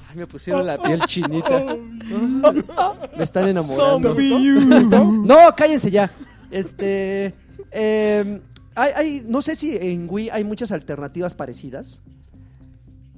Ay, 0.10 0.16
me 0.16 0.26
pusieron 0.26 0.66
la 0.66 0.78
piel 0.82 1.02
chinita. 1.06 1.76
Me 3.18 3.24
están 3.24 3.48
enamorando. 3.48 4.16
No, 5.24 5.36
cállense 5.56 5.92
ya. 5.92 6.10
Este. 6.50 7.34
eh, 7.72 8.42
hay, 8.76 8.92
hay- 8.96 9.24
no 9.28 9.42
sé 9.44 9.56
si 9.56 9.76
en 9.78 10.08
Wii 10.10 10.30
hay 10.32 10.44
muchas 10.44 10.72
alternativas 10.72 11.36
parecidas. 11.36 12.02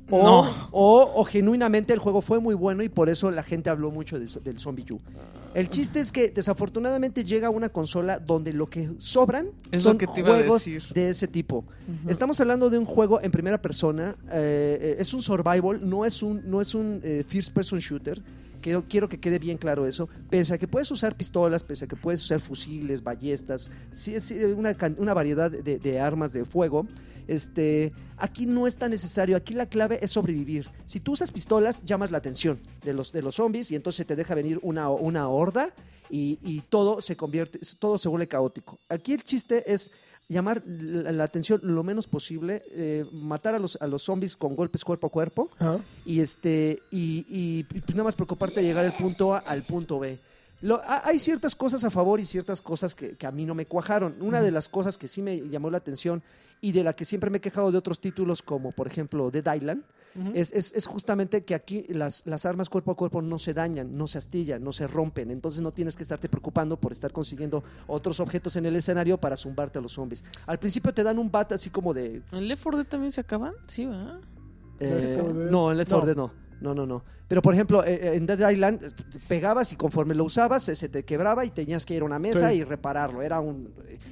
O, 0.10 0.22
No. 0.24 0.70
o, 0.72 1.12
o 1.16 1.24
genuinamente 1.26 1.92
el 1.94 2.00
juego 2.00 2.22
fue 2.22 2.40
muy 2.40 2.54
bueno 2.54 2.84
y 2.84 2.90
por 2.90 3.10
eso 3.10 3.32
la 3.32 3.42
gente 3.44 3.70
habló 3.70 3.90
mucho 3.92 4.20
del, 4.20 4.30
del 4.44 4.60
Zombie 4.60 4.86
U. 4.92 5.00
El 5.56 5.70
chiste 5.70 6.00
es 6.02 6.12
que 6.12 6.30
desafortunadamente 6.30 7.24
llega 7.24 7.48
a 7.48 7.50
una 7.50 7.70
consola 7.70 8.20
donde 8.20 8.52
lo 8.52 8.68
que 8.68 8.90
sobran 8.98 9.48
Es 9.72 9.82
son 9.84 9.98
que 9.98 10.06
juegos 10.06 10.66
de 10.94 11.10
ese 11.10 11.28
tipo. 11.28 11.64
Estamos 12.08 12.40
hablando 12.42 12.70
de 12.70 12.78
un 12.78 12.86
juego 12.86 13.22
en 13.22 13.32
primera 13.32 13.62
persona, 13.62 14.16
eh, 14.32 14.78
eh, 14.82 14.96
es 15.00 15.14
un 15.14 15.22
survival, 15.22 15.80
no 15.90 16.04
es 16.06 16.22
un, 16.22 16.42
no 16.50 16.60
es 16.62 16.76
un 16.76 17.00
eh, 17.04 17.24
first 17.26 17.54
person 17.54 17.80
shooter. 17.80 18.22
Quiero, 18.62 18.84
quiero 18.90 19.08
que 19.08 19.20
quede 19.20 19.38
bien 19.40 19.58
claro 19.58 19.86
eso. 19.88 20.10
Pese 20.30 20.56
a 20.56 20.58
que 20.58 20.68
puedes 20.68 20.90
usar 20.92 21.16
pistolas, 21.16 21.64
pese 21.64 21.86
a 21.86 21.88
que 21.88 21.96
puedes 21.96 22.22
usar 22.24 22.40
fusiles, 22.40 23.02
ballestas, 23.04 23.70
sí, 23.92 24.20
sí, 24.20 24.36
una, 24.44 24.76
una 24.98 25.14
variedad 25.14 25.52
de, 25.52 25.78
de 25.80 26.00
armas 26.00 26.34
de 26.34 26.46
fuego. 26.46 26.86
Este, 27.28 27.92
aquí 28.18 28.46
no 28.46 28.68
es 28.68 28.78
tan 28.78 28.92
necesario. 28.92 29.36
Aquí 29.36 29.54
la 29.54 29.66
clave 29.68 30.00
es 30.02 30.12
sobrevivir. 30.12 30.68
Si 30.86 31.00
tú 31.00 31.14
usas 31.14 31.32
pistolas, 31.32 31.84
llamas 31.86 32.12
la 32.12 32.18
atención 32.20 32.60
de 32.84 32.94
los, 32.94 33.12
de 33.12 33.22
los 33.22 33.36
zombies 33.36 33.72
y 33.72 33.76
entonces 33.76 34.06
te 34.06 34.16
deja 34.16 34.36
venir 34.36 34.60
una, 34.62 34.90
una 34.90 35.28
horda 35.30 35.74
y, 36.10 36.40
y 36.44 36.62
todo 36.62 37.02
se 37.02 37.16
convierte, 37.16 37.60
todo 37.80 37.98
se 37.98 38.10
vuelve 38.10 38.28
caótico. 38.28 38.80
Aquí 38.90 39.14
el 39.14 39.24
chiste 39.24 39.72
es 39.72 39.92
llamar 40.28 40.64
la, 40.66 41.12
la 41.12 41.24
atención 41.24 41.60
lo 41.64 41.84
menos 41.84 42.08
posible, 42.08 42.64
eh, 42.72 43.06
matar 43.12 43.56
a 43.56 43.60
los, 43.60 43.78
a 43.82 43.86
los 43.88 44.02
zombies 44.04 44.36
con 44.36 44.56
golpes 44.56 44.84
cuerpo 44.84 45.08
a 45.08 45.10
cuerpo 45.12 45.50
y 46.06 46.20
este 46.20 46.80
y, 46.92 47.26
y, 47.30 47.64
pues 47.64 47.90
nada 47.92 48.06
más 48.06 48.16
preocuparte 48.16 48.60
de 48.60 48.66
llegar 48.68 48.84
del 48.84 48.94
punto 48.94 49.34
A 49.36 49.40
al 49.40 49.62
punto 49.64 50.00
B. 50.00 50.20
Lo- 50.62 50.82
hay 50.86 51.20
ciertas 51.20 51.54
cosas 51.54 51.84
a 51.84 51.92
favor 51.92 52.20
y 52.20 52.26
ciertas 52.26 52.60
cosas 52.62 52.96
que, 52.96 53.16
que 53.18 53.28
a 53.28 53.32
mí 53.32 53.46
no 53.46 53.54
me 53.54 53.66
cuajaron. 53.68 54.16
Una 54.22 54.42
de 54.42 54.50
las 54.52 54.68
cosas 54.70 54.98
que 54.98 55.08
sí 55.08 55.22
me 55.22 55.48
llamó 55.50 55.70
la 55.70 55.78
atención 55.78 56.24
y 56.68 56.72
de 56.72 56.84
la 56.84 56.94
que 56.94 57.06
siempre 57.06 57.30
me 57.30 57.38
he 57.38 57.42
quejado 57.42 57.72
de 57.72 57.78
otros 57.78 58.00
títulos 58.00 58.42
como 58.42 58.72
por 58.72 58.88
ejemplo 58.88 59.30
Dead 59.30 59.54
Island 59.56 59.84
Ujú. 60.16 60.32
es, 60.34 60.52
es- 60.54 60.74
es 60.74 60.86
justamente 60.88 61.44
que 61.44 61.54
aquí 61.54 61.86
las, 61.90 62.24
las 62.26 62.46
armas 62.46 62.70
cuerpo 62.70 62.92
a 62.92 62.96
cuerpo 62.96 63.22
no 63.22 63.38
se 63.38 63.54
dañan, 63.54 63.98
no 63.98 64.08
se 64.08 64.18
astillan, 64.18 64.64
no 64.64 64.72
se 64.72 64.88
rompen. 64.88 65.30
Entonces 65.30 65.62
no 65.62 65.72
tienes 65.74 65.96
que 65.98 66.04
estarte 66.04 66.30
preocupando 66.30 66.80
por 66.80 66.92
estar 66.94 67.12
consiguiendo 67.12 67.64
otros 67.88 68.20
objetos 68.22 68.56
en 68.56 68.66
el 68.66 68.76
escenario 68.78 69.18
para 69.20 69.36
zumbarte 69.36 69.78
a 69.78 69.82
los 69.82 69.92
zombies. 69.92 70.24
Al 70.48 70.58
principio 70.58 70.94
te 70.94 71.04
dan 71.04 71.20
un 71.20 71.30
bat 71.30 71.52
así 71.52 71.70
como 71.70 71.94
de... 71.94 72.22
¿En 72.32 72.48
Left 72.48 72.64
4 72.64 72.78
Dead 72.78 72.88
también 72.88 73.12
se 73.12 73.20
acaban? 73.22 73.54
Sí, 73.68 73.86
va. 73.86 74.20
eh, 74.80 74.90
Left 74.90 75.16
4 75.20 75.34
Dead. 75.34 75.52
no, 75.52 75.72
en 75.72 75.78
Left 75.78 75.90
4 75.92 76.06
Dead 76.08 76.16
no. 76.16 76.32
No, 76.66 76.74
no, 76.74 76.88
no. 76.88 77.04
Pero 77.28 77.44
por 77.44 77.54
ejemplo, 77.54 77.84
eh, 77.86 77.94
eh, 78.02 78.12
en 78.16 78.26
Dead 78.26 78.50
Island 78.50 78.84
eh, 78.84 78.90
pegabas 79.28 79.72
y 79.72 79.76
conforme 79.76 80.16
lo 80.16 80.24
usabas 80.24 80.64
se, 80.64 80.74
se 80.76 80.90
te 80.90 81.06
quebraba 81.06 81.46
y 81.46 81.52
tenías 81.52 81.86
que 81.86 81.94
ir 81.94 82.02
a 82.02 82.06
una 82.06 82.18
mesa 82.18 82.50
Sí. 82.50 82.56
y 82.58 82.64
repararlo. 82.64 83.22
Era 83.22 83.40
un 83.40 83.70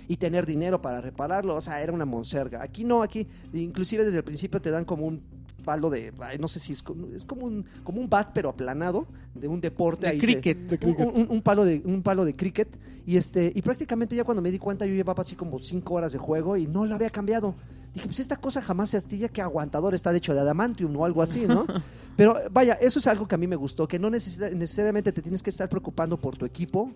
y 0.07 0.17
tener 0.17 0.45
dinero 0.45 0.79
para 0.81 1.01
repararlo, 1.01 1.55
o 1.55 1.61
sea, 1.61 1.81
era 1.81 1.91
una 1.91 2.05
monserga. 2.05 2.61
Aquí 2.61 2.83
no, 2.83 3.01
aquí 3.01 3.27
inclusive 3.53 4.05
desde 4.05 4.19
el 4.19 4.23
principio 4.23 4.61
te 4.61 4.69
dan 4.69 4.85
como 4.85 5.05
un 5.07 5.21
palo 5.63 5.89
de, 5.89 6.13
no 6.39 6.47
sé 6.47 6.59
si 6.59 6.73
es, 6.73 6.83
como- 6.83 7.07
es 7.15 7.25
como 7.25 7.45
un 7.45 7.65
como 7.83 7.99
un 8.01 8.09
bat 8.09 8.29
pero 8.33 8.49
aplanado 8.49 9.07
de 9.33 9.47
un 9.47 9.59
deporte 9.61 10.05
De 10.05 10.11
ahí 10.13 10.19
cricket. 10.19 10.57
De 10.57 10.75
un, 10.87 10.93
cricket. 10.95 11.15
un- 11.15 11.27
un 11.29 11.41
palo 11.41 11.65
de 11.65 11.81
un 11.85 12.03
palo 12.03 12.25
de 12.25 12.33
cricket 12.35 12.67
y 13.05 13.17
este 13.17 13.51
y 13.55 13.61
prácticamente 13.61 14.15
ya 14.15 14.23
cuando 14.23 14.41
me 14.41 14.51
di 14.51 14.59
cuenta 14.59 14.85
yo 14.85 14.93
llevaba 14.93 15.21
así 15.21 15.35
como 15.35 15.57
cinco 15.59 15.95
horas 15.95 16.11
de 16.13 16.19
juego 16.19 16.57
y 16.57 16.67
no 16.67 16.85
lo 16.85 16.93
había 16.95 17.09
cambiado 17.09 17.55
dije 17.93 18.05
pues 18.07 18.19
esta 18.19 18.35
cosa 18.35 18.61
jamás 18.61 18.89
se 18.91 18.97
astilla 18.97 19.27
que 19.29 19.41
aguantador 19.41 19.93
está 19.95 20.11
de 20.11 20.17
hecho 20.17 20.33
de 20.33 20.39
adamantium 20.41 20.95
o 20.95 21.05
algo 21.05 21.21
así 21.21 21.45
no 21.47 21.65
pero 22.15 22.35
vaya 22.51 22.73
eso 22.75 22.99
es 22.99 23.07
algo 23.07 23.27
que 23.27 23.35
a 23.35 23.37
mí 23.37 23.47
me 23.47 23.55
gustó 23.55 23.87
que 23.87 23.97
no 23.99 24.09
necesita- 24.09 24.49
necesariamente 24.51 25.11
te 25.11 25.21
tienes 25.21 25.41
que 25.43 25.49
estar 25.49 25.67
preocupando 25.69 26.17
por 26.17 26.37
tu 26.37 26.45
equipo 26.45 26.91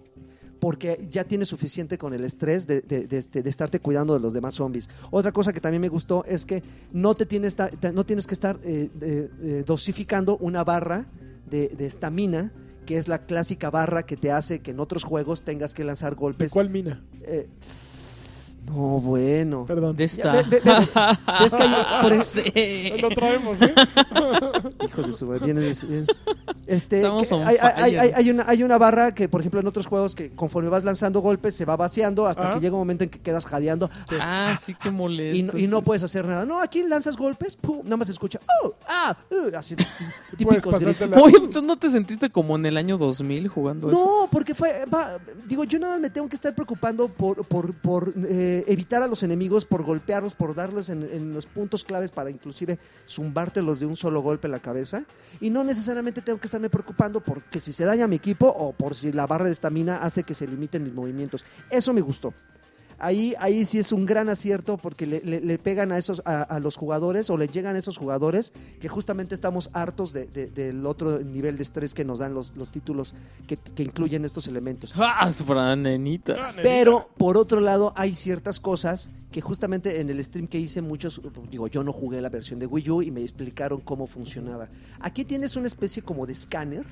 porque 0.59 1.07
ya 1.11 1.23
tienes 1.23 1.47
suficiente 1.49 1.97
con 1.97 2.13
el 2.13 2.23
estrés 2.23 2.67
de, 2.67 2.81
de- 2.81 3.07
de 3.07 3.17
este- 3.17 3.43
de 3.43 3.49
estarte 3.49 3.79
cuidando 3.79 4.13
de 4.13 4.19
los 4.19 4.33
demás 4.33 4.55
zombies. 4.55 4.89
Otra 5.11 5.31
cosa 5.31 5.53
que 5.53 5.61
también 5.61 5.81
me 5.81 5.89
gustó 5.89 6.23
es 6.25 6.45
que 6.45 6.63
no, 6.91 7.15
te 7.15 7.25
tienes, 7.25 7.55
no 7.93 8.05
tienes 8.05 8.27
que 8.27 8.33
estar 8.33 8.59
eh, 8.63 8.89
de- 8.93 9.29
eh, 9.41 9.63
dosificando 9.65 10.37
una 10.37 10.63
barra 10.63 11.05
de 11.49 11.69
de 11.69 11.85
estamina, 11.85 12.51
que 12.85 12.97
es 12.97 13.07
la 13.07 13.25
clásica 13.25 13.69
barra 13.69 14.03
que 14.05 14.17
te 14.17 14.31
hace 14.31 14.59
que 14.59 14.71
en 14.71 14.79
otros 14.79 15.03
juegos 15.03 15.43
tengas 15.43 15.73
que 15.73 15.83
lanzar 15.83 16.11
¿De 16.15 16.19
golpes. 16.19 16.51
cuál 16.51 16.69
mina? 16.69 17.03
Eh, 17.23 17.47
no, 18.65 18.99
bueno. 18.99 19.65
Perdón. 19.65 19.95
De 19.95 20.03
esta. 20.03 20.33
ve- 20.33 20.43
ve- 20.49 20.61
ves- 20.63 20.89
ves 21.41 21.55
que 21.55 21.63
hay- 21.63 21.85
por 22.01 22.11
ej- 22.13 22.23
Sí. 22.23 23.01
Lo 23.01 23.09
traemos, 23.09 23.61
¿eh? 23.61 23.73
Hijos 24.85 25.07
de 25.07 25.13
su 25.13 25.27
viene- 25.29 25.73
Este, 26.67 26.97
Estamos 26.97 27.27
que 27.29 27.33
on 27.33 27.47
hay, 27.47 27.55
hay- 27.61 27.95
hay- 27.97 28.11
hay 28.13 28.29
una, 28.29 28.43
hay 28.47 28.61
una 28.61 28.77
barra 28.77 29.13
que, 29.15 29.29
por 29.29 29.39
ejemplo, 29.41 29.59
en 29.61 29.67
otros 29.67 29.87
juegos 29.87 30.13
que 30.15 30.31
conforme 30.31 30.69
vas 30.69 30.83
lanzando 30.83 31.21
golpes 31.21 31.55
se 31.55 31.63
va 31.65 31.75
vaciando 31.77 32.27
hasta 32.27 32.51
Ah. 32.51 32.53
que 32.53 32.59
llega 32.59 32.73
un 32.75 32.81
momento 32.81 33.05
en 33.05 33.09
que 33.09 33.19
quedas 33.19 33.45
jadeando 33.45 33.89
Ah, 34.19 34.55
sí 34.61 34.75
que 34.75 34.89
y, 34.89 34.91
molesto. 34.91 35.53
no- 35.53 35.59
y 35.59 35.67
no 35.67 35.81
puedes 35.81 36.03
hacer 36.03 36.25
nada. 36.25 36.45
No, 36.45 36.59
aquí 36.59 36.83
lanzas 36.83 37.15
golpes, 37.15 37.55
pum, 37.55 37.79
nada 37.85 37.97
más 37.97 38.07
se 38.07 38.11
escucha, 38.13 38.39
oh, 38.63 38.73
ah, 38.87 39.15
uh", 39.31 39.55
así 39.57 39.75
típicos 40.37 40.81
la- 40.81 41.17
Oye, 41.23 41.47
¿tú 41.51 41.61
no 41.61 41.77
te 41.77 41.89
sentiste 41.89 42.29
como 42.29 42.55
en 42.57 42.65
el 42.65 42.77
año 42.77 42.97
2000 42.97 43.47
jugando 43.47 43.89
eso? 43.91 44.03
No, 44.05 44.27
porque 44.29 44.53
fue, 44.53 44.85
va, 44.93 45.17
digo, 45.47 45.63
yo 45.63 45.79
nada 45.79 45.93
más 45.93 46.01
me 46.01 46.09
tengo 46.09 46.27
que 46.27 46.35
estar 46.35 46.53
preocupando 46.53 47.07
por, 47.07 47.45
por, 47.45 47.73
por, 47.75 48.13
eh, 48.27 48.63
evitar 48.67 49.01
a 49.03 49.07
los 49.07 49.23
enemigos, 49.23 49.65
por 49.65 49.83
golpearlos, 49.83 50.35
por 50.35 50.53
darles 50.53 50.89
en, 50.89 51.03
en 51.03 51.33
los 51.33 51.45
puntos 51.45 51.83
claves 51.83 52.11
para 52.11 52.29
inclusive 52.29 52.77
zumbártelos 53.07 53.79
de 53.79 53.85
un 53.85 53.95
solo 53.95 54.21
golpe 54.21 54.47
en 54.47 54.51
la 54.51 54.59
cabeza. 54.59 55.03
Y 55.39 55.49
no 55.49 55.63
necesariamente 55.63 56.21
tengo 56.21 56.39
que 56.39 56.47
estarme 56.57 56.69
preocupando 56.69 57.21
porque 57.21 57.59
si 57.59 57.71
se 57.71 57.85
daña 57.85 58.07
mi 58.07 58.15
equipo 58.15 58.47
o 58.47 58.73
por 58.73 58.95
si 58.95 59.11
la 59.11 59.27
barra 59.27 59.45
de 59.45 59.51
estamina 59.51 60.01
hace 60.01 60.23
que 60.23 60.33
se 60.33 60.47
limiten 60.47 60.83
mis 60.83 60.93
movimientos. 60.93 61.45
Eso 61.69 61.93
me 61.93 62.01
gustó. 62.01 62.33
Ahí, 62.99 63.35
ahí 63.39 63.63
sí 63.65 63.77
es 63.79 63.91
un 63.91 64.05
gran 64.05 64.27
acierto 64.29 64.77
porque 64.77 65.05
le, 65.05 65.21
le- 65.23 65.39
le 65.41 65.57
pegan 65.59 65.91
a 65.91 65.97
esos 65.97 66.21
a, 66.25 66.41
a 66.41 66.59
los 66.59 66.75
jugadores 66.77 67.29
o 67.29 67.37
le 67.37 67.47
llegan 67.47 67.75
a 67.75 67.79
esos 67.79 67.97
jugadores 67.97 68.53
que 68.79 68.87
justamente 68.87 69.35
estamos 69.35 69.69
hartos 69.73 70.13
de- 70.13 70.25
de- 70.25 70.47
del 70.47 70.85
otro 70.85 71.19
nivel 71.19 71.57
de 71.57 71.63
estrés 71.63 71.93
que 71.93 72.03
nos 72.03 72.19
dan 72.19 72.33
los, 72.33 72.55
los 72.55 72.71
títulos 72.71 73.13
que, 73.47 73.57
que 73.57 73.83
incluyen 73.83 74.25
estos 74.25 74.47
elementos. 74.47 74.93
¡Ah, 74.95 75.29
para 75.45 75.75
nenitas! 75.75 76.57
Pero 76.63 77.09
por 77.17 77.37
otro 77.37 77.59
lado 77.59 77.93
hay 77.95 78.15
ciertas 78.15 78.59
cosas 78.59 79.11
que 79.31 79.41
justamente 79.41 79.99
en 80.01 80.09
el 80.09 80.23
stream 80.23 80.47
que 80.47 80.57
hice 80.57 80.81
muchos, 80.81 81.21
digo, 81.51 81.67
yo 81.67 81.83
no 81.83 81.91
jugué 81.93 82.21
la 82.21 82.29
versión 82.29 82.59
de 82.59 82.65
Wii 82.65 82.89
U 82.89 83.01
y 83.03 83.11
me 83.11 83.21
explicaron 83.21 83.81
cómo 83.81 84.07
funcionaba. 84.07 84.69
Aquí 84.99 85.25
tienes 85.25 85.55
una 85.55 85.67
especie 85.67 86.01
como 86.01 86.25
de 86.25 86.33
escáner. 86.33 86.85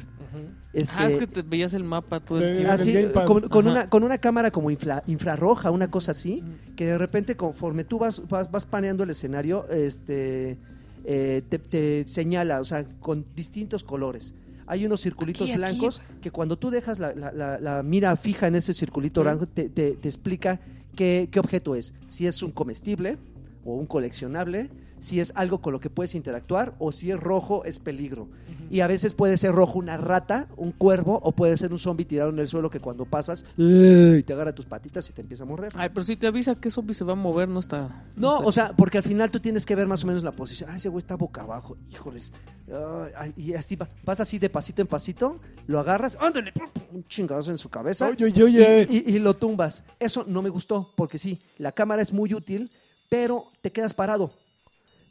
Este, 0.73 0.93
Ah, 0.97 1.07
es 1.07 1.15
que 1.17 1.27
te 1.27 1.41
veías 1.41 1.73
el 1.73 1.83
mapa 1.83 2.19
todo 2.19 2.39
el 2.41 2.57
tiempo. 2.57 2.71
así, 2.73 2.91
el 2.91 3.11
gamepad. 3.13 3.25
con, 3.49 3.67
una, 3.67 3.89
con 3.89 4.03
una 4.03 4.17
cámara 4.17 4.51
como 4.51 4.69
infla- 4.69 5.01
infrarroja, 5.07 5.71
una 5.71 5.89
cosa 5.95 6.11
así, 6.11 6.43
que 6.75 6.87
de 6.87 6.97
repente 6.97 7.37
conforme 7.37 7.85
tú 7.85 7.97
vas, 7.99 8.21
vas, 8.27 8.51
vas 8.51 8.65
paneando 8.65 9.03
el 9.05 9.11
escenario, 9.11 9.65
este, 9.69 10.57
eh, 11.05 11.41
te, 11.47 11.57
te 11.57 12.03
señala, 12.05 12.59
o 12.59 12.65
sea, 12.65 12.83
con 12.99 13.23
distintos 13.33 13.81
colores. 13.81 14.33
Hay 14.67 14.85
unos 14.85 14.99
circulitos 14.99 15.43
Aquí, 15.43 15.51
aquí. 15.53 15.59
blancos 15.61 16.01
que 16.21 16.31
cuando 16.31 16.57
tú 16.57 16.69
dejas 16.69 16.99
la, 16.99 17.13
la- 17.15 17.31
la- 17.31 17.59
la 17.61 17.81
mira 17.81 18.13
fija 18.17 18.47
en 18.47 18.55
ese 18.55 18.73
circulito 18.73 19.21
blanco, 19.21 19.47
te, 19.47 19.69
te- 19.69 19.91
te 19.95 20.07
explica 20.09 20.59
qué, 20.97 21.29
qué 21.31 21.39
objeto 21.39 21.75
es. 21.75 21.93
Si 22.09 22.27
es 22.27 22.43
un 22.43 22.51
comestible 22.51 23.17
o 23.63 23.75
un 23.75 23.85
coleccionable, 23.85 24.69
si 25.05 25.19
es 25.19 25.31
algo 25.35 25.61
con 25.61 25.71
lo 25.73 25.79
que 25.79 25.89
puedes 25.89 26.15
interactuar 26.15 26.73
o 26.79 26.91
si 26.91 27.11
es 27.11 27.19
rojo 27.19 27.63
es 27.63 27.79
peligro. 27.79 28.27
Y 28.71 28.79
a 28.79 28.87
veces 28.87 29.13
puede 29.13 29.37
ser 29.37 29.51
rojo 29.53 29.77
una 29.77 29.95
rata, 29.97 30.47
un 30.57 30.71
cuervo 30.71 31.19
o 31.21 31.31
puede 31.33 31.55
ser 31.57 31.71
un 31.71 31.77
zombie 31.77 32.05
tirado 32.05 32.31
en 32.31 32.39
el 32.39 32.47
suelo 32.47 32.71
que 32.71 32.79
cuando 32.79 33.05
pasas 33.05 33.45
¡ay! 33.59 34.23
te 34.23 34.33
agarra 34.33 34.55
tus 34.55 34.65
patitas 34.65 35.07
y 35.09 35.13
te 35.13 35.21
empieza 35.21 35.43
a 35.43 35.45
morder. 35.45 35.71
Ay, 35.75 35.89
pero 35.93 36.03
si 36.03 36.15
te 36.15 36.25
avisa 36.25 36.55
que 36.55 36.71
zombie 36.71 36.95
se 36.95 37.03
va 37.03 37.13
a 37.13 37.15
mover, 37.15 37.47
no 37.47 37.59
está. 37.59 38.03
No, 38.15 38.37
está 38.37 38.47
o 38.47 38.51
sea, 38.51 38.73
porque 38.75 38.97
al 38.97 39.03
final 39.03 39.29
tú 39.29 39.39
tienes 39.39 39.65
que 39.67 39.75
ver 39.75 39.85
más 39.87 40.03
o 40.03 40.07
menos 40.07 40.23
la 40.23 40.31
posición. 40.31 40.69
Ah, 40.71 40.77
ese 40.77 40.89
güey 40.89 40.97
está 40.99 41.15
boca 41.15 41.41
abajo. 41.43 41.77
Híjoles. 41.91 42.33
Ay, 42.67 43.11
ay, 43.15 43.33
y 43.37 43.53
así 43.53 43.75
va- 43.75 43.87
vas 44.03 44.19
así 44.19 44.39
de 44.39 44.49
pasito 44.49 44.81
en 44.81 44.87
pasito, 44.87 45.39
lo 45.67 45.79
agarras, 45.79 46.17
ándale, 46.19 46.51
pum, 46.51 46.67
pum, 46.73 46.83
un 46.97 47.07
chingadazo 47.07 47.51
en 47.51 47.57
su 47.59 47.69
cabeza 47.69 48.09
Oye, 48.09 48.25
oye, 48.25 48.43
oye. 48.43 48.87
y, 48.89 48.97
y- 48.97 49.15
y 49.15 49.19
lo 49.19 49.35
tumbas. 49.35 49.83
Eso 49.99 50.25
no 50.27 50.41
me 50.41 50.49
gustó, 50.49 50.91
porque 50.95 51.19
sí, 51.19 51.39
la 51.59 51.71
cámara 51.71 52.01
es 52.01 52.11
muy 52.11 52.33
útil, 52.33 52.71
pero 53.09 53.45
te 53.61 53.71
quedas 53.71 53.93
parado. 53.93 54.31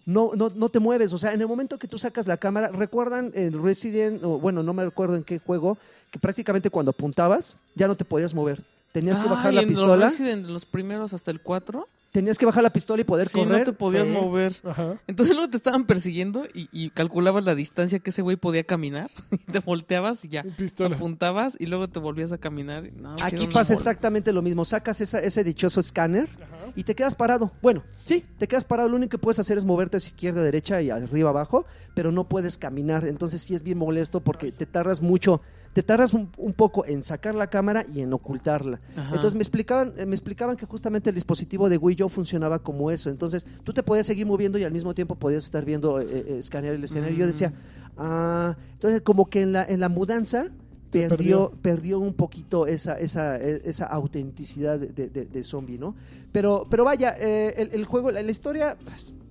No, 0.06 0.32
no, 0.35 0.51
no 0.55 0.68
te 0.68 0.81
mueves. 0.81 1.12
O 1.12 1.18
sea, 1.18 1.32
en 1.32 1.40
el 1.40 1.48
momento 1.48 1.78
que 1.78 1.89
tú 1.89 1.98
sacas 1.98 2.26
la 2.26 2.36
cámara, 2.36 2.68
¿recuerdan 2.68 3.32
el 3.35 3.62
Resident? 3.62 4.22
O, 4.22 4.39
bueno, 4.39 4.62
no 4.62 4.74
me 4.74 4.85
recuerdo 4.85 5.16
en 5.16 5.24
qué 5.24 5.39
juego, 5.39 5.78
que 6.10 6.18
prácticamente 6.18 6.70
cuando 6.70 6.90
apuntabas 6.90 7.59
ya 7.74 7.89
no 7.89 7.97
te 7.97 8.05
podías 8.05 8.35
mover. 8.35 8.62
Tenías 8.93 9.18
que 9.18 9.28
bajar 9.28 9.52
la 9.52 9.62
en 9.62 9.68
pistola. 9.68 9.97
Los 9.97 10.18
Resident, 10.18 10.47
los 10.47 10.66
primeros 10.66 11.12
hasta 11.14 11.31
el 11.31 11.40
4, 11.40 11.89
Tenías 12.15 12.39
que 12.39 12.47
bajar 12.47 12.62
la 12.62 12.70
pistola 12.73 13.01
y 13.01 13.05
poder 13.05 13.28
sí, 13.28 13.41
correr. 13.41 13.59
no 13.59 13.65
te 13.65 13.73
podías 13.73 14.05
Sí. 14.05 14.11
mover. 14.12 14.55
Ajá. 14.62 15.01
Entonces 15.09 15.35
luego 15.35 15.51
te 15.51 15.57
estaban 15.57 15.85
persiguiendo 15.85 16.45
y, 16.55 16.69
y 16.70 16.91
calculabas 16.91 17.45
la 17.45 17.57
distancia 17.57 17.99
que 17.99 18.11
ese 18.11 18.23
güey 18.23 18.36
podía 18.36 18.62
caminar. 18.62 19.11
Y 19.32 19.39
te 19.51 19.59
volteabas 19.59 20.24
y 20.24 20.28
ya. 20.28 20.45
Pistola. 20.45 20.95
Apuntabas 20.95 21.57
y 21.59 21.66
luego 21.66 21.89
te 21.89 21.99
volvías 21.99 22.31
a 22.31 22.39
caminar. 22.39 22.85
No, 22.95 23.19
sí, 23.19 23.24
Aquí 23.24 23.47
pasa 23.49 23.74
exactamente 23.74 24.32
lo 24.32 24.43
mismo. 24.43 24.65
Sacas 24.65 25.01
esa- 25.01 25.19
ese 25.19 25.43
dichoso 25.43 25.81
escáner 25.81 26.28
Ajá. 26.36 26.73
y 26.77 26.85
te 26.85 26.95
quedas 26.95 27.16
parado. 27.16 27.51
Bueno, 27.61 27.82
sí, 28.05 28.24
te 28.39 28.47
quedas 28.47 28.65
parado. 28.65 28.89
Lo 28.89 28.95
único 28.97 29.11
que 29.11 29.19
puedes 29.19 29.41
hacer 29.41 29.59
es 29.59 29.65
moverte 29.65 29.97
hacia 29.97 30.11
izquierda, 30.11 30.45
derecha 30.45 30.81
y 30.82 30.91
arriba, 30.91 31.31
abajo, 31.31 31.66
pero 31.95 32.12
no 32.12 32.28
puedes 32.28 32.59
caminar. 32.59 33.09
Entonces 33.09 33.43
sí 33.43 33.57
es 33.57 33.65
bien 33.65 33.78
molesto 33.78 34.20
porque 34.20 34.53
te 34.53 34.66
tardas 34.66 35.03
mucho, 35.03 35.41
te 35.74 35.82
tardas 35.82 36.14
un, 36.14 36.30
un 36.38 36.55
poco 36.55 36.86
en 36.86 37.02
sacar 37.02 37.34
la 37.34 37.48
cámara 37.51 37.84
y 37.92 38.01
en 38.01 38.12
ocultarla. 38.14 38.80
Ajá. 38.96 39.14
Entonces 39.14 39.34
me 39.34 39.42
explicaban, 39.42 39.92
eh, 39.98 40.06
me 40.06 40.14
explicaban 40.14 40.56
que 40.56 40.64
justamente 40.64 41.10
el 41.10 41.14
dispositivo 41.14 41.68
de 41.68 41.76
Wii 41.76 42.05
U 42.05 42.09
funcionaba 42.09 42.60
como 42.60 42.90
eso. 42.90 43.10
Entonces 43.10 43.44
tú 43.64 43.72
te 43.74 43.82
podías 43.82 44.06
seguir 44.06 44.24
moviendo 44.24 44.56
y 44.56 44.64
al 44.64 44.72
mismo 44.72 44.94
tiempo 44.94 45.16
podías 45.16 45.44
estar 45.44 45.64
viendo, 45.66 46.01
eh, 46.01 46.06
eh, 46.09 46.36
escanear 46.38 46.74
el 46.74 46.84
escenario. 46.84 47.14
Y 47.16 47.18
Yo 47.18 47.24
Mm. 47.24 47.28
decía, 47.28 47.52
ah, 47.98 48.56
entonces 48.72 49.02
como 49.02 49.26
que 49.26 49.42
en 49.42 49.52
la, 49.52 49.64
en 49.64 49.80
la 49.80 49.88
mudanza 49.88 50.46
perdió, 50.90 51.51
perdió 51.60 51.98
un 51.98 52.14
poquito 52.14 52.66
esa, 52.68 52.98
esa, 53.01 53.36
eh, 53.40 53.60
esa 53.64 53.86
autenticidad 53.86 54.78
de, 54.78 54.86
de- 54.88 55.09
de- 55.10 55.24
de 55.26 55.42
zombie, 55.42 55.76
¿no? 55.76 55.96
Pero, 56.30 56.66
pero 56.70 56.84
vaya, 56.84 57.16
eh, 57.18 57.52
el, 57.56 57.70
el 57.72 57.84
juego, 57.84 58.10
la, 58.12 58.22
la 58.22 58.30
historia 58.30 58.76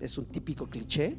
es 0.01 0.17
un 0.17 0.25
típico 0.25 0.67
cliché. 0.67 1.15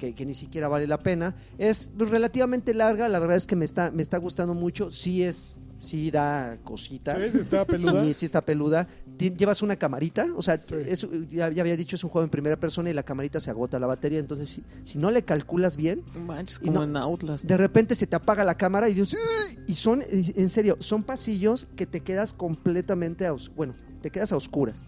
Que, 0.00 0.14
que 0.14 0.24
ni 0.24 0.32
siquiera 0.32 0.66
vale 0.66 0.86
la 0.86 0.98
pena. 0.98 1.34
Es 1.58 1.90
relativamente 1.98 2.72
larga, 2.72 3.06
la 3.10 3.18
verdad 3.18 3.36
es 3.36 3.46
que 3.46 3.54
me 3.54 3.66
está, 3.66 3.90
me 3.90 4.00
está 4.00 4.16
gustando 4.16 4.54
mucho. 4.54 4.90
Sí 4.90 5.22
es, 5.22 5.56
sí 5.78 6.10
da 6.10 6.56
cosita. 6.64 7.16
Sí, 7.16 7.36
Está 7.38 7.66
peluda. 7.66 8.02
Sí, 8.04 8.14
sí 8.14 8.24
está 8.24 8.40
peluda. 8.40 8.88
Llevas 9.18 9.60
una 9.60 9.76
camarita, 9.76 10.26
o 10.34 10.40
sea, 10.40 10.56
Sí. 10.56 10.74
es- 10.86 11.06
ya, 11.30 11.50
ya 11.50 11.60
había 11.60 11.76
dicho, 11.76 11.96
es 11.96 12.02
un 12.04 12.08
juego 12.08 12.24
en 12.24 12.30
primera 12.30 12.56
persona 12.58 12.88
y 12.88 12.94
la 12.94 13.02
camarita 13.02 13.38
se 13.40 13.50
agota 13.50 13.78
la 13.78 13.86
batería, 13.86 14.18
entonces 14.18 14.48
si, 14.48 14.62
si 14.82 14.96
no 14.96 15.10
le 15.10 15.22
calculas 15.22 15.76
bien, 15.76 16.02
No 16.14 16.20
manches, 16.20 16.58
y 16.62 16.66
como 16.68 16.78
no- 16.78 16.84
en 16.84 16.96
Outlast. 16.96 17.44
de 17.44 17.56
repente 17.58 17.94
se 17.94 18.06
te 18.06 18.16
apaga 18.16 18.42
la 18.42 18.56
cámara 18.56 18.88
y 18.88 18.94
dices, 18.94 19.18
"Uy", 19.50 19.58
y 19.66 19.74
son, 19.74 20.02
en 20.10 20.48
serio, 20.48 20.76
son 20.80 21.02
pasillos 21.02 21.66
que 21.76 21.84
te 21.84 22.00
quedas 22.00 22.32
completamente, 22.32 23.26
a 23.26 23.34
bueno, 23.54 23.74
te 24.00 24.10
quedas 24.10 24.32
a 24.32 24.36
oscuras. 24.36 24.82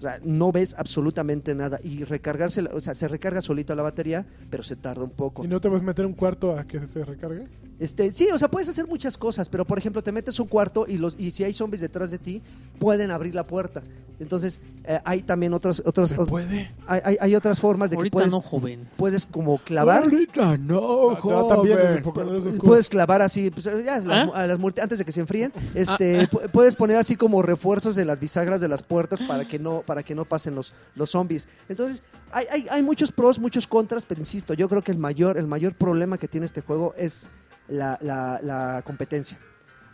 O 0.00 0.02
sea, 0.02 0.18
no 0.24 0.50
ves 0.50 0.74
absolutamente 0.78 1.54
nada 1.54 1.78
y 1.84 2.04
recargarse, 2.04 2.62
o 2.62 2.80
sea, 2.80 2.94
se 2.94 3.06
recarga 3.06 3.42
solita 3.42 3.74
la 3.74 3.82
batería, 3.82 4.24
pero 4.48 4.62
se 4.62 4.74
tarda 4.74 5.04
un 5.04 5.10
poco. 5.10 5.44
¿Y 5.44 5.48
no 5.48 5.60
te 5.60 5.68
vas 5.68 5.82
a 5.82 5.84
meter 5.84 6.06
un 6.06 6.14
cuarto 6.14 6.58
a 6.58 6.64
que 6.64 6.86
se 6.86 7.04
recargue? 7.04 7.46
Este, 7.78 8.10
sí, 8.10 8.28
o 8.32 8.38
sea, 8.38 8.48
puedes 8.50 8.68
hacer 8.70 8.86
muchas 8.86 9.18
cosas, 9.18 9.48
pero 9.50 9.66
por 9.66 9.78
ejemplo, 9.78 10.02
te 10.02 10.10
metes 10.10 10.40
un 10.40 10.48
cuarto 10.48 10.86
y 10.88 10.96
los 10.96 11.16
y 11.18 11.30
si 11.32 11.44
hay 11.44 11.52
zombies 11.52 11.82
detrás 11.82 12.10
de 12.10 12.18
ti, 12.18 12.40
pueden 12.78 13.10
abrir 13.10 13.34
la 13.34 13.46
puerta. 13.46 13.82
Entonces, 14.18 14.60
eh, 14.84 15.00
hay 15.04 15.22
también 15.22 15.54
otras 15.54 15.82
otras 15.86 16.10
¿Se 16.10 16.14
puede? 16.16 16.70
hay, 16.86 17.00
hay- 17.04 17.16
hay 17.20 17.34
otras 17.34 17.58
formas 17.58 17.88
de 17.90 17.96
que 17.96 18.00
Ahorita 18.00 18.12
puedes 18.12 18.30
no, 18.30 18.40
joven. 18.42 18.86
puedes 18.98 19.24
como 19.24 19.56
clavar 19.58 20.02
Ahorita 20.02 20.58
no, 20.58 21.12
Ah, 21.12 21.46
también 21.48 22.02
joven. 22.02 22.36
Oscura. 22.36 22.58
puedes 22.62 22.90
clavar 22.90 23.22
así 23.22 23.50
pues, 23.50 23.64
ya, 23.64 23.72
las- 23.98 24.06
¿Ah? 24.06 24.30
a 24.34 24.46
las 24.46 24.58
antes 24.82 24.98
de 24.98 25.04
que 25.06 25.12
se 25.12 25.20
enfríen, 25.20 25.50
este 25.74 26.28
pu- 26.28 26.50
puedes 26.50 26.74
poner 26.76 26.98
así 26.98 27.16
como 27.16 27.40
refuerzos 27.40 27.96
en 27.96 28.06
las 28.06 28.20
bisagras 28.20 28.60
de 28.60 28.68
las 28.68 28.82
puertas 28.82 29.22
para 29.22 29.48
que 29.48 29.58
no 29.58 29.80
para 29.90 30.04
que 30.04 30.14
no 30.14 30.24
pasen 30.24 30.54
los 30.54 30.72
los 30.94 31.10
zombies. 31.10 31.48
Entonces, 31.68 32.04
hay, 32.30 32.46
hay, 32.48 32.66
hay 32.70 32.80
muchos 32.80 33.10
pros, 33.10 33.40
muchos 33.40 33.66
contras, 33.66 34.06
pero 34.06 34.20
insisto, 34.20 34.54
yo 34.54 34.68
creo 34.68 34.82
que 34.82 34.92
el 34.92 34.98
mayor 34.98 35.36
el 35.36 35.48
mayor 35.48 35.74
problema 35.74 36.16
que 36.16 36.28
tiene 36.28 36.46
este 36.46 36.60
juego 36.60 36.94
es 36.96 37.28
la, 37.66 37.98
la- 38.00 38.38
la 38.40 38.82
competencia. 38.86 39.36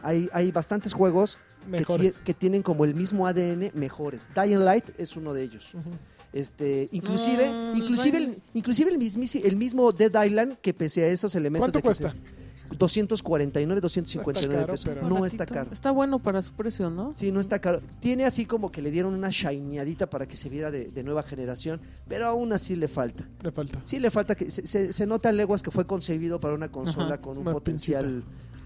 Hay, 0.03 0.29
hay 0.35 0.53
bastantes 0.53 0.93
juegos 0.93 1.39
que, 1.65 1.71
Mejores. 1.71 2.19
tie- 2.21 2.23
que 2.25 2.35
tienen 2.35 2.63
como 2.63 2.85
el 2.85 2.95
mismo 2.95 3.27
ADN 3.27 3.71
mejores. 3.73 4.29
Dying 4.35 4.59
Light 4.67 4.85
es 4.99 5.17
uno 5.17 5.33
de 5.33 5.45
ellos. 5.45 5.73
Ujú. 5.73 5.93
Este, 6.35 6.91
inclusive, 6.93 7.51
No, 7.51 7.75
inclusive, 7.75 8.19
el, 8.19 8.43
inclusive 8.53 8.91
el, 8.91 8.99
mismisi- 8.99 9.43
el 9.47 9.57
mismo 9.57 9.93
Dead 9.93 10.13
Island 10.27 10.59
que 10.61 10.75
pese 10.75 11.05
a 11.05 11.09
esos 11.09 11.35
elementos 11.35 11.73
¿Cuánto 11.73 11.79
de 11.79 11.83
que 11.83 11.87
cuesta? 11.87 12.11
se- 12.13 12.46
249, 12.71 13.81
259 13.81 14.55
caro, 14.63 14.73
pesos. 14.73 14.85
pero- 14.89 15.03
No 15.03 15.15
Baratito. 15.17 15.27
está 15.43 15.47
caro. 15.47 15.69
Está 15.73 15.91
bueno 15.91 16.19
para 16.19 16.43
su 16.43 16.53
precio, 16.53 16.91
¿no? 16.91 17.13
Sí, 17.17 17.31
no 17.33 17.41
está 17.41 17.59
caro. 17.59 17.81
Tiene 18.01 18.25
así 18.25 18.47
como 18.47 18.71
que 18.73 18.83
le 18.83 18.91
dieron 18.91 19.15
una 19.15 19.31
shineadita 19.31 20.09
para 20.09 20.27
que 20.27 20.37
se 20.37 20.49
viera 20.49 20.71
de, 20.71 20.87
de 20.87 21.03
nueva 21.03 21.23
generación, 21.23 21.81
pero 22.09 22.27
aún 22.27 22.53
así 22.53 22.77
le 22.77 22.89
falta. 22.89 23.25
Le 23.43 23.51
falta. 23.53 23.81
Sí 23.83 23.99
le 24.01 24.11
falta 24.11 24.35
que 24.35 24.51
se, 24.51 24.67
se, 24.67 24.93
se 24.93 25.07
nota 25.07 25.29
a 25.29 25.33
leguas 25.33 25.63
que 25.63 25.71
fue 25.71 25.87
concebido 25.87 26.41
para 26.41 26.55
una 26.55 26.71
consola 26.71 27.15
Ajá, 27.15 27.19
con 27.21 27.39
un 27.39 27.45
potencial 27.45 28.23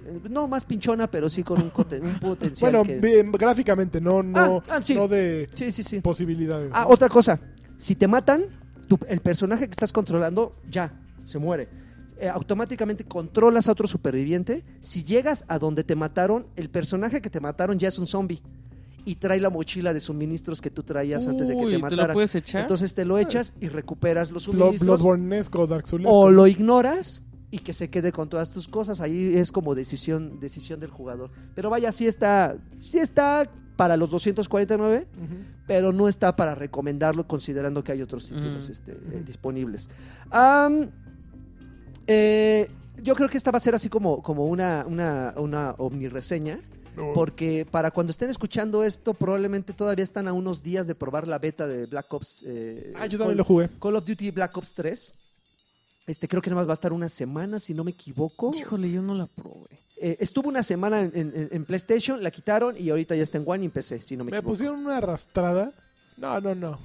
eh, 0.06 0.18
no 0.30 0.48
más 0.48 0.64
pinchona, 0.64 1.10
pero 1.10 1.28
sí 1.28 1.42
con 1.42 1.60
un, 1.60 1.70
potencial 2.20 2.72
Bueno, 2.72 2.84
que- 2.84 2.96
bien, 2.98 3.30
gráficamente, 3.32 4.00
no, 4.00 4.22
no, 4.22 4.62
Ah, 4.66 4.76
ah, 4.76 4.80
sí. 4.82 4.94
no 4.94 5.06
de 5.08 5.48
Sí, 5.54 5.70
sí, 5.72 5.82
sí. 5.82 6.00
posibilidades. 6.00 6.70
Ah, 6.74 6.84
¿no? 6.88 6.94
otra 6.94 7.08
cosa. 7.08 7.38
Si 7.76 7.94
te 7.94 8.08
matan, 8.08 8.44
tu- 8.88 8.98
el 9.08 9.20
personaje 9.20 9.66
que 9.66 9.72
estás 9.72 9.92
controlando 9.92 10.56
ya 10.70 10.92
se 11.24 11.38
muere. 11.38 11.68
Eh, 12.20 12.28
automáticamente 12.28 13.04
controlas 13.04 13.66
a 13.66 13.72
otro 13.72 13.86
superviviente. 13.86 14.62
Si 14.80 15.04
llegas 15.04 15.46
a 15.48 15.58
donde 15.58 15.84
te 15.84 15.96
mataron, 15.96 16.46
el 16.54 16.68
personaje 16.68 17.22
que 17.22 17.30
te 17.30 17.40
mataron 17.40 17.78
ya 17.78 17.88
es 17.88 17.98
un 17.98 18.06
zombie. 18.06 18.42
Y 19.06 19.14
trae 19.14 19.40
la 19.40 19.48
mochila 19.48 19.94
de 19.94 20.00
suministros 20.00 20.60
que 20.60 20.70
tú 20.70 20.82
traías 20.82 21.26
antes 21.26 21.48
de 21.48 21.56
que 21.56 21.64
te 21.64 21.70
¿te 21.70 21.78
mataran. 21.78 22.08
lo 22.08 22.12
puedes 22.12 22.34
echar? 22.34 22.60
Entonces 22.60 22.92
te 22.92 23.06
lo 23.06 23.16
echas 23.16 23.54
y 23.58 23.68
recuperas 23.68 24.30
los 24.30 24.42
suministros. 24.42 25.02
Dark 25.70 25.86
o 26.04 26.30
lo 26.30 26.46
ignoras 26.46 27.22
y 27.50 27.60
que 27.60 27.72
se 27.72 27.88
quede 27.88 28.12
con 28.12 28.28
todas 28.28 28.52
tus 28.52 28.68
cosas. 28.68 29.00
Ahí 29.00 29.38
es 29.38 29.50
como 29.50 29.74
decisión, 29.74 30.38
decisión 30.40 30.78
del 30.78 30.90
jugador. 30.90 31.30
Pero 31.54 31.70
vaya, 31.70 31.90
sí 31.90 32.06
está, 32.06 32.58
sí 32.80 32.98
está 32.98 33.50
para 33.76 33.96
los 33.96 34.10
249 34.10 35.08
pero 35.70 35.92
no 35.92 36.08
está 36.08 36.34
para 36.34 36.56
recomendarlo 36.56 37.28
considerando 37.28 37.84
que 37.84 37.92
hay 37.92 38.02
otros 38.02 38.26
títulos 38.26 38.64
Ujú. 38.64 38.72
este, 38.72 38.90
eh, 38.90 39.22
disponibles. 39.24 39.88
Am, 40.28 40.90
eh, 42.12 42.68
yo 43.02 43.14
creo 43.14 43.28
que 43.28 43.36
esta 43.36 43.50
va 43.50 43.56
a 43.58 43.60
ser 43.60 43.74
así 43.74 43.88
como, 43.88 44.22
como 44.22 44.46
una, 44.46 44.84
una, 44.86 45.32
una 45.36 45.74
omnireseña, 45.78 46.60
porque 47.14 47.66
para 47.70 47.90
cuando 47.92 48.10
estén 48.10 48.28
escuchando 48.30 48.84
esto, 48.84 49.14
probablemente 49.14 49.72
todavía 49.72 50.02
están 50.04 50.28
a 50.28 50.32
unos 50.34 50.62
días 50.62 50.86
de 50.86 50.94
probar 50.94 51.26
la 51.26 51.38
beta 51.38 51.66
de 51.66 51.86
Black 51.86 52.12
Ops. 52.12 52.44
eh, 52.46 52.92
Ah, 52.96 53.06
yo 53.06 53.12
Call, 53.12 53.18
también 53.18 53.38
lo 53.38 53.44
jugué. 53.44 53.68
Call 53.80 53.96
of 53.96 54.04
Duty 54.04 54.30
Black 54.32 54.56
Ops 54.56 54.74
3. 54.74 55.14
Este, 56.06 56.26
creo 56.28 56.42
que 56.42 56.50
nada 56.50 56.60
más 56.62 56.68
va 56.68 56.72
a 56.72 56.74
estar 56.74 56.92
una 56.92 57.08
semana, 57.08 57.58
si 57.60 57.72
no 57.72 57.84
me 57.84 57.92
equivoco. 57.92 58.50
Híjole, 58.54 58.90
yo 58.90 59.00
no 59.00 59.14
la 59.14 59.26
probé. 59.26 59.78
Eh, 60.02 60.16
estuvo 60.18 60.48
una 60.48 60.62
semana 60.62 61.00
en, 61.02 61.12
en- 61.14 61.48
en 61.52 61.64
PlayStation, 61.64 62.22
la 62.22 62.30
quitaron 62.30 62.74
y 62.76 62.90
ahorita 62.90 63.14
ya 63.14 63.22
está 63.22 63.38
en 63.38 63.44
One 63.46 63.62
y 63.62 63.66
en 63.66 63.70
PC, 63.72 64.00
si 64.00 64.16
no 64.16 64.24
me 64.24 64.30
Me 64.32 64.36
equivoco. 64.38 64.54
pusieron 64.56 64.80
una 64.80 64.96
arrastrada. 64.98 65.72
No, 66.16 66.40
no, 66.40 66.54
no. 66.54 66.78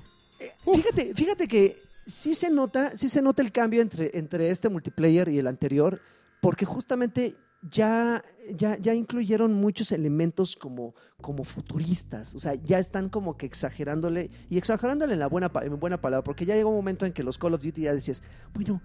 Fíjate, 0.73 1.13
fíjate 1.13 1.47
que 1.47 1.81
sí 2.05 2.35
se 2.35 2.49
nota, 2.49 2.95
sí 2.95 3.09
se 3.09 3.21
nota 3.21 3.41
el 3.41 3.51
cambio 3.51 3.81
entre, 3.81 4.17
entre 4.17 4.49
este 4.49 4.69
multiplayer 4.69 5.29
y 5.29 5.39
el 5.39 5.47
anterior, 5.47 6.01
porque 6.41 6.65
justamente 6.65 7.35
ya, 7.61 8.23
ya, 8.53 8.77
ya 8.77 8.93
incluyeron 8.93 9.53
muchos 9.53 9.91
elementos 9.91 10.55
como, 10.55 10.93
como 11.21 11.43
futuristas. 11.43 12.35
O 12.35 12.39
sea, 12.39 12.55
ya 12.55 12.79
están 12.79 13.09
como 13.09 13.37
que 13.37 13.45
exagerándole, 13.45 14.29
y 14.49 14.57
exagerándole 14.57 15.13
en 15.13 15.19
la 15.19 15.27
buena, 15.27 15.51
en 15.61 15.79
buena 15.79 15.99
palabra, 15.99 16.23
porque 16.23 16.45
ya 16.45 16.55
llegó 16.55 16.69
un 16.69 16.75
momento 16.75 17.05
en 17.05 17.13
que 17.13 17.23
los 17.23 17.37
Call 17.37 17.53
of 17.53 17.63
Duty 17.63 17.83
ya 17.83 17.93
decías, 17.93 18.21
bueno, 18.53 18.81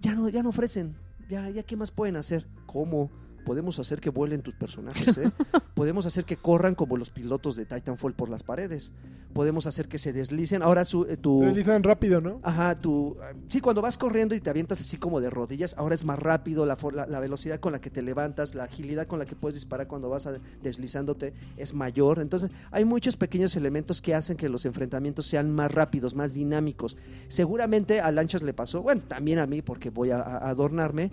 ya 0.00 0.14
no, 0.14 0.28
ya 0.28 0.42
no 0.42 0.48
ofrecen, 0.48 0.96
ya, 1.28 1.48
ya 1.50 1.62
qué 1.62 1.76
más 1.76 1.90
pueden 1.90 2.16
hacer. 2.16 2.46
¿Cómo? 2.66 3.10
Podemos 3.46 3.78
hacer 3.78 4.00
que 4.00 4.10
vuelen 4.10 4.42
tus 4.42 4.54
personajes, 4.54 5.16
¿eh? 5.18 5.30
Podemos 5.74 6.04
hacer 6.04 6.24
que 6.24 6.36
corran 6.36 6.74
como 6.74 6.96
los 6.96 7.10
pilotos 7.10 7.54
de 7.54 7.64
Titanfall 7.64 8.12
por 8.12 8.28
las 8.28 8.42
paredes. 8.42 8.92
Podemos 9.32 9.66
hacer 9.68 9.86
que 9.86 9.98
se 9.98 10.12
deslicen. 10.12 10.62
Ahora 10.62 10.84
su, 10.84 11.04
eh, 11.04 11.16
tu... 11.16 11.38
Se 11.38 11.44
deslizan 11.46 11.82
rápido, 11.84 12.20
¿no? 12.20 12.40
Ajá, 12.42 12.74
tu... 12.80 13.16
Sí, 13.48 13.60
cuando 13.60 13.82
vas 13.82 13.96
corriendo 13.96 14.34
y 14.34 14.40
te 14.40 14.50
avientas 14.50 14.80
así 14.80 14.96
como 14.96 15.20
de 15.20 15.30
rodillas, 15.30 15.74
ahora 15.78 15.94
es 15.94 16.04
más 16.04 16.18
rápido, 16.18 16.66
la, 16.66 16.76
la, 16.92 17.06
la 17.06 17.20
velocidad 17.20 17.60
con 17.60 17.72
la 17.72 17.80
que 17.80 17.88
te 17.88 18.02
levantas, 18.02 18.54
la 18.56 18.64
agilidad 18.64 19.06
con 19.06 19.20
la 19.20 19.26
que 19.26 19.36
puedes 19.36 19.54
disparar 19.54 19.86
cuando 19.86 20.08
vas 20.10 20.26
a- 20.26 20.38
deslizándote 20.62 21.32
es 21.56 21.72
mayor. 21.72 22.18
Entonces, 22.18 22.50
hay 22.72 22.84
muchos 22.84 23.16
pequeños 23.16 23.54
elementos 23.54 24.02
que 24.02 24.14
hacen 24.14 24.36
que 24.36 24.48
los 24.48 24.64
enfrentamientos 24.66 25.26
sean 25.26 25.50
más 25.54 25.70
rápidos, 25.72 26.14
más 26.16 26.34
dinámicos. 26.34 26.96
Seguramente 27.28 28.00
a 28.00 28.10
Lanchas 28.10 28.42
le 28.42 28.54
pasó, 28.54 28.82
bueno, 28.82 29.02
también 29.06 29.38
a 29.38 29.46
mí 29.46 29.62
porque 29.62 29.90
voy 29.90 30.10
a, 30.10 30.20
a 30.20 30.48
adornarme. 30.50 31.10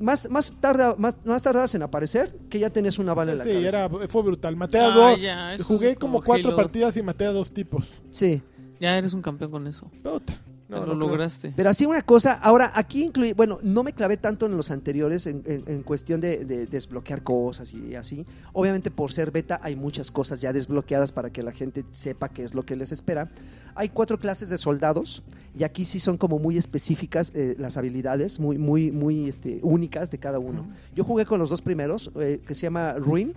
Más, 0.00 0.30
más, 0.30 0.52
tarda, 0.60 0.94
más, 0.96 1.18
más 1.24 1.42
tardas 1.42 1.74
en 1.74 1.82
aparecer 1.82 2.34
que 2.48 2.58
ya 2.58 2.70
tenías 2.70 2.98
una 2.98 3.14
bala 3.14 3.32
en 3.32 3.38
la 3.38 3.44
Sí, 3.44 3.50
cabeza. 3.52 3.84
era, 3.86 4.08
fue 4.08 4.22
brutal. 4.22 4.54
Maté 4.56 4.78
a 4.78 4.86
Ah, 4.86 4.90
dos. 5.10 5.20
ya, 5.20 5.56
Jugué 5.64 5.96
como 5.96 6.14
como 6.14 6.24
cuatro 6.24 6.48
Halo. 6.48 6.56
partidas 6.56 6.96
y 6.96 7.02
maté 7.02 7.26
a 7.26 7.32
dos 7.32 7.50
tipos. 7.52 7.84
Sí. 8.10 8.42
Ya 8.80 8.96
eres 8.96 9.12
un 9.12 9.22
campeón 9.22 9.50
con 9.50 9.66
eso. 9.66 9.90
Puta. 10.02 10.34
No, 10.68 10.80
lo 10.84 10.86
no 10.94 10.94
lograste. 10.96 11.52
Pero 11.56 11.70
así 11.70 11.86
una 11.86 12.02
cosa, 12.02 12.34
ahora 12.34 12.72
aquí 12.74 13.02
incluye, 13.04 13.32
bueno, 13.32 13.58
no 13.62 13.82
me 13.82 13.94
clavé 13.94 14.18
tanto 14.18 14.44
en 14.44 14.54
los 14.56 14.70
anteriores 14.70 15.26
en, 15.26 15.42
en- 15.46 15.64
en 15.66 15.82
cuestión 15.82 16.20
de, 16.20 16.44
de 16.44 16.66
desbloquear 16.66 17.22
cosas 17.22 17.72
y 17.72 17.94
así. 17.94 18.26
Obviamente 18.52 18.90
por 18.90 19.10
ser 19.12 19.30
beta 19.30 19.60
hay 19.62 19.76
muchas 19.76 20.10
cosas 20.10 20.42
ya 20.42 20.52
desbloqueadas 20.52 21.10
para 21.10 21.30
que 21.30 21.42
la 21.42 21.52
gente 21.52 21.84
sepa 21.90 22.28
qué 22.28 22.42
es 22.44 22.54
lo 22.54 22.64
que 22.66 22.76
les 22.76 22.92
espera. 22.92 23.30
Hay 23.74 23.88
cuatro 23.88 24.18
clases 24.18 24.50
de 24.50 24.58
soldados 24.58 25.22
y 25.58 25.64
aquí 25.64 25.86
sí 25.86 26.00
son 26.00 26.18
como 26.18 26.38
muy 26.38 26.58
específicas 26.58 27.32
eh, 27.34 27.54
las 27.58 27.78
habilidades, 27.78 28.38
muy, 28.38 28.58
muy, 28.58 28.92
muy 28.92 29.26
este, 29.26 29.60
únicas 29.62 30.10
de 30.10 30.18
cada 30.18 30.38
uno. 30.38 30.66
Yo 30.94 31.02
jugué 31.02 31.24
con 31.24 31.38
los 31.38 31.48
dos 31.48 31.62
primeros, 31.62 32.10
eh, 32.16 32.40
que 32.46 32.54
se 32.54 32.62
llama 32.62 32.92
Ruin. 32.98 33.32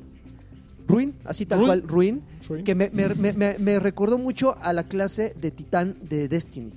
Ruin, 0.88 1.14
así 1.24 1.45
tal 1.45 1.60
Ruin. 1.60 1.68
cual, 1.68 1.84
Ruin 1.88 2.22
que 2.66 2.76
me, 2.76 2.90
me- 2.90 3.08
me- 3.16 3.32
me- 3.34 3.58
me 3.58 3.80
recordó 3.80 4.18
mucho 4.18 4.58
a 4.62 4.74
la 4.74 4.84
clase 4.84 5.34
de 5.40 5.52
titán 5.52 5.95
de 6.10 6.28
Destiny. 6.28 6.72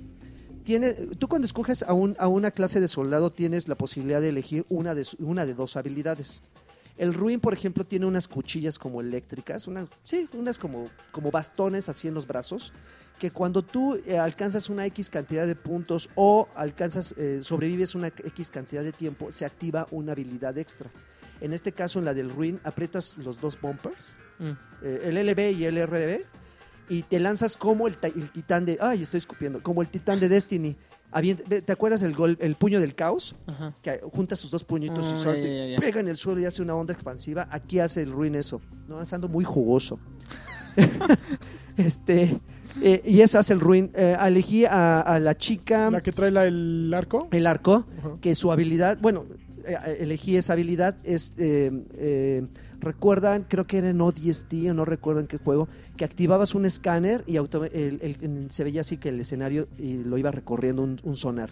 Tiene, 0.65 0.93
tú 0.93 1.27
cuando 1.27 1.45
escoges 1.45 1.83
a, 1.83 1.93
un- 1.93 2.15
a 2.19 2.27
una 2.27 2.49
clase 2.51 2.79
de 2.81 2.87
soldado 2.87 3.31
tienes 3.31 3.67
la 3.67 3.75
posibilidad 3.75 4.19
de 4.19 4.29
elegir 4.29 4.65
una 4.67 4.93
de, 4.95 5.07
una 5.19 5.45
de 5.45 5.53
dos 5.53 5.77
habilidades. 5.77 6.41
El 6.97 7.13
Ruin, 7.13 7.39
por 7.39 7.53
ejemplo, 7.53 7.83
tiene 7.83 8.05
unas 8.07 8.27
cuchillas 8.27 8.79
como 8.79 8.99
eléctricas, 8.99 9.67
unas, 9.67 9.89
sí, 10.03 10.27
unas 10.33 10.57
como, 10.57 10.89
como 11.11 11.29
bastones 11.29 11.87
así 11.87 12.07
en 12.07 12.13
los 12.15 12.25
brazos, 12.25 12.73
que 13.19 13.29
cuando 13.31 13.61
tú 13.61 13.95
eh, 14.07 14.17
alcanzas 14.17 14.69
una 14.69 14.85
X 14.87 15.09
cantidad 15.09 15.45
de 15.45 15.55
puntos 15.55 16.09
o 16.15 16.47
alcanzas, 16.55 17.13
eh, 17.17 17.39
sobrevives 17.43 17.93
una 17.95 18.07
X 18.07 18.49
cantidad 18.49 18.83
de 18.83 18.91
tiempo, 18.91 19.31
se 19.31 19.45
activa 19.45 19.87
una 19.91 20.13
habilidad 20.13 20.57
extra. 20.57 20.89
En 21.41 21.53
este 21.53 21.73
caso, 21.73 21.99
en 21.99 22.05
la 22.05 22.13
del 22.13 22.29
Ruin, 22.29 22.59
aprietas 22.63 23.17
los 23.19 23.39
dos 23.39 23.59
bumpers 23.61 24.15
Mm. 24.39 24.51
eh, 24.83 24.99
el 25.03 25.17
LB 25.29 25.51
y 25.57 25.63
el 25.65 25.77
RB 25.85 26.25
y 26.89 27.03
te 27.03 27.19
lanzas 27.19 27.55
como 27.57 27.87
el, 27.87 27.95
el 28.03 28.29
titán 28.31 28.65
de 28.65 28.77
ay 28.81 29.01
estoy 29.01 29.17
escupiendo 29.19 29.61
como 29.63 29.81
el 29.81 29.87
titán 29.87 30.19
de 30.19 30.29
Destiny 30.29 30.75
¿te 31.65 31.71
acuerdas 31.71 32.01
el 32.03 32.13
gol 32.13 32.37
el 32.41 32.55
puño 32.55 32.79
del 32.81 32.93
caos? 32.93 33.35
Ajá. 33.47 33.73
que 33.81 34.01
junta 34.13 34.35
sus 34.35 34.51
dos 34.51 34.63
puñitos 34.63 35.05
Ah, 35.05 35.09
y 35.09 35.13
ya, 35.13 35.19
suelta 35.19 35.47
ya, 35.47 35.65
y 35.67 35.71
ya. 35.71 35.77
pega 35.77 35.99
en 36.01 36.07
el 36.09 36.17
suelo 36.17 36.41
y 36.41 36.45
hace 36.45 36.61
una 36.61 36.75
onda 36.75 36.93
expansiva 36.93 37.47
aquí 37.51 37.79
hace 37.79 38.01
el 38.01 38.11
ruin 38.11 38.35
eso 38.35 38.59
no 38.87 39.01
estando 39.01 39.27
muy 39.29 39.45
jugoso 39.45 39.97
este 41.77 42.39
eh, 42.81 43.01
y 43.05 43.21
eso 43.21 43.39
hace 43.39 43.53
el 43.53 43.59
ruin 43.59 43.89
Eh, 43.93 44.17
elegí 44.19 44.65
a, 44.65 44.99
a 45.01 45.19
la 45.19 45.37
chica 45.37 45.89
La 45.89 46.01
que 46.01 46.11
trae 46.11 46.31
la- 46.31 46.45
el 46.45 46.93
arco. 46.93 47.27
el 47.31 47.47
arco 47.47 47.85
que 48.21 48.35
su 48.35 48.51
habilidad, 48.51 48.97
bueno, 49.01 49.25
eh, 49.65 49.97
elegí 49.99 50.35
esa 50.35 50.53
habilidad, 50.53 50.97
es, 51.03 51.33
eh, 51.37 51.71
eh, 51.97 52.45
recuerdan, 52.85 53.43
creo 53.49 53.67
que 53.67 53.79
era 53.79 53.89
en 53.89 53.99
ODST 53.99 54.53
o 54.69 54.73
no 54.73 54.85
recuerdo 54.85 55.19
en 55.19 55.27
qué 55.27 55.37
juego, 55.37 55.67
que 55.97 56.05
activabas 56.05 56.55
un 56.55 56.65
escáner 56.65 57.23
y 57.27 57.35
auto- 57.35 57.65
el- 57.65 57.99
el- 58.01 58.47
se 58.49 58.63
veía 58.63 58.81
así 58.81 58.95
que 58.97 59.09
el 59.09 59.19
escenario 59.19 59.67
y 59.77 59.95
lo 59.97 60.17
iba 60.17 60.31
recorriendo 60.31 60.81
un, 60.83 60.99
un 61.03 61.15
sonar. 61.17 61.51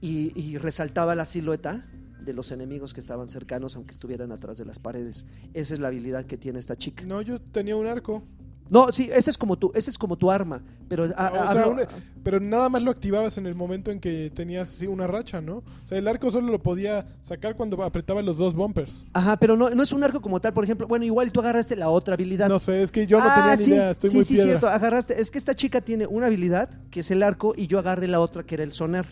Y, 0.00 0.32
y 0.40 0.58
resaltaba 0.58 1.14
la 1.14 1.24
silueta 1.24 1.84
de 2.24 2.32
los 2.32 2.52
enemigos 2.52 2.94
que 2.94 3.00
estaban 3.00 3.26
cercanos, 3.28 3.74
aunque 3.76 3.92
estuvieran 3.92 4.32
atrás 4.32 4.58
de 4.58 4.64
las 4.64 4.78
paredes. 4.78 5.26
Esa 5.54 5.74
es 5.74 5.80
la 5.80 5.88
habilidad 5.88 6.24
que 6.24 6.36
tiene 6.36 6.58
esta 6.58 6.76
chica. 6.76 7.04
No, 7.06 7.22
yo 7.22 7.40
tenía 7.40 7.74
un 7.76 7.86
arco. 7.86 8.22
No, 8.70 8.92
sí, 8.92 9.08
ese 9.12 9.30
es 9.30 9.38
como 9.38 9.56
tu, 9.56 9.72
ese 9.74 9.88
es 9.90 9.96
como 9.96 10.16
tu 10.16 10.30
arma, 10.30 10.62
pero 10.88 11.08
ah, 11.16 11.46
O 11.48 11.52
sea, 11.52 11.68
una- 11.68 11.88
pero 12.22 12.38
nada 12.40 12.68
más 12.68 12.82
lo 12.82 12.90
activabas 12.90 13.38
en 13.38 13.46
el 13.46 13.54
momento 13.54 13.90
en 13.90 13.98
que 14.00 14.30
tenías 14.34 14.68
sí, 14.70 14.86
una 14.86 15.06
racha, 15.06 15.40
¿no? 15.40 15.58
O 15.58 15.88
sea, 15.88 15.96
el 15.98 16.06
arco 16.06 16.30
solo 16.30 16.50
lo 16.52 16.62
podía 16.62 17.06
sacar 17.22 17.56
cuando 17.56 17.82
apretaba 17.82 18.20
los 18.20 18.36
dos 18.36 18.54
bumpers. 18.54 19.06
Ajá, 19.14 19.36
pero 19.38 19.56
no, 19.56 19.70
no 19.70 19.82
es 19.82 19.92
un 19.92 20.04
arco 20.04 20.20
como 20.20 20.40
tal, 20.40 20.52
por 20.52 20.64
ejemplo. 20.64 20.86
Bueno, 20.86 21.04
igual 21.04 21.32
tú 21.32 21.40
agarraste 21.40 21.76
la 21.76 21.88
otra 21.88 22.14
habilidad. 22.14 22.48
No 22.48 22.60
sé, 22.60 22.82
es 22.82 22.90
que 22.90 23.06
yo 23.06 23.18
no 23.18 23.28
Ah, 23.28 23.34
tenía 23.34 23.56
ni 23.56 23.64
sí, 23.64 23.70
idea, 23.72 23.90
estoy 23.92 24.10
sí, 24.10 24.16
muy 24.16 24.24
sí, 24.24 24.34
piedra. 24.34 24.50
cierto, 24.50 24.68
agarraste. 24.68 25.20
Es 25.20 25.30
que 25.30 25.38
esta 25.38 25.54
chica 25.54 25.80
tiene 25.80 26.06
una 26.06 26.26
habilidad, 26.26 26.68
que 26.90 27.00
es 27.00 27.10
el 27.10 27.22
arco, 27.22 27.54
y 27.56 27.66
yo 27.68 27.78
agarré 27.78 28.06
la 28.08 28.20
otra, 28.20 28.42
que 28.42 28.54
era 28.56 28.64
el 28.64 28.72
sonar. 28.72 29.06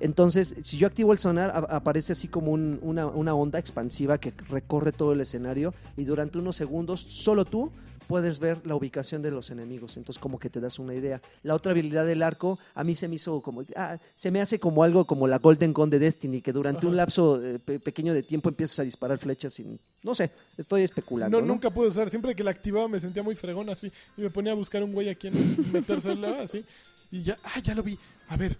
Entonces, 0.00 0.56
si 0.62 0.76
yo 0.76 0.86
activo 0.86 1.12
el 1.12 1.18
sonar, 1.18 1.50
a- 1.50 1.76
aparece 1.76 2.12
así 2.12 2.28
como 2.28 2.52
un- 2.52 2.78
una, 2.82 3.06
una 3.06 3.34
onda 3.34 3.58
expansiva 3.58 4.18
que 4.18 4.32
recorre 4.48 4.92
todo 4.92 5.12
el 5.12 5.20
escenario 5.20 5.72
y 5.96 6.04
durante 6.04 6.38
unos 6.38 6.56
segundos, 6.56 7.00
solo 7.00 7.44
tú 7.44 7.70
puedes 8.06 8.38
ver 8.38 8.66
la 8.66 8.74
ubicación 8.74 9.22
de 9.22 9.30
los 9.30 9.50
enemigos. 9.50 9.96
Entonces, 9.96 10.20
como 10.20 10.38
que 10.38 10.50
te 10.50 10.60
das 10.60 10.78
una 10.78 10.94
idea. 10.94 11.20
La 11.42 11.54
otra 11.54 11.72
habilidad 11.72 12.04
del 12.06 12.22
arco, 12.22 12.58
a 12.74 12.84
mí 12.84 12.94
se 12.94 13.08
me 13.08 13.16
hizo 13.16 13.40
como, 13.40 13.64
ah, 13.76 13.98
se 14.16 14.30
me 14.30 14.40
hace 14.40 14.58
como 14.60 14.82
algo 14.82 15.06
como 15.06 15.26
la 15.26 15.38
Golden 15.38 15.72
Gun 15.72 15.90
de 15.90 15.98
Destiny, 15.98 16.40
que 16.40 16.52
durante 16.52 16.86
un 16.86 16.96
lapso 16.96 17.42
eh, 17.44 17.58
pe- 17.58 17.80
pequeño 17.80 18.14
de 18.14 18.22
tiempo 18.22 18.48
empiezas 18.48 18.78
a 18.80 18.82
disparar 18.84 19.18
flechas 19.18 19.52
sin, 19.54 19.78
no 20.02 20.14
sé, 20.14 20.30
estoy 20.56 20.82
especulando. 20.82 21.40
No, 21.40 21.46
¿no? 21.46 21.52
nunca 21.54 21.70
pude 21.70 21.88
usar. 21.88 22.10
Siempre 22.10 22.34
que 22.34 22.42
la 22.44 22.50
activaba 22.50 22.88
me 22.88 23.00
sentía 23.00 23.22
muy 23.22 23.34
fregón 23.36 23.68
así. 23.70 23.90
Y 24.16 24.22
me 24.22 24.30
ponía 24.30 24.52
a 24.52 24.56
buscar 24.56 24.82
un 24.82 24.92
güey 24.92 25.08
a 25.08 25.14
quien 25.14 25.32
metérsela 25.72 26.40
así. 26.42 26.64
Y 27.10 27.22
ya, 27.22 27.38
ah, 27.44 27.60
ya 27.62 27.74
lo 27.74 27.82
vi. 27.82 27.98
A 28.28 28.36
ver. 28.36 28.56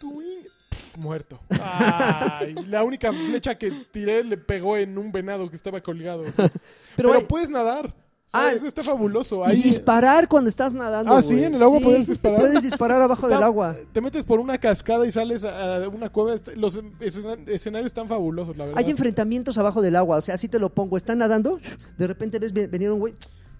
pf, 0.00 0.96
muerto. 0.98 1.40
Ay, 1.50 2.54
la 2.68 2.82
única 2.84 3.12
flecha 3.12 3.56
que 3.56 3.70
tiré 3.90 4.24
le 4.24 4.36
pegó 4.36 4.76
en 4.76 4.96
un 4.98 5.10
venado 5.12 5.48
que 5.50 5.56
estaba 5.56 5.80
colgado. 5.80 6.24
Pero, 6.36 6.50
Pero, 6.96 7.12
hay- 7.14 7.24
puedes 7.26 7.50
nadar. 7.50 7.94
Ah, 8.32 8.52
eso 8.52 8.66
está 8.66 8.82
fabuloso. 8.82 9.42
Y 9.46 9.50
Ahí 9.50 9.62
disparar 9.62 10.28
cuando 10.28 10.48
estás 10.48 10.74
nadando. 10.74 11.12
Ah, 11.14 11.22
sí, 11.22 11.42
en 11.42 11.54
el 11.54 11.62
agua 11.62 11.80
puedes 11.82 12.06
disparar. 12.06 12.40
Puedes 12.40 12.62
disparar 12.62 13.00
abajo 13.00 13.22
Está- 13.22 13.34
del 13.36 13.42
agua. 13.42 13.76
te 13.92 14.00
metes 14.02 14.22
por 14.24 14.38
una 14.38 14.58
cascada 14.58 15.06
y 15.06 15.12
sales 15.12 15.44
a 15.44 15.88
una 15.88 16.10
cueva. 16.10 16.38
Los 16.54 16.78
escena- 17.00 17.36
escenarios 17.46 17.86
están 17.88 18.06
fabulosos, 18.06 18.56
la 18.56 18.66
verdad. 18.66 18.78
Hay 18.84 18.90
enfrentamientos 18.90 19.56
abajo 19.56 19.80
del 19.80 19.96
agua. 19.96 20.18
O 20.18 20.20
sea, 20.20 20.34
así 20.34 20.46
te 20.48 20.58
lo 20.58 20.68
pongo. 20.68 20.96
Están 20.98 21.18
nadando. 21.18 21.58
De 21.96 22.06
repente 22.06 22.38
ves 22.38 22.52
ve- 22.52 22.66
venir 22.66 22.90
un 22.90 22.98
güey. 23.00 23.14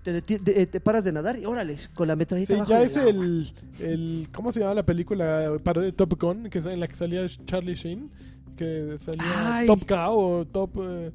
Te, 0.04 0.22
eh, 0.28 0.66
te 0.66 0.80
paras 0.80 1.04
de 1.04 1.12
nadar 1.12 1.38
y 1.38 1.44
órale, 1.44 1.76
con 1.94 2.06
la 2.08 2.16
metralleta 2.16 2.54
Sí, 2.54 2.60
ya 2.70 2.82
es 2.82 2.96
agua. 2.96 3.10
el, 3.10 3.52
el. 3.80 4.28
¿Cómo 4.32 4.52
se 4.52 4.60
llama 4.60 4.74
la 4.74 4.84
película 4.86 5.50
de 5.50 5.92
Top 5.92 6.14
Gun? 6.20 6.48
Que 6.50 6.58
en 6.60 6.80
la 6.80 6.88
que 6.88 6.94
salía 6.94 7.26
Charlie 7.46 7.74
Sheen. 7.74 8.10
Que 8.56 8.96
salía 8.98 9.22
Ay. 9.58 9.66
Top 9.66 9.84
Cow 9.86 10.18
o 10.18 10.44
Top. 10.46 10.70
eh, 10.80 11.10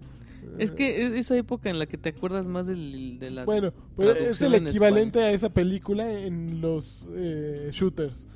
Es 0.60 0.72
que 0.72 1.06
es 1.06 1.14
esa 1.14 1.36
época 1.38 1.70
en 1.70 1.80
la 1.80 1.86
que 1.86 1.98
te 1.98 2.10
acuerdas 2.10 2.48
más 2.48 2.68
del, 2.68 3.20
de 3.20 3.32
la... 3.32 3.46
Bueno, 3.46 3.72
pues 3.96 4.16
es 4.18 4.42
el 4.42 4.56
en 4.56 4.68
equivalente 4.68 5.22
a 5.22 5.32
esa 5.32 5.50
película 5.50 6.12
en 6.12 6.62
los 6.62 7.08
eh, 7.16 7.70
shooters. 7.72 8.28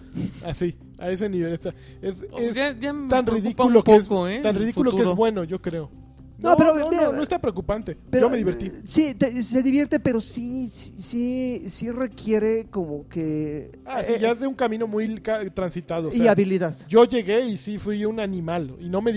Así, 0.43 0.75
a 0.97 1.11
ese 1.11 1.29
nivel 1.29 1.53
está. 1.53 1.73
Es, 2.01 2.25
Oh, 2.31 2.39
es 2.39 2.55
ya- 2.55 2.77
ya 2.77 2.93
me 2.93 3.07
tan 3.09 3.25
preocupa 3.25 3.63
ridículo 3.65 3.83
que 3.83 3.95
es 3.95 4.07
¿eh? 4.09 4.39
tan 4.41 4.55
ridículo 4.55 4.95
que 4.95 5.03
es 5.03 5.15
bueno, 5.15 5.43
yo 5.43 5.61
creo. 5.61 5.91
No, 6.39 6.51
No, 6.51 6.57
pero, 6.57 6.75
no, 6.75 6.89
mira, 6.89 7.03
no, 7.05 7.13
no 7.13 7.23
está 7.23 7.39
preocupante. 7.39 7.97
Pero, 8.11 8.27
yo 8.27 8.31
me 8.31 8.37
divertí. 8.37 8.67
eh, 8.67 8.81
Sí, 8.83 9.15
te- 9.15 9.41
se 9.41 9.63
divierte, 9.63 9.99
pero 9.99 10.21
sí, 10.21 10.69
sí, 10.69 10.93
sí, 10.97 11.63
sí 11.69 11.89
requiere 11.91 12.65
como 12.69 13.07
que... 13.09 13.71
Ah, 13.85 14.03
sí, 14.03 14.13
eh, 14.13 14.19
ya 14.19 14.31
es 14.31 14.39
de 14.39 14.47
un 14.47 14.53
camino 14.53 14.85
muy 14.87 15.19
transitado. 15.53 16.09
o 16.09 16.13
y 16.13 16.27
habilidad. 16.27 16.75
yo 16.87 17.05
llegué 17.05 17.45
y 17.47 17.57
sí 17.57 17.77
fui 17.79 18.05
un 18.05 18.19
animal. 18.19 18.75
Y 18.79 18.87
no 18.87 19.01
me, 19.01 19.11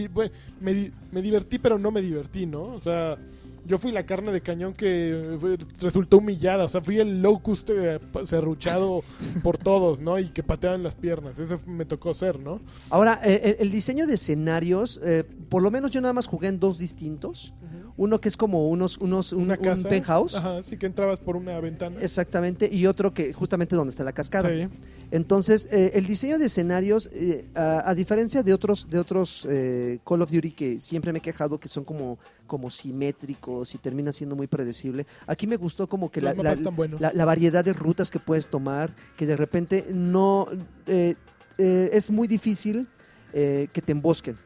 me, 0.60 0.72
di- 0.74 0.92
me 1.12 1.20
divertí, 1.22 1.58
pero 1.58 1.78
no 1.78 1.90
me 1.90 2.00
divertí, 2.00 2.46
¿no? 2.46 2.62
O 2.62 2.80
sea, 2.80 3.18
yo 3.70 3.78
fui 3.78 3.92
la 3.92 4.04
carne 4.04 4.32
de 4.32 4.40
cañón 4.40 4.72
que 4.72 5.36
fue- 5.40 5.56
resultó 5.80 6.18
humillada. 6.18 6.64
O 6.64 6.68
sea, 6.68 6.80
fui 6.80 6.98
el 6.98 7.22
locust 7.22 7.70
eh, 7.72 8.00
serruchado 8.24 9.02
por 9.44 9.58
todos, 9.58 10.00
¿no? 10.00 10.18
Y 10.18 10.30
que 10.30 10.42
pateaban 10.42 10.82
las 10.82 10.96
piernas. 10.96 11.38
Eso 11.38 11.56
me 11.66 11.84
tocó 11.84 12.12
ser, 12.14 12.40
¿no? 12.40 12.60
Ahora, 12.90 13.20
eh, 13.24 13.56
el, 13.60 13.66
el 13.66 13.72
diseño 13.72 14.08
de 14.08 14.14
escenarios, 14.14 15.00
eh, 15.04 15.22
por 15.48 15.62
lo 15.62 15.70
menos 15.70 15.92
yo 15.92 16.00
nada 16.00 16.12
más 16.12 16.26
jugué 16.26 16.48
en 16.48 16.58
dos 16.58 16.78
distintos. 16.78 17.54
Uno 17.96 18.20
que 18.20 18.28
es 18.28 18.36
como 18.36 18.68
unos, 18.70 18.96
unos 18.98 19.32
un, 19.32 19.42
Una 19.44 19.54
un 19.54 19.60
casa. 19.64 19.88
penthouse. 19.88 20.34
Ajá, 20.34 20.62
sí 20.62 20.76
que 20.78 20.86
entrabas 20.86 21.18
por 21.20 21.36
una 21.36 21.60
ventana. 21.60 21.96
Exactamente, 22.00 22.68
y 22.72 22.86
otro 22.86 23.12
que 23.14 23.32
justamente 23.32 23.76
donde 23.76 23.90
está 23.90 24.04
la 24.04 24.12
cascada. 24.12 24.48
Sí. 24.48 24.68
Entonces, 25.10 25.68
eh, 25.72 25.90
el 25.94 26.06
diseño 26.06 26.38
de 26.38 26.46
escenarios, 26.46 27.08
eh, 27.12 27.46
a, 27.54 27.90
a 27.90 27.94
diferencia 27.94 28.42
de 28.42 28.54
otros, 28.54 28.88
de 28.88 28.98
otros 28.98 29.46
eh, 29.50 29.98
Call 30.06 30.22
of 30.22 30.30
Duty 30.30 30.52
que 30.52 30.80
siempre 30.80 31.12
me 31.12 31.18
he 31.18 31.22
quejado 31.22 31.58
que 31.58 31.68
son 31.68 31.84
como, 31.84 32.18
como 32.46 32.70
simétricos 32.70 33.74
y 33.74 33.78
termina 33.78 34.12
siendo 34.12 34.36
muy 34.36 34.46
predecible, 34.46 35.06
aquí 35.26 35.46
me 35.46 35.56
gustó 35.56 35.88
como 35.88 36.10
que 36.10 36.20
la- 37.00 37.12
la 37.12 37.24
variedad 37.24 37.64
de 37.64 37.72
rutas 37.72 38.10
que 38.10 38.18
puedes 38.18 38.48
tomar, 38.48 38.94
que 39.16 39.26
de 39.26 39.36
repente 39.36 39.86
no 39.90 40.46
eh, 40.86 41.14
eh, 41.58 41.90
es 41.92 42.10
muy 42.10 42.28
difícil 42.28 42.86
eh, 43.32 43.68
que 43.72 43.82
te 43.82 43.92
embosquen. 43.92 44.36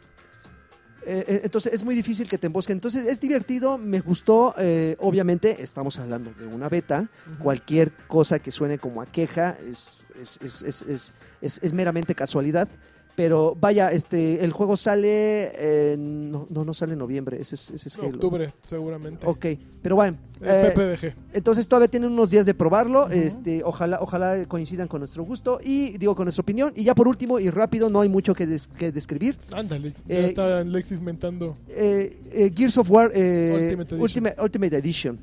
Eh, 1.07 1.25
eh, 1.29 1.41
entonces 1.45 1.73
es 1.73 1.85
muy 1.85 1.95
difícil 1.95 2.29
que 2.29 2.39
te 2.39 2.47
embosquen. 2.47 2.77
Entonces 2.77 3.05
es 3.07 3.21
divertido, 3.21 3.79
me 3.79 4.01
gustó. 4.01 4.55
eh, 4.59 4.97
obviamente 5.01 5.63
estamos 5.63 5.99
hablando 5.99 6.33
de 6.39 6.47
una 6.47 6.69
beta. 6.69 7.09
Cualquier 7.39 7.93
cosa 8.09 8.39
que 8.39 8.51
suene 8.51 8.79
como 8.79 9.03
a 9.03 9.07
queja 9.07 9.57
es, 9.71 9.99
es, 10.21 10.39
es, 10.43 10.63
es, 10.63 10.83
es- 10.83 11.15
es- 11.41 11.61
es 11.63 11.73
meramente 11.73 12.15
casualidad. 12.15 12.69
Pero 13.17 13.57
vaya, 13.61 13.93
este, 13.93 14.45
el 14.45 14.51
juego 14.53 14.77
sale. 14.77 15.97
no, 15.99 16.47
no, 16.51 16.65
no 16.65 16.75
sale 16.75 16.95
en 16.95 16.99
noviembre. 16.99 17.41
Ese 17.41 17.55
es, 17.55 17.71
ese 17.71 17.89
es 17.89 17.97
Halo. 17.99 18.09
Octubre, 18.09 18.51
seguramente. 18.63 19.27
Ok, 19.27 19.47
pero 19.83 19.97
bueno. 19.97 20.17
Eh, 20.43 20.73
PPDG. 20.75 21.15
entonces 21.33 21.67
todavía 21.69 21.89
tienen 21.89 22.11
unos 22.11 22.29
días 22.29 22.45
de 22.45 22.55
probarlo. 22.55 23.09
Este, 23.09 23.63
ojalá, 23.63 23.99
ojalá 24.01 24.45
coincidan 24.47 24.89
con 24.89 25.01
nuestro 25.01 25.23
gusto 25.25 25.61
y 25.63 25.97
digo 25.97 26.15
con 26.17 26.25
nuestra 26.25 26.43
opinión. 26.43 26.73
Y 26.75 26.85
ya 26.85 26.95
por 26.95 27.07
último 27.09 27.39
y 27.39 27.51
rápido, 27.51 27.89
no 27.89 28.01
hay 28.01 28.09
mucho 28.09 28.35
que, 28.35 28.47
des- 28.47 28.67
que 28.67 28.91
describir. 28.93 29.39
Ándale, 29.53 29.93
ya 30.07 30.15
eh, 30.17 30.27
está 30.27 30.59
Alexis 30.59 31.01
mentando. 31.01 31.57
Eh, 31.69 32.19
eh, 32.33 32.53
Gears 32.55 32.77
of 32.79 32.91
War 32.91 33.11
eh, 33.15 33.53
Ultimate 33.55 33.83
Edition. 33.95 34.01
Ultimate, 34.03 34.43
Ultimate 34.43 34.77
Edition. 34.79 35.19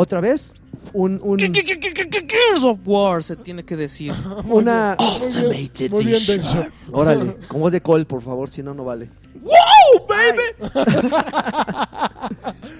Otra 0.00 0.20
vez, 0.20 0.52
un, 0.92 1.18
un- 1.24 1.38
¿Qué, 1.38 1.50
qué, 1.50 1.64
qué, 1.64 1.80
qué, 1.80 1.92
qué, 1.92 2.08
qué, 2.08 2.24
Gears 2.28 2.62
of 2.62 2.78
War 2.86 3.20
se 3.24 3.34
tiene 3.34 3.64
que 3.64 3.76
decir. 3.76 4.12
una... 4.48 4.96
Muy 5.18 5.68
bien, 5.76 5.90
muy 5.90 6.04
bien, 6.04 6.20
Dencho. 6.24 6.66
Órale, 6.92 7.34
con 7.48 7.60
voz 7.60 7.72
de 7.72 7.80
call, 7.80 8.06
por 8.06 8.22
favor, 8.22 8.48
si 8.48 8.62
no, 8.62 8.74
no 8.74 8.84
vale. 8.84 9.10
¡Oh, 9.42 10.06
baby! 10.06 10.44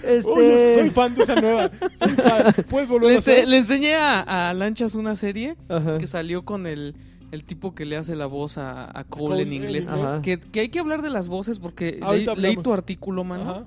Este... 0.04 0.30
Oye, 0.30 0.76
soy 0.78 0.90
fan 0.90 1.14
de 1.16 1.24
esa 1.24 1.34
nueva. 1.40 1.70
Soy 1.98 2.08
fan. 2.10 2.54
¿Puedes 2.70 2.88
volver 2.88 3.10
Le, 3.10 3.16
a 3.16 3.18
hacer? 3.18 3.48
le 3.48 3.56
enseñé 3.58 3.94
a, 3.96 4.48
a 4.50 4.54
Lanchas 4.54 4.94
una 4.94 5.16
serie 5.16 5.56
Ajá. 5.68 5.98
que 5.98 6.06
salió 6.06 6.44
con 6.44 6.66
el, 6.68 6.94
el 7.32 7.42
tipo 7.44 7.74
que 7.74 7.84
le 7.84 7.96
hace 7.96 8.14
la 8.16 8.26
voz 8.26 8.58
a, 8.58 8.96
a 8.96 9.02
Cole 9.04 9.26
Cole 9.28 9.42
en 9.42 9.52
inglés. 9.52 9.88
Ajá. 9.88 10.22
Que, 10.22 10.38
que 10.38 10.60
hay 10.60 10.68
que 10.68 10.78
hablar 10.78 11.02
de 11.02 11.10
las 11.10 11.26
voces 11.28 11.58
porque 11.58 11.92
leí, 11.92 12.00
Ahorita 12.02 12.34
leí 12.36 12.44
hablamos. 12.46 12.62
tu 12.64 12.72
artículo, 12.72 13.24
mano, 13.24 13.42
Ajá. 13.50 13.64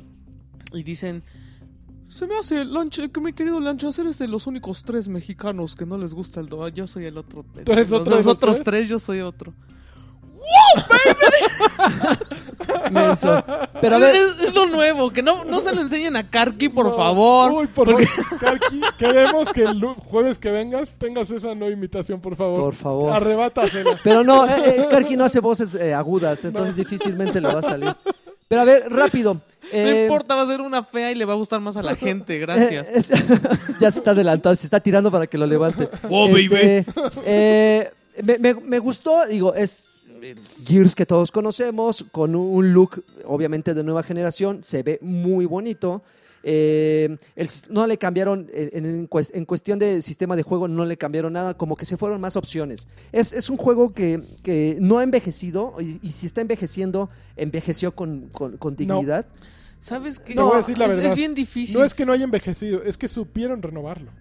y 0.73 0.83
dicen... 0.83 1.21
Se 2.11 2.27
me 2.27 2.35
hace, 2.38 2.65
Lancha, 2.65 3.07
que 3.07 3.21
mi 3.21 3.31
querido 3.31 3.61
Lanchas, 3.61 3.97
eres 3.97 4.17
de 4.19 4.27
los 4.27 4.45
únicos 4.45 4.83
tres 4.83 5.07
mexicanos 5.07 5.77
que 5.77 5.85
no 5.85 5.97
les 5.97 6.13
gusta 6.13 6.41
el 6.41 6.47
do. 6.49 6.67
Yo 6.67 6.85
soy 6.85 7.05
el 7.05 7.17
otro. 7.17 7.45
¿Tú 7.63 7.71
eres 7.71 7.89
los, 7.89 8.01
otro 8.01 8.11
de 8.11 8.17
los 8.17 8.25
los 8.25 8.35
otros 8.35 8.55
tres? 8.57 8.65
tres, 8.65 8.89
yo 8.89 8.99
soy 8.99 9.21
otro. 9.21 9.53
Menso. 12.91 13.43
Pero 13.79 13.95
a 13.95 13.99
ver, 13.99 14.13
es, 14.15 14.39
es 14.47 14.53
lo 14.53 14.65
nuevo, 14.67 15.09
que 15.11 15.23
no, 15.23 15.45
no 15.45 15.61
se 15.61 15.73
lo 15.73 15.81
enseñen 15.81 16.17
a 16.17 16.29
Karki, 16.29 16.67
por 16.67 16.88
No. 16.88 16.95
favor. 16.97 17.51
Uy, 17.53 17.67
por 17.67 17.88
favor. 17.88 18.01
Karki, 18.39 18.81
queremos 18.97 19.49
que 19.53 19.63
el 19.63 19.81
jueves 19.85 20.38
que 20.38 20.51
vengas 20.51 20.93
tengas 20.97 21.31
esa 21.31 21.55
no 21.55 21.69
imitación, 21.69 22.19
por 22.19 22.35
favor. 22.35 22.59
Por 22.59 22.75
favor. 22.75 23.13
Arrebátasela. 23.13 23.97
pero 24.03 24.23
no, 24.23 24.45
eh, 24.47 24.81
eh, 24.81 24.88
Karki 24.91 25.15
no 25.15 25.23
hace 25.23 25.39
voces 25.39 25.75
eh, 25.75 25.93
agudas, 25.93 26.43
entonces 26.43 26.75
difícilmente 26.75 27.39
le 27.39 27.47
va 27.47 27.59
a 27.59 27.63
salir. 27.63 27.95
Pero 28.51 28.61
a 28.63 28.65
ver, 28.65 28.91
rápido. 28.91 29.41
No 29.71 29.77
eh, 29.77 30.03
importa, 30.03 30.35
va 30.35 30.41
a 30.41 30.47
ser 30.47 30.59
una 30.59 30.83
fea 30.83 31.11
y 31.11 31.15
le 31.15 31.23
va 31.23 31.31
a 31.33 31.35
gustar 31.37 31.61
más 31.61 31.77
a 31.77 31.83
la 31.83 31.95
gente, 31.95 32.37
gracias. 32.45 32.87
Eh, 32.87 32.91
es- 32.95 33.09
ya 33.79 33.89
se 33.91 33.99
está 33.99 34.11
adelantado, 34.11 34.53
se 34.55 34.65
está 34.65 34.81
tirando 34.81 35.09
para 35.09 35.27
que 35.27 35.37
lo 35.37 35.45
levante. 35.45 35.87
Oh, 36.09 36.27
Este, 36.27 36.85
eh, 37.25 37.89
me, 38.21 38.37
me- 38.39 38.55
me 38.55 38.79
gustó, 38.79 39.25
digo, 39.27 39.53
es 39.53 39.85
Gears 40.65 40.93
que 40.95 41.05
todos 41.05 41.31
conocemos, 41.31 42.03
con 42.11 42.35
un 42.35 42.73
look 42.73 43.05
obviamente 43.25 43.73
de 43.73 43.83
nueva 43.83 44.03
generación, 44.03 44.61
se 44.63 44.83
ve 44.83 44.99
muy 45.01 45.45
bonito. 45.45 46.01
Eh, 46.43 47.18
el 47.35 47.47
no 47.69 47.85
le 47.88 47.97
cambiaron, 47.97 48.47
eh, 48.53 48.72
en, 48.73 48.85
en 48.85 49.07
cues- 49.09 49.31
en 49.34 49.45
cuestión 49.45 49.77
de 49.80 50.01
sistema 50.01 50.35
de 50.35 50.43
juego, 50.43 50.68
no 50.68 50.85
le 50.85 50.97
cambiaron 50.97 51.34
nada, 51.34 51.55
como 51.55 51.76
que 51.76 51.85
se 51.85 51.97
fueron 51.97 52.19
más 52.22 52.35
opciones. 52.35 52.88
Es, 53.11 53.31
es 53.34 53.49
un 53.49 53.57
juego 53.57 53.93
que, 53.93 54.23
que 54.43 54.77
no 54.80 54.97
ha 54.97 55.03
envejecido, 55.03 55.76
y, 55.80 55.99
y 56.01 56.11
si 56.13 56.26
está 56.26 56.41
envejeciendo, 56.41 57.09
envejeció 57.35 57.93
con, 57.93 58.30
con- 58.31 58.57
con 58.57 58.76
dignidad. 58.76 59.26
¿Sabes 59.80 60.19
qué? 60.19 60.35
Te 60.35 60.41
voy 60.41 60.53
a 60.53 60.57
decir 60.57 60.77
la 60.77 60.85
es, 60.85 60.91
verdad. 60.91 61.05
es 61.11 61.15
bien 61.15 61.34
difícil. 61.34 61.77
No 61.77 61.84
es 61.84 61.93
que 61.93 62.05
no 62.05 62.13
haya 62.13 62.23
envejecido, 62.23 62.84
es 62.84 62.97
que 62.97 63.07
supieron 63.07 63.61
renovarlo. 63.61 64.11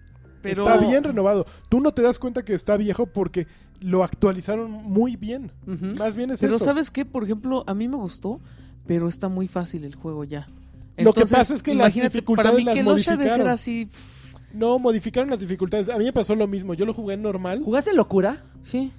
pero 0.41 0.63
Está 0.67 0.77
bien 0.85 1.03
renovado. 1.03 1.45
Tú 1.69 1.79
no 1.79 1.91
te 1.93 2.01
das 2.01 2.17
cuenta 2.17 2.43
que 2.43 2.53
está 2.55 2.77
viejo 2.77 3.05
porque 3.05 3.45
lo 3.79 4.03
actualizaron 4.03 4.71
muy 4.71 5.15
bien. 5.15 5.51
Más 5.97 6.15
bien 6.15 6.31
es 6.31 6.39
Pero 6.39 6.55
eso. 6.55 6.65
¿sabes 6.65 6.89
qué? 6.91 7.05
Por 7.05 7.23
ejemplo, 7.23 7.63
a 7.67 7.73
mí 7.75 7.87
me 7.87 7.95
gustó, 7.97 8.39
pero 8.87 9.07
está 9.07 9.27
muy 9.29 9.47
fácil 9.47 9.83
el 9.85 9.93
juego 9.95 10.23
ya. 10.23 10.47
Lo 11.03 11.13
que 11.13 11.25
pasa 11.25 11.53
es 11.55 11.63
que 11.63 11.73
las 11.73 11.93
dificultades 11.93 12.51
para 12.51 12.57
mí 12.57 12.63
las 12.63 12.75
que 12.75 12.81
Osha 12.81 13.15
de 13.17 13.23
ser 13.29 13.45
modificaron. 13.45 13.47
así, 13.49 13.87
No, 14.53 14.79
modificaron 14.79 15.29
las 15.29 15.39
dificultades. 15.39 15.89
A 15.89 15.97
mí 15.97 16.05
me 16.05 16.13
pasó 16.13 16.35
lo 16.35 16.47
mismo. 16.47 16.73
Yo 16.73 16.85
lo 16.85 16.93
jugué 16.93 17.13
en 17.15 17.21
normal. 17.21 17.61
¿Jugaste 17.63 17.93
locura? 17.93 18.43
sí. 18.63 18.91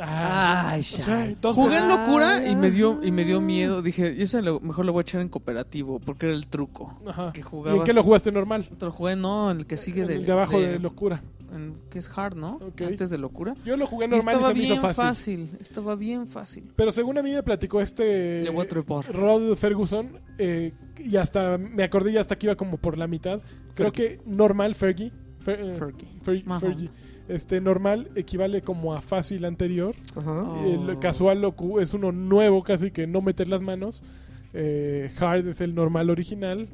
Ah, 0.00 0.70
Ay, 0.72 0.80
o 0.80 0.82
sea, 0.84 1.34
Jugué 1.54 1.78
en 1.78 1.88
locura 1.88 2.46
y 2.48 2.54
me 2.54 2.70
dio 2.70 3.00
y 3.02 3.10
me 3.10 3.24
dio 3.24 3.40
miedo. 3.40 3.82
Dije, 3.82 4.22
ese 4.22 4.42
lo- 4.42 4.60
mejor 4.60 4.86
lo 4.86 4.92
voy 4.92 5.00
a 5.00 5.02
echar 5.02 5.20
en 5.20 5.28
cooperativo 5.28 5.98
porque 6.00 6.26
era 6.26 6.34
el 6.34 6.46
truco. 6.46 6.96
Ajá. 7.06 7.32
Que 7.32 7.40
¿Y 7.40 7.42
en 7.42 7.48
jugabas. 7.48 7.84
qué 7.84 7.92
lo 7.92 8.02
jugaste 8.02 8.30
normal? 8.32 8.68
Te 8.68 8.84
lo 8.86 8.92
jugué 8.92 9.16
no, 9.16 9.50
el 9.50 9.66
que 9.66 9.76
sigue 9.76 10.02
En 10.02 10.06
de, 10.08 10.14
el 10.16 10.24
de 10.26 10.32
abajo 10.32 10.60
de, 10.60 10.78
locura. 10.78 11.22
en- 11.52 11.74
que 11.90 11.98
es 11.98 12.10
hard, 12.16 12.36
¿no? 12.36 12.60
Antes 12.80 13.10
de 13.10 13.18
locura. 13.18 13.54
Yo 13.64 13.76
lo 13.76 13.86
jugué 13.86 14.06
Y 14.06 14.08
normal 14.10 14.34
y, 14.34 14.36
estaba 14.36 14.48
se 14.48 14.54
me 14.54 14.64
hizo 14.64 14.76
fácil. 14.76 15.04
fácil. 15.04 15.50
Estaba 15.58 15.96
bien 15.96 16.26
fácil. 16.28 16.64
Pero 16.76 16.92
según 16.92 17.18
a 17.18 17.22
mí 17.22 17.32
me 17.32 17.42
platicó 17.42 17.80
este 17.80 18.42
Le 18.42 18.50
voy 18.50 18.64
a 18.66 18.68
trepar. 18.68 19.12
Rod 19.12 19.56
Ferguson 19.56 20.18
eh, 20.38 20.72
y 20.98 21.16
hasta 21.16 21.58
me 21.58 21.82
acordé 21.82 22.12
ya 22.12 22.20
hasta 22.20 22.36
que 22.36 22.46
iba 22.46 22.54
como 22.54 22.76
por 22.76 22.96
la 22.98 23.06
mitad. 23.08 23.40
Creo 23.74 23.90
que 23.92 24.20
normal 24.26 24.74
Fergie, 24.74 25.12
Fer- 25.44 25.58
eh, 25.60 25.76
Fergie. 25.76 26.08
Fer- 26.24 26.44
Ajá. 26.46 26.60
Fergie, 26.60 26.90
este 27.28 27.60
normal 27.60 28.08
equivale 28.14 28.62
como 28.62 28.94
a 28.94 29.00
fácil 29.02 29.44
anterior. 29.44 29.94
Ajá. 30.16 30.42
Oh. 30.42 30.64
El 30.90 30.98
casual 30.98 31.40
lo 31.42 31.54
es 31.80 31.94
uno 31.94 32.12
nuevo 32.12 32.62
casi 32.62 32.90
que 32.90 33.06
no 33.06 33.20
meter 33.20 33.48
las 33.48 33.60
manos. 33.60 34.02
Eh, 34.54 35.10
hard 35.18 35.48
es 35.48 35.60
el 35.60 35.74
normal 35.74 36.08
original 36.10 36.68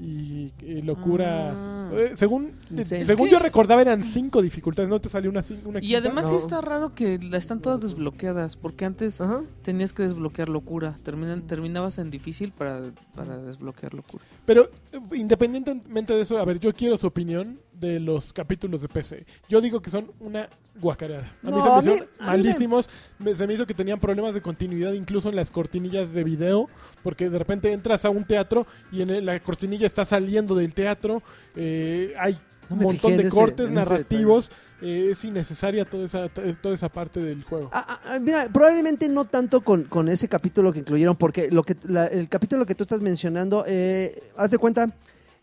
y, 0.00 0.52
eh, 0.62 0.80
locura. 0.84 1.52
Ah. 1.52 1.90
eh, 1.92 2.10
según 2.14 2.52
eh, 2.76 2.84
según 2.84 3.02
Es 3.02 3.14
que- 3.14 3.30
yo 3.30 3.38
recordaba 3.38 3.82
eran 3.82 4.04
cinco 4.04 4.40
dificultades, 4.42 4.88
no 4.88 5.00
te 5.00 5.08
salió 5.08 5.30
una, 5.30 5.42
una 5.64 5.82
Y 5.82 5.94
además 5.94 6.26
sí 6.26 6.32
No. 6.32 6.38
está 6.38 6.60
raro 6.60 6.94
que 6.94 7.18
están 7.32 7.60
todas 7.60 7.80
desbloqueadas, 7.80 8.56
porque 8.56 8.84
antes 8.84 9.20
Ajá. 9.20 9.42
tenías 9.62 9.92
que 9.92 10.02
desbloquear 10.04 10.48
locura. 10.48 10.96
Terminan, 11.02 11.42
terminabas 11.42 11.98
en 11.98 12.10
difícil 12.10 12.52
para, 12.52 12.80
para 13.14 13.38
desbloquear 13.38 13.92
locura. 13.94 14.22
Pero 14.46 14.70
eh, 14.92 14.98
independientemente 15.16 16.12
de 16.14 16.20
eso, 16.22 16.38
a 16.38 16.44
ver, 16.44 16.60
yo 16.60 16.72
quiero 16.72 16.96
su 16.98 17.06
opinión 17.06 17.58
de 17.80 18.00
los 18.00 18.32
capítulos 18.32 18.80
de 18.82 18.88
PC. 18.88 19.24
Yo 19.48 19.60
digo 19.60 19.80
que 19.80 19.90
son 19.90 20.10
una 20.20 20.48
guacareada. 20.80 21.32
A 21.42 21.46
mí 21.46 21.50
No, 21.52 21.62
se 21.62 21.68
me 21.68 21.74
a 21.74 21.76
mí- 21.76 21.80
hicieron 21.88 22.08
a 22.08 22.08
mí 22.08 22.18
me- 22.18 22.26
malísimos. 22.26 22.90
Me- 23.18 23.34
se 23.34 23.46
me 23.46 23.54
hizo 23.54 23.66
que 23.66 23.74
tenían 23.74 24.00
problemas 24.00 24.34
de 24.34 24.40
continuidad 24.42 24.92
incluso 24.92 25.28
en 25.28 25.36
las 25.36 25.50
cortinillas 25.50 26.12
de 26.12 26.24
video, 26.24 26.68
porque 27.02 27.28
de 27.30 27.38
repente 27.38 27.72
entras 27.72 28.04
a 28.04 28.10
un 28.10 28.24
teatro 28.24 28.66
y 28.92 29.02
en 29.02 29.10
el- 29.10 29.26
la 29.26 29.38
cortinilla 29.40 29.86
está 29.86 30.04
saliendo 30.04 30.54
del 30.54 30.74
teatro. 30.74 31.22
eh, 31.56 32.14
hay 32.18 32.34
No 32.68 32.74
un 32.74 32.78
me 32.78 32.84
montón 32.84 33.10
fijé 33.10 33.16
de 33.16 33.22
en 33.22 33.28
ese- 33.28 33.36
cortes 33.36 33.66
en 33.70 33.78
ese 33.78 33.90
narrativos. 33.90 34.50
eh, 34.80 35.08
es 35.10 35.24
innecesaria 35.24 35.84
toda 35.84 36.04
esa, 36.04 36.28
toda 36.28 36.74
esa 36.74 36.88
parte 36.88 37.20
del 37.20 37.42
juego. 37.42 37.68
Ah, 37.72 37.84
ah, 37.88 38.00
ah, 38.14 38.18
mira, 38.20 38.48
probablemente 38.52 39.08
no 39.08 39.24
tanto 39.24 39.62
con, 39.62 39.84
con 39.84 40.08
ese 40.08 40.28
capítulo 40.28 40.72
que 40.72 40.80
incluyeron, 40.80 41.16
porque 41.16 41.50
lo 41.50 41.64
que 41.64 41.76
la- 41.84 42.06
el 42.06 42.28
capítulo 42.28 42.64
que 42.66 42.74
tú 42.76 42.84
estás 42.84 43.00
mencionando, 43.00 43.64
eh, 43.66 44.14
haz 44.36 44.50
de 44.52 44.58
cuenta, 44.58 44.94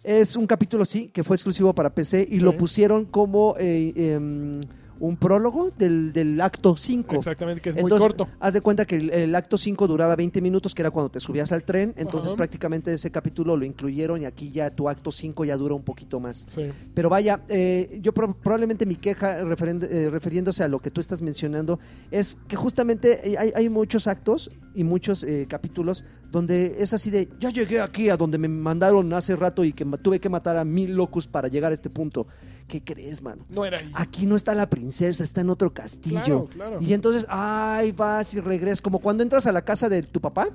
es 0.06 0.36
un 0.36 0.46
capítulo, 0.46 0.86
sí, 0.86 1.10
que 1.12 1.24
fue 1.24 1.36
exclusivo 1.36 1.74
para 1.74 1.94
PC 1.94 2.28
y 2.30 2.40
lo 2.40 2.56
pusieron 2.56 3.06
como 3.06 3.56
eh, 3.60 3.94
em, 3.96 4.62
un 5.00 5.18
prólogo 5.18 5.72
del, 5.78 6.14
del 6.14 6.40
acto 6.42 6.76
5. 6.78 7.16
Exactamente, 7.16 7.62
que 7.62 7.70
es 7.70 7.76
muy 7.76 7.90
corto. 7.90 8.28
haz 8.40 8.54
de 8.54 8.62
cuenta 8.62 8.86
que 8.86 8.96
el, 8.96 9.10
el 9.12 9.36
acto 9.36 9.58
5 9.58 9.88
duraba 9.88 10.16
20 10.16 10.42
minutos, 10.42 10.74
que 10.74 10.82
era 10.82 10.92
cuando 10.92 11.10
te 11.10 11.20
subías 11.20 11.52
al 11.52 11.64
tren. 11.64 11.94
Entonces, 11.98 12.30
Ajá. 12.30 12.38
prácticamente 12.38 12.94
ese 12.94 13.12
capítulo 13.12 13.58
lo 13.58 13.66
incluyeron 13.66 14.22
y 14.22 14.26
aquí 14.26 14.52
ya 14.52 14.70
tu 14.70 14.88
acto 14.90 15.12
5 15.12 15.44
ya 15.46 15.58
dura 15.58 15.76
un 15.76 15.84
poquito 15.84 16.20
más. 16.20 16.46
Sí. 16.50 16.64
Pero 16.94 17.10
vaya, 17.10 17.42
eh, 17.50 18.00
yo 18.02 18.14
pro- 18.14 18.34
probablemente 18.36 18.86
mi 18.86 18.96
queja 18.96 19.40
eh, 19.40 20.10
refiriéndose 20.10 20.64
a 20.64 20.68
lo 20.68 20.80
que 20.80 20.92
tú 20.92 21.02
estás 21.02 21.22
mencionando 21.22 21.80
es 22.12 22.38
que 22.48 22.56
justamente 22.56 23.30
eh, 23.32 23.38
hay, 23.38 23.52
hay 23.56 23.70
muchos 23.70 24.08
actos 24.08 24.50
y 24.74 24.84
muchos 24.84 25.24
eh, 25.24 25.46
capítulos 25.50 26.04
donde 26.32 26.76
es 26.80 26.94
así 26.94 27.10
de, 27.10 27.30
ya 27.40 27.50
llegué 27.50 27.80
aquí 27.80 28.10
a 28.10 28.18
donde 28.18 28.38
me 28.38 28.48
mandaron 28.50 29.12
hace 29.14 29.36
rato 29.36 29.64
y 29.64 29.72
que 29.74 29.86
tuve 30.02 30.20
que 30.20 30.28
matar 30.30 30.58
a 30.58 30.66
mil 30.66 30.94
locos 30.96 31.28
para 31.28 31.48
llegar 31.48 31.72
a 31.72 31.76
este 31.76 31.90
punto. 31.90 32.28
¿Qué 32.68 32.84
crees, 32.84 33.22
mano? 33.22 33.44
No 33.50 33.64
era 33.64 33.78
ahí. 33.80 33.92
Aquí 33.94 34.26
no 34.26 34.36
está 34.36 34.56
la 34.56 34.68
princesa, 34.70 35.24
está 35.24 35.42
en 35.42 35.50
otro 35.52 35.72
castillo. 35.74 36.22
Claro, 36.24 36.48
claro. 36.48 36.78
Y 36.82 36.94
entonces, 36.94 37.26
ay, 37.30 37.92
vas 37.92 38.34
y 38.34 38.40
regresas, 38.40 38.82
como 38.82 39.00
cuando 39.00 39.22
entras 39.24 39.46
a 39.46 39.52
la 39.52 39.62
casa 39.64 39.88
de 39.88 40.02
tu 40.02 40.20
papá 40.20 40.48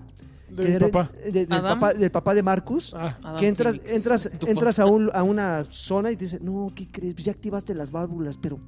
Del 0.49 0.67
que 0.67 0.73
era- 0.75 0.89
papá. 0.89 1.13
de- 1.25 1.33
del, 1.47 1.47
papá, 1.63 1.95
del 1.95 2.11
papá 2.11 2.35
de 2.35 2.43
Marcus. 2.43 2.93
Ah, 2.97 3.37
que 3.39 3.47
entras, 3.47 3.77
entras, 3.87 4.29
entras 4.47 4.79
a, 4.81 4.87
un- 4.87 5.11
a 5.15 5.23
una 5.23 5.65
zona 5.71 6.11
y 6.11 6.17
te 6.17 6.25
dicen, 6.25 6.45
no, 6.45 6.73
¿qué 6.75 6.89
crees? 6.91 7.15
Pues 7.15 7.25
ya 7.27 7.33
activaste 7.33 7.75
las 7.77 7.93
válvulas, 7.93 8.37
pero 8.39 8.59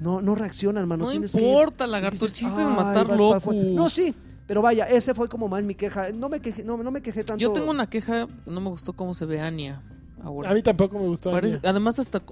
no, 0.00 0.22
no 0.22 0.36
reaccionan, 0.36 0.86
mano. 0.86 1.06
No 1.06 1.10
tienes 1.10 1.32
que 1.32 1.40
ir". 1.42 1.48
importa, 1.48 1.86
Y 1.86 1.90
lagarto. 1.90 2.14
El 2.26 2.30
dices, 2.30 2.34
chiste 2.38 2.60
es 2.62 2.66
"Ay, 2.68 2.76
matar 2.76 3.10
afuera". 3.10 3.60
No, 3.74 3.90
sí, 3.90 4.14
pero 4.46 4.62
vaya, 4.62 4.84
ese 4.84 5.14
fue 5.14 5.28
como 5.28 5.48
más 5.48 5.64
mi 5.64 5.74
queja. 5.74 6.10
No 6.12 6.28
me 6.28 6.38
quejé, 6.38 6.62
no, 6.62 6.76
no 6.76 6.92
me 6.92 7.02
quejé 7.02 7.24
tanto. 7.24 7.40
Yo 7.42 7.50
tengo 7.52 7.72
una 7.72 7.88
queja, 7.90 8.28
no 8.46 8.60
me 8.60 8.70
gustó 8.70 8.92
cómo 8.92 9.14
se 9.14 9.24
ve 9.26 9.40
Anya 9.40 9.82
ahora. 10.22 10.50
a 10.50 10.54
mí 10.54 10.62
tampoco 10.62 10.96
me 11.00 11.08
gustó. 11.08 11.32
Parece- 11.32 11.56
Anya. 11.56 11.70
además 11.70 11.98
hasta 11.98 12.22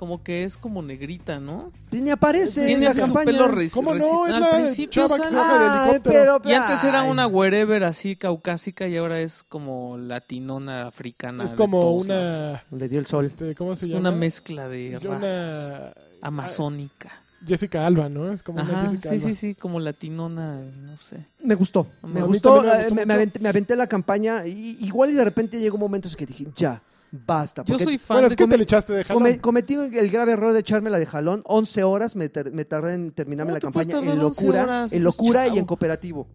como 0.00 0.22
que 0.22 0.44
es 0.44 0.56
como 0.56 0.80
negrita, 0.80 1.40
¿no? 1.40 1.72
Ni 1.90 2.08
aparece 2.10 2.62
en 2.62 2.66
Tiene 2.68 2.84
la 2.86 2.90
así 2.92 3.00
su 3.00 3.06
campaña. 3.08 3.24
pelo 3.26 3.50
¿Cómo 3.74 3.94
no? 3.94 4.26
Es 4.26 4.32
Al 4.32 4.40
la 4.40 4.50
principio 4.52 5.06
chava 5.06 5.16
que 5.18 5.24
sale- 5.24 5.36
baja 5.36 5.92
del 5.92 6.00
pero 6.00 6.40
Y 6.42 6.52
antes 6.54 6.82
era 6.84 7.02
una 7.02 7.26
wherever 7.26 7.84
así 7.84 8.16
caucásica 8.16 8.88
y 8.88 8.96
ahora 8.96 9.20
es 9.20 9.42
como 9.42 9.98
latinona 9.98 10.86
africana. 10.86 11.44
Es 11.44 11.52
como 11.52 11.92
una... 11.92 12.64
Le 12.70 12.88
dio 12.88 12.98
el 12.98 13.04
sol. 13.04 13.26
este, 13.26 13.54
¿Cómo 13.54 13.76
se 13.76 13.88
llama? 13.88 14.00
una 14.00 14.12
mezcla 14.12 14.68
de 14.70 14.98
Yo 15.02 15.10
razas. 15.12 15.76
una... 15.78 15.92
Amazónica. 16.22 17.10
Jessica 17.46 17.84
Alba, 17.84 18.08
¿no? 18.08 18.32
Es 18.32 18.42
como 18.42 18.62
una 18.62 18.72
Ajá, 18.80 18.88
Jessica 18.88 19.08
sí, 19.10 19.14
Alba. 19.16 19.24
sí, 19.26 19.34
sí, 19.34 19.54
como 19.54 19.80
latinona, 19.80 20.60
no 20.60 20.96
sé. 20.96 21.26
Me 21.44 21.54
gustó, 21.56 21.86
me 22.02 22.20
mí 22.22 22.26
gustó, 22.26 22.62
me 22.62 22.68
eh, 22.70 22.88
gustó 22.88 23.06
me, 23.06 23.12
aventé, 23.14 23.38
me 23.38 23.48
aventé 23.50 23.76
la 23.76 23.86
campaña, 23.86 24.46
y, 24.46 24.78
igual 24.80 25.10
y 25.10 25.14
de 25.14 25.24
repente 25.24 25.60
llegó 25.60 25.76
momentos 25.76 26.16
que 26.16 26.24
dije, 26.24 26.46
ya, 26.56 26.82
basta. 27.12 27.64
Yo 27.64 27.78
soy 27.78 27.98
fan 27.98 28.16
Bueno, 28.16 28.28
de 28.28 28.32
es 28.34 28.36
que 28.36 28.46
te 28.46 28.56
le 28.56 28.62
echaste 28.64 28.92
de 28.92 29.04
jalón. 29.04 29.22
come- 29.22 29.40
cometí 29.40 29.74
el 29.74 30.10
grave 30.10 30.32
error 30.32 30.52
de 30.52 30.60
echarme 30.60 30.90
la 30.90 30.98
de 30.98 31.06
jalón, 31.06 31.42
11 31.46 31.82
horas 31.84 32.16
me, 32.16 32.28
tar- 32.28 32.52
me 32.52 32.64
tardé 32.64 32.94
en 32.94 33.10
terminarme 33.12 33.50
¿Cómo 33.52 33.56
la 33.56 33.60
campaña 33.60 33.98
en 33.98 34.06
tardar 34.06 34.24
11 34.24 34.42
locura, 34.44 34.62
horas? 34.64 34.92
en 34.92 35.04
locura 35.04 35.48
y 35.48 35.58
en 35.58 35.64
cooperativo. 35.64 36.28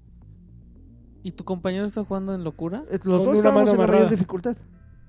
¿Y 1.23 1.31
tu 1.31 1.43
compañero 1.43 1.85
está 1.85 2.03
jugando 2.03 2.35
en 2.35 2.43
locura? 2.43 2.84
Eh, 2.91 2.99
Los 3.03 3.18
Con 3.19 3.26
dos 3.27 3.38
estábamos 3.38 3.72
en 3.72 3.77
la 3.80 3.88
mayor 3.88 4.10
dificultad. 4.10 4.56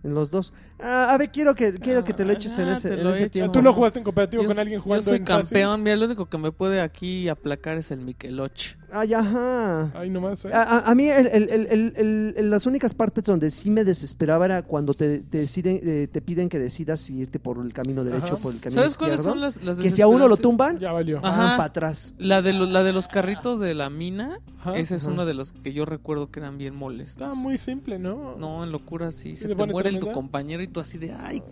En 0.02 0.14
los 0.14 0.30
dos. 0.30 0.52
Ah, 0.78 1.08
a 1.12 1.18
ver, 1.18 1.30
quiero 1.32 1.54
que, 1.54 1.72
quiero 1.80 2.04
que 2.04 2.12
te 2.14 2.24
lo 2.24 2.32
eches 2.32 2.56
en 2.58 2.68
Ah, 2.68 2.74
ese, 2.74 2.90
te 2.90 3.00
en 3.00 3.06
ese 3.08 3.22
echo. 3.24 3.32
tiempo. 3.32 3.52
¿Tú 3.52 3.60
lo 3.60 3.72
jugaste 3.72 3.98
en 3.98 4.04
cooperativo 4.04 4.42
Yo- 4.44 4.48
con 4.48 4.58
alguien 4.58 4.78
Yo 4.78 4.84
jugando 4.84 5.02
soy 5.02 5.16
en 5.16 5.26
fácil? 5.26 5.42
campeón, 5.48 5.82
mira, 5.82 5.96
lo 5.96 6.06
único 6.06 6.26
que 6.26 6.38
me 6.38 6.52
puede 6.52 6.80
aquí 6.80 7.28
aplacar 7.28 7.76
es 7.76 7.90
el 7.90 8.00
Mikeloch. 8.02 8.76
Ay, 8.98 9.14
ajá. 9.14 9.90
Ay, 9.98 10.10
nomás. 10.10 10.44
¿eh? 10.44 10.50
A, 10.52 10.62
a- 10.62 10.90
a 10.90 10.94
mí 10.94 11.08
el- 11.08 11.26
el- 11.26 11.48
el- 11.50 11.66
el- 11.66 11.92
el- 11.96 12.34
el- 12.36 12.50
las 12.50 12.66
únicas 12.66 12.94
partes 12.94 13.24
donde 13.24 13.50
sí 13.50 13.70
me 13.70 13.84
desesperaba 13.84 14.44
era 14.46 14.62
cuando 14.62 14.94
te, 14.94 15.18
te 15.20 15.38
deciden, 15.38 15.80
eh, 15.82 16.08
te 16.10 16.20
piden 16.22 16.48
que 16.48 16.58
decidas 16.58 17.00
si 17.00 17.16
irte 17.18 17.38
por 17.38 17.58
el 17.64 17.72
camino 17.72 18.04
derecho 18.04 18.26
Ajá. 18.26 18.34
o 18.34 18.38
por 18.38 18.54
el 18.54 18.60
camino 18.60 18.80
¿Sabes 18.82 18.96
cuáles 18.96 19.16
izquierdo. 19.20 19.32
son 19.34 19.40
las, 19.40 19.62
las 19.62 19.76
que 19.78 19.90
si 19.90 20.02
a 20.02 20.06
uno 20.06 20.28
lo 20.28 20.36
tumban, 20.36 20.78
Ya 20.78 20.92
valió. 20.92 21.18
Ajá. 21.22 21.36
van 21.44 21.56
para 21.56 21.64
atrás. 21.64 22.14
La 22.18 22.42
de, 22.42 22.52
lo- 22.52 22.66
la 22.66 22.82
de 22.82 22.92
los 22.92 23.08
carritos 23.08 23.60
de 23.60 23.74
la 23.74 23.90
mina, 23.90 24.40
Ajá. 24.60 24.76
esa 24.78 24.94
es 24.94 25.04
Ajá. 25.04 25.12
una 25.12 25.24
de 25.24 25.34
las 25.34 25.52
que 25.52 25.72
yo 25.72 25.84
recuerdo 25.84 26.30
que 26.30 26.40
eran 26.40 26.58
bien 26.58 26.74
molestas. 26.74 27.22
Está 27.28 27.34
muy 27.34 27.58
simple, 27.58 27.98
¿no? 27.98 28.36
No, 28.38 28.64
en 28.64 28.72
locura 28.72 29.10
sí, 29.10 29.36
se 29.36 29.48
te 29.54 29.66
muere 29.66 29.90
el 29.90 30.00
tu 30.00 30.10
compañero 30.12 30.62
y 30.62 30.68
tú 30.68 30.80
así 30.80 30.98
de 30.98 31.12
ay. 31.12 31.42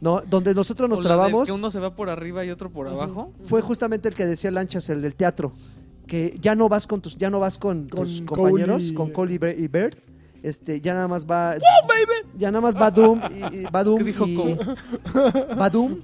No, 0.00 0.22
donde 0.22 0.54
nosotros 0.54 0.88
nos 0.88 1.00
o 1.00 1.02
la 1.02 1.08
del 1.10 1.16
trabamos 1.18 1.46
que 1.46 1.52
uno 1.52 1.70
se 1.70 1.78
va 1.78 1.94
por 1.94 2.08
arriba 2.08 2.42
y 2.42 2.50
otro 2.50 2.70
por 2.70 2.88
abajo. 2.88 3.32
fue 3.42 3.60
justamente 3.60 4.08
el 4.08 4.14
que 4.14 4.24
decía 4.24 4.50
Lanchas, 4.50 4.88
el 4.88 5.02
del 5.02 5.14
teatro, 5.14 5.52
que 6.10 6.36
ya 6.40 6.56
no 6.56 6.68
vas 6.68 6.88
con 6.88 7.00
tus, 7.00 7.16
ya 7.16 7.30
no 7.30 7.38
vas 7.38 7.56
con, 7.56 7.88
Con 7.88 8.00
tus 8.04 8.22
Cole 8.22 8.42
compañeros, 8.42 8.88
y- 8.88 8.94
con 8.94 9.10
Cole 9.12 9.34
y 9.34 9.38
Ber- 9.38 9.58
y 9.60 9.68
Bert, 9.68 9.96
este, 10.42 10.80
ya 10.80 10.92
nada 10.92 11.06
más 11.06 11.24
va, 11.24 11.54
ya 12.36 12.50
nada 12.50 12.60
más 12.62 12.74
va 12.74 12.90
Doom 12.90 13.20
y, 13.30 13.58
y- 13.58 13.64
va 13.66 13.84
Doom 13.84 13.98
¿Qué 13.98 14.04
dijo 14.04 14.26
y 14.26 14.34
Cole? 14.34 14.58
va 15.56 15.70
Doom, 15.70 16.00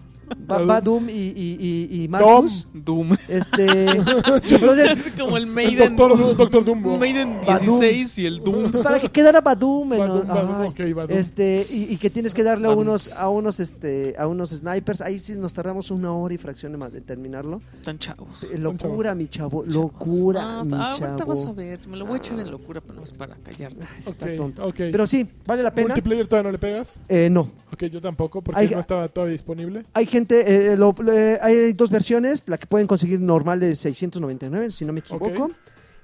va, 0.49 0.59
Doom. 0.59 0.69
va 0.71 0.81
Doom 0.81 1.09
y, 1.11 1.13
y, 1.13 1.89
y, 1.91 2.03
y 2.05 2.09
Marcus, 2.09 2.69
Doom. 2.73 3.13
este, 3.29 3.87
entonces 4.51 5.07
es 5.07 5.13
como 5.19 5.37
el 5.37 5.45
El 5.45 5.51
Maiden. 5.51 5.97
Doctor, 5.97 6.37
Doctor 6.37 6.65
Dumbo. 6.65 6.97
Maiden 6.99 7.41
Badum. 7.47 7.79
16 7.81 8.19
y 8.19 8.27
el 8.27 8.43
Doom. 8.43 8.71
Pues 8.71 8.83
para 8.85 8.99
que 9.01 9.09
quedara 9.09 9.41
Badum, 9.41 9.91
Badum, 9.91 10.73
este 11.09 11.63
y, 11.73 11.95
y 11.95 11.97
que 11.99 12.11
tienes 12.11 12.35
que 12.35 12.43
darle 12.43 12.69
a 12.69 12.71
unos 12.71 13.19
a 13.19 13.29
unos 13.29 13.61
este 13.61 14.15
a 14.19 14.27
unos 14.27 14.51
snipers 14.51 15.01
ahí 15.01 15.19
sí 15.19 15.35
nos 15.35 15.53
tardamos 15.53 15.91
una 15.91 16.13
hora 16.13 16.35
y 16.35 16.39
fracción 16.39 16.79
de, 16.91 17.01
terminarlo 17.01 17.61
Están 17.77 17.99
chavos. 17.99 18.45
Eh, 18.45 18.59
locura 18.59 19.15
mi 19.15 19.29
chavo 19.29 19.65
locura 19.67 20.61
Ah, 20.61 20.63
mi 20.65 20.73
ah, 20.75 20.93
ahorita 20.93 21.17
chavo 21.17 21.31
vas 21.31 21.47
a 21.47 21.53
ver. 21.53 21.87
Me 21.89 21.97
lo 21.97 22.07
voy 22.07 22.15
a 22.15 22.19
echar 22.19 22.39
en 22.39 22.51
locura, 22.51 22.81
pero 22.81 22.95
no 22.95 23.03
es 23.03 23.13
para 23.13 23.37
callarme. 23.37 23.85
está 24.07 24.27
Ok, 24.27 24.37
tonto 24.37 24.73
pero 24.77 25.07
sí 25.07 25.27
vale 25.47 25.63
la 25.63 25.75
pena 25.75 25.89
¿Multiplayer 25.89 26.27
todavía 26.27 26.49
no 26.49 26.53
le 26.53 26.59
pegas? 26.59 26.99
Eh, 27.09 27.29
no 27.31 27.51
Ok, 27.73 27.85
yo 27.87 28.01
tampoco, 28.01 28.43
porque 28.43 28.61
Hay- 28.61 28.69
no 28.69 28.79
estaba 28.81 29.09
todavía 29.09 29.33
disponible. 29.33 29.85
hay 29.93 30.07
gente 30.17 30.73
eh, 30.73 30.77
lo- 30.77 30.95
eh, 31.13 31.39
hay 31.43 31.73
dos 31.73 31.91
versiones 31.91 32.45
la 32.47 32.57
que 32.59 32.67
pueden 32.67 32.87
conseguir 32.87 33.21
normal 33.21 33.61
de 33.61 33.75
699 33.75 34.71
si 34.71 34.85
no 34.85 34.93
me 34.93 35.01
equivoco 35.01 35.27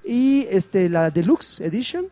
y 0.05 0.45
este 0.49 0.89
la 0.89 1.09
deluxe 1.11 1.61
edition 1.61 2.05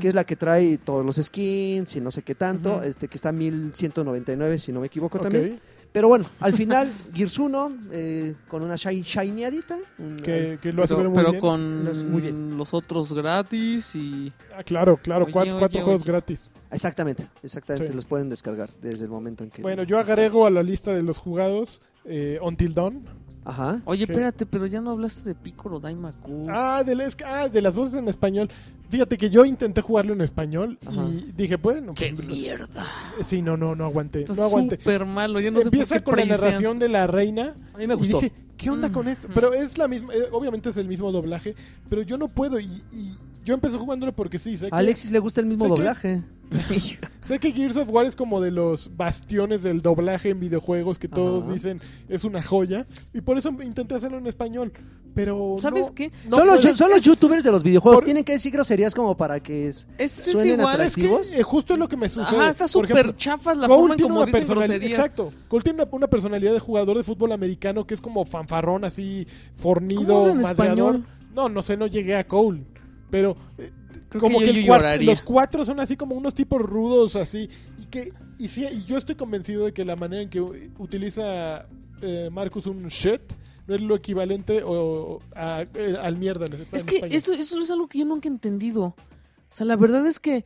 que 0.00 0.08
es 0.08 0.14
la 0.14 0.24
que 0.24 0.34
trae 0.36 0.78
todos 0.78 1.04
los 1.06 1.16
skins 1.16 1.94
y 1.96 2.00
no 2.00 2.10
sé 2.10 2.22
qué 2.22 2.34
tanto, 2.34 2.82
este 2.88 3.06
que 3.08 3.16
está 3.16 3.30
1199 3.32 4.58
si 4.58 4.72
no 4.72 4.80
me 4.80 4.86
equivoco 4.88 5.18
también. 5.30 5.60
Pero 5.96 6.08
bueno, 6.08 6.26
al 6.40 6.52
final 6.52 6.92
Gears 7.14 7.38
1 7.38 7.76
eh, 7.90 8.34
con 8.48 8.62
una 8.62 8.76
shiny, 8.76 9.00
shinyadita, 9.00 9.78
un- 9.98 10.16
Que, 10.18 10.58
que 10.60 10.70
lo 10.70 10.82
hace 10.82 10.94
ver 10.94 11.04
Pero, 11.04 11.10
muy 11.10 11.16
pero 11.16 11.30
bien. 11.30 11.40
con 11.40 12.10
muy 12.12 12.20
bien. 12.20 12.58
los 12.58 12.74
otros 12.74 13.14
gratis 13.14 13.94
y... 13.94 14.30
Ah, 14.54 14.62
claro, 14.62 14.98
claro. 14.98 15.24
Oye, 15.24 15.32
cuatro 15.32 15.52
oye, 15.52 15.58
cuatro 15.58 15.80
juegos 15.84 16.02
oye. 16.02 16.10
gratis. 16.12 16.50
exactamente, 16.70 17.26
exactamente, 17.42 17.88
Sí. 17.88 17.94
los 17.94 18.04
pueden 18.04 18.28
descargar 18.28 18.68
desde 18.82 19.06
el 19.06 19.10
momento 19.10 19.42
en 19.42 19.48
que 19.50 19.62
Bueno, 19.62 19.84
yo 19.84 19.98
agrego 19.98 20.44
a 20.44 20.50
la 20.50 20.62
lista 20.62 20.94
de 20.94 21.02
los 21.02 21.16
jugados 21.16 21.80
eh, 22.04 22.38
Until 22.42 22.74
Dawn. 22.74 23.02
Ajá. 23.46 23.80
Oye, 23.84 24.04
¿Qué? 24.06 24.12
espérate, 24.12 24.44
pero 24.44 24.66
ya 24.66 24.80
no 24.80 24.90
hablaste 24.90 25.22
de 25.28 25.34
Piccolo 25.36 25.78
Daimaku. 25.80 26.42
Ah 26.48 26.82
de, 26.84 26.94
las, 26.96 27.16
ah, 27.24 27.48
de 27.48 27.62
las 27.62 27.74
voces 27.74 27.94
en 27.94 28.08
español. 28.08 28.50
Fíjate 28.90 29.16
que 29.16 29.30
yo 29.30 29.44
intenté 29.44 29.80
jugarlo 29.80 30.12
en 30.14 30.20
español 30.20 30.78
Ajá. 30.86 31.06
y 31.08 31.32
dije, 31.36 31.56
bueno, 31.56 31.94
¡Qué 31.94 32.12
pues, 32.14 32.26
mierda! 32.26 32.84
Sí, 33.24 33.42
no, 33.42 33.56
no, 33.56 33.74
no 33.74 33.84
aguanté. 33.84 34.20
Está 34.22 34.34
No 34.34 34.42
aguanté. 34.44 34.76
súper 34.76 35.04
malo. 35.06 35.40
Yo 35.40 35.50
no 35.50 35.58
sé 35.60 35.64
Empieza 35.66 35.94
por 35.96 35.98
qué 35.98 36.04
con 36.04 36.16
la 36.18 36.36
narración 36.36 36.78
de 36.78 36.88
la 36.88 37.06
reina. 37.06 37.54
A 37.74 37.78
mí 37.78 37.86
me 37.86 37.94
Y 37.94 37.96
gustó. 37.96 38.20
dije, 38.20 38.32
¿qué 38.56 38.70
onda 38.70 38.88
Mm, 38.88 38.92
con 38.92 39.08
esto? 39.08 39.28
mm. 39.28 39.32
Pero 39.34 39.52
es 39.52 39.78
la 39.78 39.88
misma, 39.88 40.12
eh, 40.14 40.28
obviamente 40.32 40.70
es 40.70 40.76
el 40.76 40.88
mismo 40.88 41.10
doblaje, 41.12 41.54
pero 41.88 42.02
yo 42.02 42.16
no 42.18 42.28
puedo. 42.28 42.58
Y, 42.60 42.66
y 42.92 43.16
yo 43.44 43.54
empecé 43.54 43.76
jugándolo 43.76 44.12
porque 44.12 44.38
sí, 44.38 44.56
sé 44.56 44.68
que, 44.70 44.74
A 44.74 44.78
Alexis 44.78 45.10
le 45.12 45.18
gusta 45.20 45.40
el 45.40 45.46
mismo 45.46 45.64
que- 45.64 45.68
doblaje. 45.70 46.22
sé 47.24 47.38
que 47.38 47.52
Gears 47.52 47.76
of 47.76 47.88
War 47.90 48.06
es 48.06 48.14
como 48.16 48.40
de 48.40 48.50
los 48.50 48.96
bastiones 48.96 49.62
del 49.62 49.82
doblaje 49.82 50.30
en 50.30 50.40
videojuegos 50.40 50.98
que 50.98 51.08
todos 51.08 51.44
Ajá. 51.44 51.52
dicen 51.54 51.80
es 52.08 52.24
una 52.24 52.42
joya. 52.42 52.86
Y 53.12 53.20
por 53.20 53.36
eso 53.38 53.50
intenté 53.62 53.94
hacerlo 53.94 54.18
en 54.18 54.26
español. 54.26 54.72
Pero. 55.14 55.54
¿Sabes 55.58 55.86
no- 55.88 55.94
qué? 55.94 56.12
no 56.28 56.36
son, 56.36 56.46
los, 56.46 56.60
puedo. 56.60 56.74
son 56.76 56.90
los 56.90 56.98
es- 56.98 57.04
youtubers 57.04 57.42
de 57.42 57.50
los 57.50 57.62
videojuegos, 57.62 58.00
por- 58.00 58.04
tienen 58.04 58.22
que 58.22 58.32
decir 58.32 58.52
groserías 58.52 58.94
como 58.94 59.16
para 59.16 59.40
que 59.40 59.66
es... 59.68 59.88
Es, 59.98 60.18
es 60.26 60.32
Suenen 60.32 60.60
igual. 60.60 60.80
Es 60.82 60.94
que 60.94 61.00
atractivos. 61.06 61.32
eh, 61.32 61.42
justo 61.42 61.72
es 61.72 61.78
lo 61.78 61.88
que 61.88 61.96
me 61.96 62.08
sucede. 62.08 62.36
Ajá, 62.36 62.50
está 62.50 62.68
súper 62.68 62.90
ejemplo, 62.90 63.12
chafa 63.16 63.54
la 63.54 63.66
Cole 63.66 63.78
forma 63.78 63.94
en 63.94 63.96
tiene 63.96 64.08
como 64.10 64.16
una 64.20 64.26
dicen 64.26 64.40
personalidad, 64.40 64.68
groserías. 64.74 64.98
exacto. 64.98 65.32
Cole 65.48 65.62
tiene 65.64 65.82
una, 65.82 65.90
una 65.92 66.06
personalidad 66.06 66.52
de 66.52 66.60
jugador 66.60 66.96
de 66.98 67.02
fútbol 67.02 67.32
americano 67.32 67.86
que 67.86 67.94
es 67.94 68.00
como 68.00 68.24
fanfarrón, 68.26 68.84
así 68.84 69.26
fornido, 69.54 70.04
¿Cómo 70.04 70.18
habla 70.20 70.32
en 70.32 70.40
madreador. 70.42 70.94
español? 70.96 71.06
No, 71.34 71.48
no 71.48 71.62
sé, 71.62 71.76
no 71.78 71.86
llegué 71.86 72.14
a 72.16 72.26
Cole, 72.28 72.62
pero 73.10 73.36
eh, 73.56 73.70
Creo 74.18 74.20
como 74.20 74.38
que 74.40 74.46
yo 74.64 74.72
los 75.06 75.22
cuatro 75.22 75.64
son 75.64 75.80
así 75.80 75.96
como 75.96 76.14
unos 76.14 76.34
tipos 76.34 76.60
rudos 76.60 77.16
así 77.16 77.48
y 77.80 77.86
que 77.86 78.12
y 78.38 78.48
sí, 78.48 78.66
y 78.70 78.84
yo 78.84 78.98
estoy 78.98 79.14
convencido 79.14 79.64
de 79.64 79.72
que 79.72 79.84
la 79.84 79.96
manera 79.96 80.22
en 80.22 80.28
que 80.30 80.40
utiliza 80.40 81.66
eh, 82.02 82.28
Marcus 82.30 82.66
un 82.66 82.86
shit 82.88 83.20
no 83.66 83.74
es 83.74 83.80
lo 83.80 83.96
equivalente 83.96 84.62
o, 84.64 85.20
a- 85.34 85.64
eh, 85.74 85.96
al 86.00 86.16
mierda 86.16 86.46
en, 86.46 86.66
Es 86.72 86.84
que 86.84 87.00
eso, 87.10 87.32
eso 87.32 87.60
es 87.60 87.70
algo 87.70 87.88
que 87.88 87.98
yo 87.98 88.04
nunca 88.04 88.28
he 88.28 88.32
entendido. 88.32 88.82
O 88.84 89.54
sea, 89.54 89.66
la 89.66 89.76
verdad 89.76 90.06
es 90.06 90.20
que 90.20 90.44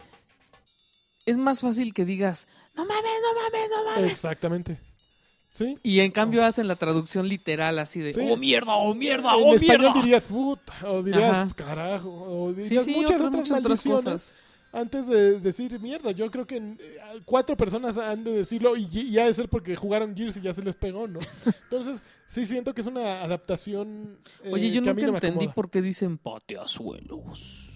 es 1.26 1.36
más 1.36 1.60
fácil 1.60 1.92
que 1.92 2.04
digas, 2.04 2.48
no 2.74 2.84
mames, 2.86 3.02
no 3.22 3.42
mames, 3.42 3.70
no 3.70 3.84
mames. 3.90 4.12
Exactamente. 4.12 4.78
¿Sí? 5.50 5.76
Y 5.82 6.00
en 6.00 6.12
cambio 6.12 6.44
hacen 6.44 6.68
la 6.68 6.76
traducción 6.76 7.28
literal 7.28 7.78
así 7.80 7.98
de, 8.00 8.12
Sí. 8.12 8.20
oh 8.30 8.36
mierda, 8.36 8.74
oh 8.76 8.94
mierda, 8.94 9.34
en 9.34 9.42
oh 9.44 9.54
español 9.54 9.80
mierda. 9.80 10.00
dirías 10.00 10.24
puta 10.24 10.72
o 10.88 11.02
dirías 11.02 11.30
Ajá. 11.30 11.48
carajo 11.56 12.08
o 12.08 12.52
dirías 12.52 12.84
sí, 12.84 12.92
muchas 12.94 13.16
otras, 13.20 13.28
otras 13.28 13.32
muchas 13.32 13.58
otras 13.58 13.80
cosas. 13.82 14.36
antes 14.72 15.08
de 15.08 15.40
decir 15.40 15.78
mierda. 15.80 16.12
Yo 16.12 16.30
creo 16.30 16.46
que 16.46 16.56
eh, 16.58 16.76
cuatro 17.24 17.56
personas 17.56 17.98
han 17.98 18.22
de 18.22 18.30
decirlo 18.32 18.76
y, 18.76 18.86
y 18.92 19.18
ha 19.18 19.26
de 19.26 19.34
ser 19.34 19.48
porque 19.48 19.74
jugaron 19.74 20.16
Gears 20.16 20.36
y 20.36 20.40
ya 20.42 20.54
se 20.54 20.62
les 20.62 20.76
pegó, 20.76 21.08
¿no? 21.08 21.18
Entonces, 21.64 22.04
sí 22.28 22.46
siento 22.46 22.72
que 22.72 22.82
es 22.82 22.86
una 22.86 23.20
adaptación. 23.22 24.18
eh, 24.44 24.50
Oye, 24.52 24.70
yo 24.70 24.80
nunca 24.80 24.94
no 25.06 25.14
entendí 25.14 25.48
por 25.48 25.68
qué 25.68 25.82
dicen 25.82 26.16
pateazuelos. 26.16 27.69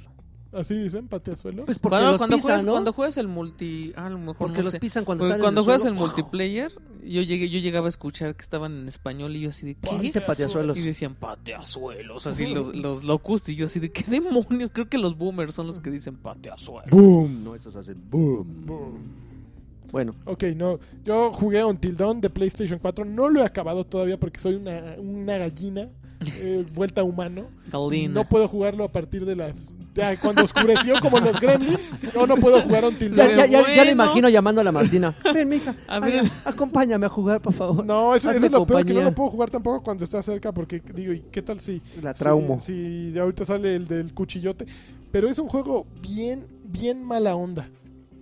Así 0.54 0.74
dicen, 0.74 1.08
pateazuelo. 1.08 1.64
Pues 1.64 1.78
porque 1.78 1.94
Cuando, 1.96 2.12
los 2.12 2.20
cuando 2.20 2.36
pisan, 2.36 2.46
juegas, 2.48 2.64
¿no? 2.64 2.72
cuando 2.72 2.92
juegas 2.92 3.16
el 3.16 3.28
multi... 3.28 3.92
Ah, 3.96 4.06
a 4.06 4.10
lo 4.10 4.18
mejor 4.18 4.36
Porque 4.36 4.58
no 4.58 4.62
los 4.64 4.72
sé. 4.72 4.80
pisan 4.80 5.04
cuando 5.04 5.22
Porque 5.22 5.32
están 5.32 5.40
cuando 5.40 5.60
en 5.60 5.62
el 5.62 5.64
juegas 5.64 5.82
suelo. 5.82 5.96
el 5.96 6.00
multiplayer, 6.00 6.72
yo 7.04 7.22
llegué, 7.22 7.50
yo 7.50 7.58
llegaba 7.58 7.86
a 7.86 7.88
escuchar 7.88 8.34
que 8.36 8.42
estaban 8.42 8.72
en 8.78 8.86
español 8.88 9.34
y 9.36 9.40
yo 9.40 9.50
así 9.50 9.66
de 9.66 9.74
¿Qué 9.74 9.98
dice 9.98 10.20
pateazuelos? 10.20 10.78
Y 10.78 10.82
decían 10.82 11.14
pateazuelos, 11.16 12.26
así 12.26 12.46
los, 12.46 12.74
los 12.76 13.02
locust 13.04 13.48
y 13.48 13.56
yo 13.56 13.66
así 13.66 13.80
de 13.80 13.90
¿qué 13.90 14.04
demonios? 14.08 14.70
Creo 14.72 14.88
que 14.88 14.98
los 14.98 15.16
boomers 15.18 15.54
son 15.54 15.66
los 15.66 15.80
que 15.80 15.90
dicen 15.90 16.16
pateazuelos. 16.16 16.90
Boom, 16.90 17.42
no, 17.44 17.54
esos 17.54 17.74
hacen 17.76 18.00
boom. 18.10 19.24
Bueno, 19.92 20.14
Ok, 20.24 20.44
no. 20.56 20.80
Yo 21.04 21.32
jugué 21.32 21.62
Until 21.64 21.96
Dawn 21.96 22.20
de 22.20 22.28
PlayStation 22.30 22.78
4. 22.80 23.04
No 23.04 23.28
lo 23.28 23.40
he 23.42 23.44
acabado 23.44 23.84
todavía 23.84 24.18
porque 24.18 24.40
soy 24.40 24.54
una, 24.54 24.96
una 24.98 25.36
gallina 25.38 25.88
eh, 26.36 26.64
vuelta 26.74 27.00
a 27.00 27.04
humano. 27.04 27.46
Galina. 27.70 28.14
No 28.14 28.28
puedo 28.28 28.46
jugarlo 28.48 28.84
a 28.84 28.92
partir 28.92 29.24
de 29.24 29.34
las 29.36 29.74
Ya, 29.94 30.18
cuando 30.20 30.42
oscureció 30.44 30.94
como 31.00 31.18
los 31.20 31.40
gremlins, 31.40 31.92
yo 32.12 32.26
no 32.26 32.36
puedo 32.36 32.60
jugar 32.62 32.84
Until 32.84 33.14
Ya, 33.14 33.28
ya, 33.28 33.36
ya, 33.36 33.46
ya 33.46 33.60
bueno. 33.62 33.84
le 33.84 33.90
imagino 33.92 34.28
llamando 34.28 34.60
a 34.60 34.64
la 34.64 34.72
Martina. 34.72 35.14
Ven, 35.34 35.48
mija, 35.48 35.74
A 35.86 36.00
ver. 36.00 36.20
ay, 36.20 36.30
acompáñame 36.44 37.06
a 37.06 37.08
jugar, 37.08 37.40
por 37.40 37.52
favor. 37.54 37.84
No, 37.84 38.14
eso, 38.14 38.30
eso 38.30 38.44
es 38.46 38.52
lo 38.52 38.66
peor, 38.66 38.84
que 38.84 38.92
no 38.94 39.02
lo 39.02 39.14
puedo 39.14 39.30
jugar 39.30 39.50
tampoco 39.50 39.82
cuando 39.82 40.04
está 40.04 40.20
cerca, 40.22 40.52
porque 40.52 40.80
digo, 40.94 41.12
¿y 41.12 41.20
qué 41.30 41.42
tal 41.42 41.60
si... 41.60 41.80
La 42.02 42.12
traumo. 42.14 42.60
Si, 42.60 43.12
si 43.12 43.18
ahorita 43.18 43.44
sale 43.44 43.76
el 43.76 43.86
del 43.86 44.12
cuchillote. 44.14 44.66
Pero 45.12 45.28
es 45.28 45.38
un 45.38 45.48
juego 45.48 45.86
bien, 46.02 46.44
bien 46.64 47.02
mala 47.04 47.36
onda. 47.36 47.68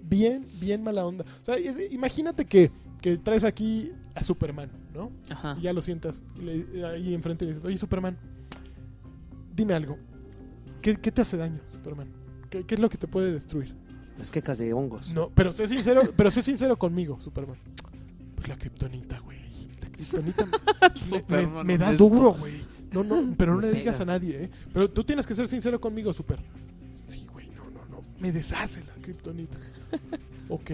Bien, 0.04 0.46
bien 0.60 0.82
mala 0.82 1.06
onda. 1.06 1.24
O 1.40 1.44
sea, 1.44 1.56
es- 1.56 1.90
imagínate 1.90 2.44
que, 2.44 2.70
que 3.00 3.16
traes 3.16 3.44
aquí 3.44 3.92
a 4.14 4.22
Superman, 4.22 4.70
¿no? 4.94 5.10
Ajá. 5.30 5.56
Y 5.58 5.62
ya 5.62 5.72
lo 5.72 5.80
sientas 5.82 6.22
y 6.38 6.42
le- 6.42 6.86
ahí 6.86 7.14
enfrente 7.14 7.44
y 7.44 7.48
le 7.48 7.54
dices, 7.54 7.64
oye 7.66 7.76
Superman, 7.76 8.16
dime 9.54 9.74
algo. 9.74 9.98
¿Qué, 10.80 10.96
qué 10.96 11.12
te 11.12 11.22
hace 11.22 11.36
daño, 11.36 11.60
Superman? 11.72 12.08
¿Qué, 12.50 12.64
qué 12.64 12.74
es 12.74 12.80
lo 12.80 12.88
que 12.90 12.98
te 12.98 13.06
puede 13.06 13.32
destruir? 13.32 13.74
Las 14.18 14.30
quecas 14.30 14.58
de 14.58 14.72
hongos. 14.72 15.12
No, 15.14 15.30
pero 15.30 15.52
sé 15.52 15.66
sincero, 15.68 16.02
pero 16.16 16.30
sé 16.30 16.42
sincero 16.42 16.76
conmigo, 16.78 17.18
Superman. 17.20 17.56
Pues 18.36 18.48
la 18.48 18.56
kriptonita, 18.56 19.18
güey. 19.20 19.38
La 19.80 19.88
kriptonita 19.90 20.46
me, 20.46 20.52
me- 20.94 21.00
Superman, 21.04 21.66
me 21.66 21.78
da 21.78 21.92
duro, 21.94 22.32
güey. 22.34 22.60
No, 22.92 23.02
no, 23.02 23.34
pero 23.38 23.54
no 23.54 23.60
Me 23.60 23.68
le 23.68 23.72
digas 23.78 23.96
pega. 23.98 24.02
a 24.02 24.18
nadie, 24.18 24.44
¿eh? 24.44 24.50
Pero 24.72 24.90
tú 24.90 25.02
tienes 25.02 25.26
que 25.26 25.34
ser 25.34 25.48
sincero 25.48 25.80
conmigo, 25.80 26.12
Super. 26.12 26.38
Sí, 27.08 27.26
güey, 27.32 27.48
no, 27.50 27.64
no, 27.70 27.86
no. 27.88 28.02
Me 28.20 28.30
deshace 28.32 28.84
la 28.84 28.92
kriptonita. 29.02 29.56
ok. 30.50 30.70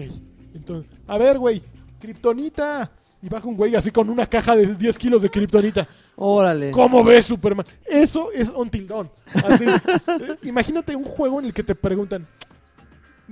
Entonces, 0.53 0.91
a 1.07 1.17
ver, 1.17 1.37
güey. 1.39 1.61
Kriptonita. 2.01 2.91
Y 3.21 3.27
baja 3.27 3.47
un 3.47 3.55
güey 3.57 3.75
así 3.75 3.91
con 3.91 4.09
una 4.09 4.25
caja 4.25 4.55
de 4.55 4.75
10 4.75 4.97
kilos 4.97 5.21
de 5.21 5.29
kriptonita. 5.29 5.87
Órale. 6.15 6.71
¿Cómo 6.71 7.03
ves, 7.03 7.25
Superman? 7.25 7.65
Eso 7.85 8.31
es 8.31 8.49
Until 8.49 8.87
Dawn. 8.87 9.11
Así. 9.45 9.65
Eh, 10.21 10.37
Imagínate 10.43 10.95
un 10.95 11.03
juego 11.03 11.39
en 11.39 11.45
el 11.47 11.53
que 11.53 11.63
te 11.63 11.75
preguntan, 11.75 12.25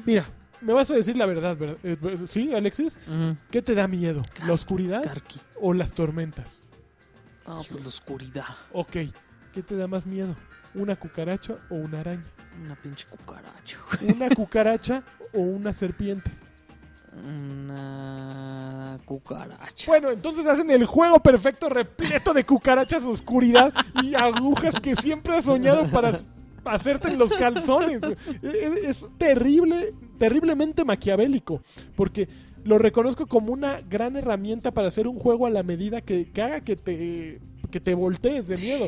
mira, 0.06 0.26
me 0.62 0.74
vas 0.74 0.90
a 0.92 0.96
decir 0.96 1.16
la 1.18 1.26
verdad, 1.26 1.58
¿verdad? 1.58 1.78
Eh, 1.84 1.98
¿Sí, 2.28 2.54
Alexis? 2.54 3.00
¿Qué 3.52 3.62
te 3.62 3.76
da 3.76 3.88
miedo? 3.88 4.22
¿La 4.46 4.54
oscuridad 4.54 5.04
o 5.62 5.74
las 5.74 5.92
tormentas? 5.92 6.62
Ah, 7.46 7.60
pues 7.70 7.82
la 7.82 7.88
oscuridad. 7.88 8.46
Ok, 8.74 8.98
¿qué 9.54 9.64
te 9.64 9.76
da 9.76 9.88
más 9.88 10.06
miedo? 10.06 10.36
¿Una 10.76 10.96
cucaracha 10.96 11.56
o 11.70 11.76
una 11.76 12.02
araña? 12.02 12.26
Una 12.64 12.76
pinche 12.76 13.06
cucaracha. 13.10 13.78
¿Una 14.02 14.30
cucaracha 14.30 15.04
o 15.34 15.40
una 15.40 15.74
serpiente? 15.74 16.30
Una 17.26 19.00
cucaracha. 19.06 19.92
Bueno, 19.92 20.12
entonces 20.12 20.46
hacen 20.46 20.70
el 20.70 20.86
juego 20.86 21.20
perfecto 21.20 21.70
repleto 21.70 22.34
de 22.34 22.44
cucarachas, 22.44 23.04
oscuridad 23.04 23.74
y 24.04 24.16
agujas 24.16 24.80
que 24.80 24.96
siempre 24.96 25.36
has 25.36 25.46
soñado 25.46 25.90
para 25.90 26.20
hacerte 26.66 27.10
en 27.10 27.18
los 27.18 27.34
calzones. 27.34 28.02
Es, 28.44 29.06
terrible, 29.18 29.94
terriblemente 30.18 30.86
maquiavélico, 30.86 31.62
porque 31.96 32.28
lo 32.64 32.78
reconozco 32.78 33.28
como 33.28 33.54
una 33.54 33.82
gran 33.82 34.16
herramienta 34.16 34.72
para 34.72 34.90
hacer 34.90 35.08
un 35.08 35.18
juego 35.18 35.46
a 35.46 35.50
la 35.50 35.64
medida 35.64 36.02
que, 36.02 36.30
que 36.32 36.42
haga 36.42 36.62
que 36.62 36.76
te, 36.76 37.40
que 37.72 37.80
te 37.80 37.94
voltees 37.94 38.48
de 38.48 38.58
miedo. 38.58 38.88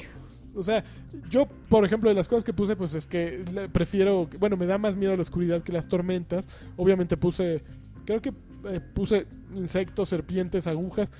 O 0.55 0.63
sea, 0.63 0.83
yo, 1.29 1.47
por 1.69 1.85
ejemplo, 1.85 2.09
de 2.09 2.15
las 2.15 2.27
cosas 2.27 2.43
que 2.43 2.53
puse, 2.53 2.75
pues 2.75 2.93
es 2.93 3.05
que 3.05 3.43
prefiero, 3.71 4.29
bueno, 4.39 4.57
me 4.57 4.65
da 4.65 4.77
más 4.77 4.95
miedo 4.95 5.15
la 5.15 5.21
oscuridad 5.21 5.63
que 5.63 5.71
las 5.71 5.87
tormentas. 5.87 6.47
Obviamente 6.75 7.17
puse, 7.17 7.63
creo 8.17 8.21
que 8.21 8.33
eh, 8.73 8.79
puse 8.93 9.27
insectos, 9.55 10.09
serpientes, 10.09 10.65
agujas 10.67 11.11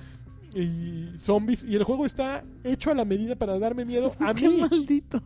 y 0.54 1.16
zombies. 1.18 1.62
Y 1.64 1.76
el 1.76 1.84
juego 1.84 2.04
está 2.04 2.42
hecho 2.64 2.90
a 2.90 2.94
la 2.94 3.04
medida 3.04 3.36
para 3.36 3.58
darme 3.58 3.84
miedo 3.84 4.12
a 4.20 4.34
Qué 4.34 4.48
mí. 4.48 4.60
malditos. 4.60 5.22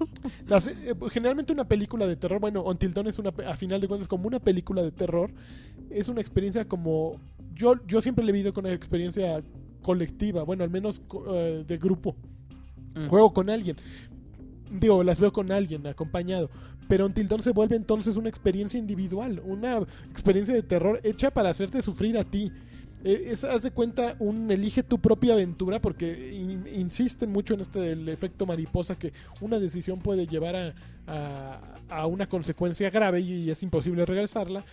Las- 0.46 0.66
eh, 0.66 0.94
generalmente 1.10 1.52
una 1.52 1.64
película 1.66 2.06
de 2.06 2.16
terror, 2.16 2.40
bueno, 2.40 2.62
Until 2.64 2.92
Dawn 2.92 3.06
es 3.06 3.18
una, 3.18 3.30
a 3.46 3.56
final 3.56 3.80
de 3.80 3.88
cuentas 3.88 4.08
como 4.08 4.26
una 4.26 4.38
película 4.40 4.82
de 4.82 4.90
terror, 4.92 5.30
es 5.90 6.08
una 6.08 6.20
experiencia 6.20 6.66
como, 6.66 7.18
yo, 7.54 7.74
yo 7.86 8.00
siempre 8.02 8.24
le 8.24 8.30
he 8.30 8.32
vivido 8.34 8.52
con 8.52 8.66
una 8.66 8.74
experiencia 8.74 9.42
colectiva, 9.82 10.42
bueno, 10.42 10.64
al 10.64 10.70
menos 10.70 11.00
co- 11.00 11.24
eh, 11.34 11.64
de 11.66 11.78
grupo, 11.78 12.16
Mm. 12.94 13.08
juego 13.08 13.32
con 13.32 13.50
alguien, 13.50 13.76
digo, 14.70 15.02
las 15.04 15.20
veo 15.20 15.32
con 15.32 15.50
alguien 15.52 15.86
acompañado, 15.86 16.50
pero 16.88 17.06
Until 17.06 17.28
Dawn 17.28 17.42
se 17.42 17.52
vuelve 17.52 17.76
entonces 17.76 18.16
una 18.16 18.28
experiencia 18.28 18.78
individual, 18.78 19.40
una 19.44 19.78
experiencia 20.10 20.54
de 20.54 20.62
terror 20.62 21.00
hecha 21.04 21.30
para 21.30 21.50
hacerte 21.50 21.80
sufrir 21.82 22.18
a 22.18 22.24
ti. 22.24 22.52
Es, 23.02 23.44
haz 23.44 23.62
de 23.62 23.70
cuenta, 23.70 24.16
un 24.18 24.50
elige 24.50 24.82
tu 24.82 24.98
propia 24.98 25.34
aventura 25.34 25.78
porque 25.78 26.32
in- 26.32 26.66
insisten 26.74 27.30
mucho 27.30 27.52
en 27.52 27.60
este 27.60 27.78
del 27.78 28.08
efecto 28.08 28.46
mariposa 28.46 28.96
que 28.98 29.12
una 29.42 29.58
decisión 29.58 30.00
puede 30.00 30.26
llevar 30.26 30.56
a, 30.56 30.74
a- 31.06 31.60
a 31.90 32.06
una 32.06 32.26
consecuencia 32.26 32.88
grave 32.88 33.20
y 33.20 33.50
es 33.50 33.62
imposible 33.62 34.06
regresarla. 34.06 34.64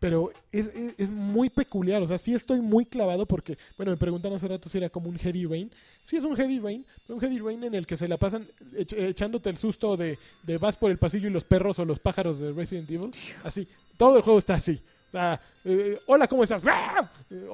Pero 0.00 0.32
es, 0.50 0.66
es- 0.74 0.94
es 0.98 1.10
muy 1.10 1.48
peculiar, 1.48 2.02
o 2.02 2.06
sea, 2.06 2.18
sí 2.18 2.34
estoy 2.34 2.60
muy 2.60 2.84
clavado 2.84 3.24
porque, 3.24 3.56
bueno, 3.76 3.92
me 3.92 3.96
preguntan 3.96 4.32
hace 4.34 4.48
rato 4.48 4.68
si 4.68 4.76
era 4.76 4.90
como 4.90 5.08
un 5.08 5.16
heavy 5.16 5.46
rain. 5.46 5.70
Sí 6.04 6.16
es 6.16 6.24
un 6.24 6.36
heavy 6.36 6.58
rain, 6.58 6.84
pero 7.06 7.14
un 7.16 7.20
heavy 7.20 7.38
rain 7.38 7.62
en 7.64 7.74
el 7.74 7.86
que 7.86 7.96
se 7.96 8.08
la 8.08 8.16
pasan 8.18 8.46
ech- 8.74 8.96
echándote 8.98 9.48
el 9.50 9.56
susto 9.56 9.96
de, 9.96 10.18
de 10.42 10.58
vas 10.58 10.76
por 10.76 10.90
el 10.90 10.98
pasillo 10.98 11.28
y 11.28 11.30
los 11.32 11.44
perros 11.44 11.78
o 11.78 11.84
los 11.84 11.98
pájaros 12.00 12.38
de 12.40 12.52
Resident 12.52 12.90
Evil. 12.90 13.10
Así, 13.44 13.66
todo 13.96 14.16
el 14.16 14.22
juego 14.22 14.38
está 14.38 14.54
así. 14.54 14.80
O 15.08 15.12
sea, 15.12 15.40
eh, 15.64 16.00
hola, 16.06 16.26
¿cómo 16.26 16.42
estás? 16.42 16.62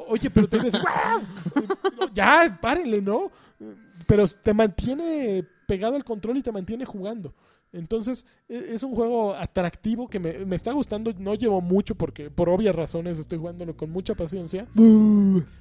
Oye, 0.09 0.31
pero. 0.31 0.47
Eh, 0.53 0.71
ya, 2.15 2.59
párenle, 2.61 3.03
¿no? 3.03 3.31
Pero 4.07 4.27
te 4.29 4.55
mantiene 4.55 5.45
pegado 5.67 5.97
al 5.97 6.05
control 6.05 6.39
y 6.39 6.43
te 6.43 6.53
mantiene 6.53 6.85
jugando. 6.85 7.35
Entonces, 7.73 8.25
e- 8.49 8.71
es 8.75 8.83
un 8.83 8.95
juego 8.95 9.35
atractivo 9.35 10.09
que 10.09 10.19
me, 10.19 10.45
me 10.47 10.57
está 10.57 10.73
gustando. 10.73 11.13
No 11.19 11.35
llevo 11.35 11.61
mucho 11.61 11.95
porque, 11.95 12.31
por 12.31 12.49
obvias 12.49 12.75
razones, 12.75 13.19
estoy 13.19 13.39
jugándolo 13.39 13.77
con 13.77 13.91
mucha 13.91 14.15
paciencia. 14.15 14.67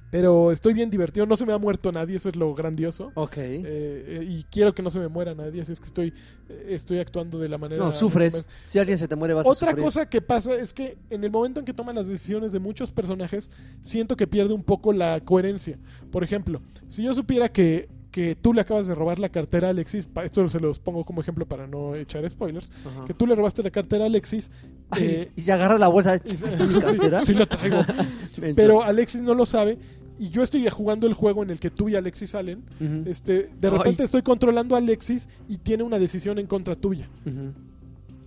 Pero 0.09 0.51
estoy 0.53 0.73
bien 0.73 0.89
divertido. 0.89 1.25
No 1.25 1.35
se 1.35 1.45
me 1.45 1.51
ha 1.51 1.57
muerto 1.57 1.91
nadie, 1.91 2.15
eso 2.15 2.29
es 2.29 2.35
lo 2.37 2.53
grandioso. 2.53 3.11
Ok. 3.15 3.33
Eh, 3.37 4.25
y 4.29 4.43
quiero 4.45 4.73
que 4.73 4.81
no 4.81 4.89
se 4.89 4.99
me 4.99 5.09
muera 5.09 5.35
nadie, 5.35 5.61
así 5.61 5.73
es 5.73 5.79
que 5.79 5.87
estoy, 5.87 6.13
eh, 6.47 6.67
estoy 6.69 6.99
actuando 6.99 7.37
de 7.39 7.49
la 7.49 7.57
manera. 7.57 7.83
no, 7.83 7.91
sufres. 7.91 8.47
Si 8.63 8.79
alguien 8.79 8.97
se 8.97 9.07
te 9.07 9.15
muere, 9.17 9.33
vas 9.33 9.45
Otra 9.45 9.67
a 9.67 9.71
sufrir. 9.71 9.83
cosa 9.85 10.09
que 10.09 10.21
pasa 10.21 10.55
es 10.55 10.73
que 10.73 10.97
en 11.09 11.23
el 11.25 11.31
momento 11.31 11.59
en 11.59 11.65
que 11.65 11.73
toman 11.73 11.95
las 11.95 12.07
decisiones 12.07 12.53
de 12.53 12.59
muchos 12.59 12.91
personajes, 12.91 13.51
siento 13.81 14.15
que 14.15 14.27
pierde 14.27 14.53
un 14.53 14.63
poco 14.63 14.93
la 14.93 15.19
coherencia. 15.19 15.77
Por 16.09 16.23
ejemplo, 16.23 16.61
si 16.87 17.03
yo 17.03 17.13
supiera 17.13 17.49
que, 17.49 17.89
que 18.17 18.33
tú 18.35 18.51
le 18.51 18.61
acabas 18.61 18.87
de 18.87 18.95
robar 18.95 19.19
la 19.19 19.29
cartera 19.29 19.67
a 19.67 19.69
Alexis, 19.69 20.07
esto 20.23 20.49
se 20.49 20.59
los 20.59 20.79
pongo 20.79 21.05
como 21.05 21.21
ejemplo 21.21 21.45
para 21.45 21.67
no 21.67 21.93
echar 21.93 22.27
spoilers, 22.27 22.71
Ajá. 22.83 23.05
que 23.05 23.13
tú 23.13 23.27
le 23.27 23.35
robaste 23.35 23.61
la 23.61 23.69
cartera 23.69 24.05
a 24.05 24.07
Alexis, 24.07 24.49
Ay, 24.89 25.03
eh, 25.05 25.31
y 25.35 25.41
se 25.41 25.51
agarra 25.53 25.77
la 25.77 25.87
bolsa. 25.87 26.15
y- 26.15 26.33
¿Está 26.33 26.63
en 26.63 26.73
mi 26.73 26.79
cartera? 26.81 27.19
sí, 27.19 27.27
sí 27.27 27.33
lo 27.35 27.45
traigo, 27.47 27.77
pero 28.55 28.81
Alexis 28.81 29.21
no 29.21 29.35
lo 29.35 29.45
sabe. 29.45 29.77
Y 30.17 30.29
yo 30.29 30.41
estoy 30.41 30.67
jugando 30.67 31.05
el 31.05 31.13
juego 31.13 31.43
en 31.43 31.51
el 31.51 31.59
que 31.59 31.69
tú 31.69 31.89
y 31.89 31.95
Alexis 31.95 32.31
salen. 32.31 32.63
Este, 33.05 33.33
de 33.61 33.67
Ay. 33.67 33.69
repente 33.69 34.03
estoy 34.03 34.23
controlando 34.23 34.73
a 34.73 34.79
Alexis 34.79 35.29
y 35.47 35.57
tiene 35.57 35.83
una 35.83 35.99
decisión 35.99 36.39
en 36.39 36.47
contra 36.47 36.75
tuya. 36.75 37.07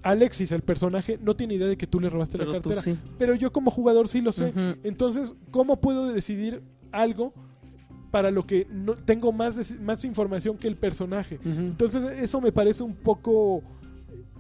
Alexis, 0.04 0.52
el 0.52 0.62
personaje, 0.62 1.18
no 1.20 1.34
tiene 1.34 1.54
idea 1.54 1.66
de 1.66 1.76
que 1.76 1.88
tú 1.88 1.98
le 1.98 2.08
robaste 2.08 2.38
la 2.38 2.44
Pero 2.44 2.52
cartera. 2.62 2.80
sí. 2.80 2.96
Pero 3.18 3.34
yo 3.34 3.52
como 3.52 3.72
jugador 3.72 4.06
sí 4.06 4.20
lo 4.20 4.30
sé. 4.30 4.52
Entonces, 4.84 5.34
¿cómo 5.50 5.80
puedo 5.80 6.06
decidir 6.12 6.62
algo 6.92 7.34
para 8.10 8.30
lo 8.30 8.46
que 8.46 8.66
no 8.70 8.94
tengo 8.94 9.32
más, 9.32 9.72
más 9.80 10.04
información 10.04 10.56
que 10.56 10.68
el 10.68 10.76
personaje? 10.76 11.38
Entonces, 11.44 12.20
eso 12.20 12.40
me 12.40 12.52
parece 12.52 12.82
un 12.82 12.94
poco 12.94 13.62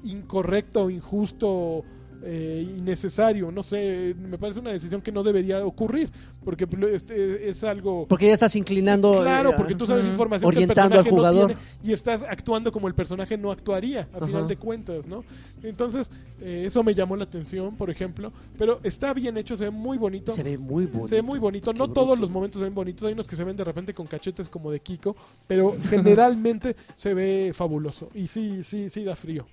incorrecto, 0.02 0.90
injusto, 0.90 1.84
eh, 2.22 2.66
innecesario. 2.78 3.50
No 3.50 3.62
sé, 3.62 4.14
me 4.18 4.38
parece 4.38 4.60
una 4.60 4.70
decisión 4.72 5.00
que 5.00 5.12
no 5.12 5.22
debería 5.22 5.64
ocurrir. 5.64 6.10
Porque 6.44 6.66
este, 6.92 7.50
es 7.50 7.62
algo... 7.64 8.06
Porque 8.08 8.26
ya 8.28 8.34
estás 8.34 8.56
inclinando. 8.56 9.20
Claro, 9.20 9.50
eh, 9.50 9.54
porque 9.56 9.74
tú 9.74 9.86
sabes 9.86 10.04
Ujú. 10.04 10.12
información 10.12 10.48
Orientando 10.48 10.88
que 10.90 10.94
el 10.94 10.98
al 10.98 11.04
personaje 11.04 11.10
jugador. 11.10 11.50
no 11.50 11.56
tiene 11.56 11.70
y 11.82 11.92
estás 11.92 12.22
actuando 12.22 12.72
como 12.72 12.88
el 12.88 12.94
personaje 12.94 13.36
no 13.36 13.50
actuaría, 13.52 14.08
a 14.12 14.24
final 14.24 14.48
de 14.48 14.56
cuentas, 14.56 15.06
¿no? 15.06 15.22
Entonces, 15.62 16.10
eh, 16.40 16.64
eso 16.66 16.82
me 16.82 16.94
llamó 16.94 17.16
la 17.16 17.24
atención, 17.24 17.76
por 17.76 17.90
ejemplo. 17.90 18.32
Pero 18.56 18.80
está 18.82 19.12
bien 19.12 19.36
hecho, 19.36 19.56
se 19.56 19.64
ve 19.64 19.70
muy 19.70 19.98
bonito. 19.98 20.32
Se 20.32 20.42
ve 20.42 20.56
muy 20.56 20.86
bonito. 20.86 21.08
Se 21.08 21.16
ve 21.16 21.22
muy 21.22 21.38
bonito. 21.38 21.72
Qué 21.72 21.78
No 21.78 21.84
bruto. 21.86 22.00
todos 22.00 22.18
los 22.18 22.30
momentos 22.30 22.58
se 22.58 22.64
ven 22.64 22.74
bonitos. 22.74 23.06
Hay 23.06 23.12
unos 23.12 23.26
que 23.26 23.36
se 23.36 23.44
ven 23.44 23.56
de 23.56 23.64
repente 23.64 23.92
con 23.92 24.06
cachetes 24.06 24.48
como 24.48 24.70
de 24.70 24.80
Kiko. 24.80 25.14
Pero 25.46 25.76
generalmente 25.90 26.74
se 26.96 27.12
ve 27.12 27.52
fabuloso. 27.54 28.08
Y 28.14 28.26
sí, 28.26 28.62
sí, 28.64 28.88
sí 28.88 29.04
da 29.04 29.14
frío. 29.14 29.46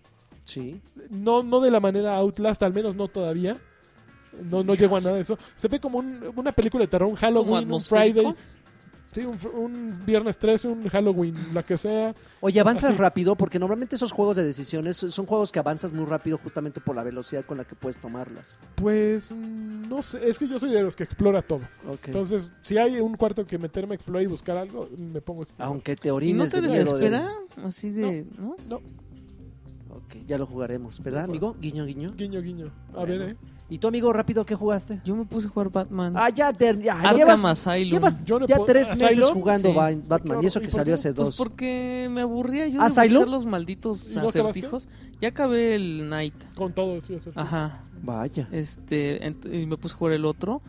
Sí. 0.48 0.80
No, 1.10 1.44
no 1.44 1.60
de 1.60 1.70
la 1.72 1.80
manera 1.80 2.16
Outlast, 2.18 2.64
al 2.64 2.74
menos 2.74 2.96
no 2.96 3.08
todavía. 3.10 3.58
No, 4.50 4.64
no 4.64 4.76
llego 4.76 4.96
a 4.98 5.02
nada 5.02 5.16
de 5.16 5.22
eso. 5.22 5.38
Se 5.56 5.68
ve 5.68 5.80
como 5.80 6.00
un- 6.00 6.32
una 6.36 6.52
película 6.52 6.84
de 6.84 6.88
terror, 6.88 7.10
un 7.10 7.16
Halloween, 7.16 7.52
un 7.54 7.58
atmosférico? 7.58 8.20
Friday. 8.22 8.36
Sí, 9.10 9.22
un, 9.22 9.40
fr- 9.40 9.54
un 9.54 10.06
viernes 10.06 10.38
13, 10.38 10.68
un 10.68 10.88
Halloween, 10.90 11.34
la 11.54 11.64
que 11.64 11.78
sea. 11.78 12.14
Oye, 12.42 12.60
avanzas 12.60 12.92
Así. 12.92 13.00
rápido 13.00 13.36
porque 13.36 13.58
normalmente 13.58 13.96
esos 13.96 14.12
juegos 14.12 14.36
de 14.36 14.44
decisiones 14.44 14.98
son 14.98 15.26
juegos 15.26 15.52
que 15.52 15.58
avanzas 15.60 15.92
muy 15.94 16.06
rápido 16.06 16.38
justamente 16.38 16.82
por 16.82 16.96
la 16.96 17.04
velocidad 17.04 17.44
con 17.46 17.58
la 17.58 17.64
que 17.64 17.74
puedes 17.74 17.98
tomarlas. 18.00 18.60
Pues 18.76 19.32
mm, 19.32 19.88
no 19.90 20.04
sé, 20.04 20.30
es 20.30 20.38
que 20.38 20.48
yo 20.48 20.60
soy 20.60 20.72
de 20.72 20.84
los 20.84 20.96
que 20.96 21.04
explora 21.04 21.42
todo. 21.42 21.62
Ok. 21.90 22.08
Entonces, 22.08 22.52
si 22.62 22.78
hay 22.78 23.00
un 23.00 23.16
cuarto 23.16 23.48
que 23.48 23.58
meterme 23.58 23.94
a 23.94 23.96
explorar 23.96 24.24
y 24.24 24.28
buscar 24.28 24.58
algo, 24.58 24.88
me 24.96 25.22
pongo 25.22 25.42
a 25.42 25.44
explorar. 25.46 25.68
Aunque 25.74 25.96
te 25.96 26.10
¿Y 26.10 26.12
orines 26.12 26.46
no 26.46 26.52
te 26.52 26.62
de 26.62 26.68
miedo 26.68 26.74
de- 26.98 27.10
desespera? 27.10 27.32
Así 27.66 27.90
de, 27.92 28.28
¿no? 28.38 28.56
No. 28.70 28.82
Ok, 30.08 30.16
ya 30.26 30.38
lo 30.38 30.46
jugaremos, 30.46 31.02
¿verdad, 31.04 31.26
amigo? 31.26 31.56
Guiño, 31.60 31.86
guiño. 31.86 32.10
Guiño, 32.16 32.42
guiño. 32.42 32.72
A 32.94 33.00
Bueno. 33.00 33.06
ver, 33.20 33.30
eh. 33.32 33.36
¿Y 33.70 33.80
tu 33.80 33.90
amigo 33.90 34.14
rápido 34.14 34.46
qué 34.46 34.56
jugaste? 34.56 35.02
Yo 35.04 35.14
me 35.14 35.26
puse 35.26 35.48
a 35.48 35.50
jugar 35.50 35.70
Batman. 35.70 36.14
Ah, 36.16 36.30
ya, 36.30 36.54
te- 36.54 36.82
ya 36.82 36.94
Arkham 37.02 37.18
llevas, 37.18 37.44
Asylum. 37.44 37.92
llevas 37.92 38.24
Yo 38.24 38.40
no 38.40 38.48
ya 38.48 38.56
puedo- 38.56 38.68
tres 38.68 38.90
meses 38.92 39.04
¿Asylum? 39.10 39.34
jugando 39.34 39.70
Sí. 39.70 39.76
Ba- 39.76 39.92
Batman, 40.08 40.42
y 40.42 40.46
eso 40.46 40.60
¿Y 40.60 40.62
que 40.62 40.68
por 40.70 40.76
salió 40.80 40.92
qué? 40.92 40.94
hace 40.94 41.14
Pues 41.14 41.28
dos. 41.28 41.38
porque 41.38 42.08
me 42.10 42.22
aburría 42.22 42.68
yo 42.70 42.80
de 42.80 42.86
¿Asylum? 42.86 43.20
buscar 43.24 43.28
los 43.28 43.46
malditos 43.46 44.12
¿Y 44.12 44.16
no 44.16 44.20
acabaste? 44.30 44.40
acertijos. 44.42 44.88
Ya 45.20 45.28
acabé 45.30 45.76
el 45.76 46.08
Night. 46.10 46.34
Con 46.56 46.72
todo, 46.72 47.02
sí, 47.02 47.16
eso. 47.16 47.32
Ajá. 47.36 47.84
Vaya. 48.02 48.48
Este, 48.54 49.20
ent- 49.30 49.54
y 49.54 49.66
me 49.66 49.76
puse 49.76 49.96
a 49.96 49.98
jugar 49.98 50.14
el 50.14 50.24
otro. 50.24 50.62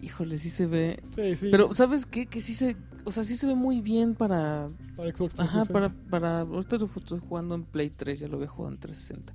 Híjole, 0.00 0.38
sí 0.38 0.48
se 0.48 0.66
ve. 0.66 1.02
Sí, 1.14 1.36
sí. 1.36 1.48
Pero, 1.50 1.74
¿sabes 1.74 2.06
qué? 2.06 2.24
Que 2.26 2.40
sí 2.40 2.54
se. 2.54 2.76
O 3.06 3.12
sea, 3.12 3.22
sí 3.22 3.36
se 3.36 3.46
ve 3.46 3.54
muy 3.54 3.80
bien 3.80 4.16
para. 4.16 4.68
Para 4.96 5.14
Xbox 5.14 5.38
Ajá, 5.38 5.62
360. 5.62 5.72
para. 5.72 5.94
para 6.10 6.40
ahorita 6.40 6.76
estoy 6.96 7.20
jugando 7.20 7.54
en 7.54 7.62
Play 7.62 7.90
3, 7.90 8.18
ya 8.18 8.26
lo 8.26 8.34
había 8.36 8.48
jugado 8.48 8.74
en 8.74 8.80
360. 8.80 9.32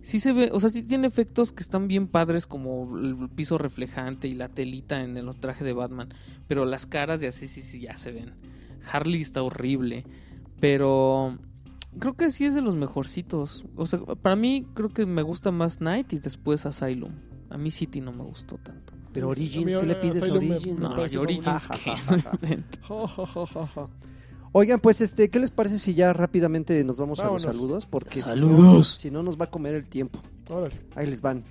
Sí 0.00 0.18
se 0.18 0.32
ve, 0.32 0.50
o 0.50 0.58
sea, 0.60 0.70
sí 0.70 0.82
tiene 0.82 1.06
efectos 1.06 1.52
que 1.52 1.62
están 1.62 1.88
bien 1.88 2.08
padres, 2.08 2.46
como 2.46 2.96
el 2.96 3.28
piso 3.28 3.58
reflejante 3.58 4.28
y 4.28 4.32
la 4.32 4.48
telita 4.48 5.02
en 5.02 5.18
el 5.18 5.28
traje 5.36 5.62
de 5.62 5.74
Batman. 5.74 6.08
Pero 6.48 6.64
las 6.64 6.86
caras 6.86 7.20
ya 7.20 7.32
sí, 7.32 7.48
sí, 7.48 7.60
sí, 7.60 7.80
ya 7.80 7.98
se 7.98 8.12
ven. 8.12 8.32
Harley 8.90 9.20
está 9.20 9.42
horrible. 9.42 10.06
Pero. 10.58 11.38
Creo 11.98 12.14
que 12.14 12.30
sí 12.30 12.46
es 12.46 12.54
de 12.54 12.62
los 12.62 12.76
mejorcitos. 12.76 13.66
O 13.76 13.84
sea, 13.84 14.00
para 14.00 14.36
mí 14.36 14.66
creo 14.72 14.88
que 14.88 15.04
me 15.04 15.20
gusta 15.20 15.50
más 15.50 15.82
Night 15.82 16.14
y 16.14 16.18
después 16.18 16.64
Asylum. 16.64 17.12
A 17.50 17.58
mí 17.58 17.70
City 17.70 18.00
no 18.00 18.12
me 18.12 18.24
gustó 18.24 18.56
tanto. 18.56 18.94
Pero 19.16 19.30
Origins, 19.30 19.76
¿qué 19.78 19.86
le 19.86 19.94
pides 19.94 20.28
a 20.28 20.32
Origins? 20.34 20.78
No, 20.78 20.90
Origins. 20.90 21.68
Oigan, 24.52 24.78
pues 24.80 25.00
este, 25.00 25.30
¿qué 25.30 25.38
les 25.40 25.50
parece 25.50 25.78
si 25.78 25.94
ya 25.94 26.12
rápidamente 26.12 26.84
nos 26.84 26.98
vamos 26.98 27.18
a 27.20 27.26
los 27.26 27.42
saludos? 27.42 27.86
Porque 27.86 28.14
si 28.20 28.20
no- 28.20 28.26
Saludos. 28.26 28.96
Si 29.00 29.10
no, 29.10 29.22
nos 29.22 29.40
va 29.40 29.46
a 29.46 29.50
comer 29.50 29.72
el 29.74 29.86
tiempo. 29.86 30.18
Órale. 30.50 30.74
Ahí 30.94 31.06
les 31.06 31.22
van. 31.22 31.44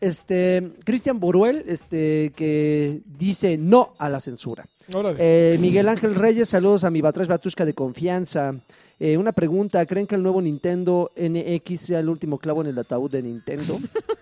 Este, 0.00 0.72
Cristian 0.84 1.20
Boruel, 1.20 1.62
este, 1.68 2.32
que 2.34 3.02
dice 3.06 3.56
no 3.56 3.94
a 3.98 4.08
la 4.08 4.18
censura. 4.18 4.66
Órale. 4.92 5.16
Eh, 5.20 5.58
Miguel 5.60 5.88
Ángel 5.88 6.16
Reyes, 6.16 6.48
saludos 6.48 6.82
a 6.82 6.90
mi 6.90 7.00
Batrash 7.00 7.28
Batushka 7.28 7.64
de 7.64 7.74
confianza. 7.74 8.52
Eh, 8.98 9.16
una 9.16 9.30
pregunta, 9.32 9.86
¿creen 9.86 10.08
que 10.08 10.16
el 10.16 10.22
nuevo 10.24 10.42
Nintendo 10.42 11.12
NX 11.16 11.80
sea 11.80 12.00
el 12.00 12.08
último 12.08 12.38
clavo 12.38 12.62
en 12.62 12.68
el 12.68 12.78
ataúd 12.78 13.10
de 13.12 13.22
Nintendo? 13.22 13.78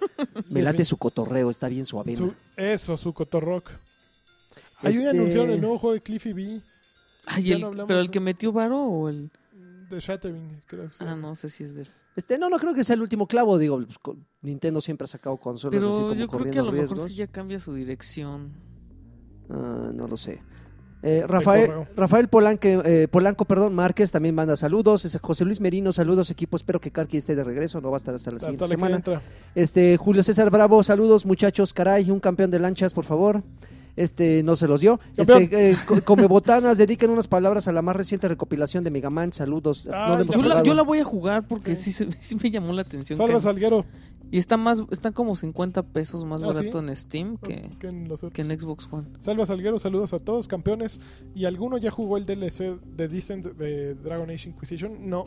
Me 0.51 0.63
late 0.63 0.85
su 0.85 0.97
cotorreo, 0.97 1.49
está 1.51 1.69
bien 1.69 1.87
suave. 1.87 2.15
Su- 2.15 2.35
eso, 2.57 2.97
su 2.97 3.13
cotorrock. 3.13 3.71
Hay 4.83 4.97
un 4.99 5.05
Este- 5.07 5.17
anunciaron 5.19 5.51
el 5.51 5.61
nuevo 5.61 5.79
juego 5.79 5.95
de 5.95 6.03
Cliffy 6.03 6.33
B 6.33 6.61
Ay, 7.27 7.53
el- 7.53 7.61
no 7.61 7.87
pero 7.87 8.01
el 8.01 8.07
de- 8.07 8.11
que 8.13 8.21
metió 8.21 8.51
varo 8.53 8.79
o 8.83 9.09
el. 9.09 9.31
de 9.91 10.01
Shattering, 10.01 10.63
creo 10.67 10.89
que 10.89 10.95
sí. 10.95 11.05
Ah, 11.07 11.15
no 11.17 11.35
sé 11.35 11.49
si 11.51 11.65
es 11.65 11.75
del. 11.75 11.89
Este, 12.17 12.39
no, 12.39 12.49
no 12.51 12.59
creo 12.59 12.75
que 12.75 12.83
sea 12.85 12.95
el 12.95 13.03
último 13.03 13.27
clavo, 13.27 13.57
digo, 13.59 13.81
pues, 14.03 14.17
Nintendo 14.43 14.81
siempre 14.81 15.05
ha 15.05 15.09
sacado 15.09 15.37
consolas 15.37 15.83
así 15.83 15.91
Pero 15.93 15.99
como 16.09 16.15
yo 16.15 16.29
creo 16.29 16.51
que 16.53 16.59
a 16.59 16.63
lo 16.63 16.73
mejor 16.73 16.99
sí 17.09 17.15
ya 17.15 17.27
cambia 17.27 17.61
su 17.61 17.75
dirección. 17.75 18.53
Ah, 19.49 19.91
no 19.95 20.07
lo 20.09 20.17
sé. 20.17 20.43
Eh, 21.03 21.25
Rafael. 21.27 21.71
Rafael 21.97 22.29
Polanque, 22.29 22.81
eh, 22.85 23.09
Polanco, 23.11 23.47
perdón, 23.47 23.75
Márquez 23.75 24.13
también 24.13 24.35
manda 24.35 24.55
saludos. 24.57 25.19
José 25.23 25.45
Luis 25.45 25.61
Merino, 25.61 25.93
saludos 25.93 26.31
equipo. 26.31 26.57
Espero 26.57 26.81
que 26.81 26.91
Karki 26.91 27.17
esté 27.17 27.35
de 27.35 27.43
regreso, 27.45 27.81
no 27.81 27.91
va 27.91 27.97
a 27.97 27.99
estar 27.99 28.15
hasta 28.15 28.31
la 28.31 28.37
Hasta 28.37 28.47
siguiente 28.49 28.65
la 28.65 28.69
semana. 28.69 29.03
Este 29.55 29.97
Julio 29.97 30.23
César 30.23 30.51
Bravo, 30.51 30.83
saludos 30.83 31.25
muchachos, 31.25 31.73
caray, 31.73 32.11
un 32.11 32.21
campeón 32.21 32.51
de 32.51 32.59
lanchas, 32.59 32.93
por 32.93 33.05
favor. 33.05 33.43
Este 33.97 34.43
no 34.45 34.57
se 34.57 34.69
los 34.69 34.81
dio. 34.81 35.01
Campeón. 35.17 35.43
Este, 35.43 35.71
eh, 35.73 35.77
co- 35.87 36.01
come 36.05 36.27
botanas, 36.29 36.79
dediquen 36.79 37.11
unas 37.11 37.27
palabras 37.27 37.67
a 37.67 37.73
la 37.73 37.83
más 37.83 37.97
reciente 37.97 38.29
recopilación 38.29 38.85
de 38.85 38.91
Megaman. 38.91 39.33
Saludos. 39.33 39.87
Ah, 39.93 40.15
No 40.19 40.25
Yo 40.33 40.43
la, 40.43 40.63
yo 40.63 40.75
la 40.75 40.83
voy 40.83 41.01
a 41.01 41.05
jugar 41.05 41.47
porque 41.47 41.75
Sí. 41.75 41.93
sí, 41.93 42.37
me 42.43 42.51
llamó 42.51 42.73
la 42.73 42.83
atención. 42.83 43.17
Salva 43.17 43.41
Salguero. 43.41 43.85
Y 44.31 44.39
está 44.39 44.57
más, 44.57 44.83
está 44.91 45.13
como 45.13 45.35
50 45.35 45.83
pesos 45.83 46.25
más 46.25 46.43
Ah, 46.43 46.47
barato 46.49 46.81
¿sí? 46.81 46.87
en 46.89 46.97
Steam 46.97 47.37
que, 47.39 47.71
Que 47.79 47.89
en 47.89 48.09
los 48.09 48.21
otros. 48.25 48.33
que 48.33 48.43
en 48.43 48.59
Xbox 48.59 48.89
One. 48.91 49.09
Salva 49.19 49.45
Salguero, 49.47 49.79
saludos 49.79 50.15
a 50.15 50.19
todos, 50.19 50.47
campeones. 50.49 51.01
¿Y 51.35 51.45
alguno 51.47 51.79
ya 51.79 51.91
jugó 51.91 52.17
el 52.17 52.27
DLC 52.27 52.79
de 52.97 53.09
Descent 53.09 53.45
de 53.47 53.95
Dragon 53.97 54.31
Age 54.31 54.49
Inquisition? 54.51 55.09
No. 55.11 55.27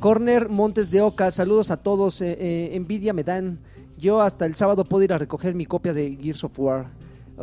Corner 0.00 0.48
Montes 0.48 0.90
de 0.90 1.00
Oca, 1.00 1.30
saludos 1.30 1.70
a 1.70 1.76
todos. 1.76 2.20
eh, 2.22 2.36
eh, 2.38 2.70
envidia 2.74 3.12
me 3.12 3.22
dan. 3.24 3.60
Yo 3.96 4.20
hasta 4.20 4.46
el 4.46 4.54
sábado 4.56 4.84
puedo 4.84 5.04
ir 5.04 5.12
a 5.12 5.18
recoger 5.18 5.54
mi 5.54 5.64
copia 5.64 5.92
de 5.94 6.16
Gears 6.20 6.42
of 6.44 6.58
War. 6.58 6.90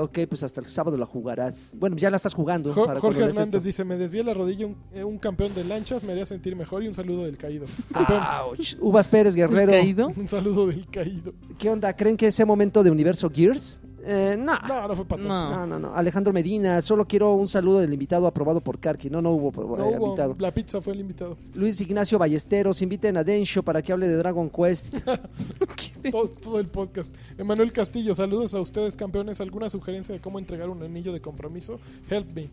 Ok, 0.02 0.20
pues 0.30 0.44
hasta 0.44 0.62
el 0.62 0.68
sábado 0.68 0.96
la 0.98 1.06
jugarás. 1.06 1.76
Bueno, 1.78 1.98
ya 1.98 2.10
la 2.10 2.16
estás 2.16 2.34
jugando. 2.34 2.74
Jo- 2.74 2.86
para 2.86 3.02
Jorge 3.02 3.20
Hernández 3.20 3.48
esto. 3.48 3.60
dice, 3.60 3.84
me 3.84 3.98
desvié 3.98 4.24
la 4.24 4.34
rodilla, 4.34 4.66
un, 4.66 4.78
eh, 4.94 5.04
un 5.04 5.18
campeón 5.18 5.54
de 5.54 5.66
lanchas 5.66 6.04
me 6.06 6.14
haría 6.14 6.26
sentir 6.26 6.56
mejor 6.56 6.84
y 6.84 6.88
un 6.88 6.96
saludo 6.96 7.26
del 7.26 7.38
caído. 7.38 7.66
Ouch. 7.94 8.76
Uvas 8.80 9.08
Pérez 9.10 9.36
Guerrero. 9.36 9.72
¿Caído? 9.72 10.08
Un 10.16 10.28
saludo 10.30 10.68
del 10.68 10.88
caído. 10.88 11.34
¿Qué 11.58 11.70
onda? 11.70 11.94
¿Creen 11.96 12.16
que 12.16 12.28
ese 12.28 12.46
momento 12.46 12.82
de 12.82 12.92
Universo 12.92 13.30
Gears? 13.30 13.82
Eh, 14.04 14.36
no. 14.40 14.54
No, 14.68 14.88
no 14.88 14.96
fue 14.96 15.06
para 15.06 15.22
tanto. 15.22 15.34
No. 15.34 15.50
No, 15.52 15.68
no, 15.68 15.80
no. 15.80 15.96
Alejandro 15.96 16.32
Medina, 16.34 16.82
solo 16.82 17.06
quiero 17.06 17.34
un 17.34 17.48
saludo 17.48 17.80
del 17.80 17.92
invitado 17.94 18.28
aprobado 18.28 18.62
por 18.62 18.80
Karki. 18.80 19.10
No, 19.10 19.22
no 19.22 19.32
hubo, 19.32 19.50
eh, 19.50 19.66
No 19.78 19.88
hubo, 19.88 20.06
invitado. 20.08 20.36
la 20.40 20.54
pizza 20.54 20.82
fue 20.82 20.94
el 20.94 21.00
invitado. 21.02 21.38
Luis 21.54 21.80
Ignacio 21.82 22.18
Ballesteros, 22.18 22.82
inviten 22.82 23.18
a 23.18 23.24
Densho 23.24 23.64
para 23.64 23.82
que 23.82 23.92
hable 23.92 24.08
de 24.08 24.16
Dragon 24.16 24.50
Quest. 24.50 24.88
Todo, 26.12 26.30
todo 26.30 26.60
el 26.62 26.68
podcast. 26.68 27.14
Emanuel 27.38 27.74
Castillo, 27.74 28.16
saludos 28.16 28.54
a 28.54 28.62
ustedes, 28.62 28.96
campeones. 28.96 29.42
¿Alguna 29.42 29.70
sugerencia 29.70 30.14
de 30.16 30.22
cómo 30.22 30.40
entregar 30.40 30.70
un 30.70 30.82
anillo 30.82 31.12
de 31.12 31.20
compromiso? 31.20 31.78
Help 32.10 32.34
me. 32.34 32.48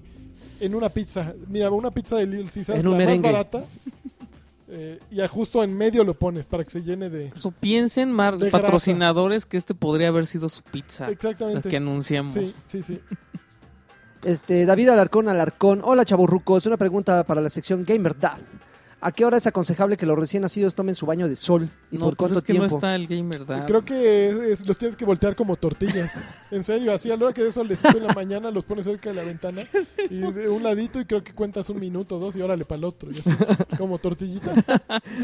En 0.61 0.75
una 0.75 0.89
pizza. 0.89 1.33
Mira, 1.49 1.71
una 1.71 1.93
pizza 1.93 2.17
de 2.17 2.27
Little 2.27 2.51
un 2.81 2.91
la 2.91 2.97
merengue. 2.97 3.23
más 3.23 3.33
barata. 3.33 3.65
eh, 4.69 4.99
y 5.11 5.21
a 5.21 5.29
justo 5.29 5.63
en 5.63 5.77
medio 5.77 6.03
lo 6.05 6.15
pones 6.15 6.47
para 6.47 6.65
que 6.65 6.71
se 6.71 6.83
llene 6.83 7.09
de... 7.11 7.27
Incluso 7.27 7.51
piensen, 7.53 8.11
mar- 8.13 8.37
De 8.39 8.49
grasa. 8.51 8.63
patrocinadores, 8.65 9.47
que 9.47 9.57
este 9.57 9.75
podría 9.75 10.09
haber 10.09 10.27
sido 10.27 10.49
su 10.49 10.63
pizza. 10.63 11.07
La 11.07 11.13
Exactamente. 11.13 11.69
que 11.69 11.77
anunciamos. 11.77 12.35
Sí, 12.35 12.55
sí, 12.65 12.83
sí. 12.83 13.01
Este, 14.25 14.67
David 14.67 14.89
Alarcón 14.89 15.29
Alarcón. 15.29 15.81
Hola, 15.85 16.05
chavorrucos. 16.05 16.67
Una 16.67 16.77
pregunta 16.77 17.23
para 17.25 17.41
la 17.41 17.49
sección 17.49 17.85
Gamer 17.87 18.19
Dad. 18.19 18.39
¿A 19.01 19.13
qué 19.13 19.25
hora 19.25 19.37
es 19.37 19.47
aconsejable 19.47 19.97
que 19.97 20.07
los 20.07 20.19
recién 20.19 20.43
nacidos 20.43 20.75
tomen 20.75 20.95
su 20.95 21.05
baño 21.07 21.29
de 21.29 21.37
sol? 21.37 21.69
¿Y 21.93 21.97
no, 21.99 22.07
por 22.07 22.17
pues 22.17 22.31
cuánto 22.31 22.39
es 22.39 22.45
que 22.45 22.53
tiempo? 22.55 22.69
no 22.71 22.77
está 22.77 22.95
el 22.95 23.07
gamer, 23.07 23.45
¿verdad? 23.45 23.67
Creo 23.67 23.85
que 23.85 24.29
es- 24.29 24.37
es- 24.61 24.67
los 24.67 24.79
tienes 24.79 24.97
que 24.97 25.05
voltear 25.05 25.37
como 25.37 25.57
tortillas. 25.57 26.13
En 26.51 26.63
serio, 26.65 26.93
así 26.95 27.11
a 27.11 27.17
la 27.17 27.25
hora 27.27 27.35
que 27.35 27.43
de 27.43 27.53
solecito 27.53 27.99
en 27.99 28.05
la 28.07 28.15
mañana 28.15 28.51
los 28.51 28.65
pones 28.65 28.85
cerca 28.87 29.11
de 29.11 29.17
la 29.17 29.23
ventana 29.25 29.63
y 30.09 30.19
de 30.19 30.49
un 30.49 30.63
ladito 30.63 31.01
y 31.01 31.05
creo 31.05 31.23
que 31.25 31.35
cuentas 31.35 31.69
un 31.69 31.79
minuto, 31.81 32.19
dos 32.19 32.37
y 32.37 32.41
órale 32.41 32.65
para 32.65 32.79
el 32.79 32.85
otro. 32.85 33.11
y 33.11 33.19
así, 33.19 33.31
como 33.77 33.99
tortillita. 33.99 34.55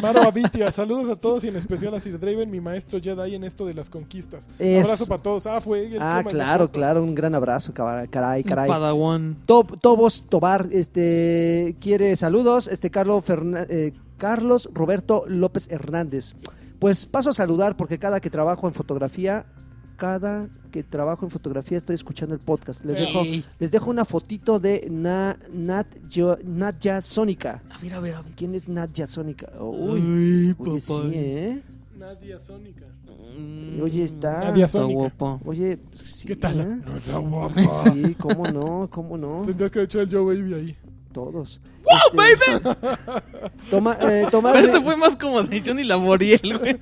Maro 0.03 0.23
Avitia, 0.23 0.71
saludos 0.73 1.09
a 1.09 1.17
todos 1.17 1.45
y 1.45 1.49
en 1.49 1.57
especial 1.57 1.95
a 1.95 2.01
Sir 2.01 2.19
Draven, 2.19 2.51
mi 2.51 2.61
maestro 2.61 3.01
Jedi 3.01 3.35
en 3.37 3.45
esto 3.45 3.65
de 3.65 3.75
las 3.75 3.89
conquistas. 3.89 4.49
Es- 4.59 4.85
Abrazo 4.85 5.07
para 5.07 5.23
todos. 5.23 5.47
Ah, 5.47 5.61
fue 5.61 5.87
el 5.87 5.99
Ah, 6.03 6.23
claro, 6.29 6.71
claro. 6.71 7.03
Un 7.03 7.15
gran 7.15 7.35
abrazo, 7.35 7.73
caray, 7.73 8.07
Un 8.43 8.43
caray. 8.49 8.69
Padawan. 8.69 9.37
Tob- 9.47 9.79
Tobos 9.81 10.25
Tobar, 10.29 10.69
este, 10.73 11.77
quiere 11.81 12.15
saludos. 12.17 12.67
Este, 12.69 12.91
Carlos, 12.91 13.25
Ferna- 13.25 13.62
eh, 13.69 13.93
Carlos 14.19 14.69
Roberto 14.73 15.25
López 15.27 15.69
Hernández. 15.71 16.35
Pues 16.79 17.07
paso 17.07 17.31
a 17.31 17.33
saludar 17.33 17.77
porque 17.77 17.99
cada 17.99 18.21
que 18.21 18.31
trabajo 18.31 18.67
en 18.67 18.75
fotografía, 18.75 19.47
cada 19.97 20.49
que 20.73 20.83
trabajo 20.83 21.25
en 21.27 21.31
fotografía 21.31 21.79
estoy 21.79 21.95
escuchando 21.95 22.35
el 22.35 22.41
podcast. 22.41 22.85
Les 22.85 22.97
dejo, 22.97 23.21
Ey. 23.21 23.45
les 23.59 23.71
dejo 23.71 23.91
una 23.91 24.05
fotito 24.05 24.59
de 24.59 24.89
Na- 24.91 25.37
Nat, 25.53 25.87
Natya 26.45 27.01
Sónica. 27.01 27.63
A 27.71 27.79
ver, 27.79 27.95
a 27.95 28.01
ver, 28.01 28.15
a 28.15 28.23
ver. 28.23 28.33
¿Quién 28.35 28.55
es 28.55 28.69
Natya 28.69 29.07
Sónica? 29.07 29.51
Uy, 29.61 30.01
Ay, 30.01 30.55
oye, 30.59 30.81
sí, 30.81 31.11
¿eh? 31.15 31.63
Nadia 31.99 32.41
Sónica. 32.41 32.87
Mm, 33.39 33.81
Oye, 33.81 34.03
está. 34.03 34.41
Nadia 34.41 34.65
Está 34.67 34.79
Sónica. 34.79 34.99
guapo. 34.99 35.41
Oye, 35.45 35.79
sí, 35.93 36.27
¿Qué 36.27 36.35
tal? 36.37 36.61
¿eh? 36.61 36.67
No 36.85 36.97
está 36.97 37.17
guapa. 37.19 37.63
Sí, 37.63 38.15
cómo 38.17 38.49
no, 38.49 38.89
cómo 38.91 39.17
no. 39.17 39.43
Tendrías 39.47 39.71
que 39.71 39.79
haber 39.79 39.85
hecho 39.89 40.01
el 40.01 40.11
Joe 40.11 40.35
Baby 40.37 40.55
ahí. 40.55 40.77
Todos. 41.13 41.61
¡Wow, 41.85 42.21
Toma, 43.71 43.97
eh, 44.01 44.27
Tomás, 44.31 44.53
Pero 44.55 44.67
ese 44.67 44.81
fue 44.81 44.97
más 44.97 45.17
como 45.17 45.43
de 45.43 45.63
Johnny 45.65 45.85
Laboriel, 45.85 46.59
güey. 46.59 46.79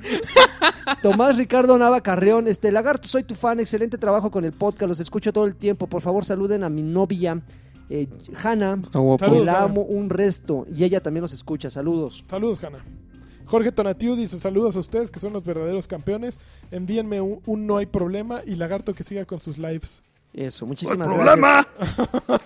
Tomás 1.03 1.37
Ricardo 1.37 1.77
Nava 1.79 2.01
Carreón, 2.01 2.49
este 2.49 2.71
Lagarto, 2.73 3.09
soy 3.09 3.25
tu 3.25 3.35
fan, 3.35 3.61
excelente 3.61 3.99
trabajo 3.99 4.31
con 4.31 4.45
el 4.45 4.53
podcast, 4.53 4.89
los 4.89 5.01
escucho 5.01 5.33
todo 5.33 5.47
el 5.47 5.57
tiempo. 5.57 5.87
Por 5.87 6.03
favor, 6.03 6.25
saluden 6.25 6.65
a 6.65 6.69
mi 6.69 6.83
novia, 6.83 7.41
eh, 7.89 8.09
Hanna, 8.43 8.81
que 9.19 9.41
la 9.41 9.63
amo 9.63 9.83
un 9.83 10.11
resto 10.11 10.67
y 10.73 10.85
ella 10.85 11.01
también 11.01 11.23
los 11.23 11.33
escucha. 11.33 11.71
Saludos. 11.71 12.25
Saludos, 12.29 12.63
Hanna. 12.63 12.85
Jorge 13.47 13.73
Tonatiu 13.73 14.15
dice 14.15 14.39
saludos 14.39 14.77
a 14.77 14.79
ustedes 14.79 15.11
que 15.11 15.19
son 15.19 15.33
los 15.33 15.45
verdaderos 15.45 15.89
campeones. 15.89 16.39
Envíenme 16.71 17.21
un, 17.21 17.41
un 17.47 17.67
no 17.67 17.79
hay 17.79 17.87
problema 17.87 18.43
y 18.47 18.55
lagarto 18.55 18.95
que 18.95 19.03
siga 19.03 19.25
con 19.25 19.41
sus 19.41 19.59
lives. 19.59 20.03
Eso, 20.33 20.65
muchísimas 20.67 21.13
gracias. 21.13 21.67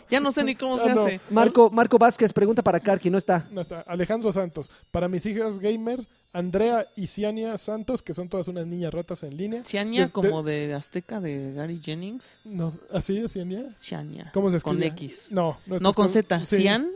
Ya 0.11 0.21
no 0.21 0.31
sé 0.33 0.43
ni 0.45 0.55
cómo 0.55 0.79
se 0.79 0.91
Ah, 0.91 0.95
no. 0.95 1.03
hace. 1.03 1.21
Marco, 1.31 1.71
Marco 1.71 1.99
Vázquez 1.99 2.33
pregunta 2.33 2.63
para 2.63 2.81
Karki, 2.81 3.11
no 3.11 3.19
está. 3.19 3.47
No 3.51 3.61
está. 3.61 3.81
Alejandro 3.83 4.33
Santos. 4.33 4.71
Para 4.91 5.09
mis 5.09 5.27
hijos 5.27 5.59
gamer, 5.59 6.07
Andrea 6.33 6.87
y 6.97 7.07
Ciania 7.09 7.59
Santos, 7.59 8.03
que 8.03 8.15
son 8.15 8.29
todas 8.29 8.49
unas 8.49 8.67
niñas 8.67 8.93
ratas 8.95 9.23
en 9.23 9.37
línea. 9.37 9.65
Ciania 9.65 10.07
De- 10.07 10.11
como 10.13 10.43
de 10.43 10.73
Azteca 10.75 11.21
de 11.21 11.53
Gary 11.53 11.81
Jennings. 11.83 12.41
No, 12.45 12.73
¿Así 12.93 13.19
es 13.19 13.33
Ciania? 13.33 13.69
Ciania. 13.77 14.31
¿Cómo 14.33 14.51
se 14.51 14.61
Con 14.61 14.83
escribe? 14.83 15.07
X. 15.07 15.29
No, 15.33 15.59
no, 15.67 15.93
con 15.93 16.09
Z. 16.09 16.45
sí. 16.45 16.57
Cian 16.57 16.91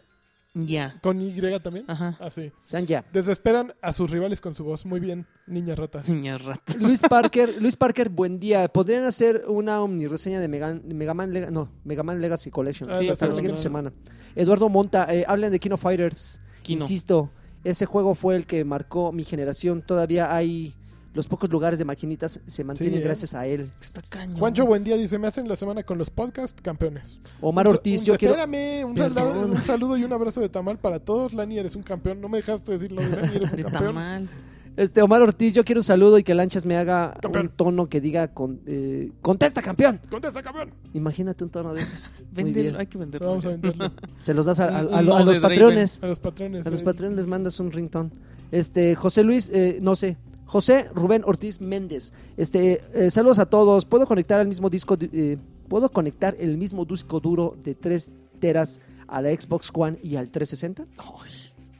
Ya. 0.66 0.98
Con 1.02 1.20
Y 1.20 1.32
también. 1.60 1.84
Ajá. 1.88 2.16
Así. 2.20 2.50
Sean 2.64 2.86
ya. 2.86 3.04
Desesperan 3.12 3.74
a 3.80 3.92
sus 3.92 4.10
rivales 4.10 4.40
con 4.40 4.54
su 4.54 4.64
voz. 4.64 4.84
Muy 4.86 5.00
bien, 5.00 5.26
niña 5.46 5.74
rata. 5.74 6.02
Niña 6.06 6.38
rata. 6.38 6.74
Luis 6.78 7.00
Parker, 7.08 7.60
Luis 7.60 7.76
Parker, 7.76 8.08
buen 8.08 8.38
día. 8.38 8.68
¿Podrían 8.68 9.04
hacer 9.04 9.44
una 9.48 9.80
omnireseña 9.82 10.40
de 10.40 10.48
Megan, 10.48 10.82
Mega 10.86 11.14
Man, 11.14 11.32
Lega- 11.32 11.50
no, 11.50 11.70
Mega 11.84 12.02
Man 12.02 12.20
Legacy 12.20 12.50
Collection? 12.50 12.90
Ah, 12.90 12.98
sí, 12.98 13.08
hasta 13.08 13.26
la 13.26 13.32
siguiente 13.32 13.60
semana. 13.60 13.92
Eduardo 14.34 14.68
Monta, 14.68 15.06
eh, 15.14 15.24
hablen 15.26 15.52
de 15.52 15.60
Kino 15.60 15.76
Fighters. 15.76 16.40
Kino. 16.62 16.82
Insisto, 16.82 17.30
ese 17.64 17.86
juego 17.86 18.14
fue 18.14 18.36
el 18.36 18.46
que 18.46 18.64
marcó 18.64 19.12
mi 19.12 19.24
generación. 19.24 19.82
Todavía 19.82 20.34
hay 20.34 20.74
los 21.18 21.26
pocos 21.26 21.50
lugares 21.50 21.80
de 21.80 21.84
maquinitas 21.84 22.38
se 22.46 22.62
mantienen 22.62 22.94
Sí, 22.94 23.00
¿eh? 23.00 23.04
gracias 23.04 23.34
a 23.34 23.44
él. 23.44 23.72
Está 23.80 24.02
cañón. 24.08 24.38
Juancho, 24.38 24.64
buen 24.66 24.84
día. 24.84 24.96
Dice, 24.96 25.18
me 25.18 25.26
hacen 25.26 25.48
la 25.48 25.56
semana 25.56 25.82
con 25.82 25.98
los 25.98 26.10
podcast 26.10 26.56
campeones. 26.60 27.20
Omar 27.40 27.66
Un 27.66 27.74
Ortiz, 27.74 28.02
un- 28.02 28.06
yo 28.06 28.16
quiero 28.16 28.36
Espérame, 28.36 28.84
un 28.84 28.96
saludo, 28.96 29.40
un 29.48 29.64
saludo 29.64 29.96
y 29.96 30.04
un 30.04 30.12
abrazo 30.12 30.40
de 30.40 30.48
tamal 30.48 30.78
para 30.78 31.00
todos. 31.00 31.34
Lani, 31.34 31.58
eres 31.58 31.74
un 31.74 31.82
campeón. 31.82 32.20
No 32.20 32.28
me 32.28 32.38
dejaste 32.38 32.70
decirlo 32.70 33.02
de 33.02 33.08
Lani, 33.16 33.34
eres 33.34 33.50
un 33.50 33.56
De 33.56 33.62
campeón. 33.64 33.84
tamal. 33.86 34.28
Este, 34.76 35.02
Omar 35.02 35.20
Ortiz, 35.22 35.54
yo 35.54 35.64
quiero 35.64 35.80
un 35.80 35.84
saludo 35.84 36.18
y 36.18 36.22
que 36.22 36.36
Lanchas 36.36 36.64
me 36.64 36.76
haga 36.76 37.12
Campeón. 37.20 37.46
un 37.46 37.52
tono 37.52 37.88
que 37.88 38.00
diga 38.00 38.28
con, 38.28 38.60
eh, 38.64 39.10
contesta 39.20 39.60
campeón. 39.60 40.00
Contesta, 40.08 40.40
campeón. 40.40 40.70
Imagínate 40.94 41.42
un 41.42 41.50
tono 41.50 41.74
de 41.74 41.82
esos. 41.82 42.08
Bien. 42.30 42.76
hay 42.76 42.86
que 42.86 42.96
venderlo. 42.96 43.26
Vamos 43.30 43.44
a 43.44 43.48
venderlo 43.48 43.90
Se 44.20 44.34
los 44.34 44.46
das 44.46 44.60
a, 44.60 44.80
los 45.02 45.38
patrones. 45.40 46.00
a 46.00 46.06
los 46.06 46.20
patrones. 46.20 46.64
A 46.64 46.70
los 46.70 46.80
eh. 46.80 46.84
patrones 46.84 47.16
les 47.16 47.26
mandas 47.26 47.58
un 47.58 47.72
ringtone. 47.72 48.10
Este, 48.52 48.94
José 48.94 49.24
Luis, 49.24 49.50
eh, 49.52 49.78
no 49.82 49.96
sé. 49.96 50.16
José 50.48 50.88
Rubén 50.94 51.22
Ortiz 51.24 51.60
Méndez. 51.60 52.12
Este, 52.36 52.80
eh, 52.94 53.10
saludos 53.10 53.38
a 53.38 53.46
todos. 53.46 53.84
¿Puedo 53.84 54.06
conectar 54.06 54.40
el 54.40 54.48
mismo 54.48 54.68
disco? 54.68 54.96
di- 54.96 55.10
eh, 55.12 55.36
¿Puedo 55.68 55.90
conectar 55.92 56.34
el 56.40 56.56
mismo 56.56 56.84
disco 56.84 57.20
duro 57.20 57.54
de 57.62 57.74
3 57.74 58.16
teras 58.40 58.80
a 59.06 59.20
la 59.20 59.30
Xbox 59.30 59.70
One 59.74 59.98
y 60.02 60.16
al 60.16 60.30
360? 60.30 60.84
Ay, 60.98 61.30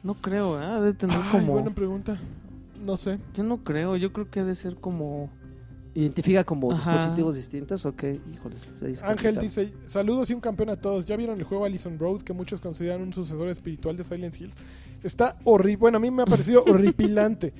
no 0.03 0.13
creo, 0.13 0.61
¿eh? 0.61 0.65
Ha 0.65 0.79
de 0.81 0.93
tener 0.93 1.17
Ay, 1.19 1.29
como... 1.31 1.53
buena 1.53 1.73
pregunta. 1.73 2.19
No 2.85 2.95
sé. 2.95 3.17
Yo 3.33 3.43
no 3.43 3.57
creo, 3.57 3.97
yo 3.97 4.13
creo 4.13 4.29
que 4.29 4.39
ha 4.39 4.45
de 4.45 4.55
ser 4.55 4.75
como... 4.75 5.29
¿Identifica 5.95 6.43
como 6.43 6.71
Ajá. 6.71 6.91
dispositivos 6.93 7.35
distintos 7.35 7.83
o 7.87 7.95
qué? 7.95 8.21
Híjoles. 8.31 8.67
Ángel 9.03 9.39
dice, 9.39 9.73
saludos 9.87 10.29
y 10.29 10.33
un 10.35 10.39
campeón 10.39 10.69
a 10.69 10.75
todos. 10.75 11.03
¿Ya 11.05 11.17
vieron 11.17 11.39
el 11.39 11.43
juego 11.43 11.65
Allison 11.65 11.97
Road 11.97 12.21
que 12.21 12.31
muchos 12.31 12.59
consideran 12.61 13.01
un 13.01 13.11
sucesor 13.11 13.49
espiritual 13.49 13.97
de 13.97 14.03
Silent 14.03 14.39
Hills? 14.39 14.53
Está 15.03 15.37
horrible. 15.45 15.77
Bueno, 15.77 15.97
a 15.97 15.99
mí 16.01 16.11
me 16.11 16.23
ha 16.23 16.25
parecido 16.25 16.63
horripilante. 16.67 17.53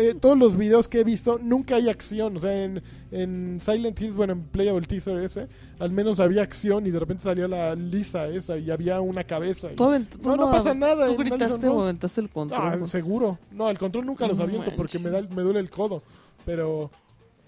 Eh, 0.00 0.14
todos 0.20 0.38
los 0.38 0.56
videos 0.56 0.86
que 0.88 1.00
he 1.00 1.04
visto, 1.04 1.38
nunca 1.42 1.76
hay 1.76 1.88
acción. 1.88 2.36
O 2.36 2.40
sea, 2.40 2.64
en, 2.64 2.82
en 3.10 3.58
Silent 3.60 4.00
Hills, 4.00 4.14
bueno, 4.14 4.34
en 4.34 4.42
Playable 4.44 4.86
Teaser 4.86 5.18
ese, 5.18 5.48
al 5.78 5.90
menos 5.90 6.20
había 6.20 6.42
acción 6.42 6.86
y 6.86 6.90
de 6.90 7.00
repente 7.00 7.24
salió 7.24 7.48
la 7.48 7.74
lisa 7.74 8.28
esa 8.28 8.56
y 8.56 8.70
había 8.70 9.00
una 9.00 9.24
cabeza. 9.24 9.72
y- 9.72 9.76
¿Tú 9.76 9.84
avent- 9.84 10.08
tú 10.08 10.28
No, 10.28 10.36
no 10.36 10.50
pasa 10.50 10.74
nada 10.74 11.06
¿Tú 11.08 11.16
gritaste 11.16 11.68
o 11.68 11.82
aventaste 11.82 12.20
el 12.20 12.28
control? 12.30 12.60
Ah, 12.62 12.86
seguro. 12.86 13.38
No, 13.50 13.68
el 13.68 13.78
control 13.78 14.06
nunca 14.06 14.26
los 14.28 14.38
aviento 14.38 14.70
porque 14.76 14.98
me, 14.98 15.10
da, 15.10 15.22
me 15.22 15.42
duele 15.42 15.60
el 15.60 15.70
codo. 15.70 16.02
Pero, 16.44 16.90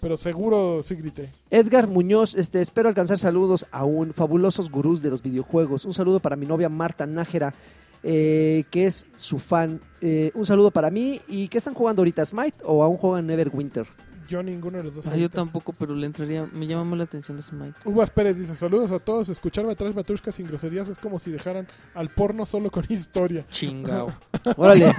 pero 0.00 0.16
seguro 0.16 0.82
sí 0.82 0.96
grité. 0.96 1.30
Edgar 1.50 1.86
Muñoz, 1.86 2.34
este, 2.34 2.60
espero 2.60 2.88
alcanzar 2.88 3.18
saludos 3.18 3.66
aún, 3.70 4.12
fabulosos 4.12 4.70
gurús 4.70 5.02
de 5.02 5.10
los 5.10 5.22
videojuegos. 5.22 5.84
Un 5.84 5.94
saludo 5.94 6.18
para 6.18 6.34
mi 6.34 6.46
novia 6.46 6.68
Marta 6.68 7.06
Nájera, 7.06 7.54
eh, 8.02 8.64
que 8.70 8.86
es 8.86 9.06
su 9.14 9.38
fan. 9.38 9.80
Eh, 10.00 10.30
un 10.34 10.46
saludo 10.46 10.70
para 10.70 10.90
mí. 10.90 11.20
¿Y 11.28 11.48
qué 11.48 11.58
están 11.58 11.74
jugando 11.74 12.00
ahorita? 12.00 12.24
¿Smite 12.24 12.58
o 12.64 12.82
aún 12.82 12.96
juegan 12.96 13.26
Neverwinter? 13.26 13.86
Yo 14.28 14.42
ninguno 14.42 14.76
de 14.76 14.84
los 14.84 14.94
dos. 14.94 15.06
Ah, 15.06 15.16
yo 15.16 15.30
tampoco, 15.30 15.72
pero 15.72 15.94
le 15.94 16.04
entraría... 16.04 16.46
Me 16.52 16.66
llama 16.66 16.84
más 16.84 16.98
la 16.98 17.04
atención 17.04 17.40
Smite. 17.42 17.72
Uvas 17.86 18.10
Pérez 18.10 18.36
dice, 18.38 18.54
saludos 18.56 18.92
a 18.92 18.98
todos, 18.98 19.30
escucharme 19.30 19.72
atrás 19.72 19.94
Matrushka 19.94 20.32
sin 20.32 20.46
groserías 20.46 20.86
es 20.88 20.98
como 20.98 21.18
si 21.18 21.30
dejaran 21.30 21.66
al 21.94 22.10
porno 22.10 22.44
solo 22.44 22.70
con 22.70 22.84
historia. 22.90 23.46
Chingao. 23.48 24.12
Órale. 24.58 24.92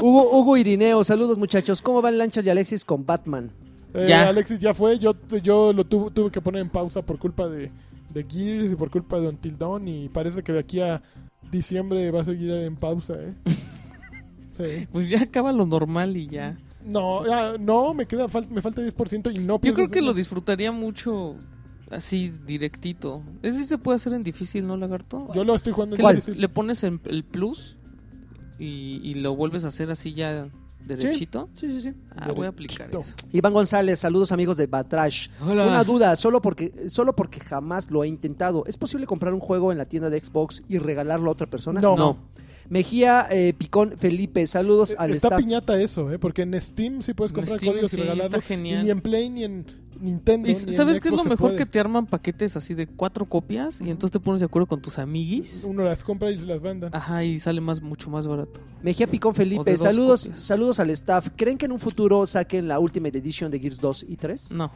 Hugo, 0.00 0.30
Hugo 0.38 0.56
Irineo, 0.56 1.02
saludos 1.02 1.38
muchachos. 1.38 1.82
¿Cómo 1.82 2.00
van 2.00 2.18
Lanchas 2.18 2.46
y 2.46 2.50
Alexis 2.50 2.84
con 2.84 3.04
Batman? 3.04 3.50
Eh, 3.94 4.06
Ya. 4.08 4.28
Alexis 4.28 4.60
ya 4.60 4.74
fue, 4.74 4.98
yo, 5.00 5.14
yo 5.42 5.72
lo 5.72 5.84
tuve, 5.84 6.12
tuve 6.12 6.30
que 6.30 6.40
poner 6.40 6.62
en 6.62 6.70
pausa 6.70 7.02
por 7.02 7.18
culpa 7.18 7.48
de, 7.48 7.72
de 8.10 8.24
Gears 8.28 8.70
y 8.70 8.76
por 8.76 8.90
culpa 8.90 9.18
de 9.18 9.26
Until 9.26 9.58
Dawn 9.58 9.88
y 9.88 10.08
parece 10.08 10.44
que 10.44 10.52
de 10.52 10.60
aquí 10.60 10.80
a 10.80 11.02
diciembre 11.50 12.10
va 12.10 12.20
a 12.20 12.24
seguir 12.24 12.50
en 12.50 12.76
pausa, 12.76 13.14
¿eh? 13.14 13.34
Sí. 14.56 14.86
Pues 14.92 15.08
ya 15.08 15.22
acaba 15.22 15.52
lo 15.52 15.64
normal 15.64 16.16
y 16.18 16.26
ya. 16.26 16.58
No, 16.84 17.26
ya, 17.26 17.56
no, 17.58 17.94
me 17.94 18.04
queda 18.06 18.26
fal- 18.28 18.48
me 18.50 18.60
falta 18.60 18.82
10% 18.82 19.34
y 19.34 19.38
no 19.38 19.58
Yo 19.62 19.72
creo 19.72 19.88
que 19.88 20.02
lo 20.02 20.12
disfrutaría 20.12 20.70
mucho 20.70 21.36
así, 21.90 22.30
directito. 22.46 23.22
Ese 23.42 23.58
sí 23.58 23.64
se 23.64 23.78
puede 23.78 23.96
hacer 23.96 24.12
en 24.12 24.22
difícil, 24.22 24.66
¿no, 24.66 24.76
lagarto? 24.76 25.28
Yo 25.34 25.44
lo 25.44 25.54
estoy 25.54 25.72
jugando 25.72 25.96
en 25.96 26.02
le, 26.02 26.08
difícil. 26.14 26.38
le 26.40 26.48
pones 26.50 26.84
en 26.84 27.00
el 27.06 27.24
plus 27.24 27.78
y, 28.58 29.00
y 29.02 29.14
lo 29.14 29.34
vuelves 29.34 29.64
a 29.64 29.68
hacer 29.68 29.90
así 29.90 30.12
ya 30.12 30.48
derechito. 30.86 31.48
Sí, 31.54 31.70
sí, 31.70 31.80
sí. 31.80 31.94
Ah, 32.16 32.32
voy 32.32 32.46
a 32.46 32.50
aplicar 32.50 32.88
eso. 32.90 33.14
Iván 33.32 33.52
González, 33.52 33.98
saludos 33.98 34.32
amigos 34.32 34.56
de 34.56 34.66
Batrash. 34.66 35.28
Una 35.40 35.84
duda, 35.84 36.16
solo 36.16 36.40
porque, 36.40 36.88
solo 36.88 37.14
porque 37.14 37.40
jamás 37.40 37.90
lo 37.90 38.04
he 38.04 38.08
intentado. 38.08 38.64
¿Es 38.66 38.76
posible 38.76 39.06
comprar 39.06 39.32
un 39.34 39.40
juego 39.40 39.72
en 39.72 39.78
la 39.78 39.84
tienda 39.86 40.10
de 40.10 40.22
Xbox 40.22 40.62
y 40.68 40.78
regalarlo 40.78 41.30
a 41.30 41.32
otra 41.32 41.46
persona? 41.46 41.80
No. 41.80 41.96
No. 41.96 42.16
Mejía 42.70 43.26
eh, 43.30 43.52
Picón 43.58 43.94
Felipe, 43.98 44.46
saludos 44.46 44.94
al 44.98 45.10
Eh, 45.10 45.14
Está 45.16 45.28
staff. 45.28 45.40
piñata 45.40 45.80
eso, 45.82 46.10
¿eh? 46.12 46.18
Porque 46.18 46.42
en 46.42 46.58
Steam 46.60 47.02
sí 47.02 47.12
puedes 47.14 47.32
comprar 47.32 47.58
Steam 47.58 47.72
códigos 47.72 47.92
y 47.92 47.96
sí, 47.96 48.02
regalarlos. 48.02 48.26
está 48.36 48.40
genial. 48.40 48.80
Y 48.80 48.84
ni 48.84 48.90
en 48.90 49.00
Play 49.00 49.28
ni 49.28 49.44
en 49.44 49.66
Nintendo. 50.00 50.48
¿Y 50.48 50.54
ni 50.54 50.58
en 50.62 50.72
sabes 50.74 51.00
qué 51.00 51.08
es 51.08 51.14
lo 51.14 51.24
mejor? 51.24 51.36
puede. 51.38 51.56
Que 51.56 51.66
te 51.66 51.80
arman 51.80 52.06
paquetes 52.06 52.56
así 52.56 52.74
de 52.74 52.86
cuatro 52.86 53.26
copias 53.26 53.80
y 53.80 53.90
entonces 53.90 54.12
te 54.12 54.20
pones 54.20 54.38
de 54.40 54.46
acuerdo 54.46 54.66
con 54.66 54.80
tus 54.80 54.98
amiguis. 55.00 55.64
Uno 55.68 55.82
las 55.82 56.04
compra 56.04 56.30
y 56.30 56.38
se 56.38 56.46
las 56.46 56.62
mandan. 56.62 56.94
Ajá, 56.94 57.24
y 57.24 57.40
sale 57.40 57.60
más 57.60 57.82
mucho 57.82 58.08
más 58.08 58.28
barato. 58.28 58.60
Mejía 58.82 59.08
Picón 59.08 59.34
Felipe, 59.34 59.76
saludos, 59.76 60.22
copias. 60.26 60.38
saludos 60.42 60.78
al 60.78 60.90
staff. 60.90 61.28
¿Creen 61.34 61.58
que 61.58 61.66
en 61.66 61.72
un 61.72 61.80
futuro 61.80 62.24
saquen 62.24 62.68
la 62.68 62.78
Ultimate 62.78 63.18
Edition 63.18 63.50
de 63.50 63.58
Gears 63.58 63.80
2 63.80 64.06
y 64.08 64.16
3? 64.16 64.52
No. 64.52 64.70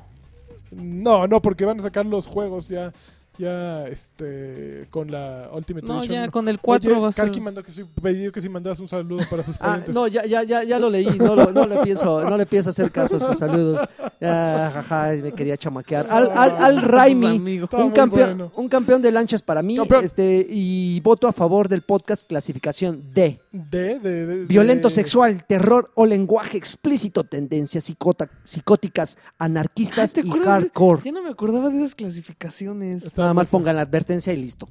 No, 0.72 1.28
no, 1.28 1.40
porque 1.40 1.64
van 1.64 1.78
a 1.78 1.82
sacar 1.84 2.04
los 2.04 2.26
juegos 2.26 2.66
ya, 2.66 2.92
ya, 3.38 3.86
este, 3.88 4.86
con 4.90 5.10
la 5.10 5.50
Ultimate 5.54 5.86
No, 5.86 5.98
Edition. 6.00 6.22
ya 6.24 6.30
con 6.30 6.48
el 6.48 6.60
4 6.60 6.90
Oye, 6.92 7.00
va 7.00 7.08
a 7.08 7.12
ser... 7.12 7.24
Karki 7.26 7.40
mandó 7.40 7.62
que 7.62 7.70
sí, 7.70 7.84
que 8.32 8.40
si 8.40 8.48
mandas 8.48 8.78
un 8.80 8.88
saludo 8.88 9.24
para 9.30 9.42
sus 9.42 9.56
Ah, 9.56 9.60
parientes. 9.60 9.94
no, 9.94 10.06
ya, 10.06 10.24
ya, 10.24 10.42
ya, 10.42 10.62
ya 10.62 10.78
lo 10.78 10.88
leí, 10.90 11.06
no, 11.18 11.34
lo- 11.34 11.52
no 11.52 11.66
le 11.66 11.76
pienso, 11.78 12.28
no 12.28 12.36
le 12.36 12.46
pienso 12.46 12.70
hacer 12.70 12.90
caso 12.90 13.16
a 13.16 13.20
sus 13.20 13.38
saludos. 13.38 13.80
Ya, 14.20 14.70
jaja, 14.74 15.12
me 15.22 15.32
quería 15.32 15.56
chamaquear. 15.56 16.06
Al, 16.10 16.30
al, 16.30 16.50
al 16.56 16.82
Raimi, 16.82 17.60
un 17.60 17.90
campeón, 17.90 18.10
bueno. 18.36 18.52
un 18.56 18.68
campeón 18.68 19.02
de 19.02 19.12
lanchas 19.12 19.42
para 19.42 19.62
mí, 19.62 19.76
Campeón. 19.76 20.04
este, 20.04 20.46
y 20.48 21.00
voto 21.00 21.26
a 21.28 21.32
favor 21.32 21.68
del 21.68 21.82
podcast 21.82 22.26
clasificación 22.28 23.02
D. 23.12 23.38
De, 23.56 24.00
de, 24.00 24.26
de- 24.26 24.44
Violento 24.46 24.90
sexual, 24.90 25.44
terror 25.46 25.92
o 25.94 26.06
lenguaje 26.06 26.58
explícito, 26.58 27.22
tendencias 27.22 27.84
psicota- 27.88 28.28
psicóticas, 28.42 29.16
anarquistas 29.38 30.12
¿te 30.12 30.22
y 30.22 30.30
hardcore. 30.30 31.02
Ya 31.04 31.12
no 31.12 31.22
me 31.22 31.28
acordaba 31.30 31.70
de 31.70 31.76
esas 31.78 31.94
clasificaciones. 31.94 33.04
Está 33.04 33.22
Nada 33.22 33.34
más 33.34 33.48
bueno. 33.48 33.62
pongan 33.62 33.76
la 33.76 33.82
advertencia 33.82 34.32
y 34.32 34.38
listo. 34.38 34.68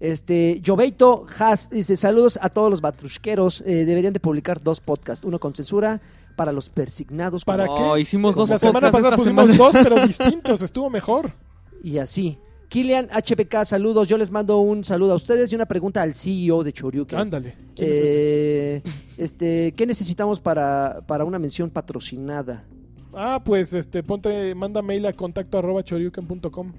Este, 0.00 0.60
Joveito 0.64 1.26
Haas 1.38 1.70
dice: 1.70 1.96
Saludos 1.96 2.38
a 2.42 2.48
todos 2.50 2.70
los 2.70 2.80
batrusqueros. 2.80 3.62
eh, 3.66 3.84
deberían 3.84 4.12
de 4.12 4.20
publicar 4.20 4.62
dos 4.62 4.80
podcasts, 4.80 5.24
uno 5.24 5.38
con 5.38 5.54
censura 5.54 6.00
para 6.34 6.52
los 6.52 6.68
persignados 6.68 7.44
como- 7.44 7.56
¿Para 7.58 7.70
Oh, 7.70 7.94
qué? 7.94 8.00
hicimos 8.02 8.34
dos 8.36 8.50
La 8.50 8.58
semana 8.58 8.80
pasada 8.90 9.08
esta 9.08 9.16
pusimos 9.16 9.46
semana. 9.50 9.58
dos, 9.72 9.82
pero 9.82 10.06
distintos. 10.06 10.62
Estuvo 10.62 10.90
mejor. 10.90 11.32
y 11.82 11.98
así. 11.98 12.38
Kilian 12.68 13.08
HPK, 13.08 13.64
saludos. 13.64 14.08
Yo 14.08 14.18
les 14.18 14.30
mando 14.30 14.58
un 14.58 14.84
saludo 14.84 15.12
a 15.12 15.16
ustedes 15.16 15.52
y 15.52 15.54
una 15.54 15.66
pregunta 15.66 16.02
al 16.02 16.14
CEO 16.14 16.64
de 16.64 16.72
Choryuken. 16.72 17.18
Ándale. 17.18 17.54
Eh, 17.76 18.82
este, 19.16 19.72
¿Qué 19.76 19.86
necesitamos 19.86 20.40
para, 20.40 21.00
para 21.06 21.24
una 21.24 21.38
mención 21.38 21.70
patrocinada? 21.70 22.64
Ah, 23.14 23.40
pues, 23.44 23.72
este, 23.72 24.02
ponte, 24.02 24.54
manda 24.54 24.82
mail 24.82 25.06
a 25.06 25.12
contacto 25.12 25.58
arroba 25.58 25.82
choryuken.com. 25.82 26.72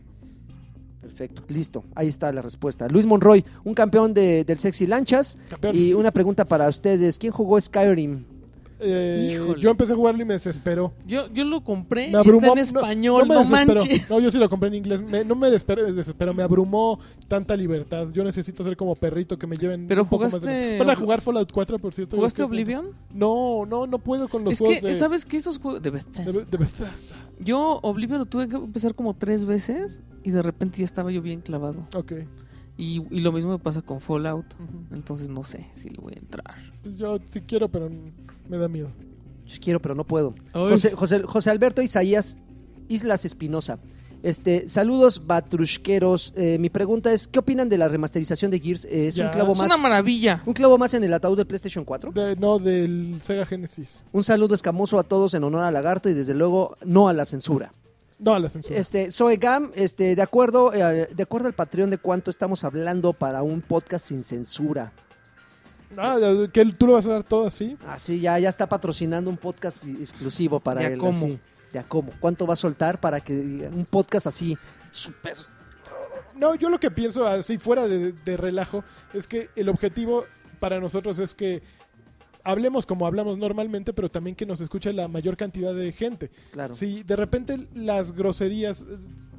Perfecto, 1.02 1.44
listo. 1.48 1.84
Ahí 1.96 2.08
está 2.08 2.32
la 2.32 2.42
respuesta. 2.42 2.88
Luis 2.90 3.06
Monroy, 3.06 3.44
un 3.64 3.74
campeón 3.74 4.14
de, 4.14 4.44
del 4.44 4.60
Sexy 4.60 4.86
Lanchas. 4.88 5.38
Campeón. 5.50 5.76
Y 5.76 5.94
una 5.94 6.12
pregunta 6.12 6.46
para 6.46 6.68
ustedes. 6.68 7.18
¿Quién 7.18 7.32
jugó 7.32 7.60
Skyrim? 7.60 8.24
Eh, 8.80 9.40
yo 9.60 9.72
empecé 9.72 9.94
a 9.94 9.96
jugarlo 9.96 10.22
y 10.22 10.26
me 10.26 10.34
desesperó. 10.36 10.94
Yo, 11.08 11.28
yo 11.34 11.44
lo 11.46 11.64
compré 11.64 12.10
Me 12.10 12.20
y 12.24 12.30
está 12.30 12.48
en 12.52 12.58
español, 12.60 13.28
me 13.28 13.34
no, 13.36 13.40
desesperó. 13.42 13.80
manches. 13.82 14.10
No, 14.10 14.20
yo 14.20 14.30
sí 14.32 14.38
lo 14.38 14.50
compré 14.50 14.70
en 14.70 14.76
inglés. 14.76 15.02
Me- 15.02 15.26
no 15.26 15.36
me 15.36 15.50
desesperó, 15.50 16.34
me 16.34 16.44
abrumó 16.44 17.00
tanta 17.28 17.56
libertad. 17.56 18.08
Yo 18.14 18.24
necesito 18.24 18.64
ser 18.64 18.78
como 18.78 18.96
perrito 18.96 19.38
que 19.38 19.48
me 19.48 19.58
lleven. 19.58 19.88
Pero 19.88 20.04
un 20.04 20.10
poco 20.10 20.24
más 20.26 20.34
de- 20.34 20.40
jugaste- 20.40 20.78
Van 20.80 20.90
a 20.92 20.96
jugar 20.96 21.22
Fallout 21.22 21.52
4, 21.52 21.80
por 21.80 21.94
cierto. 21.94 22.16
¿Jugaste 22.18 22.44
Oblivion? 22.44 22.88
No, 23.14 23.66
no, 23.66 23.88
no 23.88 23.98
puedo 24.00 24.28
con 24.30 24.44
los 24.44 24.54
Es 24.54 24.60
juegos 24.60 24.78
que, 24.80 24.88
de, 24.88 25.00
¿sabes 25.00 25.26
qué? 25.26 25.38
Esos 25.38 25.58
juegos 25.60 25.82
de 25.82 25.90
Bethesda. 25.90 26.32
de, 26.32 26.46
de 26.46 26.58
Bethesda. 26.58 27.16
Yo 27.40 27.80
Oblivion 27.82 28.20
lo 28.20 28.26
tuve 28.26 28.48
que 28.48 28.56
empezar 28.58 28.94
como 28.96 29.16
tres 29.16 29.46
veces 29.46 30.04
y 30.24 30.32
de 30.32 30.42
repente 30.44 30.80
ya 30.80 30.86
estaba 30.86 31.12
yo 31.12 31.22
bien 31.22 31.42
clavado. 31.42 31.88
Ok. 31.96 32.14
Y, 32.80 33.02
y 33.10 33.22
lo 33.22 33.32
mismo 33.32 33.52
me 33.52 33.60
pasa 33.60 33.82
con 33.82 34.02
Fallout. 34.02 34.46
Entonces 34.92 35.30
no 35.30 35.44
sé 35.44 35.66
si 35.74 35.90
le 35.90 35.98
voy 35.98 36.14
a 36.16 36.20
entrar. 36.20 36.56
Pues 36.84 36.96
yo 36.98 37.18
sí 37.30 37.42
quiero, 37.42 37.70
pero 37.70 37.90
me 38.50 38.58
da 38.58 38.68
miedo. 38.68 38.92
Yo 39.46 39.58
quiero, 39.62 39.82
pero 39.82 39.96
no 39.96 40.04
puedo. 40.06 40.34
José, 40.54 40.92
José, 40.92 41.24
José 41.24 41.50
Alberto 41.52 41.82
Isaías 41.82 42.38
Islas 42.90 43.24
Espinosa. 43.26 43.80
Este, 44.24 44.68
saludos 44.68 45.26
batrusqueros. 45.28 46.34
Eh, 46.36 46.58
mi 46.60 46.70
pregunta 46.70 47.14
es, 47.14 47.28
¿qué 47.28 47.40
opinan 47.40 47.70
de 47.70 47.78
la 47.78 47.88
remasterización 47.88 48.50
de 48.52 48.60
Gears? 48.60 48.86
Eh, 48.86 49.08
¿Es 49.08 49.16
Ya. 49.16 49.26
un 49.28 49.32
clavo 49.32 49.54
Es 49.54 49.60
más 49.60 49.68
una 49.68 49.78
maravilla. 49.78 50.42
un 50.46 50.54
clavo 50.54 50.78
más 50.78 50.94
en 50.96 51.04
el 51.04 51.14
ataúd 51.14 51.38
de 51.38 51.46
PlayStation 51.46 51.86
4? 51.86 52.12
De- 52.12 52.36
no, 52.36 52.58
del 52.60 53.22
Sega 53.24 53.46
Genesis. 53.46 54.04
Un 54.12 54.24
saludo 54.24 54.56
escamoso 54.56 54.98
a 55.00 55.04
todos 55.04 55.34
en 55.34 55.44
honor 55.44 55.64
a 55.64 55.72
Lagarto 55.72 56.10
y 56.10 56.14
desde 56.14 56.34
luego 56.34 56.78
no 56.84 57.08
a 57.10 57.14
la 57.14 57.26
censura. 57.26 57.72
No, 58.20 58.34
a 58.34 58.40
la 58.40 58.50
censura. 58.50 58.78
Este, 58.80 59.12
Zoe 59.12 59.38
Gam, 59.38 59.72
este, 59.76 60.16
de 60.16 60.22
acuerdo, 60.24 60.74
eh, 60.74 61.08
de 61.16 61.24
acuerdo 61.24 61.48
al 61.48 61.54
Patreon 61.54 61.92
de 61.92 62.00
cuánto 62.00 62.32
estamos 62.32 62.64
hablando 62.64 63.14
para 63.14 63.44
un 63.44 63.62
podcast 63.62 64.08
sin 64.08 64.24
censura. 64.24 64.92
Ah, 65.98 66.18
que 66.52 66.66
tú 66.66 66.88
lo 66.88 66.94
vas 66.94 67.06
a 67.06 67.10
dar 67.14 67.24
todo 67.24 67.48
así. 67.48 67.78
Así 67.88 68.20
ya, 68.20 68.38
ya 68.40 68.50
está 68.50 68.68
patrocinando 68.68 69.30
un 69.30 69.38
podcast 69.38 69.86
exclusivo 69.86 70.60
para 70.60 70.82
¿De 70.82 70.86
a 70.88 70.90
él. 70.90 70.98
cómo? 70.98 71.12
así. 71.12 71.40
¿De 71.72 71.80
a 71.80 71.84
cómo? 71.84 72.12
¿Cuánto 72.20 72.46
va 72.46 72.54
a 72.54 72.58
soltar 72.58 73.00
para 73.00 73.22
que 73.22 73.34
un 73.34 73.86
podcast 73.90 74.28
así 74.28 74.58
súper 74.92 75.36
No, 76.36 76.56
yo 76.56 76.70
lo 76.70 76.80
que 76.80 76.92
pienso 76.92 77.28
así 77.28 77.58
fuera 77.58 77.88
de, 77.88 78.12
de 78.12 78.38
relajo 78.38 78.84
es 79.14 79.28
que 79.28 79.50
el 79.56 79.70
objetivo 79.70 80.26
para 80.60 80.80
nosotros 80.80 81.20
es 81.20 81.36
que 81.36 81.62
hablemos 82.44 82.86
como 82.86 83.06
hablamos 83.06 83.38
normalmente, 83.38 83.94
pero 83.94 84.10
también 84.10 84.36
que 84.36 84.46
nos 84.46 84.62
escuche 84.62 84.94
la 84.94 85.08
mayor 85.08 85.36
cantidad 85.38 85.74
de 85.74 85.92
gente. 85.92 86.32
claro? 86.52 86.74
Si 86.76 87.04
de 87.04 87.16
repente 87.16 87.68
las 87.74 88.14
groserías 88.14 88.84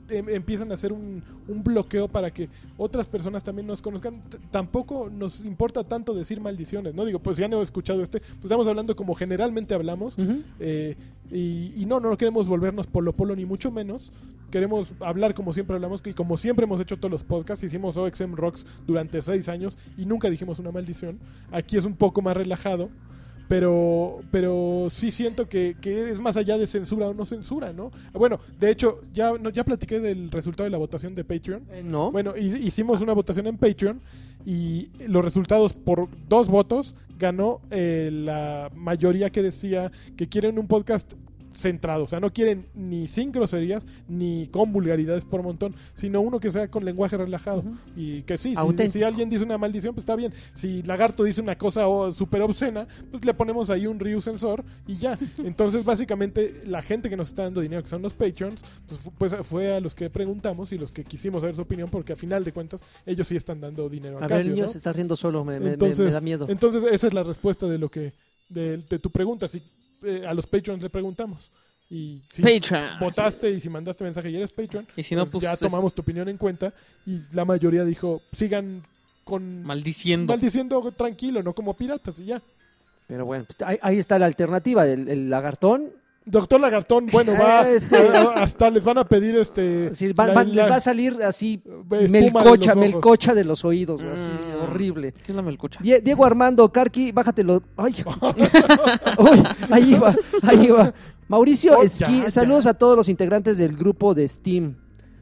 empiezan 0.08 0.70
a 0.70 0.74
hacer 0.74 0.92
un, 0.92 1.22
un 1.46 1.62
bloqueo 1.62 2.08
para 2.08 2.30
que 2.30 2.48
otras 2.76 3.06
personas 3.06 3.42
también 3.44 3.66
nos 3.66 3.82
conozcan, 3.82 4.20
t- 4.28 4.38
tampoco 4.50 5.10
nos 5.10 5.40
importa 5.44 5.84
tanto 5.84 6.14
decir 6.14 6.40
maldiciones, 6.40 6.94
¿no? 6.94 7.04
Digo, 7.04 7.18
pues 7.18 7.36
ya 7.36 7.48
no 7.48 7.60
he 7.60 7.62
escuchado 7.62 8.02
este, 8.02 8.20
pues 8.20 8.44
estamos 8.44 8.66
hablando 8.66 8.94
como 8.96 9.14
generalmente 9.14 9.74
hablamos. 9.74 10.16
Eh, 10.60 10.96
y, 11.30 11.74
y 11.76 11.84
no, 11.86 12.00
no 12.00 12.16
queremos 12.16 12.46
volvernos 12.46 12.86
polo 12.86 13.12
polo 13.12 13.36
ni 13.36 13.44
mucho 13.44 13.70
menos. 13.70 14.12
Queremos 14.50 14.88
hablar 15.00 15.34
como 15.34 15.52
siempre 15.52 15.74
hablamos 15.76 16.00
y 16.06 16.14
como 16.14 16.38
siempre 16.38 16.64
hemos 16.64 16.80
hecho 16.80 16.96
todos 16.96 17.10
los 17.12 17.22
podcasts. 17.24 17.62
Hicimos 17.64 17.98
OXM 17.98 18.34
Rocks 18.34 18.64
durante 18.86 19.20
seis 19.20 19.46
años 19.50 19.76
y 19.98 20.06
nunca 20.06 20.30
dijimos 20.30 20.58
una 20.58 20.70
maldición. 20.70 21.18
Aquí 21.52 21.76
es 21.76 21.84
un 21.84 21.94
poco 21.94 22.22
más 22.22 22.34
relajado. 22.34 22.88
Pero, 23.48 24.20
pero 24.30 24.88
sí 24.90 25.10
siento 25.10 25.48
que, 25.48 25.74
que 25.80 26.10
es 26.10 26.20
más 26.20 26.36
allá 26.36 26.58
de 26.58 26.66
censura 26.66 27.08
o 27.08 27.14
no 27.14 27.24
censura, 27.24 27.72
¿no? 27.72 27.90
Bueno, 28.12 28.40
de 28.60 28.70
hecho, 28.70 29.00
ya, 29.14 29.32
no, 29.40 29.48
ya 29.48 29.64
platiqué 29.64 30.00
del 30.00 30.30
resultado 30.30 30.64
de 30.64 30.70
la 30.70 30.76
votación 30.78 31.14
de 31.14 31.24
Patreon. 31.24 31.62
Eh, 31.72 31.82
no. 31.82 32.12
Bueno, 32.12 32.34
hi- 32.36 32.66
hicimos 32.66 33.00
una 33.00 33.14
votación 33.14 33.46
en 33.46 33.56
Patreon 33.56 34.00
y 34.44 34.90
los 35.06 35.24
resultados 35.24 35.72
por 35.72 36.08
dos 36.28 36.48
votos 36.48 36.94
ganó 37.18 37.60
eh, 37.70 38.10
la 38.12 38.70
mayoría 38.74 39.30
que 39.30 39.42
decía 39.42 39.90
que 40.16 40.28
quieren 40.28 40.58
un 40.58 40.66
podcast 40.68 41.14
centrado, 41.58 42.04
o 42.04 42.06
sea, 42.06 42.20
no 42.20 42.32
quieren 42.32 42.66
ni 42.74 43.08
sin 43.08 43.32
groserías 43.32 43.84
ni 44.08 44.46
con 44.46 44.72
vulgaridades 44.72 45.24
por 45.24 45.42
montón, 45.42 45.74
sino 45.96 46.20
uno 46.20 46.38
que 46.38 46.50
sea 46.50 46.68
con 46.68 46.84
lenguaje 46.84 47.16
relajado 47.16 47.64
y 47.96 48.22
que 48.22 48.38
sí, 48.38 48.54
si, 48.78 48.90
si 48.90 49.02
alguien 49.02 49.28
dice 49.28 49.44
una 49.44 49.58
maldición, 49.58 49.94
pues 49.94 50.02
está 50.02 50.14
bien. 50.16 50.32
Si 50.54 50.82
Lagarto 50.84 51.24
dice 51.24 51.40
una 51.40 51.58
cosa 51.58 51.88
oh, 51.88 52.12
súper 52.12 52.42
obscena, 52.42 52.86
pues 53.10 53.24
le 53.24 53.34
ponemos 53.34 53.70
ahí 53.70 53.86
un 53.86 53.98
Ryu 53.98 54.20
sensor 54.20 54.64
y 54.86 54.96
ya. 54.96 55.18
Entonces, 55.38 55.84
básicamente, 55.84 56.62
la 56.64 56.80
gente 56.80 57.10
que 57.10 57.16
nos 57.16 57.28
está 57.28 57.42
dando 57.42 57.60
dinero, 57.60 57.82
que 57.82 57.88
son 57.88 58.02
los 58.02 58.12
Patreons, 58.12 58.62
pues, 58.86 59.00
pues 59.18 59.46
fue 59.46 59.74
a 59.74 59.80
los 59.80 59.94
que 59.94 60.10
preguntamos 60.10 60.72
y 60.72 60.78
los 60.78 60.92
que 60.92 61.04
quisimos 61.04 61.40
saber 61.40 61.56
su 61.56 61.62
opinión, 61.62 61.88
porque 61.90 62.12
a 62.12 62.16
final 62.16 62.44
de 62.44 62.52
cuentas, 62.52 62.80
ellos 63.04 63.26
sí 63.26 63.36
están 63.36 63.60
dando 63.60 63.88
dinero 63.88 64.18
a, 64.18 64.24
a 64.24 64.28
ver, 64.28 64.38
el 64.38 64.38
cambio, 64.38 64.54
niño 64.54 64.66
¿no? 64.66 64.70
se 64.70 64.78
está 64.78 64.92
riendo 64.92 65.16
solo, 65.16 65.44
me, 65.44 65.56
entonces, 65.56 66.06
me 66.06 66.12
da 66.12 66.20
miedo. 66.20 66.46
entonces, 66.48 66.84
esa 66.90 67.06
es 67.08 67.14
la 67.14 67.24
respuesta 67.24 67.66
de 67.66 67.78
lo 67.78 67.90
que 67.90 68.12
de, 68.48 68.78
de 68.78 68.98
tu 68.98 69.10
pregunta. 69.10 69.48
Si 69.48 69.62
eh, 70.02 70.22
a 70.26 70.34
los 70.34 70.46
Patreons 70.46 70.82
le 70.82 70.90
preguntamos 70.90 71.50
y 71.90 72.20
si 72.30 72.42
Patreon. 72.42 72.98
votaste 73.00 73.50
y 73.50 73.60
si 73.60 73.68
mandaste 73.68 74.04
mensaje 74.04 74.30
y 74.30 74.36
eres 74.36 74.50
Patreon, 74.52 74.86
Y 74.96 75.02
si 75.02 75.14
no, 75.16 75.24
pues, 75.26 75.42
ya 75.42 75.54
es- 75.54 75.58
tomamos 75.60 75.94
tu 75.94 76.02
opinión 76.02 76.28
en 76.28 76.36
cuenta 76.36 76.72
y 77.06 77.20
la 77.32 77.44
mayoría 77.44 77.84
dijo 77.84 78.20
sigan 78.32 78.82
con 79.24 79.62
Maldiciendo. 79.62 80.32
maldiciendo 80.32 80.92
tranquilo, 80.92 81.42
no 81.42 81.52
como 81.54 81.74
piratas 81.76 82.18
y 82.18 82.26
ya. 82.26 82.42
Pero 83.06 83.24
bueno, 83.24 83.44
pues, 83.46 83.60
ahí, 83.62 83.78
ahí 83.82 83.98
está 83.98 84.18
la 84.18 84.26
alternativa, 84.26 84.86
el, 84.86 85.08
el 85.08 85.30
lagartón. 85.30 85.90
Doctor 86.30 86.60
Lagartón, 86.60 87.06
bueno, 87.12 87.32
va 87.32 87.68
Este- 87.68 87.96
hasta 88.36 88.70
les 88.70 88.84
van 88.84 88.98
a 88.98 89.04
pedir 89.04 89.36
este 89.36 89.92
Sí, 89.92 90.12
van- 90.12 90.28
la- 90.28 90.34
van- 90.34 90.48
la- 90.54 90.62
les 90.62 90.72
va 90.72 90.76
a 90.76 90.80
salir 90.80 91.16
así 91.22 91.60
espuma 91.64 91.96
de 91.98 92.08
melcocha, 92.08 92.74
melcocha 92.74 93.34
de 93.34 93.44
los 93.44 93.64
oídos, 93.64 94.00
así, 94.02 94.32
Mm. 94.32 94.62
horrible. 94.62 95.12
¿Qué 95.12 95.32
es 95.32 95.36
la 95.36 95.42
melcocha? 95.42 95.80
Die- 95.82 96.00
Diego 96.00 96.24
Armando, 96.24 96.70
Carqui, 96.72 97.12
bájatelo. 97.12 97.62
Ay, 97.76 97.94
Uy, 99.18 99.42
ahí 99.70 99.94
va, 99.94 100.14
ahí 100.42 100.66
va. 100.68 100.92
Mauricio 101.28 101.76
Oh, 101.78 101.82
Esquí, 101.82 102.22
ya, 102.22 102.30
saludos 102.30 102.64
ya. 102.64 102.70
a 102.70 102.74
todos 102.74 102.96
los 102.96 103.08
integrantes 103.08 103.58
del 103.58 103.76
grupo 103.76 104.14
de 104.14 104.26
Steam. 104.26 104.76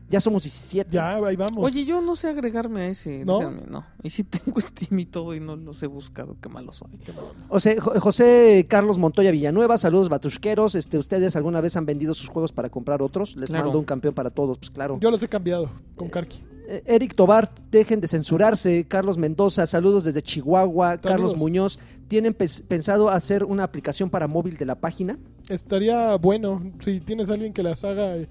Ya 0.08 0.20
somos 0.20 0.42
17. 0.44 0.90
Ya, 0.92 1.16
ahí 1.16 1.34
vamos. 1.34 1.64
Oye, 1.64 1.84
yo 1.84 2.00
no 2.00 2.14
sé 2.14 2.28
agregarme 2.28 2.82
a 2.82 2.88
ese. 2.88 3.24
¿No? 3.24 3.38
déjame, 3.40 3.62
no. 3.68 3.84
Y 4.04 4.10
si 4.10 4.22
tengo 4.22 4.60
Steam 4.60 4.98
y 5.00 5.06
todo 5.06 5.34
y 5.34 5.40
no 5.40 5.56
los 5.56 5.82
he 5.82 5.86
buscado, 5.88 6.36
qué 6.40 6.48
malo 6.48 6.72
soy. 6.72 6.96
Qué 7.04 7.12
malo. 7.12 7.32
O 7.48 7.58
sea, 7.58 7.74
Jo- 7.80 7.98
José 8.00 8.66
Carlos 8.68 8.98
Montoya 8.98 9.32
Villanueva, 9.32 9.76
saludos 9.76 10.08
batusqueros. 10.08 10.76
Este, 10.76 10.96
¿Ustedes 10.98 11.34
alguna 11.34 11.60
vez 11.60 11.76
han 11.76 11.86
vendido 11.86 12.14
sus 12.14 12.28
juegos 12.28 12.52
para 12.52 12.68
comprar 12.70 13.02
otros? 13.02 13.34
Les 13.36 13.50
Claro. 13.50 13.64
mando 13.64 13.78
un 13.80 13.84
campeón 13.84 14.14
para 14.14 14.30
todos, 14.30 14.58
pues 14.58 14.70
claro. 14.70 14.96
Yo 15.00 15.10
los 15.10 15.22
he 15.24 15.28
cambiado 15.28 15.70
con 15.96 16.08
Karki. 16.08 16.40
Eh, 16.68 16.82
Eric 16.86 17.14
Tobar, 17.14 17.52
dejen 17.70 18.00
de 18.00 18.08
censurarse. 18.08 18.86
Carlos 18.88 19.18
Mendoza, 19.18 19.66
saludos 19.66 20.04
desde 20.04 20.22
Chihuahua. 20.22 20.98
Carlos 20.98 21.36
Muñoz, 21.36 21.78
¿tienen 22.08 22.34
pensado 22.34 23.08
hacer 23.08 23.42
una 23.44 23.64
aplicación 23.64 24.08
para 24.10 24.26
móvil 24.28 24.56
de 24.56 24.66
la 24.66 24.74
página? 24.76 25.18
Estaría 25.48 26.14
bueno 26.16 26.60
si 26.80 27.00
tienes 27.00 27.30
a 27.30 27.34
alguien 27.34 27.52
que 27.52 27.62
las 27.62 27.84
haga, 27.84 28.16
eh, 28.16 28.28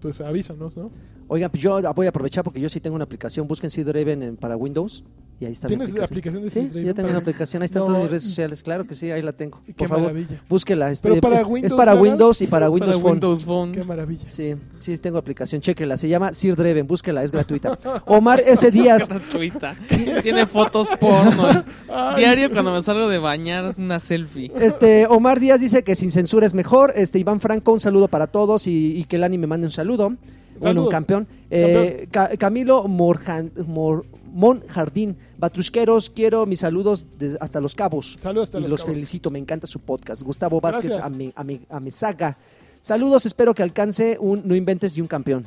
pues 0.00 0.20
avísanos, 0.22 0.76
¿no? 0.76 0.90
Oigan, 1.28 1.50
pues 1.50 1.62
yo 1.62 1.80
voy 1.94 2.06
a 2.06 2.08
aprovechar 2.10 2.44
porque 2.44 2.60
yo 2.60 2.68
sí 2.68 2.80
tengo 2.80 2.94
una 2.96 3.04
aplicación. 3.04 3.46
Busquen 3.48 3.70
Seed 3.70 3.88
Raven 3.88 4.22
en- 4.22 4.36
para 4.36 4.56
Windows 4.56 5.02
y 5.40 5.46
ahí 5.46 5.52
está 5.52 5.66
mi 5.66 5.70
¿Tienes 5.70 5.88
aplicación. 5.88 6.12
aplicación 6.18 6.42
de 6.44 6.50
Sí, 6.50 6.60
Seed 6.60 6.68
Raven? 6.70 6.84
yo 6.86 6.94
tengo 6.94 7.08
una 7.08 7.18
aplicación. 7.18 7.62
Ahí 7.62 7.64
están 7.64 7.80
No, 7.80 7.86
todas 7.86 8.02
mis 8.02 8.10
redes 8.10 8.22
sociales. 8.24 8.62
Claro 8.62 8.84
que 8.84 8.94
sí, 8.94 9.10
ahí 9.10 9.22
la 9.22 9.32
tengo. 9.32 9.60
Qué 9.66 9.72
Por 9.72 9.88
favor, 9.88 10.04
maravilla. 10.12 10.42
búsquela. 10.48 10.90
este, 10.90 11.08
Pero 11.08 11.20
para 11.20 11.36
es, 11.36 11.40
es 11.40 11.46
Windows, 11.46 11.72
para 11.72 11.92
¿verdad? 11.94 12.02
Windows 12.10 12.42
y 12.42 12.46
para 12.46 12.70
Windows 12.70 12.90
Para 12.90 13.02
Phone. 13.02 13.12
Windows 13.12 13.44
Phone. 13.44 13.72
Qué 13.72 13.82
maravilla. 13.84 14.26
Sí, 14.26 14.54
sí, 14.78 14.98
tengo 14.98 15.18
aplicación. 15.18 15.60
Chéquela. 15.60 15.96
Se 15.96 16.08
llama 16.08 16.32
Sir 16.34 16.54
Dreven. 16.56 16.86
Búsquela, 16.86 17.22
es 17.24 17.32
gratuita. 17.32 17.78
Omar 18.06 18.40
S. 18.46 18.70
Díaz. 18.70 19.08
gratuita. 19.08 19.76
Tiene 20.22 20.46
fotos 20.46 20.88
porno. 21.00 21.64
Ay, 21.88 22.16
Diario 22.18 22.50
cuando 22.52 22.72
me 22.72 22.82
salgo 22.82 23.08
de 23.08 23.18
bañar, 23.18 23.74
una 23.78 23.98
selfie. 23.98 24.52
Este, 24.60 25.06
Omar 25.08 25.40
Díaz 25.40 25.60
dice 25.60 25.82
que 25.84 25.94
sin 25.94 26.10
censura 26.10 26.44
es 26.46 26.54
mejor. 26.54 26.92
Este, 26.96 27.18
Iván 27.18 27.40
Franco, 27.40 27.72
un 27.72 27.80
saludo 27.80 28.08
para 28.08 28.26
todos 28.26 28.66
y, 28.66 28.96
y 28.98 29.04
que 29.04 29.16
Lani 29.18 29.38
me 29.38 29.46
mande 29.46 29.66
un 29.66 29.72
saludo. 29.72 30.14
Bueno, 30.60 30.82
un 30.84 30.88
campeón. 30.90 31.26
Eh, 31.50 32.08
Ca- 32.10 32.36
Camilo 32.36 32.84
Morjan, 32.88 33.50
Mor- 33.66 34.04
Monjardín, 34.32 35.16
Batrusqueros, 35.38 36.10
quiero 36.10 36.44
mis 36.46 36.60
saludos 36.60 37.06
hasta 37.40 37.60
Los 37.60 37.74
Cabos. 37.74 38.16
Saludos 38.20 38.44
hasta 38.48 38.58
y 38.58 38.62
los 38.62 38.70
los 38.72 38.80
cabos. 38.80 38.94
felicito, 38.94 39.30
me 39.30 39.38
encanta 39.38 39.66
su 39.66 39.78
podcast. 39.80 40.22
Gustavo 40.22 40.60
Vázquez 40.60 40.92
Gracias. 40.96 41.06
Ame- 41.12 41.32
Ame- 41.36 41.60
Amezaga. 41.70 42.36
Saludos, 42.82 43.24
espero 43.26 43.54
que 43.54 43.62
alcance 43.62 44.16
un 44.20 44.42
No 44.44 44.54
Inventes 44.54 44.96
y 44.96 45.00
un 45.00 45.06
campeón. 45.06 45.46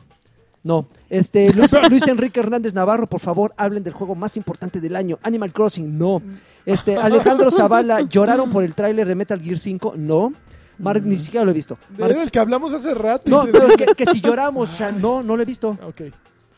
No, 0.63 0.87
este 1.09 1.53
Luis, 1.53 1.71
Luis 1.89 2.07
Enrique 2.07 2.39
Hernández 2.39 2.73
Navarro, 2.73 3.07
por 3.07 3.19
favor, 3.21 3.53
hablen 3.57 3.83
del 3.83 3.93
juego 3.93 4.15
más 4.15 4.35
importante 4.37 4.81
del 4.81 4.95
año, 4.95 5.19
Animal 5.21 5.53
Crossing. 5.53 5.97
No. 5.97 6.21
Este 6.65 6.95
Alejandro 6.97 7.51
Zavala, 7.51 8.01
¿lloraron 8.01 8.49
por 8.49 8.63
el 8.63 8.73
tráiler 8.73 9.07
de 9.07 9.15
Metal 9.15 9.39
Gear 9.39 9.59
5? 9.59 9.93
No. 9.97 10.33
Mark, 10.79 11.01
ni 11.03 11.17
siquiera 11.17 11.43
lo 11.43 11.51
he 11.51 11.53
visto. 11.53 11.77
Mark- 11.97 12.11
Era 12.11 12.23
el 12.23 12.31
que 12.31 12.39
hablamos 12.39 12.73
hace 12.73 12.93
rato. 12.93 13.29
no, 13.29 13.45
pero 13.51 13.67
que, 13.75 13.85
que 13.95 14.05
si 14.05 14.21
lloramos, 14.21 14.71
o 14.73 14.75
sea, 14.75 14.91
no, 14.91 15.23
no 15.23 15.35
lo 15.35 15.41
he 15.41 15.45
visto. 15.45 15.77
Ok. 15.87 16.01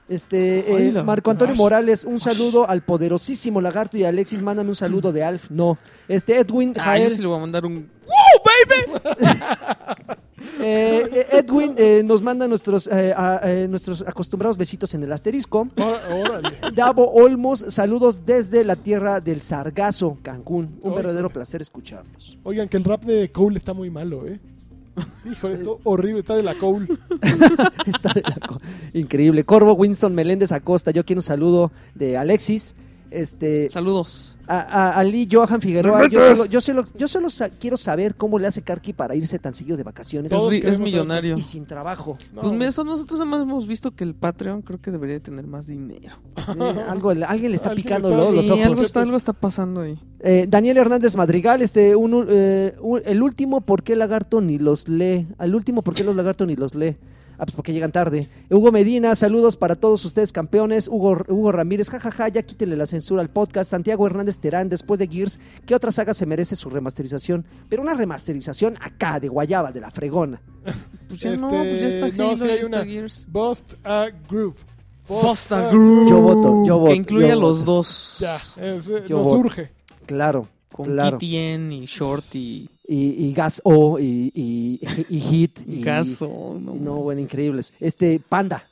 Este, 0.08 0.88
eh. 0.88 0.92
Marco 1.04 1.30
Antonio. 1.30 1.56
Morales, 1.56 2.04
un 2.04 2.20
saludo 2.20 2.68
al 2.68 2.82
poderosísimo 2.82 3.62
lagarto 3.62 3.96
y 3.96 4.04
Alexis, 4.06 4.42
mándame 4.42 4.70
un 4.70 4.76
saludo 4.76 5.12
de 5.12 5.24
Alf. 5.24 5.52
No. 5.52 5.78
Este, 6.08 6.40
Edwin 6.40 6.72
Ah, 6.72 6.80
yo 6.80 6.84
Jael, 6.84 7.12
sí 7.12 7.22
le 7.22 7.28
voy 7.28 7.38
a 7.38 7.42
mandar 7.42 7.64
un. 7.66 7.78
eh, 7.78 9.40
eh, 10.60 11.26
Edwin 11.32 11.74
eh, 11.78 12.02
nos 12.06 12.22
manda 12.22 12.48
nuestros, 12.48 12.88
eh, 12.88 13.14
a- 13.16 13.40
eh, 13.44 13.68
nuestros 13.68 14.04
acostumbrados 14.08 14.58
besitos 14.58 14.94
en 14.94 15.04
el 15.04 15.12
asterisco. 15.12 15.68
Órale. 15.78 16.50
Davo 16.76 17.12
Olmos, 17.12 17.64
saludos 17.70 18.26
desde 18.26 18.64
la 18.64 18.76
tierra 18.76 19.20
del 19.22 19.42
Sargazo, 19.42 20.18
Cancún. 20.22 20.80
Un 20.82 20.96
verdadero 20.96 21.30
placer 21.30 21.62
escucharlos. 21.62 22.38
Oigan, 22.44 22.68
que 22.70 22.78
el 22.78 22.84
rap 22.84 23.04
de 23.04 23.32
Cole 23.32 23.58
está 23.58 23.74
muy 23.74 23.90
malo, 23.90 24.26
¿eh? 24.28 24.40
Híjole, 25.32 25.54
esto 25.54 25.80
horrible, 25.86 26.20
está 26.20 26.36
de 26.36 26.44
la 26.44 26.56
Cole. 26.56 26.88
Está 27.86 28.14
de 28.14 28.22
la 28.22 28.36
co- 28.46 28.60
Increíble. 28.94 29.46
Corvo 29.46 29.74
Winston 29.74 30.14
Meléndez 30.14 30.52
Acosta, 30.52 30.92
yo 30.92 31.06
quiero 31.06 31.20
un 31.20 31.24
saludo 31.24 31.72
de 31.96 32.18
Alexis. 32.18 32.76
Este, 33.12 33.70
Saludos. 33.72 34.38
a, 34.48 34.60
a- 34.60 34.92
a 35.00 35.04
Lee 35.04 35.28
Johan 35.32 35.60
Figueroa, 35.62 36.08
yo 36.10 36.22
solo, 36.22 36.46
yo, 36.46 36.62
solo, 36.62 36.86
yo 36.96 37.08
solo 37.08 37.30
sa- 37.30 37.50
quiero 37.50 37.76
saber 37.76 38.14
cómo 38.16 38.38
le 38.38 38.46
hace 38.48 38.62
Karki 38.62 38.94
para 38.94 39.16
irse 39.16 39.40
tan 39.40 39.54
seguido 39.54 39.78
de 39.78 39.84
vacaciones 39.84 40.32
Todos 40.32 40.54
Es, 40.54 40.80
millonario. 40.80 41.36
y 41.38 41.42
sin 41.42 41.66
trabajo. 41.66 42.18
No, 42.34 42.42
Pues 42.42 42.54
mira, 42.54 42.68
eso 42.68 42.84
nosotros 42.84 43.20
además 43.20 43.42
hemos 43.42 43.66
visto 43.68 43.92
que 43.96 44.04
el 44.04 44.14
Patreon 44.14 44.62
creo 44.62 44.80
que 44.80 44.92
debería 44.92 45.20
tener 45.20 45.48
más 45.48 45.66
dinero. 45.66 46.18
Sí, 46.38 46.60
algo, 46.88 47.10
alguien 47.10 47.52
le 47.52 47.56
está 47.56 47.74
picando 47.74 48.10
los 48.10 48.28
sí, 48.30 48.38
ojos. 48.38 48.66
algo 48.66 48.82
está, 48.84 49.02
algo 49.02 49.18
está 49.18 49.34
pasando 49.34 49.82
ahí. 49.82 50.00
Eh, 50.20 50.46
Daniel 50.48 50.78
Hernández 50.78 51.16
Madrigal, 51.16 51.62
este, 51.62 51.96
un, 51.96 52.26
eh, 52.30 52.76
un- 52.82 53.02
el 53.06 53.24
último, 53.24 53.62
¿por 53.62 53.82
qué 53.84 53.96
lagarto 53.96 54.40
ni 54.42 54.60
los 54.60 54.88
lee? 54.88 55.28
Al 55.38 55.56
último, 55.56 55.82
¿por 55.82 55.94
qué 55.96 56.04
los 56.04 56.16
lagarto 56.16 56.46
ni 56.46 56.56
los 56.56 56.76
lee? 56.76 56.96
Ah, 57.42 57.46
pues 57.46 57.56
porque 57.56 57.72
llegan 57.72 57.94
tarde. 57.94 58.28
Hugo 58.50 58.70
Medina, 58.74 59.16
saludos 59.16 59.56
para 59.56 59.76
todos 59.76 60.04
ustedes 60.04 60.34
campeones. 60.34 60.90
Hugo, 60.90 61.18
Hugo 61.30 61.54
Ramírez, 61.54 61.90
jajaja, 61.90 62.28
ya 62.28 62.44
quítenle 62.44 62.76
la 62.76 62.86
censura 62.86 63.22
al 63.22 63.30
podcast. 63.30 63.72
Santiago 63.72 64.06
Hernández 64.06 64.40
Terán, 64.40 64.68
después 64.68 65.00
de 65.00 65.08
Gears, 65.08 65.40
¿qué 65.66 65.74
otra 65.74 65.92
saga 65.92 66.14
se 66.14 66.26
merece 66.26 66.58
su 66.58 66.70
remasterización? 66.70 67.46
Pero 67.70 67.82
una 67.82 67.94
remasterización 67.94 68.78
acá, 68.82 69.22
de 69.22 69.30
Guayaba, 69.30 69.72
de 69.72 69.80
la 69.80 69.90
fregona. 69.90 70.42
Pues 71.08 71.22
ya 71.22 71.36
no, 71.38 71.50
pues 71.50 71.80
ya 71.80 71.88
está 71.88 72.08
Este, 72.08 72.18
no, 72.18 72.28
Halo, 72.28 72.36
sí 72.38 72.44
ya 72.44 72.54
hay 72.54 72.60
está 72.60 72.68
una. 72.82 72.86
Gears. 72.86 73.28
Bust 73.32 73.74
a 73.86 74.08
Groove. 74.30 74.58
Bust 75.08 75.52
a 75.54 75.70
Groove. 75.70 76.10
Yo 76.10 76.22
voto, 76.22 76.66
yo 76.68 76.78
voto. 76.78 76.92
Que 76.92 76.98
incluya 76.98 77.30
yo 77.30 77.40
los 77.40 77.60
voto. 77.62 77.72
dos. 77.72 78.18
Ya, 78.20 78.36
es, 78.36 78.58
eh, 78.90 79.04
Yo 79.08 79.18
nos 79.20 79.26
voto. 79.28 79.38
urge. 79.38 79.72
Claro, 80.06 80.48
Con 80.74 80.88
claro. 80.88 81.18
KTN 81.18 81.72
y 81.72 81.86
Shorty 81.86 82.70
Y, 82.92 83.28
y 83.28 83.34
Gas 83.34 83.62
O 83.66 84.00
y, 84.00 84.32
y, 84.34 84.80
y 85.10 85.20
Hit. 85.20 85.60
y 85.68 85.84
Gaso. 85.84 86.58
No, 86.60 86.96
bueno, 86.96 87.22
increíbles. 87.22 87.72
Este, 87.80 88.20
Panda. 88.28 88.64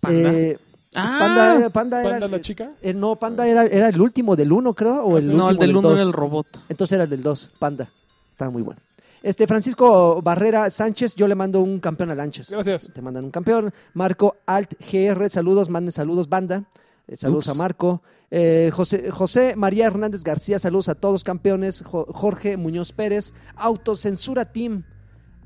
Panda. 0.00 0.32
Eh, 0.34 0.58
ah, 0.94 1.16
Panda, 1.18 1.56
era- 1.56 1.70
Panda 1.70 2.00
era. 2.02 2.10
Panda 2.10 2.28
la 2.28 2.40
chica. 2.42 2.72
eh, 2.82 2.92
no, 2.92 3.16
Panda 3.16 3.46
era, 3.48 3.64
era 3.64 3.88
el 3.88 4.00
último 4.00 4.36
del 4.36 4.52
1, 4.52 4.74
creo. 4.74 5.02
O 5.04 5.16
Ah, 5.16 5.18
el 5.18 5.24
último 5.26 5.36
no, 5.44 5.50
el 5.50 5.56
del 5.56 5.70
1 5.76 5.80
dos. 5.82 5.92
era 5.94 6.02
el 6.02 6.12
robot. 6.12 6.46
Entonces 6.68 6.92
era 6.94 7.04
el 7.04 7.10
del 7.10 7.22
2, 7.22 7.52
Panda. 7.58 7.90
Estaba 8.30 8.50
muy 8.50 8.60
bueno. 8.62 8.80
Este, 9.22 9.46
Francisco 9.46 10.20
Barrera 10.20 10.68
Sánchez, 10.68 11.14
yo 11.14 11.26
le 11.28 11.34
mando 11.34 11.60
un 11.60 11.78
campeón 11.80 12.10
a 12.10 12.14
Lanches. 12.14 12.50
Gracias. 12.50 12.90
Te 12.92 13.00
mandan 13.00 13.24
un 13.24 13.30
campeón. 13.30 13.72
Marco 13.94 14.36
Alt 14.44 14.74
GR, 14.92 15.28
saludos, 15.30 15.70
manden 15.70 15.92
saludos, 15.92 16.28
banda. 16.28 16.64
Eh, 17.12 17.16
saludos 17.16 17.46
Ups. 17.46 17.54
a 17.54 17.58
Marco. 17.58 18.02
Eh, 18.30 18.70
José, 18.72 19.10
José 19.10 19.54
María 19.56 19.86
Hernández 19.86 20.24
García, 20.24 20.58
saludos 20.58 20.88
a 20.88 20.94
todos 20.94 21.24
campeones. 21.24 21.82
Jo- 21.82 22.06
Jorge 22.10 22.56
Muñoz 22.56 22.92
Pérez, 22.92 23.34
Autocensura 23.56 24.50
Team. 24.52 24.84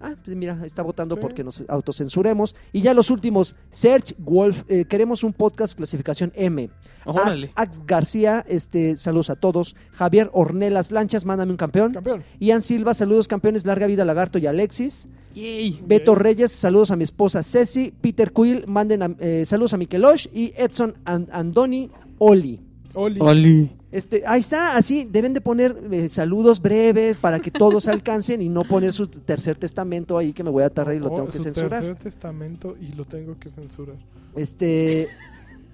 Ah, 0.00 0.14
pues 0.22 0.36
mira, 0.36 0.58
está 0.64 0.82
votando 0.82 1.14
Sí. 1.14 1.20
porque 1.22 1.42
nos 1.42 1.64
autocensuremos. 1.68 2.54
Y 2.72 2.82
ya 2.82 2.92
los 2.92 3.10
últimos, 3.10 3.56
Serge 3.70 4.14
Wolf, 4.18 4.64
eh, 4.68 4.84
queremos 4.84 5.24
un 5.24 5.32
podcast 5.32 5.74
clasificación 5.76 6.32
M. 6.34 6.68
Órale. 7.06 7.44
Ax, 7.44 7.50
Ax 7.78 7.86
García, 7.86 8.44
este, 8.46 8.96
saludos 8.96 9.30
a 9.30 9.36
todos. 9.36 9.74
Javier 9.92 10.28
Ornelas 10.34 10.92
Lanchas, 10.92 11.24
mándame 11.24 11.50
un 11.52 11.56
campeón. 11.56 11.92
Campeón. 11.92 12.22
Ian 12.40 12.62
Silva, 12.62 12.92
saludos 12.94 13.26
campeones, 13.26 13.64
larga 13.64 13.86
vida 13.86 14.04
Lagarto 14.04 14.38
y 14.38 14.46
Alexis. 14.46 15.08
Yay. 15.34 15.80
Beto 15.86 16.14
Reyes, 16.14 16.52
saludos 16.52 16.90
a 16.90 16.96
mi 16.96 17.04
esposa 17.04 17.42
Ceci. 17.42 17.92
Peter 18.00 18.32
Quill, 18.32 18.66
manden 18.66 19.02
a- 19.02 19.16
eh, 19.18 19.44
saludos 19.46 19.72
a 19.74 19.76
Mikelosh. 19.76 20.26
Y 20.34 20.52
Edson 20.56 20.94
An- 21.04 21.28
Andoni 21.32 21.90
Oli. 22.18 22.60
Oli. 22.94 23.18
Oli. 23.20 23.75
Este, 23.92 24.24
ahí 24.26 24.40
está, 24.40 24.76
así 24.76 25.06
deben 25.08 25.32
de 25.32 25.40
poner 25.40 25.76
eh, 25.92 26.08
saludos 26.08 26.60
breves 26.60 27.16
para 27.16 27.38
que 27.40 27.50
todos 27.50 27.86
alcancen 27.88 28.42
y 28.42 28.48
no 28.48 28.64
poner 28.64 28.92
su 28.92 29.06
tercer 29.06 29.56
testamento 29.56 30.18
ahí 30.18 30.32
que 30.32 30.42
me 30.42 30.50
voy 30.50 30.64
a 30.64 30.70
tardar 30.70 30.94
y 30.96 30.98
lo 30.98 31.06
Oh, 31.06 31.14
tengo 31.14 31.28
que 31.28 31.38
su 31.38 31.44
censurar. 31.44 31.70
tercer 31.82 31.96
testamento 31.96 32.76
y 32.80 32.92
lo 32.92 33.04
tengo 33.04 33.38
que 33.38 33.48
censurar. 33.48 33.96
Este, 34.34 35.08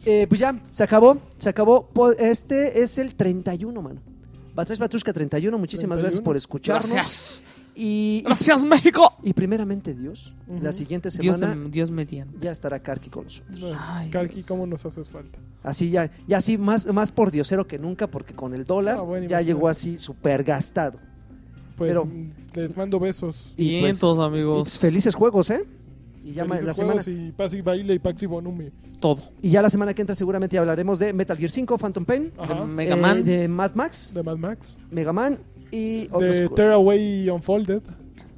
eh, 0.05 0.26
pues 0.28 0.40
ya, 0.40 0.60
se 0.70 0.84
acabó, 0.84 1.16
se 1.39 1.48
acabó. 1.48 1.89
Este 2.18 2.82
es 2.82 2.98
el 2.98 3.14
31, 3.14 3.80
mano. 3.82 4.01
Batrash 4.55 4.78
Batrushka 4.78 5.12
31, 5.14 5.56
muchísimas 5.56 5.97
31. 5.98 6.02
gracias 6.02 6.20
por 6.22 6.36
escucharnos. 6.36 6.93
Gracias. 6.93 7.44
Y, 7.74 8.23
Gracias, 8.24 8.65
México. 8.65 9.15
y 9.23 9.32
primeramente 9.32 9.94
Dios, 9.94 10.35
la 10.61 10.73
siguiente 10.73 11.09
Dios, 11.09 11.36
semana 11.39 11.69
Dios 11.70 11.90
mediante. 11.90 12.36
ya 12.40 12.51
estará 12.51 12.78
Karki 12.81 13.09
con 13.09 13.24
nosotros. 13.24 13.61
Bueno, 13.61 13.78
Ay, 13.81 14.11
Karki, 14.11 14.35
Dios. 14.36 14.47
¿cómo 14.47 14.66
nos 14.66 14.85
haces 14.85 15.09
falta? 15.09 15.39
Así 15.62 15.90
ya, 15.90 16.11
ya 16.28 16.39
así 16.39 16.59
más, 16.59 16.86
más 16.93 17.11
por 17.11 17.31
diosero 17.31 17.66
que 17.66 17.78
nunca, 17.78 18.09
porque 18.09 18.35
con 18.35 18.53
el 18.55 18.65
dólar 18.65 18.99
Ah, 18.99 19.03
bueno, 19.03 19.23
ya 19.27 19.36
imagínate. 19.40 19.44
llegó 19.47 19.69
así 19.69 19.97
súper 19.97 20.44
gastado. 20.44 20.99
Pues 21.77 21.89
Pero- 21.90 22.07
les 22.55 22.77
mando 22.77 23.01
besos. 23.01 23.53
Y 23.57 23.69
Bien, 23.69 23.82
pues- 23.85 24.01
todos 24.01 24.19
Y 24.19 24.23
amigos. 24.35 24.62
pues, 24.65 24.78
felices 24.78 25.15
juegos, 25.15 25.49
¿eh? 25.51 25.65
Y 26.24 26.35
ya 26.35 26.44
la 26.44 26.74
semana, 26.74 27.03
juegos 27.03 27.09
y 27.09 27.32
paz 27.32 27.53
y 27.55 27.62
baile 27.62 27.94
y 27.94 27.99
Paxi 27.99 28.27
Bonumi. 28.27 28.70
Todo. 29.01 29.20
y 29.43 29.51
ya 29.51 29.61
la 29.62 29.69
semana 29.69 29.93
que 29.94 30.01
entra 30.03 30.15
seguramente 30.15 30.57
hablaremos 30.57 31.01
de 31.01 31.12
Metal 31.12 31.36
Gear 31.36 31.51
5, 31.51 31.77
Phantom 31.77 32.05
Pain. 32.05 32.31
De 32.47 32.55
Mega 32.66 32.94
Man. 32.94 33.19
eh, 33.19 33.23
de 33.24 33.49
Mad 33.49 33.74
Max, 33.74 34.12
De 34.15 34.23
Mad 34.23 34.36
Max. 34.36 34.78
Mega 34.93 35.12
Man 35.12 35.39
y 35.73 36.07
otros 36.12 36.36
De 36.39 36.49
Tearaway 36.51 37.28
Unfolded. 37.28 37.82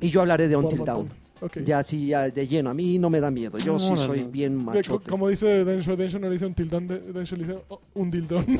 y 0.01 0.09
yo 0.09 0.21
hablaré 0.23 0.49
de 0.49 0.57
Until 0.57 0.79
montón. 0.79 0.95
Dawn. 0.95 1.09
Ok. 1.41 1.59
Ya 1.65 1.83
sí, 1.83 2.07
ya 2.07 2.31
de 2.31 2.47
lleno. 2.47 2.71
A 2.71 2.75
mí 2.75 2.99
no 2.99 3.11
me 3.11 3.21
da 3.21 3.31
miedo. 3.31 3.59
Yo 3.59 3.79
sí 3.79 3.93
Órale. 3.93 4.07
soy 4.07 4.23
bien 4.31 4.59
De- 4.61 4.65
co- 4.65 4.71
machote. 4.73 5.11
como 5.11 5.29
dice 5.29 5.65
Densho, 5.65 5.95
Densho 5.97 6.19
no 6.19 6.29
le 6.29 6.33
dice 6.35 6.47
un 6.47 6.55
tildón, 6.55 6.89
Densho 6.89 7.37
le 7.37 7.45
dice 7.45 7.59
oh, 7.69 7.81
un 7.95 8.11
dildón. 8.11 8.47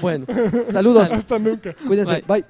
Bueno, 0.00 0.26
saludos. 0.68 1.10
Hasta 1.10 1.38
nunca. 1.38 1.74
Cuídense. 1.86 2.22
Bye. 2.26 2.42
Bye. 2.42 2.44